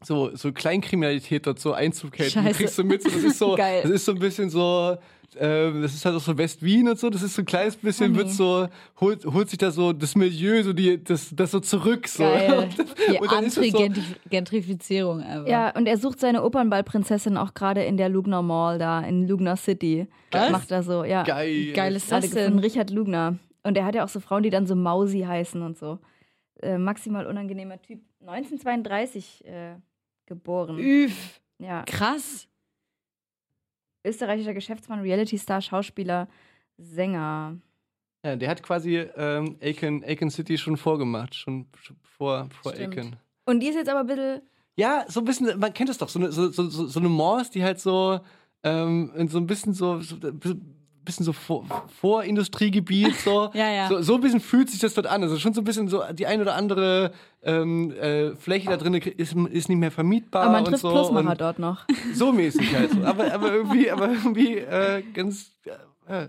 so, 0.04 0.34
so 0.34 0.52
Kleinkriminalität 0.52 1.46
dort 1.46 1.58
so 1.58 1.72
Einzug 1.72 2.18
hält. 2.18 2.32
Kriegst 2.32 2.78
du 2.78 2.84
mit, 2.84 3.02
so, 3.02 3.08
das 3.08 3.22
ist 3.22 3.38
so, 3.38 3.54
Geil. 3.56 3.80
das 3.82 3.90
ist 3.90 4.04
so 4.04 4.12
ein 4.12 4.18
bisschen 4.18 4.50
so, 4.50 4.96
äh, 5.36 5.80
das 5.80 5.94
ist 5.94 6.04
halt 6.04 6.16
auch 6.16 6.20
so 6.20 6.36
West-Wien 6.36 6.88
und 6.88 6.98
so, 6.98 7.10
das 7.10 7.22
ist 7.22 7.34
so 7.34 7.42
ein 7.42 7.46
kleines 7.46 7.76
bisschen, 7.76 8.12
oh, 8.12 8.16
wird 8.16 8.30
so, 8.30 8.68
holt, 9.00 9.24
holt 9.24 9.50
sich 9.50 9.58
da 9.58 9.70
so 9.70 9.92
das 9.92 10.14
Milieu, 10.14 10.62
so 10.62 10.72
die, 10.72 11.02
das, 11.02 11.34
das 11.34 11.50
so 11.50 11.60
zurück. 11.60 12.08
So. 12.08 12.24
Geil. 12.24 12.68
Die 13.08 13.18
Anti-Gentrifizierung 13.18 15.22
einfach. 15.22 15.48
Ja, 15.48 15.70
und 15.70 15.86
er 15.86 15.96
sucht 15.96 16.20
seine 16.20 16.42
Opernballprinzessin 16.42 17.36
auch 17.36 17.54
gerade 17.54 17.84
in 17.84 17.96
der 17.96 18.08
Lugner 18.08 18.42
Mall 18.42 18.78
da, 18.78 19.00
in 19.00 19.28
Lugner 19.28 19.56
City. 19.56 20.06
Was? 20.32 20.50
Macht 20.50 20.70
er 20.70 20.82
so, 20.82 21.04
ja. 21.04 21.22
Geil. 21.22 21.72
Geil 21.72 21.96
ist 21.96 22.10
das 22.10 22.30
denn? 22.30 22.58
Richard 22.58 22.90
Lugner. 22.90 23.38
Und 23.62 23.76
er 23.76 23.84
hat 23.84 23.94
ja 23.94 24.04
auch 24.04 24.08
so 24.08 24.20
Frauen, 24.20 24.42
die 24.42 24.50
dann 24.50 24.66
so 24.66 24.74
Mausi 24.74 25.20
heißen 25.20 25.62
und 25.62 25.76
so. 25.76 25.98
Äh, 26.62 26.78
maximal 26.78 27.26
unangenehmer 27.26 27.80
Typ. 27.82 28.00
1932 28.20 29.44
äh, 29.46 29.74
geboren. 30.26 30.78
Üff. 30.78 31.40
Ja. 31.58 31.82
Krass. 31.84 32.48
Österreichischer 34.06 34.54
Geschäftsmann, 34.54 35.00
Reality-Star, 35.00 35.60
Schauspieler, 35.60 36.28
Sänger. 36.78 37.56
Ja, 38.24 38.36
der 38.36 38.48
hat 38.48 38.62
quasi 38.62 38.96
ähm, 39.16 39.56
Aiken, 39.60 40.02
Aiken 40.04 40.30
City 40.30 40.58
schon 40.58 40.76
vorgemacht, 40.76 41.34
schon, 41.34 41.66
vor, 42.02 42.48
vor 42.62 42.72
Aiken. 42.72 43.16
Und 43.44 43.60
die 43.60 43.68
ist 43.68 43.76
jetzt 43.76 43.88
aber 43.88 44.00
ein 44.00 44.06
bisschen. 44.06 44.42
Ja, 44.76 45.04
so 45.08 45.20
ein 45.20 45.24
bisschen, 45.24 45.58
man 45.58 45.72
kennt 45.72 45.88
es 45.88 45.98
doch, 45.98 46.08
so 46.08 46.18
eine, 46.18 46.32
so, 46.32 46.50
so, 46.50 46.68
so 46.68 47.00
eine 47.00 47.08
Morse, 47.08 47.50
die 47.50 47.64
halt 47.64 47.80
so, 47.80 48.20
ähm, 48.62 49.28
so 49.28 49.38
ein 49.38 49.46
bisschen 49.46 49.72
so, 49.72 50.00
so 50.00 50.16
bisschen 51.06 51.24
so 51.24 51.32
vor, 51.32 51.64
Vorindustriegebiet, 52.00 53.16
so. 53.16 53.50
ja, 53.54 53.70
ja. 53.70 53.88
so. 53.88 54.02
So 54.02 54.14
ein 54.16 54.20
bisschen 54.20 54.40
fühlt 54.40 54.68
sich 54.68 54.80
das 54.80 54.92
dort 54.92 55.06
an. 55.06 55.22
Also 55.22 55.38
schon 55.38 55.54
so 55.54 55.62
ein 55.62 55.64
bisschen 55.64 55.88
so, 55.88 56.02
die 56.12 56.26
ein 56.26 56.42
oder 56.42 56.54
andere 56.54 57.12
ähm, 57.42 57.92
äh, 57.92 58.36
Fläche 58.36 58.68
da 58.68 58.76
drin 58.76 58.92
ist, 58.92 59.34
ist 59.34 59.68
nicht 59.68 59.78
mehr 59.78 59.90
vermietbar. 59.90 60.42
Aber 60.42 60.52
man 60.52 60.64
trifft 60.66 60.82
so. 60.82 60.90
Plusmacher 60.90 61.30
und 61.30 61.40
dort 61.40 61.58
noch. 61.58 61.86
So 62.14 62.32
mäßig 62.32 62.74
halt. 62.74 62.90
So. 62.92 63.02
Aber, 63.04 63.32
aber 63.32 63.52
irgendwie, 63.52 63.90
aber 63.90 64.10
irgendwie 64.10 64.58
äh, 64.58 65.02
ganz. 65.14 65.52
Äh, 66.06 66.28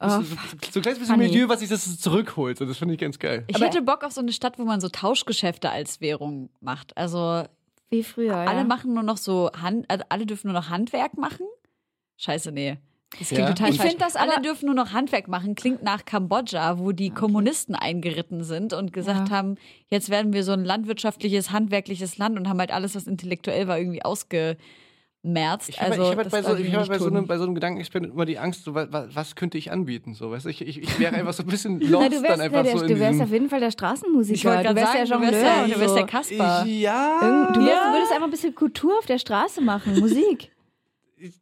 Oh, 0.00 0.08
so, 0.08 0.16
ein 0.16 0.82
kleines 0.82 0.98
bisschen 0.98 1.06
funny. 1.06 1.28
Milieu, 1.28 1.48
was 1.48 1.60
sich 1.60 1.68
das 1.68 1.98
zurückholt. 1.98 2.58
So, 2.58 2.66
das 2.66 2.76
finde 2.76 2.94
ich 2.94 3.00
ganz 3.00 3.18
geil. 3.18 3.44
Ich 3.46 3.60
hätte 3.60 3.80
Bock 3.80 4.02
auf 4.04 4.12
so 4.12 4.20
eine 4.20 4.32
Stadt, 4.32 4.58
wo 4.58 4.64
man 4.64 4.80
so 4.80 4.88
Tauschgeschäfte 4.88 5.70
als 5.70 6.00
Währung 6.00 6.50
macht. 6.60 6.94
Also 6.96 7.44
wie 7.90 8.02
früher. 8.02 8.36
Alle 8.36 8.58
ja. 8.58 8.64
machen 8.64 8.92
nur 8.92 9.04
noch 9.04 9.16
so 9.16 9.50
Hand, 9.52 9.86
also 9.88 10.04
alle 10.08 10.26
dürfen 10.26 10.48
nur 10.48 10.60
noch 10.60 10.68
Handwerk 10.68 11.16
machen. 11.16 11.46
Scheiße, 12.16 12.50
nee. 12.52 12.78
Das 13.18 13.28
klingt 13.28 13.48
ja. 13.48 13.54
total 13.54 13.70
ich 13.70 13.76
falsch. 13.76 13.96
Das 13.98 14.16
Alle 14.16 14.40
dürfen 14.42 14.66
nur 14.66 14.74
noch 14.74 14.92
Handwerk 14.92 15.28
machen. 15.28 15.54
Klingt 15.54 15.82
nach 15.82 16.04
Kambodscha, 16.04 16.78
wo 16.78 16.92
die 16.92 17.10
okay. 17.10 17.20
Kommunisten 17.20 17.74
eingeritten 17.74 18.44
sind 18.44 18.72
und 18.72 18.92
gesagt 18.92 19.28
ja. 19.28 19.36
haben, 19.36 19.56
jetzt 19.88 20.10
werden 20.10 20.32
wir 20.32 20.44
so 20.44 20.52
ein 20.52 20.64
landwirtschaftliches, 20.64 21.50
handwerkliches 21.50 22.18
Land 22.18 22.38
und 22.38 22.48
haben 22.48 22.58
halt 22.58 22.72
alles, 22.72 22.94
was 22.94 23.06
intellektuell 23.06 23.68
war, 23.68 23.78
irgendwie 23.78 24.04
ausgemerzt. 24.04 25.68
Ich 25.68 25.80
habe 25.80 25.92
also, 25.92 26.10
hab 26.10 26.16
halt 26.16 26.30
bei, 26.30 26.42
so, 26.42 26.56
ich 26.56 26.74
hab 26.74 26.88
bei, 26.88 26.98
so 26.98 27.06
einem, 27.06 27.26
bei 27.26 27.38
so 27.38 27.44
einem 27.44 27.54
Gedankenexperiment 27.54 28.14
immer 28.14 28.24
die 28.24 28.38
Angst, 28.38 28.64
so, 28.64 28.74
was, 28.74 28.88
was, 28.90 29.34
könnte 29.36 29.58
ich 29.58 29.70
anbieten? 29.70 30.14
So, 30.14 30.30
weißt? 30.30 30.46
Ich, 30.46 30.60
ich, 30.60 30.82
ich 30.82 30.98
wäre 30.98 31.14
einfach 31.14 31.32
so 31.32 31.42
ein 31.42 31.48
bisschen 31.48 31.80
lost 31.80 31.92
Na, 31.92 32.08
du 32.08 32.22
wärst, 32.22 32.30
dann 32.30 32.40
einfach 32.40 32.62
der, 32.62 32.78
so 32.78 32.86
Du 32.86 32.98
wärst 32.98 33.20
auf 33.20 33.30
jeden 33.30 33.48
Fall 33.48 33.60
der 33.60 33.70
Straßenmusiker. 33.70 34.62
Du 34.62 34.74
wärst 34.74 34.92
sagen, 34.92 35.06
ja 35.06 35.14
Jongleur. 35.14 35.30
Du 35.30 35.36
wärst, 35.36 35.68
ja, 35.68 35.74
du 35.74 35.80
wärst 35.80 35.96
der 35.96 36.06
Kasper. 36.06 36.66
Ja. 36.66 37.18
du, 37.20 37.60
wärst, 37.60 37.60
du 37.60 37.92
würdest 37.92 38.12
einfach 38.12 38.24
ein 38.24 38.30
bisschen 38.30 38.54
Kultur 38.54 38.98
auf 38.98 39.06
der 39.06 39.18
Straße 39.18 39.60
machen, 39.60 39.98
Musik. 40.00 40.53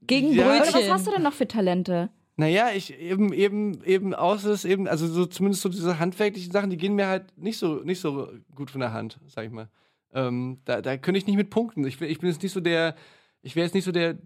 Gegen 0.02 0.32
ja. 0.32 0.44
Brötchen. 0.44 0.74
Oder 0.74 0.84
was 0.84 0.90
hast 0.90 1.06
du 1.06 1.10
denn 1.12 1.22
noch 1.22 1.32
für 1.32 1.48
Talente? 1.48 2.10
Naja, 2.36 2.70
ich 2.74 2.98
eben, 2.98 3.32
eben, 3.32 3.84
eben 3.84 4.14
außer 4.14 4.50
es 4.50 4.64
eben, 4.64 4.88
also 4.88 5.06
so 5.06 5.26
zumindest 5.26 5.62
so 5.62 5.68
diese 5.68 5.98
handwerklichen 5.98 6.50
Sachen, 6.50 6.70
die 6.70 6.78
gehen 6.78 6.94
mir 6.94 7.06
halt 7.06 7.36
nicht 7.36 7.58
so, 7.58 7.76
nicht 7.84 8.00
so 8.00 8.28
gut 8.54 8.70
von 8.70 8.80
der 8.80 8.92
Hand, 8.92 9.18
sag 9.28 9.44
ich 9.44 9.50
mal. 9.50 9.68
Ähm, 10.14 10.58
da, 10.64 10.80
da 10.80 10.96
könnte 10.96 11.18
ich 11.18 11.26
nicht 11.26 11.36
mit 11.36 11.50
punkten. 11.50 11.86
Ich, 11.86 12.00
ich 12.00 12.18
bin 12.18 12.30
jetzt 12.30 12.42
nicht 12.42 12.52
so 12.52 12.60
der, 12.60 12.94
ich 13.42 13.54
wäre 13.54 13.66
jetzt 13.66 13.74
nicht 13.74 13.84
so 13.84 13.92
der, 13.92 14.16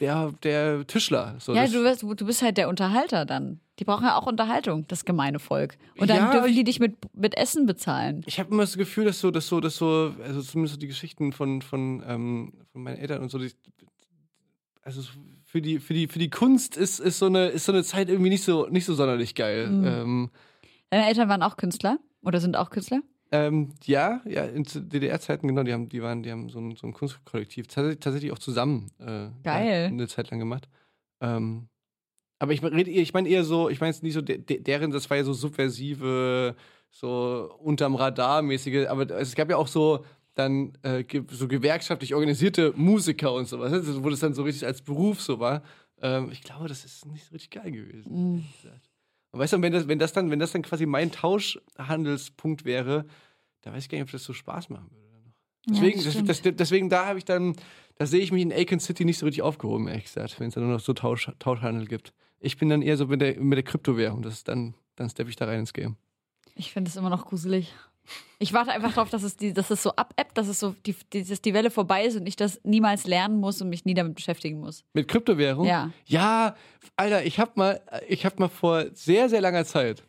der, 0.00 0.32
der 0.42 0.86
Tischler. 0.86 1.36
So 1.38 1.54
ja, 1.54 1.66
du, 1.66 1.82
wirst, 1.82 2.02
du 2.02 2.26
bist 2.26 2.42
halt 2.42 2.56
der 2.56 2.68
Unterhalter 2.68 3.24
dann. 3.24 3.60
Die 3.78 3.84
brauchen 3.84 4.04
ja 4.04 4.16
auch 4.16 4.26
Unterhaltung, 4.26 4.86
das 4.88 5.04
gemeine 5.04 5.38
Volk. 5.38 5.76
Und 5.98 6.08
dann 6.08 6.16
ja, 6.16 6.32
dürfen 6.32 6.54
die 6.54 6.64
dich 6.64 6.80
mit, 6.80 6.96
mit 7.14 7.36
Essen 7.36 7.66
bezahlen. 7.66 8.22
Ich 8.26 8.38
habe 8.38 8.50
immer 8.52 8.62
das 8.62 8.76
Gefühl, 8.76 9.04
dass 9.04 9.20
so, 9.20 9.30
dass 9.30 9.48
so, 9.48 9.60
dass 9.60 9.76
so, 9.76 10.14
also 10.22 10.42
zumindest 10.42 10.74
so 10.74 10.80
die 10.80 10.86
Geschichten 10.86 11.32
von, 11.32 11.60
von, 11.60 12.02
ähm, 12.06 12.52
von 12.72 12.82
meinen 12.82 12.98
Eltern 12.98 13.22
und 13.22 13.30
so, 13.30 13.38
die, 13.38 13.52
also 14.84 15.02
für 15.44 15.62
die, 15.62 15.78
für 15.80 15.94
die, 15.94 16.06
für 16.08 16.18
die 16.18 16.30
Kunst 16.30 16.76
ist, 16.76 17.00
ist, 17.00 17.18
so 17.18 17.26
eine, 17.26 17.48
ist 17.48 17.64
so 17.64 17.72
eine 17.72 17.82
Zeit 17.82 18.08
irgendwie 18.08 18.30
nicht 18.30 18.44
so, 18.44 18.66
nicht 18.68 18.84
so 18.84 18.94
sonderlich 18.94 19.34
geil. 19.34 19.68
Mhm. 19.68 19.86
Ähm, 19.86 20.30
Deine 20.90 21.06
Eltern 21.08 21.28
waren 21.28 21.42
auch 21.42 21.56
Künstler? 21.56 21.98
Oder 22.22 22.40
sind 22.40 22.56
auch 22.56 22.70
Künstler? 22.70 23.00
Ähm, 23.32 23.74
ja, 23.84 24.20
ja, 24.26 24.44
in 24.44 24.64
DDR-Zeiten, 24.64 25.48
genau, 25.48 25.62
die 25.62 25.72
haben, 25.72 25.88
die 25.88 26.02
waren, 26.02 26.22
die 26.22 26.30
haben 26.30 26.50
so 26.50 26.60
ein, 26.60 26.76
so 26.76 26.86
ein 26.86 26.92
Kunstkollektiv 26.92 27.66
tatsächlich, 27.66 28.00
tatsächlich 28.00 28.32
auch 28.32 28.38
zusammen 28.38 28.90
äh, 29.00 29.28
Geil. 29.42 29.86
eine 29.86 30.06
Zeit 30.06 30.30
lang 30.30 30.38
gemacht. 30.38 30.68
Ähm, 31.20 31.68
aber 32.38 32.52
ich 32.52 32.62
rede 32.62 32.90
ich 32.90 33.12
meine 33.14 33.28
eher 33.28 33.42
so, 33.42 33.70
ich 33.70 33.80
meine 33.80 33.92
jetzt 33.92 34.02
nicht 34.02 34.12
so 34.12 34.20
de, 34.20 34.38
deren, 34.38 34.90
das 34.90 35.08
war 35.08 35.16
ja 35.16 35.24
so 35.24 35.32
subversive, 35.32 36.54
so 36.90 37.50
unterm 37.58 37.94
Radar 37.94 38.42
mäßige, 38.42 38.86
aber 38.88 39.10
es 39.10 39.34
gab 39.34 39.50
ja 39.50 39.56
auch 39.56 39.68
so 39.68 40.04
dann 40.34 40.76
äh, 40.82 41.04
so 41.30 41.48
gewerkschaftlich 41.48 42.14
organisierte 42.14 42.72
Musiker 42.76 43.32
und 43.32 43.46
sowas, 43.46 43.70
ne? 43.70 44.04
wo 44.04 44.10
das 44.10 44.20
dann 44.20 44.34
so 44.34 44.42
richtig 44.42 44.66
als 44.66 44.82
Beruf 44.82 45.20
so 45.20 45.38
war. 45.38 45.62
Ähm, 46.02 46.30
ich 46.32 46.42
glaube, 46.42 46.68
das 46.68 46.84
ist 46.84 47.06
nicht 47.06 47.24
so 47.24 47.32
richtig 47.32 47.50
geil 47.50 47.70
gewesen. 47.70 48.12
Mhm. 48.12 48.44
Und 49.30 49.40
weißt 49.40 49.52
du, 49.52 49.62
wenn 49.62 49.72
das, 49.72 49.88
wenn 49.88 49.98
das 49.98 50.12
dann, 50.12 50.30
wenn 50.30 50.38
das 50.38 50.52
dann 50.52 50.62
quasi 50.62 50.86
mein 50.86 51.10
Tauschhandelspunkt 51.10 52.64
wäre, 52.64 53.04
da 53.62 53.72
weiß 53.72 53.84
ich 53.84 53.88
gar 53.88 53.96
nicht, 53.96 54.04
ob 54.04 54.12
das 54.12 54.24
so 54.24 54.32
Spaß 54.32 54.70
machen 54.70 54.90
würde. 54.90 55.04
Deswegen, 55.66 55.98
ja, 55.98 56.22
das, 56.22 56.42
das, 56.42 56.56
deswegen 56.56 56.90
da 56.90 57.06
habe 57.06 57.18
ich 57.18 57.24
dann, 57.24 57.56
da 57.96 58.06
sehe 58.06 58.20
ich 58.20 58.32
mich 58.32 58.42
in 58.42 58.52
Aiken 58.52 58.80
City 58.80 59.04
nicht 59.04 59.18
so 59.18 59.26
richtig 59.26 59.42
aufgehoben, 59.42 59.88
ehrlich 59.88 60.04
gesagt, 60.04 60.38
wenn 60.38 60.48
es 60.48 60.54
dann 60.54 60.64
nur 60.64 60.74
noch 60.74 60.80
so 60.80 60.92
Tausch, 60.92 61.30
Tauschhandel 61.38 61.86
gibt. 61.86 62.12
Ich 62.38 62.58
bin 62.58 62.68
dann 62.68 62.82
eher 62.82 62.96
so 62.96 63.06
mit 63.06 63.22
der, 63.22 63.40
mit 63.40 63.56
der 63.56 63.62
Kryptowährung, 63.62 64.20
das 64.20 64.34
ist 64.34 64.48
dann, 64.48 64.74
dann 64.96 65.08
steppe 65.08 65.30
ich 65.30 65.36
da 65.36 65.46
rein 65.46 65.60
ins 65.60 65.72
Game. 65.72 65.96
Ich 66.54 66.72
finde 66.72 66.90
es 66.90 66.96
immer 66.96 67.08
noch 67.08 67.26
gruselig. 67.26 67.74
Ich 68.38 68.52
warte 68.52 68.72
einfach 68.72 68.92
darauf, 68.92 69.10
dass 69.10 69.22
es, 69.22 69.36
die, 69.36 69.52
dass 69.52 69.70
es 69.70 69.82
so 69.82 69.90
abebbt, 69.96 70.36
dass 70.36 70.48
es 70.48 70.60
so 70.60 70.74
die, 70.84 70.94
die, 71.12 71.24
dass 71.24 71.40
die 71.40 71.54
Welle 71.54 71.70
vorbei 71.70 72.04
ist 72.04 72.16
und 72.16 72.26
ich 72.26 72.36
das 72.36 72.60
niemals 72.64 73.06
lernen 73.06 73.38
muss 73.38 73.62
und 73.62 73.68
mich 73.68 73.84
nie 73.84 73.94
damit 73.94 74.14
beschäftigen 74.14 74.60
muss. 74.60 74.84
Mit 74.92 75.08
Kryptowährung? 75.08 75.66
Ja. 75.66 75.90
Ja, 76.04 76.56
Alter, 76.96 77.24
ich 77.24 77.38
habe 77.38 77.52
mal, 77.54 77.80
ich 78.08 78.26
habe 78.26 78.36
mal 78.38 78.48
vor 78.48 78.86
sehr, 78.92 79.28
sehr 79.28 79.40
langer 79.40 79.64
Zeit 79.64 80.02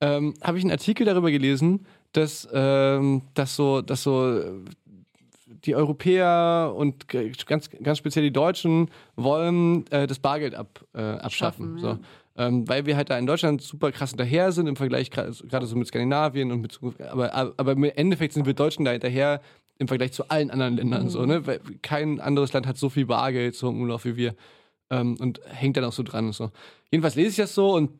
ähm, 0.00 0.34
habe 0.42 0.58
ich 0.58 0.64
einen 0.64 0.70
Artikel 0.70 1.06
darüber 1.06 1.30
gelesen, 1.30 1.86
dass, 2.12 2.48
ähm, 2.52 3.22
dass 3.34 3.56
so, 3.56 3.82
dass 3.82 4.02
so 4.02 4.40
die 5.64 5.74
Europäer 5.74 6.72
und 6.76 7.08
ganz, 7.08 7.70
ganz 7.70 7.98
speziell 7.98 8.24
die 8.24 8.32
Deutschen 8.32 8.90
wollen 9.16 9.86
äh, 9.90 10.06
das 10.06 10.18
Bargeld 10.18 10.54
ab, 10.54 10.84
äh, 10.94 11.00
abschaffen. 11.00 11.78
Schaffen, 11.78 11.98
so. 11.98 11.98
Ähm, 12.38 12.68
weil 12.68 12.86
wir 12.86 12.96
halt 12.96 13.10
da 13.10 13.18
in 13.18 13.26
Deutschland 13.26 13.60
super 13.62 13.90
krass 13.90 14.10
hinterher 14.10 14.52
sind 14.52 14.68
im 14.68 14.76
Vergleich 14.76 15.10
gerade 15.10 15.32
so 15.32 15.76
mit 15.76 15.88
Skandinavien 15.88 16.52
und 16.52 16.60
mit 16.60 16.78
aber, 17.10 17.34
aber 17.34 17.72
im 17.72 17.82
Endeffekt 17.82 18.32
sind 18.32 18.46
wir 18.46 18.54
Deutschen 18.54 18.84
da 18.84 18.92
hinterher 18.92 19.40
im 19.78 19.88
Vergleich 19.88 20.12
zu 20.12 20.28
allen 20.28 20.50
anderen 20.50 20.76
Ländern 20.76 21.04
mhm. 21.04 21.08
so, 21.08 21.26
ne? 21.26 21.46
Weil 21.46 21.60
kein 21.82 22.20
anderes 22.20 22.52
Land 22.52 22.66
hat 22.66 22.78
so 22.78 22.90
viel 22.90 23.06
Bargeld 23.06 23.56
so 23.56 23.68
im 23.68 23.80
Umlauf 23.80 24.04
wie 24.04 24.16
wir. 24.16 24.34
Ähm, 24.90 25.16
und 25.18 25.40
hängt 25.46 25.76
dann 25.76 25.84
auch 25.84 25.92
so 25.92 26.02
dran. 26.02 26.32
So. 26.32 26.50
Jedenfalls 26.90 27.16
lese 27.16 27.30
ich 27.30 27.36
das 27.36 27.54
so 27.54 27.74
und 27.74 27.90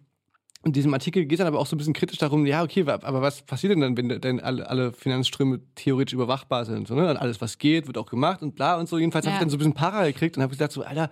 in 0.65 0.73
diesem 0.73 0.93
Artikel 0.93 1.25
geht 1.25 1.33
es 1.33 1.39
dann 1.39 1.47
aber 1.47 1.59
auch 1.59 1.67
so 1.67 1.77
ein 1.77 1.79
bisschen 1.79 1.93
kritisch 1.93 2.19
darum, 2.19 2.45
ja, 2.47 2.63
okay, 2.63 2.85
aber 2.87 3.23
was 3.23 3.43
passiert 3.43 3.73
denn 3.73 3.81
dann, 3.81 3.97
wenn 3.97 4.09
denn 4.09 4.41
alle, 4.41 4.69
alle 4.69 4.93
Finanzströme 4.93 5.61
theoretisch 5.75 6.15
überwachbar 6.15 6.65
sind? 6.65 6.89
So, 6.89 6.95
ne? 6.95 7.11
Und 7.11 7.17
alles, 7.17 7.41
was 7.41 7.59
geht, 7.59 7.87
wird 7.87 7.99
auch 7.99 8.07
gemacht 8.07 8.43
und 8.43 8.55
bla 8.55 8.77
und 8.77 8.89
so. 8.89 8.99
Jedenfalls 8.99 9.25
ja. 9.25 9.33
habe 9.33 9.37
ich 9.37 9.41
dann 9.41 9.51
so 9.51 9.57
ein 9.57 9.59
bisschen 9.59 9.75
parallel 9.75 10.13
gekriegt 10.13 10.37
und 10.37 10.43
habe 10.43 10.53
gesagt, 10.53 10.73
so, 10.73 10.83
Alter, 10.83 11.11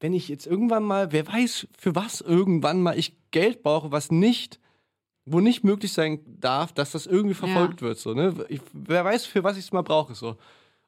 wenn 0.00 0.12
ich 0.12 0.28
jetzt 0.28 0.46
irgendwann 0.46 0.84
mal, 0.84 1.12
wer 1.12 1.26
weiß, 1.26 1.68
für 1.76 1.94
was 1.94 2.20
irgendwann 2.20 2.82
mal 2.82 2.98
ich 2.98 3.16
Geld 3.30 3.62
brauche, 3.62 3.92
was 3.92 4.10
nicht, 4.10 4.60
wo 5.24 5.40
nicht 5.40 5.64
möglich 5.64 5.92
sein 5.92 6.20
darf, 6.40 6.72
dass 6.72 6.92
das 6.92 7.06
irgendwie 7.06 7.34
verfolgt 7.34 7.80
ja. 7.80 7.88
wird. 7.88 7.98
So, 7.98 8.14
ne? 8.14 8.34
Ich, 8.48 8.60
wer 8.72 9.04
weiß, 9.04 9.26
für 9.26 9.44
was 9.44 9.56
ich 9.56 9.64
es 9.64 9.72
mal 9.72 9.82
brauche. 9.82 10.14
So. 10.14 10.36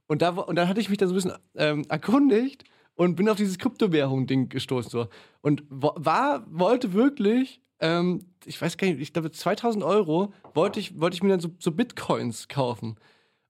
Und, 0.07 0.23
da, 0.23 0.31
und 0.31 0.57
dann 0.57 0.69
hatte 0.69 0.81
ich 0.81 0.89
mich 0.89 0.99
da 0.99 1.07
so 1.07 1.13
ein 1.13 1.17
bisschen 1.17 1.33
ähm, 1.55 1.85
erkundigt 1.89 2.65
und 2.95 3.17
bin 3.17 3.29
auf 3.29 3.37
dieses 3.37 3.59
Kryptowährung-Ding 3.59 4.49
gestoßen. 4.49 4.91
So. 4.91 5.09
Und 5.41 5.65
war, 5.69 6.45
wollte 6.51 6.93
wirklich 6.93 7.61
ähm, 7.81 8.21
ich 8.47 8.61
weiß 8.61 8.77
gar 8.77 8.87
nicht, 8.87 9.01
ich 9.01 9.13
glaube 9.13 9.31
2000 9.31 9.85
Euro 9.85 10.33
wollte 10.55 10.81
ich, 10.81 10.99
wollte 10.99 11.15
ich 11.15 11.23
mir 11.23 11.31
dann 11.31 11.41
so, 11.41 11.51
so 11.59 11.73
Bitcoins 11.73 12.49
kaufen. 12.49 12.97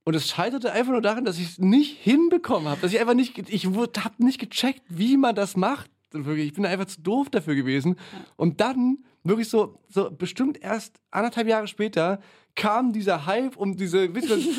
Und 0.06 0.14
es 0.14 0.28
scheiterte 0.28 0.70
einfach 0.70 0.92
nur 0.92 1.02
daran, 1.02 1.24
dass 1.24 1.36
ich 1.36 1.46
es 1.46 1.58
nicht 1.58 1.98
hinbekommen 2.00 2.68
habe, 2.68 2.80
dass 2.80 2.92
ich 2.92 3.00
einfach 3.00 3.14
nicht, 3.14 3.36
ich 3.48 3.66
habe 3.66 4.24
nicht 4.24 4.38
gecheckt, 4.38 4.82
wie 4.88 5.16
man 5.16 5.34
das 5.34 5.56
macht. 5.56 5.90
Ich 6.14 6.52
bin 6.52 6.64
einfach 6.64 6.84
zu 6.84 7.00
doof 7.00 7.28
dafür 7.28 7.56
gewesen. 7.56 7.96
Und 8.36 8.60
dann 8.60 8.98
wirklich 9.24 9.48
so, 9.48 9.80
so 9.88 10.08
bestimmt 10.08 10.62
erst 10.62 11.00
anderthalb 11.10 11.48
Jahre 11.48 11.66
später 11.66 12.20
kam 12.56 12.92
dieser 12.92 13.26
Hype 13.26 13.56
um 13.56 13.76
diese 13.76 14.08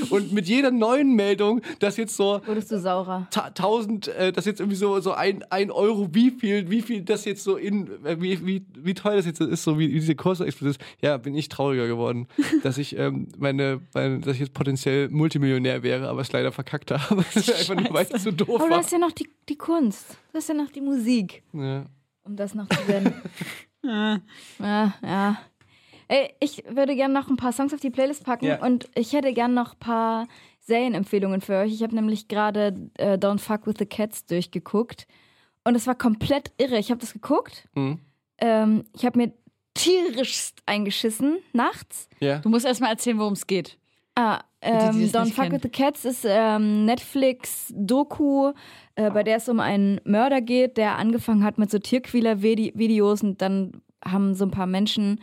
und 0.10 0.32
mit 0.32 0.48
jeder 0.48 0.72
neuen 0.72 1.16
Meldung, 1.16 1.62
dass 1.80 1.98
jetzt 1.98 2.16
so 2.16 2.42
wurdest 2.46 2.72
du 2.72 2.80
saurer. 2.80 3.28
Tausend, 3.56 4.08
äh, 4.08 4.32
das 4.32 4.46
jetzt 4.46 4.60
irgendwie 4.60 4.78
so 4.78 5.00
so 5.02 5.12
ein, 5.12 5.44
ein 5.50 5.72
Euro, 5.72 6.14
wie 6.14 6.32
viel, 6.32 6.70
wie 6.70 6.82
viel 6.82 7.02
das 7.02 7.26
jetzt 7.26 7.44
so 7.44 7.58
in, 7.58 7.88
äh, 8.06 8.22
wie, 8.22 8.46
wie, 8.46 8.66
wie 8.78 8.94
teuer 8.94 9.18
das 9.18 9.26
jetzt 9.26 9.42
ist, 9.42 9.64
so 9.64 9.80
wie, 9.80 9.90
wie 9.90 10.00
diese 10.00 10.16
Kurse 10.16 10.46
explodiert 10.46 10.78
ist. 10.80 10.88
Ja, 11.02 11.18
bin 11.18 11.36
ich 11.36 11.50
trauriger 11.50 11.88
geworden, 11.88 12.28
dass 12.64 12.78
ich 12.78 12.98
ähm, 12.98 13.28
meine, 13.38 13.82
meine, 13.94 14.20
dass 14.20 14.36
ich 14.36 14.42
jetzt 14.42 14.54
potenziell 14.54 15.10
Multimillionär 15.10 15.84
wäre, 15.84 16.08
aber 16.08 16.22
es 16.22 16.32
leider 16.32 16.52
verkackt 16.52 16.92
habe. 16.92 17.26
Einfach 17.36 17.76
nur 17.76 17.94
weil 17.94 18.08
es 18.10 18.24
so 18.24 18.32
doof 18.32 18.62
aber 18.62 18.70
du 18.70 18.76
hast 18.76 18.92
ja 18.92 19.00
noch 19.00 19.12
die, 19.12 19.30
die 19.50 19.58
Kunst, 19.58 20.18
du 20.32 20.38
hast 20.38 20.48
ja 20.48 20.56
noch 20.56 20.72
die 20.72 20.82
Musik, 20.82 21.44
ja. 21.54 21.86
um 22.24 22.36
das 22.36 22.54
noch 22.54 22.70
zu 22.70 22.88
werden. 22.88 23.14
ja, 23.84 24.22
ja. 25.02 25.38
Ey, 26.08 26.34
ich 26.40 26.64
würde 26.70 26.96
gerne 26.96 27.14
noch 27.14 27.30
ein 27.30 27.38
paar 27.38 27.52
Songs 27.52 27.74
auf 27.74 27.80
die 27.80 27.90
Playlist 27.90 28.24
packen 28.24 28.46
yeah. 28.46 28.66
und 28.66 28.90
ich 28.96 29.14
hätte 29.14 29.34
gerne 29.34 29.54
noch 29.54 29.74
ein 29.74 29.80
paar 29.80 30.28
Serienempfehlungen 30.62 31.42
für 31.42 31.58
euch. 31.58 31.74
Ich 31.74 31.84
habe 31.84 31.96
nämlich 31.96 32.28
gerade 32.28 32.90
äh, 32.98 33.18
Don't 33.18 33.40
Fuck 33.40 33.68
with 33.68 33.76
the 33.80 33.86
Cats 33.86 34.26
durchgeguckt 34.26 35.08
und 35.64 35.76
es 35.76 35.88
war 35.88 35.96
komplett 35.96 36.52
irre. 36.58 36.78
Ich 36.78 36.92
habe 36.92 37.02
das 37.02 37.14
geguckt. 37.14 37.68
Mhm. 37.76 38.00
Ähm, 38.38 38.84
ich 38.94 39.06
habe 39.06 39.18
mir 39.18 39.34
tierisch 39.74 40.52
eingeschissen 40.66 41.40
nachts. 41.54 42.08
Yeah. 42.22 42.40
Du 42.40 42.50
musst 42.50 42.66
erstmal 42.66 42.92
erzählen, 42.92 43.20
worum 43.20 43.34
es 43.34 43.48
geht. 43.48 43.78
Ah, 44.16 44.42
ähm, 44.62 44.98
die, 44.98 45.10
Don't 45.10 45.32
Fuck 45.34 45.44
kennen. 45.44 45.52
with 45.54 45.62
the 45.62 45.70
Cats 45.70 46.04
ist 46.04 46.26
ähm, 46.28 46.86
Netflix-Doku, 46.86 48.54
äh, 48.96 49.12
bei 49.12 49.24
der 49.24 49.38
es 49.38 49.48
um 49.48 49.60
einen 49.60 50.02
Mörder 50.06 50.42
geht, 50.42 50.78
der 50.78 50.98
angefangen 50.98 51.44
hat 51.44 51.60
mit 51.60 51.70
so 51.70 51.78
Tierquäler-Videos 51.78 53.22
und 53.22 53.42
dann 53.42 53.82
haben 54.04 54.34
so 54.34 54.46
ein 54.46 54.52
paar 54.52 54.66
Menschen 54.66 55.22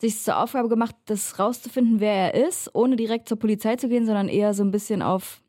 sich 0.00 0.20
zur 0.20 0.38
Aufgabe 0.38 0.68
gemacht, 0.68 0.94
das 1.06 1.38
rauszufinden, 1.38 2.00
wer 2.00 2.34
er 2.34 2.48
ist, 2.48 2.70
ohne 2.74 2.96
direkt 2.96 3.28
zur 3.28 3.38
Polizei 3.38 3.76
zu 3.76 3.88
gehen, 3.88 4.06
sondern 4.06 4.28
eher 4.28 4.54
so 4.54 4.62
ein 4.62 4.70
bisschen 4.70 5.02
auf 5.02 5.40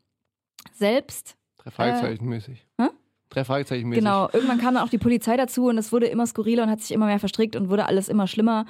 selbst. 0.74 1.36
Drei 1.58 1.70
Fragezeichen 1.70 2.26
mäßig. 2.26 2.66
Äh, 2.78 2.88
Drei 3.28 3.44
Fragezeichen 3.44 3.88
mäßig. 3.88 4.02
Genau, 4.02 4.28
irgendwann 4.32 4.58
kam 4.58 4.74
dann 4.74 4.82
auch 4.82 4.90
die 4.90 4.98
Polizei 4.98 5.36
dazu 5.36 5.68
und 5.68 5.78
es 5.78 5.92
wurde 5.92 6.06
immer 6.06 6.26
skurriler 6.26 6.64
und 6.64 6.70
hat 6.70 6.80
sich 6.80 6.90
immer 6.90 7.06
mehr 7.06 7.20
verstrickt 7.20 7.54
und 7.54 7.70
wurde 7.70 7.86
alles 7.86 8.08
immer 8.08 8.26
schlimmer. 8.26 8.66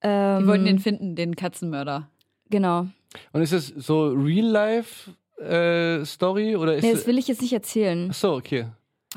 Ähm, 0.00 0.40
die 0.40 0.46
wollten 0.48 0.64
den 0.64 0.78
finden, 0.80 1.14
den 1.14 1.36
Katzenmörder. 1.36 2.08
Genau. 2.50 2.88
Und 3.32 3.42
ist 3.42 3.52
es 3.52 3.68
so 3.68 4.08
Real-Life 4.08 5.12
äh, 5.40 6.04
Story 6.04 6.56
oder 6.56 6.74
ist 6.74 6.82
Nee, 6.82 6.92
das 6.92 7.06
will 7.06 7.18
ich 7.18 7.28
jetzt 7.28 7.42
nicht 7.42 7.52
erzählen. 7.52 8.08
Ach 8.10 8.14
so, 8.14 8.32
okay. 8.34 8.66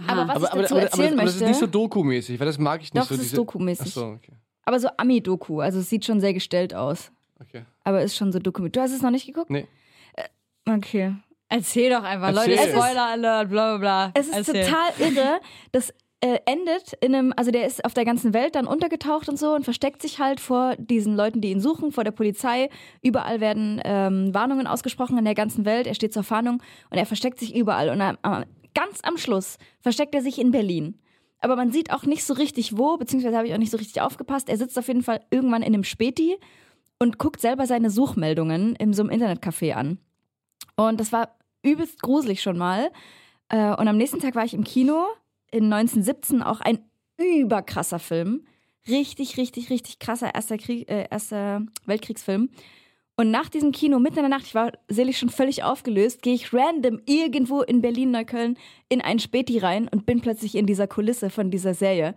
Aber 0.08 0.28
was 0.28 0.36
aber, 0.36 0.46
ich 0.46 0.50
dazu 0.50 0.56
aber, 0.56 0.66
aber, 0.66 0.82
erzählen 0.82 1.14
aber, 1.14 1.16
möchte. 1.16 1.22
Aber 1.22 1.26
das 1.26 1.36
ist 1.36 1.48
nicht 1.48 1.60
so 1.60 1.68
Doku-mäßig, 1.68 2.40
weil 2.40 2.46
das 2.46 2.60
mag 2.60 2.82
ich 2.82 2.94
nicht 2.94 3.04
Doch, 3.04 3.10
so. 3.10 3.16
Das 3.16 3.26
ist 3.26 3.38
Doku-mäßig. 3.38 3.88
Ach 3.88 3.92
so, 3.92 4.06
okay. 4.08 4.34
Aber 4.66 4.80
so 4.80 4.90
Ami-Doku, 4.98 5.62
also 5.62 5.80
es 5.80 5.90
sieht 5.90 6.06
schon 6.06 6.20
sehr 6.20 6.34
gestellt 6.34 6.74
aus. 6.74 7.12
Okay. 7.40 7.64
Aber 7.84 8.02
ist 8.02 8.16
schon 8.16 8.32
so 8.32 8.40
dokument. 8.40 8.76
Du 8.76 8.82
hast 8.82 8.92
es 8.92 9.02
noch 9.02 9.12
nicht 9.12 9.28
geguckt? 9.28 9.50
Nee. 9.50 9.68
Äh, 10.14 10.72
okay. 10.72 11.16
Erzähl 11.50 11.92
doch 11.92 12.04
einfach, 12.04 12.30
Erzähl. 12.30 12.56
Leute, 12.56 12.70
Spoiler 12.70 13.06
Alert, 13.06 13.50
bla 13.50 13.78
bla 13.78 13.78
bla. 13.78 14.12
Es 14.16 14.28
ist 14.28 14.36
Erzähl. 14.36 14.66
total 14.66 14.92
irre. 15.00 15.40
Das 15.72 15.94
äh, 16.22 16.40
endet 16.46 16.94
in 17.02 17.14
einem, 17.14 17.34
also 17.36 17.52
der 17.52 17.68
ist 17.68 17.86
auf 17.86 17.94
der 17.94 18.06
ganzen 18.06 18.34
Welt 18.34 18.56
dann 18.56 18.66
untergetaucht 18.66 19.30
und 19.30 19.38
so 19.38 19.54
und 19.54 19.64
versteckt 19.64 20.02
sich 20.02 20.20
halt 20.20 20.40
vor 20.40 20.76
diesen 20.78 21.16
Leuten, 21.16 21.42
die 21.42 21.52
ihn 21.52 21.60
suchen, 21.60 21.92
vor 21.92 22.04
der 22.04 22.12
Polizei. 22.12 22.70
Überall 23.04 23.42
werden 23.42 23.80
ähm, 23.86 24.34
Warnungen 24.34 24.66
ausgesprochen 24.66 25.20
in 25.20 25.26
der 25.26 25.36
ganzen 25.36 25.66
Welt. 25.66 25.86
Er 25.86 25.94
steht 25.94 26.14
zur 26.14 26.24
Fahndung 26.24 26.64
und 26.90 26.98
er 26.98 27.06
versteckt 27.06 27.38
sich 27.38 27.56
überall. 27.56 27.90
Und 27.90 28.02
am, 28.02 28.46
ganz 28.74 29.02
am 29.04 29.18
Schluss 29.18 29.58
versteckt 29.82 30.16
er 30.16 30.22
sich 30.22 30.40
in 30.40 30.50
Berlin 30.50 30.98
aber 31.46 31.56
man 31.56 31.72
sieht 31.72 31.92
auch 31.92 32.04
nicht 32.06 32.24
so 32.24 32.34
richtig 32.34 32.76
wo, 32.76 32.98
beziehungsweise 32.98 33.38
habe 33.38 33.48
ich 33.48 33.54
auch 33.54 33.60
nicht 33.60 33.70
so 33.70 33.78
richtig 33.78 34.02
aufgepasst. 34.02 34.50
Er 34.50 34.58
sitzt 34.58 34.80
auf 34.80 34.88
jeden 34.88 35.04
Fall 35.04 35.22
irgendwann 35.30 35.62
in 35.62 35.76
einem 35.76 35.84
Späti 35.84 36.38
und 36.98 37.20
guckt 37.20 37.40
selber 37.40 37.68
seine 37.68 37.92
Suchmeldungen 37.92 38.76
in 38.78 38.94
so 38.94 39.04
einem 39.04 39.12
Internetcafé 39.12 39.74
an. 39.74 40.00
Und 40.76 41.00
das 41.00 41.12
war 41.12 41.38
übelst 41.62 42.02
gruselig 42.02 42.42
schon 42.42 42.58
mal. 42.58 42.90
Äh, 43.50 43.76
und 43.76 43.88
am 43.88 43.96
nächsten 43.96 44.20
Tag 44.20 44.34
war 44.34 44.44
ich 44.44 44.56
im 44.56 44.64
Kino 44.64 45.06
in 45.52 45.72
1917, 45.72 46.42
auch 46.42 46.62
ein 46.62 46.80
überkrasser 47.20 48.00
Film. 48.00 48.48
Richtig, 48.88 49.38
richtig, 49.38 49.70
richtig 49.70 50.00
krasser 50.00 50.34
erster, 50.34 50.58
Krieg, 50.58 50.90
äh, 50.90 51.06
erster 51.12 51.62
Weltkriegsfilm. 51.86 52.50
Und 53.18 53.32
nach 53.32 53.50
diesem 53.50 53.72
Kino, 53.72 54.00
mitten 54.00 54.18
in 54.18 54.24
der 54.24 54.30
Nacht, 54.30 54.46
ich 54.46 54.56
war 54.56 54.74
selig 54.90 55.18
schon 55.18 55.30
völlig 55.30 55.64
aufgelöst, 55.64 56.22
gehe 56.22 56.34
ich 56.34 56.54
random 56.54 57.00
irgendwo 57.06 57.62
in 57.62 57.82
Berlin-Neukölln 57.82 58.58
in 58.90 59.02
einen 59.02 59.20
Späti 59.20 59.58
rein 59.60 59.88
und 59.88 60.06
bin 60.06 60.20
plötzlich 60.20 60.56
in 60.56 60.66
dieser 60.66 60.88
Kulisse 60.88 61.30
von 61.30 61.50
dieser 61.50 61.74
Serie. 61.74 62.14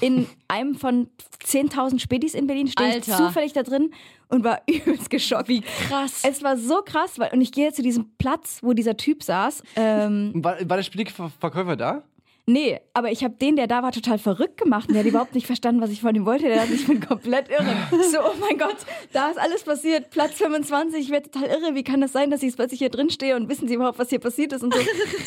In 0.00 0.26
einem 0.48 0.74
von 0.74 1.08
10.000 1.44 1.98
Spätis 1.98 2.34
in 2.34 2.46
Berlin 2.46 2.68
stehe 2.68 2.98
ich 2.98 3.04
zufällig 3.04 3.54
da 3.54 3.62
drin 3.62 3.90
und 4.28 4.44
war 4.44 4.60
übelst 4.68 5.08
geschockt. 5.08 5.48
Wie 5.48 5.62
krass. 5.62 6.22
Es 6.24 6.42
war 6.42 6.58
so 6.58 6.82
krass, 6.84 7.18
weil, 7.18 7.32
und 7.32 7.40
ich 7.40 7.52
gehe 7.52 7.72
zu 7.72 7.82
diesem 7.82 8.10
Platz, 8.18 8.58
wo 8.62 8.74
dieser 8.74 8.98
Typ 8.98 9.22
saß. 9.22 9.62
Ähm, 9.76 10.32
war, 10.34 10.58
war 10.68 10.76
der 10.76 10.84
Späti-Verkäufer 10.84 11.76
da? 11.76 12.02
Nee, 12.46 12.78
aber 12.92 13.10
ich 13.10 13.24
habe 13.24 13.34
den, 13.40 13.56
der 13.56 13.66
da 13.66 13.82
war, 13.82 13.90
total 13.90 14.18
verrückt 14.18 14.58
gemacht 14.58 14.88
und 14.88 14.94
der 14.94 15.02
hat 15.02 15.08
überhaupt 15.08 15.34
nicht 15.34 15.46
verstanden, 15.46 15.80
was 15.80 15.90
ich 15.90 16.02
von 16.02 16.14
ihm 16.14 16.26
wollte. 16.26 16.44
Der 16.44 16.56
dachte, 16.56 16.74
ich 16.74 16.86
bin 16.86 17.00
komplett 17.00 17.48
irre. 17.48 17.74
So, 18.10 18.18
oh 18.20 18.34
mein 18.38 18.58
Gott, 18.58 18.76
da 19.12 19.30
ist 19.30 19.38
alles 19.38 19.62
passiert. 19.62 20.10
Platz 20.10 20.34
25, 20.34 21.00
ich 21.00 21.10
werde 21.10 21.30
total 21.30 21.48
irre. 21.48 21.74
Wie 21.74 21.84
kann 21.84 22.02
das 22.02 22.12
sein, 22.12 22.30
dass 22.30 22.42
ich 22.42 22.48
jetzt 22.48 22.56
plötzlich 22.56 22.80
hier 22.80 22.90
drin 22.90 23.08
stehe 23.08 23.34
und 23.36 23.48
wissen 23.48 23.66
Sie 23.66 23.74
überhaupt, 23.74 23.98
was 23.98 24.10
hier 24.10 24.18
passiert 24.18 24.52
ist 24.52 24.62
und 24.62 24.74
so. 24.74 24.80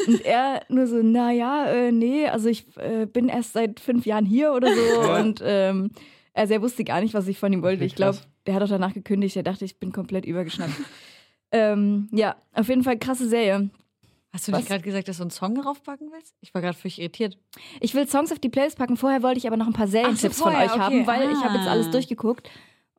Und 0.08 0.24
er 0.26 0.62
nur 0.70 0.86
so, 0.86 0.98
naja, 0.98 1.66
äh, 1.66 1.92
nee, 1.92 2.28
also 2.28 2.50
ich 2.50 2.66
äh, 2.78 3.08
bin 3.08 3.30
erst 3.30 3.54
seit 3.54 3.80
fünf 3.80 4.06
Jahren 4.06 4.26
hier 4.26 4.54
oder 4.54 4.74
so. 4.74 5.02
Ja. 5.02 5.20
Und 5.20 5.42
ähm, 5.44 5.90
also 6.36 6.54
er 6.54 6.62
wusste 6.62 6.84
gar 6.84 7.02
nicht, 7.02 7.16
was 7.16 7.28
ich 7.28 7.40
von 7.40 7.52
ihm 7.52 7.64
wollte. 7.64 7.84
Ich 7.84 7.96
glaube, 7.96 8.20
der 8.46 8.54
hat 8.54 8.62
auch 8.62 8.70
danach 8.70 8.94
gekündigt. 8.94 9.36
Er 9.36 9.44
dachte, 9.44 9.66
ich 9.66 9.80
bin 9.80 9.92
komplett 9.92 10.26
übergeschnappt. 10.26 10.74
ähm, 11.52 12.10
ja, 12.12 12.36
auf 12.54 12.70
jeden 12.70 12.84
Fall 12.84 13.00
krasse 13.00 13.28
Serie. 13.28 13.72
Hast 14.38 14.48
du 14.48 14.52
nicht 14.52 14.68
gerade 14.68 14.84
gesagt, 14.84 15.08
dass 15.08 15.18
du 15.18 15.24
einen 15.24 15.32
Song 15.32 15.56
draufpacken 15.56 16.12
willst? 16.14 16.36
Ich 16.42 16.54
war 16.54 16.62
gerade 16.62 16.78
völlig 16.78 17.00
irritiert. 17.00 17.40
Ich 17.82 17.96
will 17.96 18.08
Songs 18.08 18.32
auf 18.32 18.38
die 18.38 18.50
Playlist 18.50 18.78
packen. 18.78 18.96
Vorher 18.96 19.24
wollte 19.24 19.40
ich 19.40 19.48
aber 19.48 19.58
noch 19.58 19.66
ein 19.66 19.74
paar 19.74 19.88
Serientipps 19.88 20.38
so, 20.38 20.44
von 20.44 20.54
euch 20.54 20.70
okay. 20.70 20.80
haben, 20.80 21.08
weil 21.08 21.28
ah. 21.28 21.32
ich 21.32 21.44
habe 21.44 21.58
jetzt 21.58 21.68
alles 21.68 21.90
durchgeguckt 21.90 22.48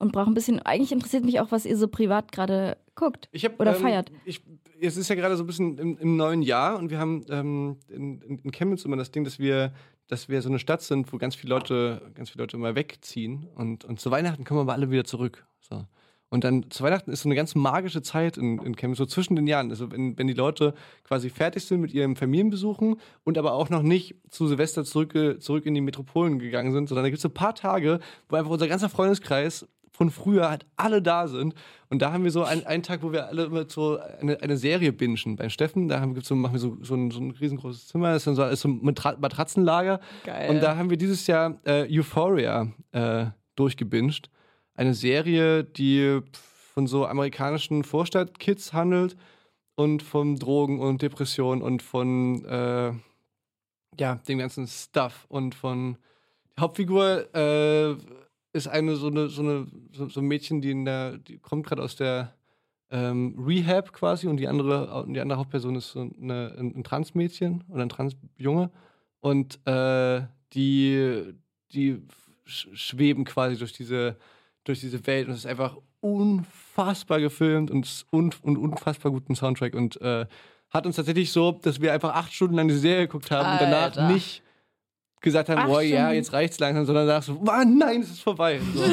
und 0.01 0.11
brauche 0.11 0.29
ein 0.29 0.35
bisschen. 0.35 0.59
Eigentlich 0.59 0.91
interessiert 0.91 1.25
mich 1.25 1.39
auch, 1.39 1.53
was 1.53 1.65
ihr 1.65 1.77
so 1.77 1.87
privat 1.87 2.33
gerade 2.33 2.77
guckt 2.97 3.29
hab, 3.41 3.61
oder 3.61 3.77
ähm, 3.77 3.81
feiert. 3.81 4.11
Ich, 4.25 4.43
es 4.81 4.97
ist 4.97 5.09
ja 5.11 5.15
gerade 5.15 5.37
so 5.37 5.45
ein 5.45 5.47
bisschen 5.47 5.79
im, 5.79 5.97
im, 5.99 6.17
neuen 6.17 6.43
Jahr 6.43 6.77
und 6.77 6.91
wir 6.91 6.99
haben 6.99 7.25
ähm, 7.31 7.77
in, 7.89 8.21
in, 8.43 8.51
Chemnitz 8.51 8.85
immer 8.85 8.97
das 8.97 9.13
Ding, 9.13 9.23
dass 9.23 9.39
wir 9.39 9.73
dass 10.09 10.29
wir 10.29 10.43
so 10.43 10.49
eine 10.49 10.59
Stadt 10.59 10.83
sind, 10.83 11.13
wo 11.13 11.19
ganz 11.19 11.37
viele 11.37 11.55
Leute, 11.55 12.11
ganz 12.15 12.31
viele 12.31 12.43
Leute 12.43 12.57
mal 12.57 12.75
wegziehen 12.75 13.47
und, 13.55 13.85
und 13.85 14.01
zu 14.01 14.11
Weihnachten 14.11 14.43
kommen 14.43 14.61
aber 14.61 14.73
alle 14.73 14.91
wieder 14.91 15.05
zurück. 15.05 15.47
So. 15.61 15.85
Und 16.31 16.45
dann 16.45 16.71
zu 16.71 16.85
Weihnachten 16.85 17.11
ist 17.11 17.23
so 17.23 17.29
eine 17.29 17.37
ganz 17.37 17.55
magische 17.55 18.03
Zeit 18.03 18.37
in, 18.37 18.59
in 18.59 18.77
Chemnitz, 18.77 18.99
so 18.99 19.07
zwischen 19.07 19.35
den 19.35 19.47
Jahren. 19.47 19.71
Also 19.71 19.91
wenn, 19.91 20.19
wenn 20.19 20.27
die 20.27 20.35
Leute 20.35 20.75
quasi 21.05 21.31
fertig 21.31 21.65
sind 21.65 21.81
mit 21.81 21.93
ihren 21.95 22.17
Familienbesuchen 22.17 22.97
und 23.25 23.39
aber 23.39 23.55
auch 23.55 23.71
noch 23.71 23.83
nicht 23.83 24.17
zu 24.29 24.47
Silvester 24.47 24.85
zurück, 24.85 25.15
zurück 25.41 25.65
in 25.65 25.75
die 25.75 25.81
Metropolen 25.81 26.39
gegangen 26.39 26.73
sind, 26.73 26.89
sondern 26.89 27.05
da 27.05 27.11
gibt 27.11 27.19
es 27.19 27.25
ein 27.25 27.33
paar 27.33 27.55
Tage, 27.55 28.01
wo 28.29 28.37
einfach 28.37 28.51
unser 28.51 28.69
ganzer 28.69 28.91
Freundeskreis 28.91 29.67
von 29.99 30.11
früher 30.11 30.49
halt 30.49 30.65
alle 30.77 31.03
da 31.03 31.27
sind. 31.27 31.55
Und 31.91 32.03
da 32.03 32.13
haben 32.13 32.23
wir 32.23 32.31
so 32.31 32.45
einen, 32.45 32.65
einen 32.67 32.85
Tag, 32.85 33.03
wo 33.03 33.11
wir 33.11 33.27
alle 33.27 33.47
immer 33.47 33.65
so 33.69 33.99
eine, 34.21 34.41
eine 34.41 34.57
Serie 34.57 34.93
bingen. 34.93 35.35
Beim 35.35 35.51
Steffen, 35.51 35.89
da 35.89 36.01
haben 36.01 36.15
wir 36.15 36.23
so, 36.23 36.37
machen 36.37 36.53
wir 36.53 36.61
so, 36.61 36.77
so, 36.83 36.95
ein, 36.95 37.11
so 37.11 37.19
ein 37.19 37.33
riesengroßes 37.33 37.89
Zimmer, 37.89 38.13
das 38.13 38.19
ist 38.19 38.27
dann 38.29 38.37
so, 38.37 38.45
ist 38.45 38.61
so 38.61 38.69
ein 38.69 38.81
Matratzenlager. 38.83 39.99
Geil. 40.25 40.51
Und 40.51 40.63
da 40.63 40.77
haben 40.77 40.89
wir 40.89 40.97
dieses 40.97 41.27
Jahr 41.27 41.59
äh, 41.65 41.89
Euphoria 41.91 42.69
äh, 42.93 43.27
durchgebinged. 43.57 44.31
Eine 44.79 44.95
Serie, 44.95 45.65
die 45.65 46.21
von 46.31 46.87
so 46.87 47.05
amerikanischen 47.05 47.83
Vorstadtkids 47.83 48.73
handelt 48.73 49.17
und 49.75 50.05
von 50.05 50.37
Drogen 50.37 50.79
und 50.79 51.03
Depressionen 51.03 51.63
und 51.63 51.83
von 51.83 52.45
äh, 52.45 52.93
ja, 53.99 54.15
dem 54.29 54.39
ganzen 54.39 54.69
Stuff 54.69 55.27
und 55.29 55.57
von 55.57 55.99
die 56.57 56.61
Hauptfigur 56.61 57.35
äh, 57.35 57.97
ist 58.53 58.69
eine 58.69 58.95
so 58.95 59.09
eine 59.09 59.29
so 59.29 59.43
eine 59.43 59.67
so, 59.91 60.21
ein 60.21 60.27
Mädchen, 60.27 60.61
die 60.61 60.71
in 60.71 60.85
der 60.85 61.19
die 61.19 61.39
kommt 61.39 61.67
gerade 61.67 61.83
aus 61.83 61.97
der 61.97 62.37
ähm, 62.93 63.35
Rehab 63.37 63.93
quasi 63.93 64.29
und 64.29 64.37
die 64.37 64.47
andere 64.47 65.05
die 65.09 65.19
andere 65.19 65.41
Hauptperson 65.41 65.75
ist 65.75 65.91
so 65.91 66.03
eine, 66.03 66.55
ein, 66.57 66.77
ein 66.77 66.85
Transmädchen 66.85 67.65
oder 67.69 67.83
ein 67.83 67.89
Transjunge 67.89 68.71
und 69.19 69.59
äh, 69.67 70.23
die 70.53 71.35
die 71.73 72.01
schweben 72.47 73.25
quasi 73.25 73.59
durch 73.59 73.73
diese 73.73 74.17
durch 74.69 74.81
diese 74.81 75.07
Welt 75.07 75.27
und 75.27 75.33
es 75.33 75.41
ist 75.41 75.47
einfach 75.47 75.77
unfassbar 76.01 77.21
gefilmt 77.21 77.71
und 77.71 78.07
un 78.13 78.33
und 78.43 78.57
unfassbar 78.57 79.11
guten 79.11 79.35
Soundtrack 79.35 79.75
und 79.75 80.01
äh, 80.01 80.27
hat 80.71 80.87
uns 80.87 80.97
tatsächlich 80.97 81.33
so, 81.33 81.53
dass 81.53 81.81
wir 81.81 81.93
einfach 81.93 82.15
acht 82.15 82.33
Stunden 82.33 82.55
lang 82.55 82.69
diese 82.69 82.81
Serie 82.81 83.07
geguckt 83.07 83.31
haben 83.31 83.47
Alter. 83.47 83.65
und 83.65 83.71
danach 83.71 84.13
nicht 84.13 84.43
gesagt 85.21 85.49
haben, 85.49 85.67
boah, 85.67 85.83
ja, 85.83 86.13
jetzt 86.13 86.33
reicht's 86.33 86.59
langsam, 86.59 86.85
sondern 86.85 87.07
sagst 87.07 87.29
so, 87.29 87.41
oh, 87.41 87.65
nein, 87.67 88.03
es 88.03 88.11
ist 88.11 88.23
vorbei. 88.23 88.61
So. 88.75 88.85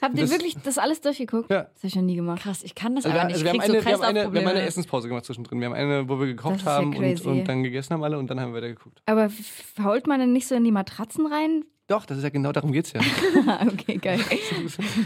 Habt 0.00 0.14
ihr 0.14 0.22
das, 0.22 0.30
wirklich 0.30 0.56
das 0.62 0.78
alles 0.78 1.00
durchgeguckt? 1.00 1.50
Ja. 1.50 1.62
Das 1.62 1.78
habe 1.78 1.86
ich 1.88 1.96
noch 1.96 2.02
nie 2.02 2.14
gemacht. 2.14 2.42
Krass, 2.42 2.62
ich 2.62 2.76
kann 2.76 2.94
das 2.94 3.04
also, 3.04 3.18
aber 3.18 3.26
nicht. 3.26 3.34
Also 3.34 3.44
wir, 3.46 3.52
haben 3.52 3.60
eine, 3.60 3.80
so 3.80 3.84
wir, 3.84 3.92
haben 3.92 4.02
eine, 4.02 4.32
wir 4.32 4.40
haben 4.42 4.48
eine 4.48 4.62
Essenspause 4.62 5.08
gemacht 5.08 5.24
zwischendrin. 5.24 5.58
Wir 5.58 5.66
haben 5.66 5.74
eine, 5.74 6.08
wo 6.08 6.20
wir 6.20 6.28
gekocht 6.28 6.64
haben 6.64 6.92
ja 6.92 7.00
und, 7.00 7.26
und, 7.26 7.44
dann 7.48 7.64
gegessen 7.64 7.94
haben 7.94 8.04
alle 8.04 8.16
und 8.16 8.28
dann 8.30 8.38
haben 8.38 8.52
wir 8.52 8.58
weiter 8.58 8.72
geguckt. 8.72 9.02
Aber 9.06 9.28
fault 9.28 10.06
man 10.06 10.20
denn 10.20 10.32
nicht 10.32 10.46
so 10.46 10.54
in 10.54 10.62
die 10.62 10.70
Matratzen 10.70 11.26
rein? 11.26 11.64
Doch, 11.88 12.06
das 12.06 12.18
ist 12.18 12.24
ja 12.24 12.30
genau 12.30 12.52
darum 12.52 12.70
geht's 12.70 12.92
ja. 12.92 13.00
okay, 13.66 13.96
geil. 13.96 14.20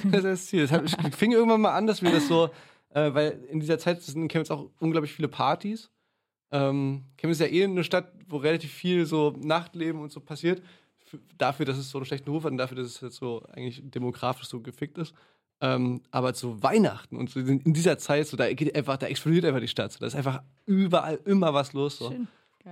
das 0.05 0.18
ist 0.18 0.24
das 0.24 0.47
Ziel. 0.47 0.66
Das 0.66 1.16
fing 1.16 1.33
irgendwann 1.33 1.61
mal 1.61 1.74
an, 1.74 1.87
dass 1.87 2.03
wir 2.03 2.11
das 2.11 2.28
so, 2.28 2.51
äh, 2.91 3.14
weil 3.14 3.43
in 3.51 3.61
dieser 3.61 3.78
Zeit 3.78 4.03
sind 4.03 4.20
in 4.20 4.28
Chemnitz 4.28 4.51
auch 4.51 4.68
unglaublich 4.80 5.12
viele 5.12 5.28
Partys. 5.28 5.91
Ähm, 6.51 7.05
Chemnitz 7.16 7.41
ist 7.41 7.47
ja 7.47 7.53
eh 7.53 7.64
eine 7.64 7.85
Stadt, 7.85 8.12
wo 8.28 8.37
relativ 8.37 8.72
viel 8.72 9.07
so 9.07 9.33
Nachtleben 9.39 10.03
und 10.03 10.12
so 10.12 10.20
passiert 10.20 10.61
dafür, 11.39 11.66
dass 11.66 11.76
es 11.76 11.91
so 11.91 11.99
einen 11.99 12.05
schlechten 12.07 12.30
Ruf 12.30 12.45
hat 12.45 12.53
und 12.53 12.59
dafür, 12.59 12.76
dass 12.76 12.87
es 12.87 13.01
jetzt 13.01 13.16
so 13.16 13.43
eigentlich 13.53 13.83
demografisch 13.85 14.49
so 14.49 14.61
gefickt 14.61 14.99
ist. 14.99 15.14
Ähm, 15.61 16.03
aber 16.11 16.35
zu 16.35 16.62
Weihnachten 16.62 17.16
und 17.16 17.30
so 17.30 17.39
in 17.39 17.72
dieser 17.72 17.97
Zeit, 17.99 18.26
so, 18.26 18.37
da 18.37 18.53
geht 18.53 18.74
einfach, 18.74 18.97
da 18.97 19.07
explodiert 19.07 19.45
einfach 19.45 19.61
die 19.61 19.68
Stadt. 19.68 19.93
So, 19.93 20.01
da 20.01 20.07
ist 20.07 20.16
einfach 20.16 20.43
überall 20.66 21.20
immer 21.24 21.55
was 21.55 21.72
los. 21.72 21.99
So. 21.99 22.11
Schön. 22.11 22.28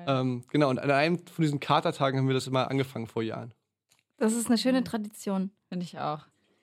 Ähm, 0.06 0.44
genau, 0.50 0.70
und 0.70 0.78
an 0.78 0.90
einem 0.90 1.18
von 1.18 1.42
diesen 1.42 1.60
Katertagen 1.60 2.18
haben 2.18 2.26
wir 2.26 2.34
das 2.34 2.46
immer 2.46 2.70
angefangen 2.70 3.06
vor 3.06 3.22
Jahren. 3.22 3.52
Das 4.20 4.34
ist 4.34 4.48
eine 4.48 4.58
schöne 4.58 4.84
Tradition. 4.84 5.50
Finde 5.68 5.84
ich 5.84 5.98
auch. 5.98 6.20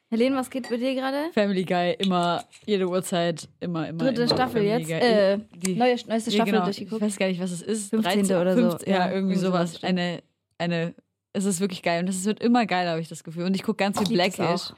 Helene, 0.09 0.37
was 0.37 0.49
geht 0.49 0.69
bei 0.69 0.77
dir 0.77 0.95
gerade? 0.95 1.31
Family 1.33 1.65
Guy, 1.65 1.95
immer, 1.99 2.45
jede 2.65 2.87
Uhrzeit, 2.87 3.49
immer, 3.59 3.89
immer. 3.89 4.05
Dritte 4.05 4.21
immer 4.21 4.33
Staffel 4.33 4.63
Family 4.63 4.87
jetzt? 4.87 5.03
Äh, 5.03 5.39
die 5.53 5.75
neue, 5.75 5.97
neueste 6.07 6.31
Staffel 6.31 6.53
genau, 6.53 6.63
durchgeguckt. 6.63 7.01
Ich 7.01 7.07
weiß 7.07 7.17
gar 7.17 7.27
nicht, 7.27 7.41
was 7.41 7.51
es 7.51 7.61
ist. 7.61 7.89
15. 7.89 8.13
13, 8.27 8.37
oder 8.37 8.53
15, 8.53 8.79
so. 8.79 8.99
Ja, 8.99 9.11
irgendwie 9.11 9.35
sowas. 9.35 9.83
Eine, 9.83 10.23
eine 10.59 10.93
es 11.33 11.45
ist 11.45 11.59
wirklich 11.59 11.83
geil 11.83 12.03
und 12.03 12.09
es 12.09 12.23
wird 12.25 12.41
immer 12.41 12.65
geiler, 12.65 12.91
habe 12.91 13.01
ich 13.01 13.09
das 13.09 13.23
Gefühl. 13.23 13.43
Und 13.43 13.55
ich 13.55 13.63
gucke 13.63 13.83
ganz 13.83 13.97
viel 13.97 14.07
Blackish. 14.07 14.71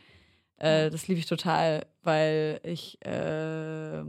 Äh, 0.58 0.90
das 0.90 1.08
liebe 1.08 1.20
ich 1.20 1.26
total, 1.26 1.86
weil 2.02 2.60
ich 2.64 2.98
äh, 3.06 4.04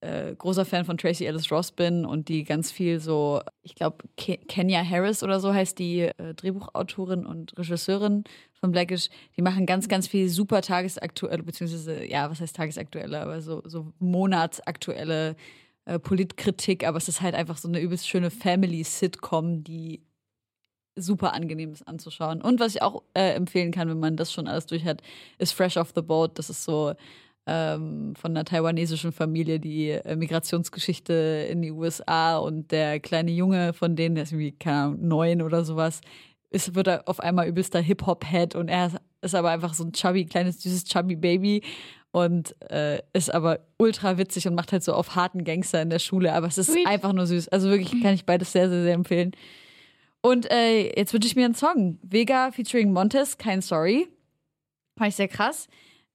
äh, 0.00 0.34
großer 0.34 0.64
Fan 0.64 0.84
von 0.84 0.96
Tracy 0.96 1.26
Ellis 1.26 1.50
Ross 1.52 1.72
bin 1.72 2.04
und 2.04 2.28
die 2.28 2.44
ganz 2.44 2.70
viel 2.70 3.00
so, 3.00 3.40
ich 3.62 3.74
glaube, 3.74 3.98
Ke 4.16 4.38
Kenya 4.48 4.82
Harris 4.82 5.22
oder 5.22 5.40
so 5.40 5.52
heißt 5.52 5.78
die 5.78 6.00
äh, 6.00 6.34
Drehbuchautorin 6.34 7.26
und 7.26 7.56
Regisseurin 7.58 8.24
von 8.60 8.72
Blackish. 8.72 9.08
Die 9.36 9.42
machen 9.42 9.66
ganz, 9.66 9.88
ganz 9.88 10.08
viel 10.08 10.28
super 10.28 10.62
tagesaktuelle, 10.62 11.42
beziehungsweise, 11.42 12.04
ja, 12.04 12.30
was 12.30 12.40
heißt 12.40 12.56
tagesaktuelle, 12.56 13.20
aber 13.20 13.42
so, 13.42 13.62
so 13.66 13.92
monatsaktuelle 13.98 15.36
äh, 15.84 15.98
Politkritik, 15.98 16.86
aber 16.86 16.98
es 16.98 17.08
ist 17.08 17.20
halt 17.20 17.34
einfach 17.34 17.58
so 17.58 17.68
eine 17.68 17.80
übelst 17.80 18.08
schöne 18.08 18.30
Family-Sitcom, 18.30 19.64
die 19.64 20.00
super 20.96 21.34
angenehm 21.34 21.72
ist 21.72 21.86
anzuschauen. 21.86 22.42
Und 22.42 22.60
was 22.60 22.74
ich 22.74 22.82
auch 22.82 23.02
äh, 23.14 23.34
empfehlen 23.34 23.72
kann, 23.72 23.88
wenn 23.88 24.00
man 24.00 24.16
das 24.16 24.32
schon 24.32 24.48
alles 24.48 24.66
durch 24.66 24.84
hat, 24.84 25.02
ist 25.38 25.52
Fresh 25.52 25.76
Off 25.76 25.92
the 25.94 26.02
Boat. 26.02 26.38
Das 26.38 26.50
ist 26.50 26.64
so 26.64 26.94
ähm, 27.50 28.14
von 28.14 28.30
einer 28.30 28.44
taiwanesischen 28.44 29.10
Familie 29.10 29.58
die 29.58 29.90
äh, 29.90 30.14
Migrationsgeschichte 30.14 31.48
in 31.50 31.62
die 31.62 31.72
USA 31.72 32.38
und 32.38 32.70
der 32.70 33.00
kleine 33.00 33.32
Junge 33.32 33.72
von 33.72 33.96
denen, 33.96 34.14
der 34.14 34.22
ist 34.22 34.30
irgendwie, 34.30 34.52
keine 34.52 34.76
Ahnung, 34.76 35.08
neun 35.08 35.42
oder 35.42 35.64
sowas, 35.64 36.00
ist, 36.50 36.76
wird 36.76 36.86
er 36.86 37.08
auf 37.08 37.18
einmal 37.18 37.48
übelster 37.48 37.80
Hip-Hop-Head 37.80 38.54
und 38.54 38.68
er 38.68 38.92
ist 39.20 39.34
aber 39.34 39.50
einfach 39.50 39.74
so 39.74 39.82
ein 39.82 39.92
chubby, 39.92 40.26
kleines, 40.26 40.62
süßes 40.62 40.84
chubby 40.84 41.16
Baby 41.16 41.62
und 42.12 42.54
äh, 42.70 43.02
ist 43.12 43.34
aber 43.34 43.58
ultra 43.78 44.16
witzig 44.16 44.46
und 44.46 44.54
macht 44.54 44.70
halt 44.70 44.84
so 44.84 44.94
auf 44.94 45.16
harten 45.16 45.42
Gangster 45.42 45.82
in 45.82 45.90
der 45.90 45.98
Schule, 45.98 46.32
aber 46.32 46.46
es 46.46 46.56
ist 46.56 46.72
Sweet. 46.72 46.86
einfach 46.86 47.12
nur 47.12 47.26
süß. 47.26 47.48
Also 47.48 47.68
wirklich 47.68 48.00
kann 48.02 48.14
ich 48.14 48.26
beides 48.26 48.52
sehr, 48.52 48.68
sehr, 48.68 48.84
sehr 48.84 48.94
empfehlen. 48.94 49.32
Und 50.22 50.48
äh, 50.52 50.96
jetzt 50.96 51.12
wünsche 51.12 51.26
ich 51.26 51.34
mir 51.34 51.46
einen 51.46 51.54
Song. 51.54 51.98
Vega 52.02 52.52
featuring 52.52 52.92
Montes, 52.92 53.38
kein 53.38 53.60
Sorry. 53.60 54.06
Fand 54.96 55.08
ich 55.08 55.16
sehr 55.16 55.28
krass. 55.28 55.66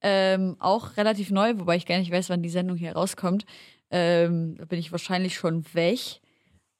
Ähm, 0.02 0.56
auch 0.58 0.96
relativ 0.96 1.30
neu, 1.30 1.54
wobei 1.58 1.76
ich 1.76 1.86
gar 1.86 1.98
nicht 1.98 2.12
weiß, 2.12 2.30
wann 2.30 2.42
die 2.42 2.48
Sendung 2.48 2.76
hier 2.76 2.92
rauskommt. 2.92 3.46
Ähm, 3.90 4.56
da 4.58 4.64
bin 4.64 4.78
ich 4.78 4.92
wahrscheinlich 4.92 5.34
schon 5.34 5.64
weg. 5.74 6.20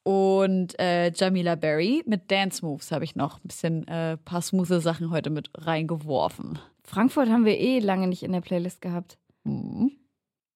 Und 0.03 0.79
äh, 0.79 1.11
Jamila 1.13 1.55
Berry 1.55 2.01
mit 2.05 2.31
Dance 2.31 2.63
Moves 2.65 2.91
habe 2.91 3.03
ich 3.03 3.15
noch 3.15 3.39
ein 3.39 3.47
bisschen 3.47 3.85
äh, 3.87 4.15
paar 4.15 4.41
smooth 4.41 4.81
Sachen 4.81 5.11
heute 5.11 5.29
mit 5.29 5.49
reingeworfen. 5.53 6.59
Frankfurt 6.83 7.27
haben 7.27 7.43
wir 7.43 7.57
eh 7.57 7.79
lange 7.79 8.07
nicht 8.07 8.23
in 8.23 8.31
der 8.31 8.39
Playlist 8.39 8.81
gehabt. 8.81 9.17
Mhm. 9.43 9.91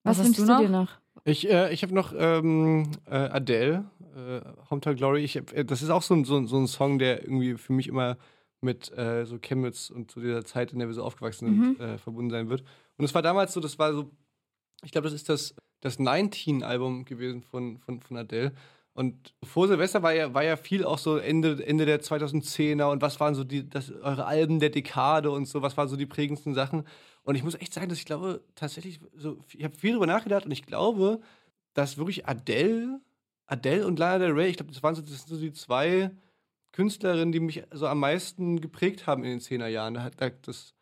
Was, 0.03 0.19
Was 0.19 0.27
hast 0.27 0.39
du, 0.39 0.45
noch? 0.45 0.59
dir 0.59 0.69
noch? 0.69 0.89
Ich, 1.25 1.49
äh, 1.49 1.73
ich 1.73 1.83
habe 1.83 1.93
noch 1.93 2.13
ähm, 2.17 2.91
äh, 3.05 3.15
Adele, 3.15 3.85
äh, 4.15 4.41
Hometown 4.69 4.95
Glory. 4.95 5.23
Ich, 5.23 5.35
äh, 5.35 5.65
das 5.65 5.81
ist 5.81 5.89
auch 5.89 6.01
so 6.01 6.13
ein, 6.13 6.23
so, 6.23 6.45
so, 6.45 6.57
ein 6.57 6.67
Song, 6.67 6.97
der 6.97 7.21
irgendwie 7.21 7.55
für 7.55 7.73
mich 7.73 7.87
immer 7.87 8.17
mit 8.61 8.95
äh, 8.97 9.25
so 9.25 9.39
Chemnitz 9.39 9.89
und 9.89 10.11
zu 10.11 10.19
dieser 10.19 10.45
Zeit, 10.45 10.71
in 10.71 10.79
der 10.79 10.87
wir 10.87 10.93
so 10.93 11.03
aufgewachsen 11.03 11.47
sind, 11.47 11.79
mhm. 11.79 11.85
Äh, 11.85 11.97
verbunden 11.97 12.31
sein 12.31 12.49
wird. 12.49 12.63
Und 12.97 13.05
es 13.05 13.13
war 13.13 13.21
damals 13.21 13.53
so, 13.53 13.59
das 13.59 13.79
war 13.79 13.93
so, 13.93 14.11
ich 14.83 14.91
glaube, 14.91 15.05
das 15.05 15.13
ist 15.13 15.29
das, 15.29 15.55
das 15.81 15.99
19-Album 15.99 17.05
gewesen 17.05 17.41
von, 17.41 17.79
von, 17.79 17.99
von 18.01 18.17
Adele. 18.17 18.53
Und 18.93 19.33
vor 19.43 19.67
Silvester 19.67 20.03
war 20.03 20.13
ja, 20.13 20.33
war 20.33 20.43
ja 20.43 20.57
viel 20.57 20.83
auch 20.83 20.97
so 20.97 21.17
Ende, 21.17 21.65
Ende 21.65 21.85
der 21.85 22.01
2010er 22.01 22.91
und 22.91 23.01
was 23.01 23.19
waren 23.19 23.35
so 23.35 23.43
die, 23.43 23.67
das, 23.67 23.89
eure 23.89 24.25
Alben 24.25 24.59
der 24.59 24.69
Dekade 24.69 25.31
und 25.31 25.45
so, 25.45 25.61
was 25.61 25.77
waren 25.77 25.87
so 25.87 25.95
die 25.95 26.05
prägendsten 26.05 26.53
Sachen. 26.53 26.85
Und 27.23 27.35
ich 27.35 27.43
muss 27.43 27.55
echt 27.55 27.73
sagen, 27.73 27.87
dass 27.87 27.99
ich 27.99 28.05
glaube, 28.05 28.43
tatsächlich, 28.55 28.99
so, 29.15 29.37
ich 29.53 29.63
habe 29.63 29.75
viel 29.75 29.91
darüber 29.91 30.07
nachgedacht 30.07 30.45
und 30.45 30.51
ich 30.51 30.65
glaube, 30.65 31.21
dass 31.73 31.97
wirklich 31.97 32.27
Adele, 32.27 32.99
Adele 33.45 33.87
und 33.87 33.97
Lana 33.97 34.19
Del 34.19 34.31
Rey, 34.31 34.49
ich 34.49 34.57
glaube, 34.57 34.73
das 34.73 34.83
waren 34.83 34.95
so, 34.95 35.01
das 35.01 35.11
sind 35.11 35.27
so 35.29 35.37
die 35.37 35.53
zwei 35.53 36.11
Künstlerinnen, 36.71 37.31
die 37.31 37.39
mich 37.39 37.63
so 37.71 37.87
am 37.87 37.99
meisten 37.99 38.61
geprägt 38.61 39.07
haben 39.07 39.23
in 39.23 39.31
den 39.31 39.39
10er 39.39 39.67
Jahren. 39.67 39.93
Da, 39.95 40.09
da, 40.15 40.29
das, 40.29 40.73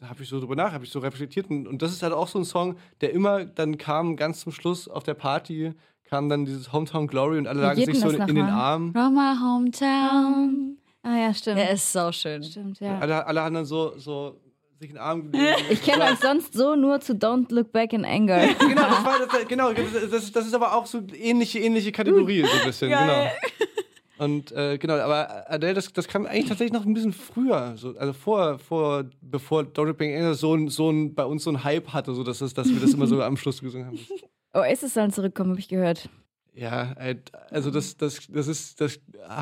da 0.00 0.08
habe 0.08 0.22
ich 0.22 0.28
so 0.28 0.40
drüber 0.40 0.56
nach, 0.56 0.72
habe 0.72 0.84
ich 0.84 0.90
so 0.90 0.98
reflektiert. 0.98 1.48
Und, 1.50 1.66
und 1.68 1.82
das 1.82 1.92
ist 1.92 2.02
halt 2.02 2.12
auch 2.12 2.28
so 2.28 2.38
ein 2.38 2.44
Song, 2.44 2.76
der 3.00 3.12
immer 3.12 3.44
dann 3.44 3.78
kam, 3.78 4.16
ganz 4.16 4.40
zum 4.40 4.52
Schluss 4.52 4.88
auf 4.88 5.04
der 5.04 5.14
Party, 5.14 5.72
kam 6.04 6.28
dann 6.28 6.44
dieses 6.44 6.72
Hometown 6.72 7.06
Glory 7.06 7.38
und 7.38 7.46
alle 7.46 7.62
lagen 7.62 7.84
sich 7.84 7.98
so 7.98 8.10
in, 8.10 8.22
in 8.22 8.34
den 8.34 8.46
Armen. 8.46 8.92
From 8.92 9.14
my 9.14 9.34
hometown. 9.40 10.78
Ah 11.02 11.16
ja, 11.16 11.34
stimmt. 11.34 11.58
Der 11.58 11.70
ist 11.70 11.92
so 11.92 12.10
schön. 12.10 12.42
Stimmt, 12.42 12.80
ja. 12.80 12.98
Alle, 12.98 13.26
alle 13.26 13.42
haben 13.42 13.54
dann 13.54 13.64
so, 13.64 13.96
so 13.96 14.40
sich 14.78 14.90
in 14.90 14.96
den 14.96 15.02
Arm 15.02 15.30
gelegen. 15.30 15.54
Ich 15.70 15.82
kenne 15.82 16.04
euch 16.04 16.18
sonst 16.18 16.52
so 16.54 16.74
nur 16.74 17.00
zu 17.00 17.14
Don't 17.14 17.52
Look 17.52 17.72
Back 17.72 17.92
in 17.92 18.04
Anger. 18.04 18.48
genau, 18.58 18.82
das, 18.82 19.04
war, 19.04 19.18
das, 19.18 19.48
genau 19.48 19.72
das, 19.72 20.10
das, 20.10 20.32
das, 20.32 20.46
ist 20.46 20.54
aber 20.54 20.74
auch 20.74 20.86
so 20.86 21.02
ähnliche, 21.14 21.60
ähnliche 21.60 21.92
Kategorie, 21.92 22.42
so 22.42 22.58
ein 22.60 22.66
bisschen. 22.66 22.90
Geil. 22.90 23.30
Genau. 23.58 23.66
Und 24.18 24.52
äh, 24.52 24.78
genau, 24.78 24.94
aber 24.94 25.50
Adele, 25.50 25.74
das, 25.74 25.92
das 25.92 26.08
kam 26.08 26.24
eigentlich 26.26 26.46
tatsächlich 26.46 26.72
noch 26.72 26.86
ein 26.86 26.94
bisschen 26.94 27.12
früher, 27.12 27.74
so, 27.76 27.94
also 27.98 28.12
vor, 28.14 28.58
vor, 28.58 29.04
bevor 29.20 29.62
Don't 29.62 30.02
in 30.02 30.16
Anger 30.16 30.34
so, 30.34 30.54
ein, 30.54 30.68
so 30.68 30.90
ein, 30.90 31.14
bei 31.14 31.24
uns 31.24 31.44
so 31.44 31.50
ein 31.50 31.64
Hype 31.64 31.92
hatte, 31.92 32.14
so 32.14 32.24
dass, 32.24 32.40
es, 32.40 32.54
dass 32.54 32.68
wir 32.68 32.80
das 32.80 32.94
immer 32.94 33.06
so 33.06 33.22
am 33.22 33.36
Schluss 33.36 33.60
gesungen 33.60 33.88
haben. 33.88 33.98
Oasis 34.54 34.94
sollen 34.94 35.12
zurückkommen, 35.12 35.50
habe 35.50 35.60
ich 35.60 35.68
gehört. 35.68 36.08
Ja, 36.54 36.96
also 37.50 37.70
das, 37.70 37.98
das, 37.98 38.26
das 38.28 38.48
ist, 38.48 38.80
das, 38.80 38.98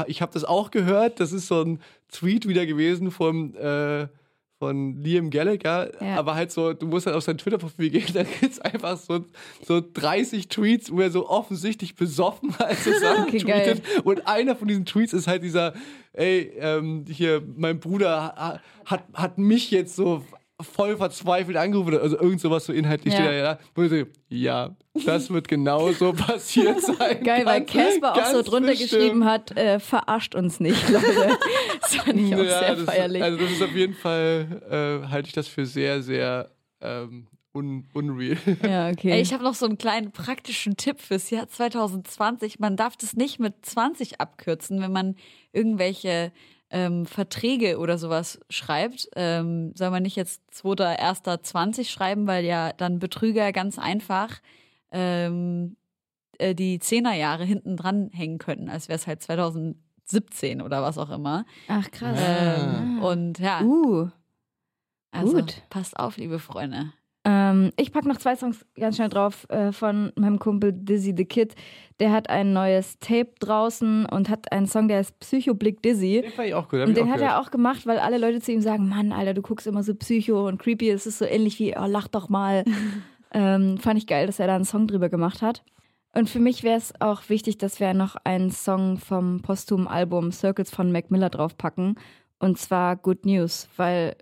ich 0.08 0.20
habe 0.20 0.32
das 0.32 0.44
auch 0.44 0.72
gehört. 0.72 1.20
Das 1.20 1.30
ist 1.30 1.46
so 1.46 1.62
ein 1.62 1.80
Tweet 2.10 2.48
wieder 2.48 2.66
gewesen 2.66 3.12
vom, 3.12 3.54
äh, 3.54 4.08
von 4.64 5.02
Liam 5.02 5.28
Gallagher, 5.28 5.90
ja. 6.00 6.16
aber 6.16 6.34
halt 6.34 6.50
so, 6.50 6.72
du 6.72 6.86
musst 6.86 7.04
halt 7.04 7.14
auf 7.14 7.22
sein 7.22 7.36
Twitter-Profil 7.36 7.90
gehen, 7.90 8.06
da 8.14 8.22
gibt 8.22 8.52
es 8.52 8.60
einfach 8.60 8.96
so, 8.96 9.26
so 9.62 9.82
30 9.92 10.48
Tweets, 10.48 10.90
wo 10.90 11.00
er 11.00 11.10
so 11.10 11.28
offensichtlich 11.28 11.94
besoffen 11.94 12.54
halt 12.58 12.78
so 12.78 12.90
Sachen 12.92 13.24
okay, 13.24 13.40
tweetet. 13.40 13.84
Geil. 13.84 14.00
Und 14.04 14.26
einer 14.26 14.56
von 14.56 14.66
diesen 14.66 14.86
Tweets 14.86 15.12
ist 15.12 15.26
halt 15.26 15.42
dieser, 15.42 15.74
ey, 16.14 16.52
ähm, 16.58 17.04
hier, 17.06 17.42
mein 17.56 17.78
Bruder 17.78 18.60
hat, 18.86 19.04
hat 19.12 19.36
mich 19.36 19.70
jetzt 19.70 19.96
so 19.96 20.24
voll 20.64 20.96
verzweifelt 20.96 21.56
angerufen, 21.56 21.98
also 21.98 22.18
irgend 22.18 22.40
sowas 22.40 22.64
so 22.64 22.72
inhaltlich 22.72 23.14
ja. 23.14 23.20
steht 23.20 23.30
da, 23.30 23.32
ja, 23.32 23.58
wo 23.74 23.82
ich 23.82 23.90
so, 23.90 23.96
ja, 24.28 24.76
das 25.06 25.30
wird 25.30 25.48
genau 25.48 25.92
so 25.92 26.12
passiert 26.14 26.80
sein. 26.80 27.22
Geil, 27.22 27.46
weil 27.46 27.64
Casper 27.64 28.14
auch 28.14 28.26
so 28.26 28.42
drunter 28.42 28.70
bestimmt. 28.70 28.90
geschrieben 28.90 29.24
hat, 29.24 29.56
äh, 29.56 29.78
verarscht 29.80 30.34
uns 30.34 30.60
nicht, 30.60 30.88
Leute. 30.88 31.38
Das 31.80 31.96
fand 31.96 32.20
ich 32.20 32.34
auch 32.34 32.38
ja, 32.38 32.58
sehr 32.58 32.76
das, 32.76 32.84
feierlich. 32.84 33.22
Also 33.22 33.38
das 33.38 33.50
ist 33.52 33.62
auf 33.62 33.74
jeden 33.74 33.94
Fall, 33.94 35.02
äh, 35.04 35.08
halte 35.08 35.28
ich 35.28 35.34
das 35.34 35.48
für 35.48 35.66
sehr, 35.66 36.02
sehr 36.02 36.50
ähm, 36.80 37.28
un 37.54 37.86
unreal. 37.92 38.36
Ja, 38.62 38.88
okay. 38.88 39.12
Ey, 39.12 39.20
ich 39.20 39.32
habe 39.32 39.44
noch 39.44 39.54
so 39.54 39.66
einen 39.66 39.78
kleinen 39.78 40.10
praktischen 40.10 40.76
Tipp 40.76 41.00
fürs 41.00 41.30
Jahr 41.30 41.48
2020. 41.48 42.58
Man 42.58 42.76
darf 42.76 42.96
das 42.96 43.14
nicht 43.14 43.38
mit 43.38 43.54
20 43.64 44.20
abkürzen, 44.20 44.80
wenn 44.80 44.92
man 44.92 45.16
irgendwelche 45.52 46.32
ähm, 46.74 47.06
Verträge 47.06 47.78
oder 47.78 47.98
sowas 47.98 48.40
schreibt, 48.50 49.08
ähm, 49.14 49.72
soll 49.76 49.90
man 49.90 50.02
nicht 50.02 50.16
jetzt 50.16 50.42
2.1.20 50.52 51.88
schreiben, 51.88 52.26
weil 52.26 52.44
ja 52.44 52.72
dann 52.72 52.98
Betrüger 52.98 53.52
ganz 53.52 53.78
einfach 53.78 54.40
ähm, 54.90 55.76
äh, 56.38 56.56
die 56.56 56.80
Zehnerjahre 56.80 57.44
hinten 57.44 57.76
dran 57.76 58.10
hängen 58.12 58.38
könnten, 58.38 58.68
als 58.68 58.88
wäre 58.88 58.96
es 58.96 59.06
halt 59.06 59.22
2017 59.22 60.60
oder 60.60 60.82
was 60.82 60.98
auch 60.98 61.10
immer. 61.10 61.46
Ach 61.68 61.88
krass. 61.92 62.18
Ähm, 62.20 62.98
ah. 63.00 63.08
Und 63.08 63.38
ja. 63.38 63.62
Uh. 63.62 64.08
Also 65.12 65.36
Gut. 65.36 65.62
passt 65.70 65.96
auf, 65.96 66.16
liebe 66.16 66.40
Freunde. 66.40 66.92
Ähm, 67.26 67.72
ich 67.76 67.90
packe 67.90 68.06
noch 68.06 68.18
zwei 68.18 68.36
Songs 68.36 68.66
ganz 68.78 68.96
schnell 68.96 69.08
drauf 69.08 69.48
äh, 69.48 69.72
von 69.72 70.12
meinem 70.16 70.38
Kumpel 70.38 70.72
Dizzy 70.72 71.14
the 71.16 71.24
Kid. 71.24 71.54
Der 71.98 72.12
hat 72.12 72.28
ein 72.28 72.52
neues 72.52 72.98
Tape 72.98 73.30
draußen 73.40 74.04
und 74.06 74.28
hat 74.28 74.52
einen 74.52 74.66
Song, 74.66 74.88
der 74.88 75.00
ist 75.00 75.18
Psycho 75.20 75.54
Blick 75.54 75.80
Dizzy. 75.82 76.20
Den 76.22 76.32
fand 76.32 76.48
ich 76.48 76.54
auch 76.54 76.68
gut. 76.68 76.80
Und 76.80 76.96
den 76.96 77.08
hat 77.08 77.16
gehört. 77.16 77.32
er 77.32 77.40
auch 77.40 77.50
gemacht, 77.50 77.86
weil 77.86 77.98
alle 77.98 78.18
Leute 78.18 78.40
zu 78.40 78.52
ihm 78.52 78.60
sagen: 78.60 78.88
Mann, 78.88 79.12
Alter, 79.12 79.32
du 79.32 79.40
guckst 79.40 79.66
immer 79.66 79.82
so 79.82 79.94
psycho 79.94 80.46
und 80.46 80.58
creepy. 80.58 80.90
Es 80.90 81.06
ist 81.06 81.18
so 81.18 81.24
ähnlich 81.24 81.58
wie, 81.58 81.74
oh, 81.76 81.86
lach 81.86 82.08
doch 82.08 82.28
mal. 82.28 82.64
ähm, 83.32 83.78
fand 83.78 83.98
ich 83.98 84.06
geil, 84.06 84.26
dass 84.26 84.38
er 84.38 84.46
da 84.46 84.56
einen 84.56 84.66
Song 84.66 84.86
drüber 84.86 85.08
gemacht 85.08 85.40
hat. 85.40 85.64
Und 86.12 86.28
für 86.30 86.38
mich 86.38 86.62
wäre 86.62 86.76
es 86.76 86.92
auch 87.00 87.28
wichtig, 87.28 87.58
dass 87.58 87.80
wir 87.80 87.92
noch 87.94 88.16
einen 88.22 88.50
Song 88.50 88.98
vom 88.98 89.40
posthumen 89.40 89.88
Album 89.88 90.30
Circles 90.30 90.70
von 90.70 90.92
Mac 90.92 91.10
Miller 91.10 91.30
draufpacken. 91.30 91.96
Und 92.38 92.58
zwar 92.58 92.96
Good 92.96 93.24
News, 93.24 93.68
weil 93.76 94.16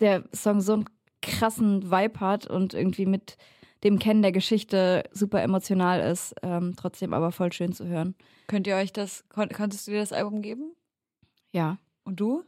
der 0.00 0.24
Song 0.34 0.60
so 0.60 0.74
ein 0.74 0.84
krassen 1.22 1.90
Vibe 1.90 2.20
hat 2.20 2.46
und 2.46 2.74
irgendwie 2.74 3.06
mit 3.06 3.36
dem 3.84 3.98
Kennen 3.98 4.22
der 4.22 4.32
Geschichte 4.32 5.04
super 5.12 5.42
emotional 5.42 6.00
ist, 6.00 6.34
ähm, 6.42 6.74
trotzdem 6.76 7.14
aber 7.14 7.32
voll 7.32 7.52
schön 7.52 7.72
zu 7.72 7.86
hören. 7.86 8.14
Könnt 8.46 8.66
ihr 8.66 8.76
euch 8.76 8.92
das, 8.92 9.24
kon 9.28 9.48
konntest 9.48 9.86
du 9.86 9.92
dir 9.92 10.00
das 10.00 10.12
Album 10.12 10.42
geben? 10.42 10.74
Ja. 11.52 11.78
Und 12.04 12.20
du? 12.20 12.44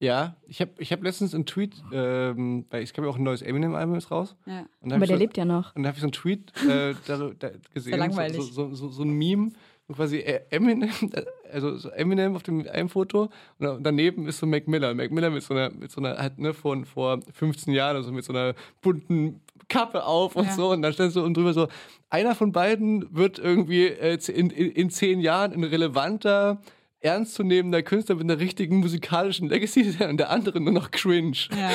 Ja, 0.00 0.36
ich 0.46 0.60
habe 0.60 0.70
ich 0.78 0.92
hab 0.92 1.02
letztens 1.02 1.34
einen 1.34 1.46
Tweet, 1.46 1.82
ähm, 1.92 2.66
weil 2.70 2.84
es 2.84 2.92
kam 2.92 3.04
ja 3.04 3.10
auch 3.10 3.16
ein 3.16 3.24
neues 3.24 3.42
Eminem-Album 3.42 3.94
jetzt 3.94 4.12
raus. 4.12 4.36
Ja. 4.46 4.66
Aber 4.82 5.06
der 5.06 5.08
so, 5.08 5.16
lebt 5.16 5.36
ja 5.36 5.44
noch. 5.44 5.74
Und 5.74 5.82
da 5.82 5.88
habe 5.88 5.96
ich 5.96 6.00
so 6.00 6.06
einen 6.06 6.12
Tweet 6.12 6.52
äh, 6.62 6.94
da, 7.06 7.30
da 7.36 7.48
gesehen, 7.48 7.62
Sehr 7.74 7.96
langweilig. 7.96 8.36
So, 8.36 8.42
so, 8.42 8.74
so, 8.74 8.88
so 8.90 9.02
ein 9.02 9.10
Meme, 9.10 9.50
quasi 9.94 10.22
Eminem, 10.50 10.90
also 11.52 11.76
so 11.76 11.88
Eminem 11.90 12.36
auf 12.36 12.42
dem 12.42 12.66
einem 12.68 12.88
Foto 12.88 13.30
und 13.58 13.82
daneben 13.82 14.26
ist 14.26 14.38
so 14.38 14.46
Mac 14.46 14.68
Miller. 14.68 14.94
Mac 14.94 15.10
Miller 15.10 15.30
mit 15.30 15.42
so 15.42 15.54
einer, 15.54 15.70
mit 15.70 15.90
so 15.90 16.00
einer, 16.00 16.18
halt, 16.18 16.38
ne, 16.38 16.54
von 16.54 16.84
vor 16.84 17.20
15 17.32 17.72
Jahren, 17.72 17.96
also 17.96 18.12
mit 18.12 18.24
so 18.24 18.32
einer 18.32 18.54
bunten 18.82 19.40
Kappe 19.68 20.04
auf 20.04 20.36
und 20.36 20.46
ja. 20.46 20.52
so. 20.52 20.70
Und 20.70 20.82
dann 20.82 20.92
stand 20.92 21.12
so 21.12 21.22
und 21.22 21.36
drüber 21.36 21.52
so, 21.52 21.68
einer 22.10 22.34
von 22.34 22.52
beiden 22.52 23.14
wird 23.14 23.38
irgendwie 23.38 23.86
äh, 23.86 24.18
in, 24.28 24.50
in, 24.50 24.70
in 24.72 24.90
zehn 24.90 25.20
Jahren 25.20 25.52
ein 25.52 25.64
relevanter, 25.64 26.60
ernstzunehmender 27.00 27.82
Künstler 27.82 28.16
mit 28.16 28.24
einer 28.24 28.40
richtigen 28.40 28.78
musikalischen 28.78 29.48
Legacy 29.48 29.84
sein 29.84 30.10
und 30.10 30.16
der 30.18 30.30
andere 30.30 30.60
nur 30.60 30.72
noch 30.72 30.90
cringe. 30.90 31.48
Ja 31.50 31.70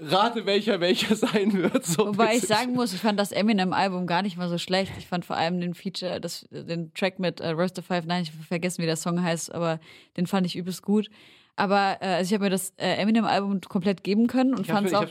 rate, 0.00 0.46
welcher 0.46 0.80
welcher 0.80 1.16
sein 1.16 1.52
wird. 1.52 1.84
So 1.84 2.08
Wobei 2.08 2.36
ich 2.36 2.42
sagen 2.42 2.74
muss, 2.74 2.92
ich 2.92 3.00
fand 3.00 3.18
das 3.18 3.32
Eminem-Album 3.32 4.06
gar 4.06 4.22
nicht 4.22 4.36
mal 4.36 4.48
so 4.48 4.58
schlecht. 4.58 4.92
Ich 4.98 5.06
fand 5.06 5.24
vor 5.24 5.36
allem 5.36 5.60
den 5.60 5.74
Feature, 5.74 6.20
das, 6.20 6.46
den 6.50 6.92
Track 6.94 7.18
mit 7.18 7.40
äh, 7.40 7.50
Roast 7.50 7.78
of 7.78 7.86
Five, 7.86 8.06
nein, 8.06 8.22
ich 8.22 8.32
habe 8.32 8.42
vergessen, 8.42 8.82
wie 8.82 8.86
der 8.86 8.96
Song 8.96 9.22
heißt, 9.22 9.54
aber 9.54 9.80
den 10.16 10.26
fand 10.26 10.46
ich 10.46 10.56
übelst 10.56 10.82
gut. 10.82 11.08
Aber 11.56 11.98
äh, 12.00 12.06
also 12.06 12.28
ich 12.28 12.34
habe 12.34 12.44
mir 12.44 12.50
das 12.50 12.72
äh, 12.76 12.96
Eminem-Album 12.96 13.60
komplett 13.62 14.02
geben 14.04 14.26
können 14.26 14.54
und 14.54 14.66
fand 14.66 14.86
es 14.86 14.94
auch. 14.94 15.06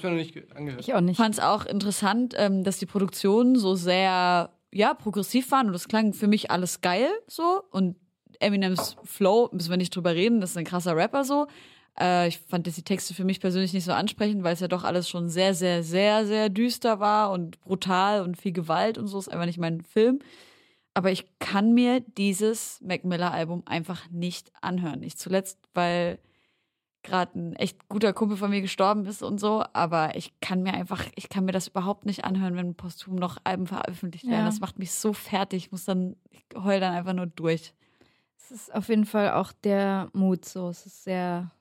Ich 0.79 0.93
auch 0.93 1.01
nicht. 1.01 1.17
Fand's 1.17 1.39
auch 1.39 1.65
interessant, 1.65 2.33
ähm, 2.37 2.63
dass 2.63 2.79
die 2.79 2.87
Produktionen 2.87 3.55
so 3.55 3.75
sehr 3.75 4.49
ja 4.73 4.93
progressiv 4.93 5.51
waren 5.51 5.67
und 5.67 5.73
das 5.73 5.87
klang 5.87 6.13
für 6.13 6.27
mich 6.27 6.49
alles 6.49 6.79
geil 6.79 7.09
so 7.27 7.61
und 7.71 7.97
Eminems 8.39 8.95
Flow 9.03 9.49
müssen 9.51 9.69
wir 9.69 9.77
nicht 9.77 9.95
drüber 9.95 10.15
reden, 10.15 10.41
das 10.41 10.51
ist 10.51 10.57
ein 10.57 10.65
krasser 10.65 10.95
Rapper 10.95 11.23
so. 11.23 11.47
Äh, 11.99 12.27
ich 12.27 12.39
fand 12.39 12.67
die 12.67 12.81
Texte 12.81 13.13
für 13.13 13.23
mich 13.23 13.39
persönlich 13.39 13.73
nicht 13.73 13.85
so 13.85 13.91
ansprechend, 13.91 14.43
weil 14.43 14.53
es 14.53 14.59
ja 14.59 14.67
doch 14.67 14.83
alles 14.83 15.09
schon 15.09 15.29
sehr, 15.29 15.53
sehr, 15.53 15.83
sehr, 15.83 16.25
sehr 16.25 16.49
düster 16.49 16.99
war 16.99 17.31
und 17.31 17.59
brutal 17.61 18.21
und 18.21 18.37
viel 18.37 18.51
Gewalt 18.51 18.97
und 18.97 19.07
so. 19.07 19.19
Ist 19.19 19.29
einfach 19.29 19.45
nicht 19.45 19.59
mein 19.59 19.81
Film. 19.81 20.19
Aber 20.93 21.11
ich 21.11 21.25
kann 21.39 21.73
mir 21.73 22.01
dieses 22.01 22.81
Mac 22.81 23.05
Miller-Album 23.05 23.63
einfach 23.65 24.09
nicht 24.09 24.51
anhören. 24.61 24.99
Nicht 24.99 25.19
zuletzt, 25.19 25.57
weil 25.73 26.19
gerade 27.03 27.39
ein 27.39 27.55
echt 27.55 27.87
guter 27.89 28.13
Kumpel 28.13 28.37
von 28.37 28.49
mir 28.49 28.61
gestorben 28.61 29.05
ist 29.05 29.23
und 29.23 29.39
so, 29.39 29.63
aber 29.73 30.15
ich 30.15 30.39
kann 30.39 30.61
mir 30.61 30.73
einfach, 30.73 31.05
ich 31.15 31.29
kann 31.29 31.45
mir 31.45 31.51
das 31.51 31.69
überhaupt 31.69 32.05
nicht 32.05 32.25
anhören, 32.25 32.55
wenn 32.55 32.75
posthum 32.75 33.15
noch 33.15 33.37
Alben 33.43 33.67
veröffentlicht 33.67 34.25
werden. 34.25 34.41
Ja. 34.41 34.45
Das 34.45 34.59
macht 34.59 34.77
mich 34.77 34.91
so 34.91 35.13
fertig. 35.13 35.65
Ich 35.65 35.71
muss 35.71 35.85
dann, 35.85 36.15
ich 36.29 36.43
heul 36.55 36.79
dann 36.79 36.93
einfach 36.93 37.13
nur 37.13 37.25
durch. 37.25 37.73
Es 38.37 38.51
ist 38.51 38.73
auf 38.73 38.89
jeden 38.89 39.05
Fall 39.05 39.31
auch 39.31 39.51
der 39.51 40.09
Mut 40.13 40.45
so. 40.45 40.69
Es 40.69 40.85
ist 40.85 41.03
sehr 41.03 41.51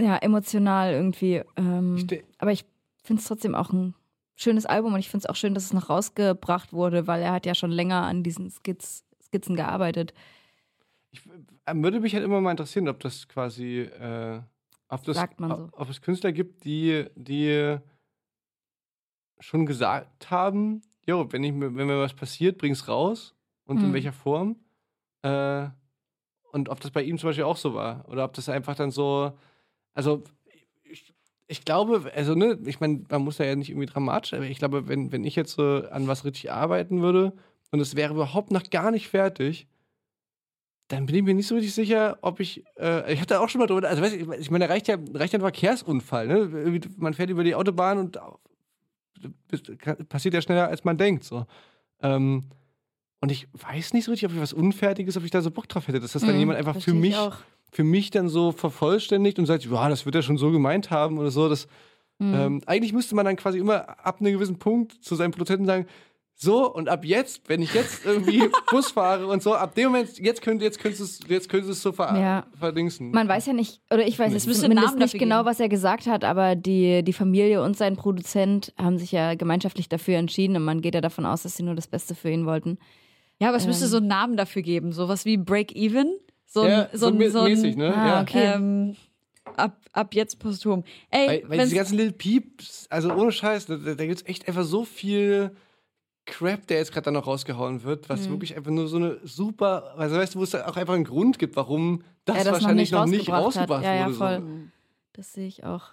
ja, 0.00 0.16
emotional 0.16 0.92
irgendwie. 0.92 1.42
Ähm, 1.56 2.06
aber 2.38 2.52
ich 2.52 2.64
finde 3.02 3.20
es 3.20 3.28
trotzdem 3.28 3.54
auch 3.54 3.70
ein 3.72 3.94
schönes 4.36 4.66
Album 4.66 4.94
und 4.94 5.00
ich 5.00 5.08
finde 5.08 5.24
es 5.24 5.30
auch 5.30 5.36
schön, 5.36 5.54
dass 5.54 5.64
es 5.64 5.72
noch 5.72 5.90
rausgebracht 5.90 6.72
wurde, 6.72 7.06
weil 7.06 7.22
er 7.22 7.32
hat 7.32 7.46
ja 7.46 7.54
schon 7.54 7.70
länger 7.70 8.02
an 8.02 8.22
diesen 8.22 8.50
Skizz, 8.50 9.04
Skizzen 9.24 9.56
gearbeitet. 9.56 10.14
Ich, 11.10 11.26
äh, 11.64 11.74
würde 11.74 12.00
mich 12.00 12.14
halt 12.14 12.24
immer 12.24 12.40
mal 12.40 12.52
interessieren, 12.52 12.88
ob 12.88 13.00
das 13.00 13.28
quasi, 13.28 13.80
äh, 13.80 14.40
ob, 14.88 15.02
das, 15.04 15.16
Sagt 15.16 15.40
man 15.40 15.50
so. 15.50 15.68
ob 15.72 15.88
es 15.88 16.00
Künstler 16.00 16.32
gibt, 16.32 16.64
die, 16.64 17.06
die 17.14 17.78
schon 19.40 19.66
gesagt 19.66 20.30
haben, 20.30 20.82
jo, 21.06 21.30
wenn, 21.32 21.44
ich, 21.44 21.52
wenn 21.52 21.74
mir 21.74 21.98
was 21.98 22.14
passiert, 22.14 22.58
bring's 22.58 22.88
raus 22.88 23.34
und 23.64 23.78
hm. 23.78 23.86
in 23.86 23.92
welcher 23.92 24.12
Form. 24.12 24.56
Äh, 25.22 25.68
und 26.52 26.68
ob 26.68 26.80
das 26.80 26.90
bei 26.90 27.02
ihm 27.02 27.18
zum 27.18 27.28
Beispiel 27.28 27.44
auch 27.44 27.56
so 27.56 27.74
war. 27.74 28.08
Oder 28.08 28.24
ob 28.24 28.32
das 28.34 28.48
einfach 28.48 28.74
dann 28.74 28.90
so, 28.90 29.32
also 29.98 30.22
ich, 30.84 31.12
ich 31.48 31.64
glaube, 31.64 32.12
also 32.14 32.36
ne, 32.36 32.56
ich 32.64 32.78
meine, 32.78 33.04
man 33.10 33.22
muss 33.22 33.38
ja 33.38 33.56
nicht 33.56 33.68
irgendwie 33.68 33.88
dramatisch, 33.88 34.32
aber 34.32 34.44
ich 34.44 34.58
glaube, 34.60 34.86
wenn, 34.86 35.10
wenn 35.10 35.24
ich 35.24 35.34
jetzt 35.34 35.54
so 35.54 35.82
an 35.90 36.06
was 36.06 36.24
richtig 36.24 36.52
arbeiten 36.52 37.02
würde 37.02 37.32
und 37.72 37.80
es 37.80 37.96
wäre 37.96 38.14
überhaupt 38.14 38.52
noch 38.52 38.70
gar 38.70 38.92
nicht 38.92 39.08
fertig, 39.08 39.66
dann 40.86 41.06
bin 41.06 41.16
ich 41.16 41.22
mir 41.24 41.34
nicht 41.34 41.48
so 41.48 41.56
richtig 41.56 41.74
sicher, 41.74 42.16
ob 42.22 42.38
ich, 42.38 42.64
äh, 42.78 43.12
ich 43.12 43.20
hatte 43.20 43.40
auch 43.40 43.48
schon 43.48 43.58
mal 43.58 43.66
drüber, 43.66 43.88
also 43.88 44.00
weißt 44.00 44.14
du, 44.20 44.32
ich 44.34 44.52
meine, 44.52 44.68
da 44.68 44.72
reicht 44.72 44.86
ja, 44.86 44.96
reicht 45.14 45.32
ja 45.32 45.40
ein 45.40 45.42
Verkehrsunfall, 45.42 46.28
ne? 46.28 46.80
Man 46.96 47.12
fährt 47.12 47.30
über 47.30 47.42
die 47.42 47.56
Autobahn 47.56 47.98
und 47.98 48.18
passiert 50.08 50.34
ja 50.34 50.40
schneller, 50.40 50.68
als 50.68 50.84
man 50.84 50.96
denkt, 50.96 51.24
so. 51.24 51.44
Ähm, 52.02 52.44
und 53.20 53.32
ich 53.32 53.48
weiß 53.52 53.94
nicht 53.94 54.04
so 54.04 54.12
richtig, 54.12 54.28
ob 54.28 54.34
ich 54.36 54.40
was 54.40 54.52
Unfertiges, 54.52 55.16
ob 55.16 55.24
ich 55.24 55.32
da 55.32 55.42
so 55.42 55.50
Bock 55.50 55.68
drauf 55.68 55.88
hätte, 55.88 55.98
dass 55.98 56.12
das 56.12 56.22
dann 56.22 56.34
mhm, 56.34 56.38
jemand 56.38 56.58
einfach 56.60 56.80
für 56.80 56.94
mich 56.94 57.16
auch 57.16 57.38
für 57.70 57.84
mich 57.84 58.10
dann 58.10 58.28
so 58.28 58.52
vervollständigt 58.52 59.38
und 59.38 59.46
sagt, 59.46 59.64
ja, 59.64 59.88
das 59.88 60.04
wird 60.04 60.14
er 60.14 60.22
schon 60.22 60.38
so 60.38 60.50
gemeint 60.50 60.90
haben 60.90 61.18
oder 61.18 61.30
so. 61.30 61.48
Das, 61.48 61.66
mhm. 62.18 62.34
ähm, 62.34 62.60
eigentlich 62.66 62.92
müsste 62.92 63.14
man 63.14 63.24
dann 63.24 63.36
quasi 63.36 63.58
immer 63.58 64.04
ab 64.04 64.20
einem 64.20 64.32
gewissen 64.32 64.58
Punkt 64.58 64.92
zu 65.04 65.14
seinem 65.14 65.32
Produzenten 65.32 65.66
sagen, 65.66 65.86
so, 66.40 66.72
und 66.72 66.88
ab 66.88 67.04
jetzt, 67.04 67.48
wenn 67.48 67.62
ich 67.62 67.74
jetzt 67.74 68.06
irgendwie 68.06 68.48
Bus 68.70 68.92
fahre 68.92 69.26
und 69.26 69.42
so, 69.42 69.54
ab 69.54 69.74
dem 69.74 69.86
Moment, 69.86 70.18
jetzt 70.20 70.40
könnt, 70.40 70.62
jetzt 70.62 70.78
könntest 70.78 71.00
du 71.00 71.04
es 71.04 71.28
jetzt 71.28 71.48
könntest 71.48 71.82
so 71.82 71.90
ver 71.90 72.16
ja. 72.16 72.46
verdingsen. 72.56 73.10
Man 73.10 73.26
weiß 73.26 73.46
ja 73.46 73.52
nicht, 73.52 73.80
oder 73.92 74.06
ich 74.06 74.16
weiß 74.16 74.32
es 74.32 74.44
zumindest 74.44 74.96
nicht 74.98 75.18
genau, 75.18 75.44
was 75.44 75.58
er 75.58 75.68
gesagt 75.68 76.06
hat, 76.06 76.22
aber 76.22 76.54
die, 76.54 77.02
die 77.02 77.12
Familie 77.12 77.60
und 77.60 77.76
sein 77.76 77.96
Produzent 77.96 78.72
haben 78.78 78.98
sich 78.98 79.10
ja 79.10 79.34
gemeinschaftlich 79.34 79.88
dafür 79.88 80.16
entschieden 80.16 80.54
und 80.54 80.62
man 80.62 80.80
geht 80.80 80.94
ja 80.94 81.00
davon 81.00 81.26
aus, 81.26 81.42
dass 81.42 81.56
sie 81.56 81.64
nur 81.64 81.74
das 81.74 81.88
Beste 81.88 82.14
für 82.14 82.30
ihn 82.30 82.46
wollten. 82.46 82.78
Ja, 83.40 83.48
aber 83.48 83.56
es 83.56 83.64
ähm. 83.64 83.70
müsste 83.70 83.88
so 83.88 83.96
einen 83.96 84.06
Namen 84.06 84.36
dafür 84.36 84.62
geben, 84.62 84.92
sowas 84.92 85.24
wie 85.24 85.38
Break 85.38 85.74
Even. 85.74 86.18
So 86.50 86.62
ein, 86.62 86.70
ja, 86.70 86.88
so, 86.92 87.10
so, 87.10 87.28
so 87.28 87.40
ein, 87.40 87.44
mäßig, 87.52 87.76
ne? 87.76 87.94
Ah, 87.94 88.22
okay. 88.22 88.54
Ähm, 88.54 88.96
ab, 89.56 89.76
ab 89.92 90.14
jetzt 90.14 90.38
posthum. 90.38 90.82
Ey, 91.10 91.28
weil, 91.28 91.50
weil 91.50 91.58
diese 91.64 91.76
ganzen 91.76 91.98
Little 91.98 92.12
Peeps, 92.12 92.86
also 92.88 93.12
ohne 93.12 93.32
Scheiß, 93.32 93.66
da, 93.66 93.76
da 93.76 94.06
gibt 94.06 94.20
es 94.20 94.26
echt 94.26 94.48
einfach 94.48 94.64
so 94.64 94.84
viel 94.84 95.54
Crap, 96.24 96.66
der 96.66 96.78
jetzt 96.78 96.92
gerade 96.92 97.04
da 97.04 97.10
noch 97.10 97.26
rausgehauen 97.26 97.82
wird, 97.82 98.08
was 98.08 98.26
mhm. 98.26 98.32
wirklich 98.32 98.56
einfach 98.56 98.70
nur 98.70 98.88
so 98.88 98.96
eine 98.96 99.18
super, 99.24 99.94
also 99.98 100.16
weißt 100.16 100.34
du, 100.34 100.38
wo 100.38 100.42
es 100.42 100.54
auch 100.54 100.76
einfach 100.76 100.94
einen 100.94 101.04
Grund 101.04 101.38
gibt, 101.38 101.54
warum 101.56 102.02
das, 102.24 102.44
das 102.44 102.52
wahrscheinlich 102.52 102.92
noch 102.92 103.04
nicht 103.04 103.30
rausgebracht, 103.30 103.40
noch 103.40 103.46
nicht 103.46 103.68
rausgebracht 103.68 103.84
ja, 103.84 104.06
wurde. 104.06 104.12
Ja, 104.12 104.16
voll. 104.16 104.40
So. 104.40 104.70
Das 105.12 105.32
sehe 105.34 105.46
ich 105.46 105.64
auch. 105.64 105.92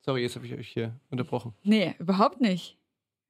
Sorry, 0.00 0.22
jetzt 0.22 0.36
habe 0.36 0.46
ich 0.46 0.54
euch 0.54 0.68
hier 0.68 0.94
unterbrochen. 1.10 1.54
Nee, 1.62 1.94
überhaupt 1.98 2.40
nicht. 2.40 2.76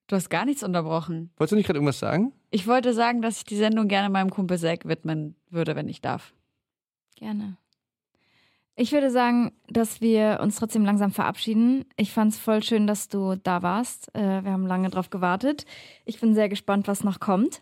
Du 0.07 0.17
hast 0.17 0.31
gar 0.31 0.45
nichts 0.45 0.63
unterbrochen. 0.63 1.31
Wolltest 1.37 1.53
du 1.53 1.57
nicht 1.57 1.67
gerade 1.67 1.79
irgendwas 1.79 1.99
sagen? 1.99 2.33
Ich 2.51 2.67
wollte 2.67 2.95
sagen, 2.95 3.21
dass 3.21 3.39
ich 3.39 3.45
die 3.45 3.57
Sendung 3.57 3.89
gerne 3.89 4.09
meinem 4.09 4.31
Kumpel 4.31 4.59
Zack 4.59 4.89
widmen 4.89 5.35
würde, 5.51 5.77
wenn 5.77 5.89
ich 5.89 6.01
darf. 6.01 6.33
Gerne. 7.19 7.57
Ich 8.77 8.93
würde 8.93 9.11
sagen, 9.11 9.53
dass 9.69 10.01
wir 10.01 10.39
uns 10.41 10.57
trotzdem 10.57 10.85
langsam 10.85 11.11
verabschieden. 11.11 11.85
Ich 11.97 12.13
fand 12.13 12.33
es 12.33 12.39
voll 12.39 12.63
schön, 12.63 12.87
dass 12.87 13.09
du 13.09 13.35
da 13.35 13.63
warst. 13.63 14.15
Äh, 14.15 14.45
wir 14.45 14.53
haben 14.53 14.67
lange 14.67 14.89
drauf 14.89 15.11
gewartet. 15.11 15.67
Ich 16.05 16.21
bin 16.21 16.33
sehr 16.33 16.49
gespannt, 16.49 16.87
was 16.87 17.03
noch 17.03 17.19
kommt. 17.19 17.61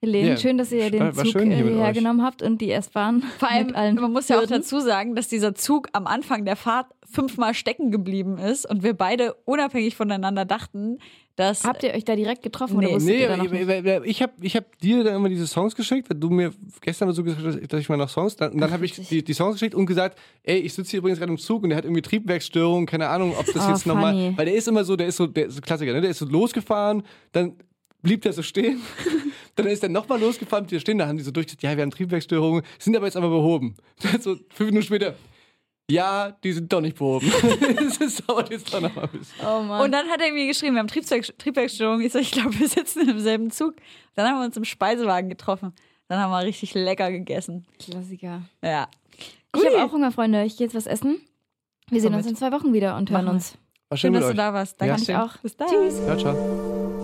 Helene, 0.00 0.30
ja, 0.30 0.36
schön, 0.36 0.58
dass 0.58 0.70
ihr 0.70 0.90
den 0.90 1.12
Zug 1.14 1.42
hier 1.42 1.56
hierher 1.56 1.92
genommen 1.92 2.22
habt 2.22 2.42
und 2.42 2.60
die 2.60 2.70
S-Bahn. 2.70 3.22
Vor 3.38 3.48
allem, 3.48 3.96
man 3.96 4.12
muss 4.12 4.28
ja 4.28 4.40
auch 4.40 4.46
dazu 4.46 4.78
sagen, 4.80 5.16
dass 5.16 5.26
dieser 5.28 5.54
Zug 5.54 5.88
am 5.92 6.06
Anfang 6.06 6.44
der 6.44 6.56
Fahrt 6.56 6.86
fünfmal 7.08 7.54
stecken 7.54 7.90
geblieben 7.90 8.38
ist 8.38 8.64
und 8.68 8.84
wir 8.84 8.94
beide 8.94 9.34
unabhängig 9.44 9.96
voneinander 9.96 10.44
dachten, 10.44 10.98
dass. 11.36 11.64
Habt 11.64 11.82
ihr 11.82 11.94
euch 11.94 12.04
da 12.04 12.16
direkt 12.16 12.42
getroffen 12.42 12.78
nee, 12.78 12.86
oder 12.88 12.98
nee, 12.98 13.22
ihr 13.22 13.36
noch 13.36 13.44
ich, 13.44 14.10
ich 14.10 14.22
habe 14.22 14.32
ich 14.40 14.56
hab 14.56 14.78
dir 14.78 15.04
dann 15.04 15.16
immer 15.16 15.28
diese 15.28 15.46
Songs 15.46 15.74
geschickt, 15.74 16.10
weil 16.10 16.18
du 16.18 16.30
mir 16.30 16.52
gestern 16.80 17.12
so 17.12 17.22
gesagt 17.24 17.44
hast, 17.44 17.72
dass 17.72 17.80
ich 17.80 17.88
mal 17.88 17.96
noch 17.96 18.08
Songs. 18.08 18.36
Dann, 18.36 18.52
und 18.52 18.60
dann 18.60 18.70
habe 18.70 18.84
ich 18.84 18.92
die, 18.92 19.22
die, 19.22 19.34
Songs 19.34 19.54
geschickt 19.54 19.74
und 19.74 19.86
gesagt, 19.86 20.18
ey, 20.42 20.58
ich 20.58 20.74
sitze 20.74 20.90
hier 20.90 20.98
übrigens 20.98 21.18
gerade 21.18 21.32
im 21.32 21.38
Zug 21.38 21.62
und 21.62 21.70
der 21.70 21.78
hat 21.78 21.84
irgendwie 21.84 22.02
Triebwerksstörungen, 22.02 22.86
keine 22.86 23.08
Ahnung, 23.08 23.34
ob 23.38 23.46
das 23.46 23.66
oh, 23.66 23.70
jetzt 23.70 23.86
nochmal. 23.86 24.36
Weil 24.36 24.46
der 24.46 24.54
ist 24.54 24.68
immer 24.68 24.84
so, 24.84 24.96
der 24.96 25.06
ist 25.06 25.16
so, 25.16 25.26
der 25.26 25.46
ist 25.46 25.56
so 25.56 25.60
Klassiker, 25.60 25.92
ne? 25.92 26.00
Der 26.00 26.10
ist 26.10 26.18
so 26.18 26.26
losgefahren, 26.26 27.02
dann 27.32 27.56
blieb 28.02 28.22
der 28.22 28.32
so 28.32 28.42
stehen. 28.42 28.80
dann 29.54 29.66
ist 29.66 29.82
er 29.82 29.88
nochmal 29.88 30.20
losgefahren, 30.20 30.66
die 30.66 30.80
stehen, 30.80 30.98
da 30.98 31.06
haben 31.06 31.18
die 31.18 31.24
so 31.24 31.30
durchgesagt, 31.30 31.62
ja, 31.62 31.76
wir 31.76 31.82
haben 31.82 31.90
Triebwerksstörungen, 31.90 32.62
sind 32.78 32.96
aber 32.96 33.06
jetzt 33.06 33.16
aber 33.16 33.30
behoben. 33.30 33.74
so 34.20 34.36
fünf 34.50 34.70
Minuten 34.70 34.86
später, 34.86 35.14
ja, 35.90 36.30
die 36.30 36.52
sind 36.52 36.72
doch 36.72 36.80
nicht 36.80 36.96
behoben. 36.96 37.30
das 37.98 38.16
dauert 38.16 38.50
jetzt 38.50 38.72
doch 38.72 38.80
noch 38.80 38.94
mal 38.94 39.04
ein 39.04 39.18
bisschen. 39.18 39.46
Oh 39.46 39.60
Mann. 39.62 39.82
Und 39.82 39.92
dann 39.92 40.08
hat 40.08 40.20
er 40.20 40.26
irgendwie 40.26 40.46
geschrieben, 40.46 40.74
wir 40.74 40.80
haben 40.80 40.88
Triebwerk 40.88 41.38
Triebwerksstörung. 41.38 42.00
Ich 42.00 42.12
so, 42.12 42.18
ich 42.18 42.30
glaube, 42.30 42.58
wir 42.58 42.68
sitzen 42.68 43.08
im 43.08 43.20
selben 43.20 43.50
Zug. 43.50 43.74
Dann 44.14 44.28
haben 44.28 44.38
wir 44.38 44.44
uns 44.44 44.56
im 44.56 44.64
Speisewagen 44.64 45.28
getroffen. 45.28 45.72
Dann 46.08 46.18
haben 46.18 46.30
wir 46.30 46.44
richtig 46.44 46.74
lecker 46.74 47.10
gegessen. 47.10 47.66
Klassiker. 47.78 48.42
Ja. 48.62 48.88
Ich 49.54 49.66
habe 49.66 49.84
auch 49.84 49.92
Hunger, 49.92 50.12
Freunde. 50.12 50.44
Ich 50.44 50.56
gehe 50.56 50.66
jetzt 50.66 50.74
was 50.74 50.86
essen. 50.86 51.20
Wir 51.90 52.00
sehen 52.00 52.14
uns 52.14 52.26
in 52.26 52.36
zwei 52.36 52.52
Wochen 52.52 52.72
wieder 52.72 52.96
und 52.96 53.10
hören 53.10 53.28
uns. 53.28 53.58
War 53.88 53.98
schön, 53.98 54.08
schön 54.08 54.14
dass 54.14 54.24
euch. 54.24 54.30
du 54.30 54.36
da 54.36 54.54
warst. 54.54 54.80
Danke 54.80 55.02
ja. 55.02 55.02
ich 55.02 55.14
auch. 55.14 55.36
Bis 55.38 55.56
dann. 55.56 55.68
Tschüss. 55.68 56.02
Ciao, 56.04 56.16
ciao. 56.16 57.01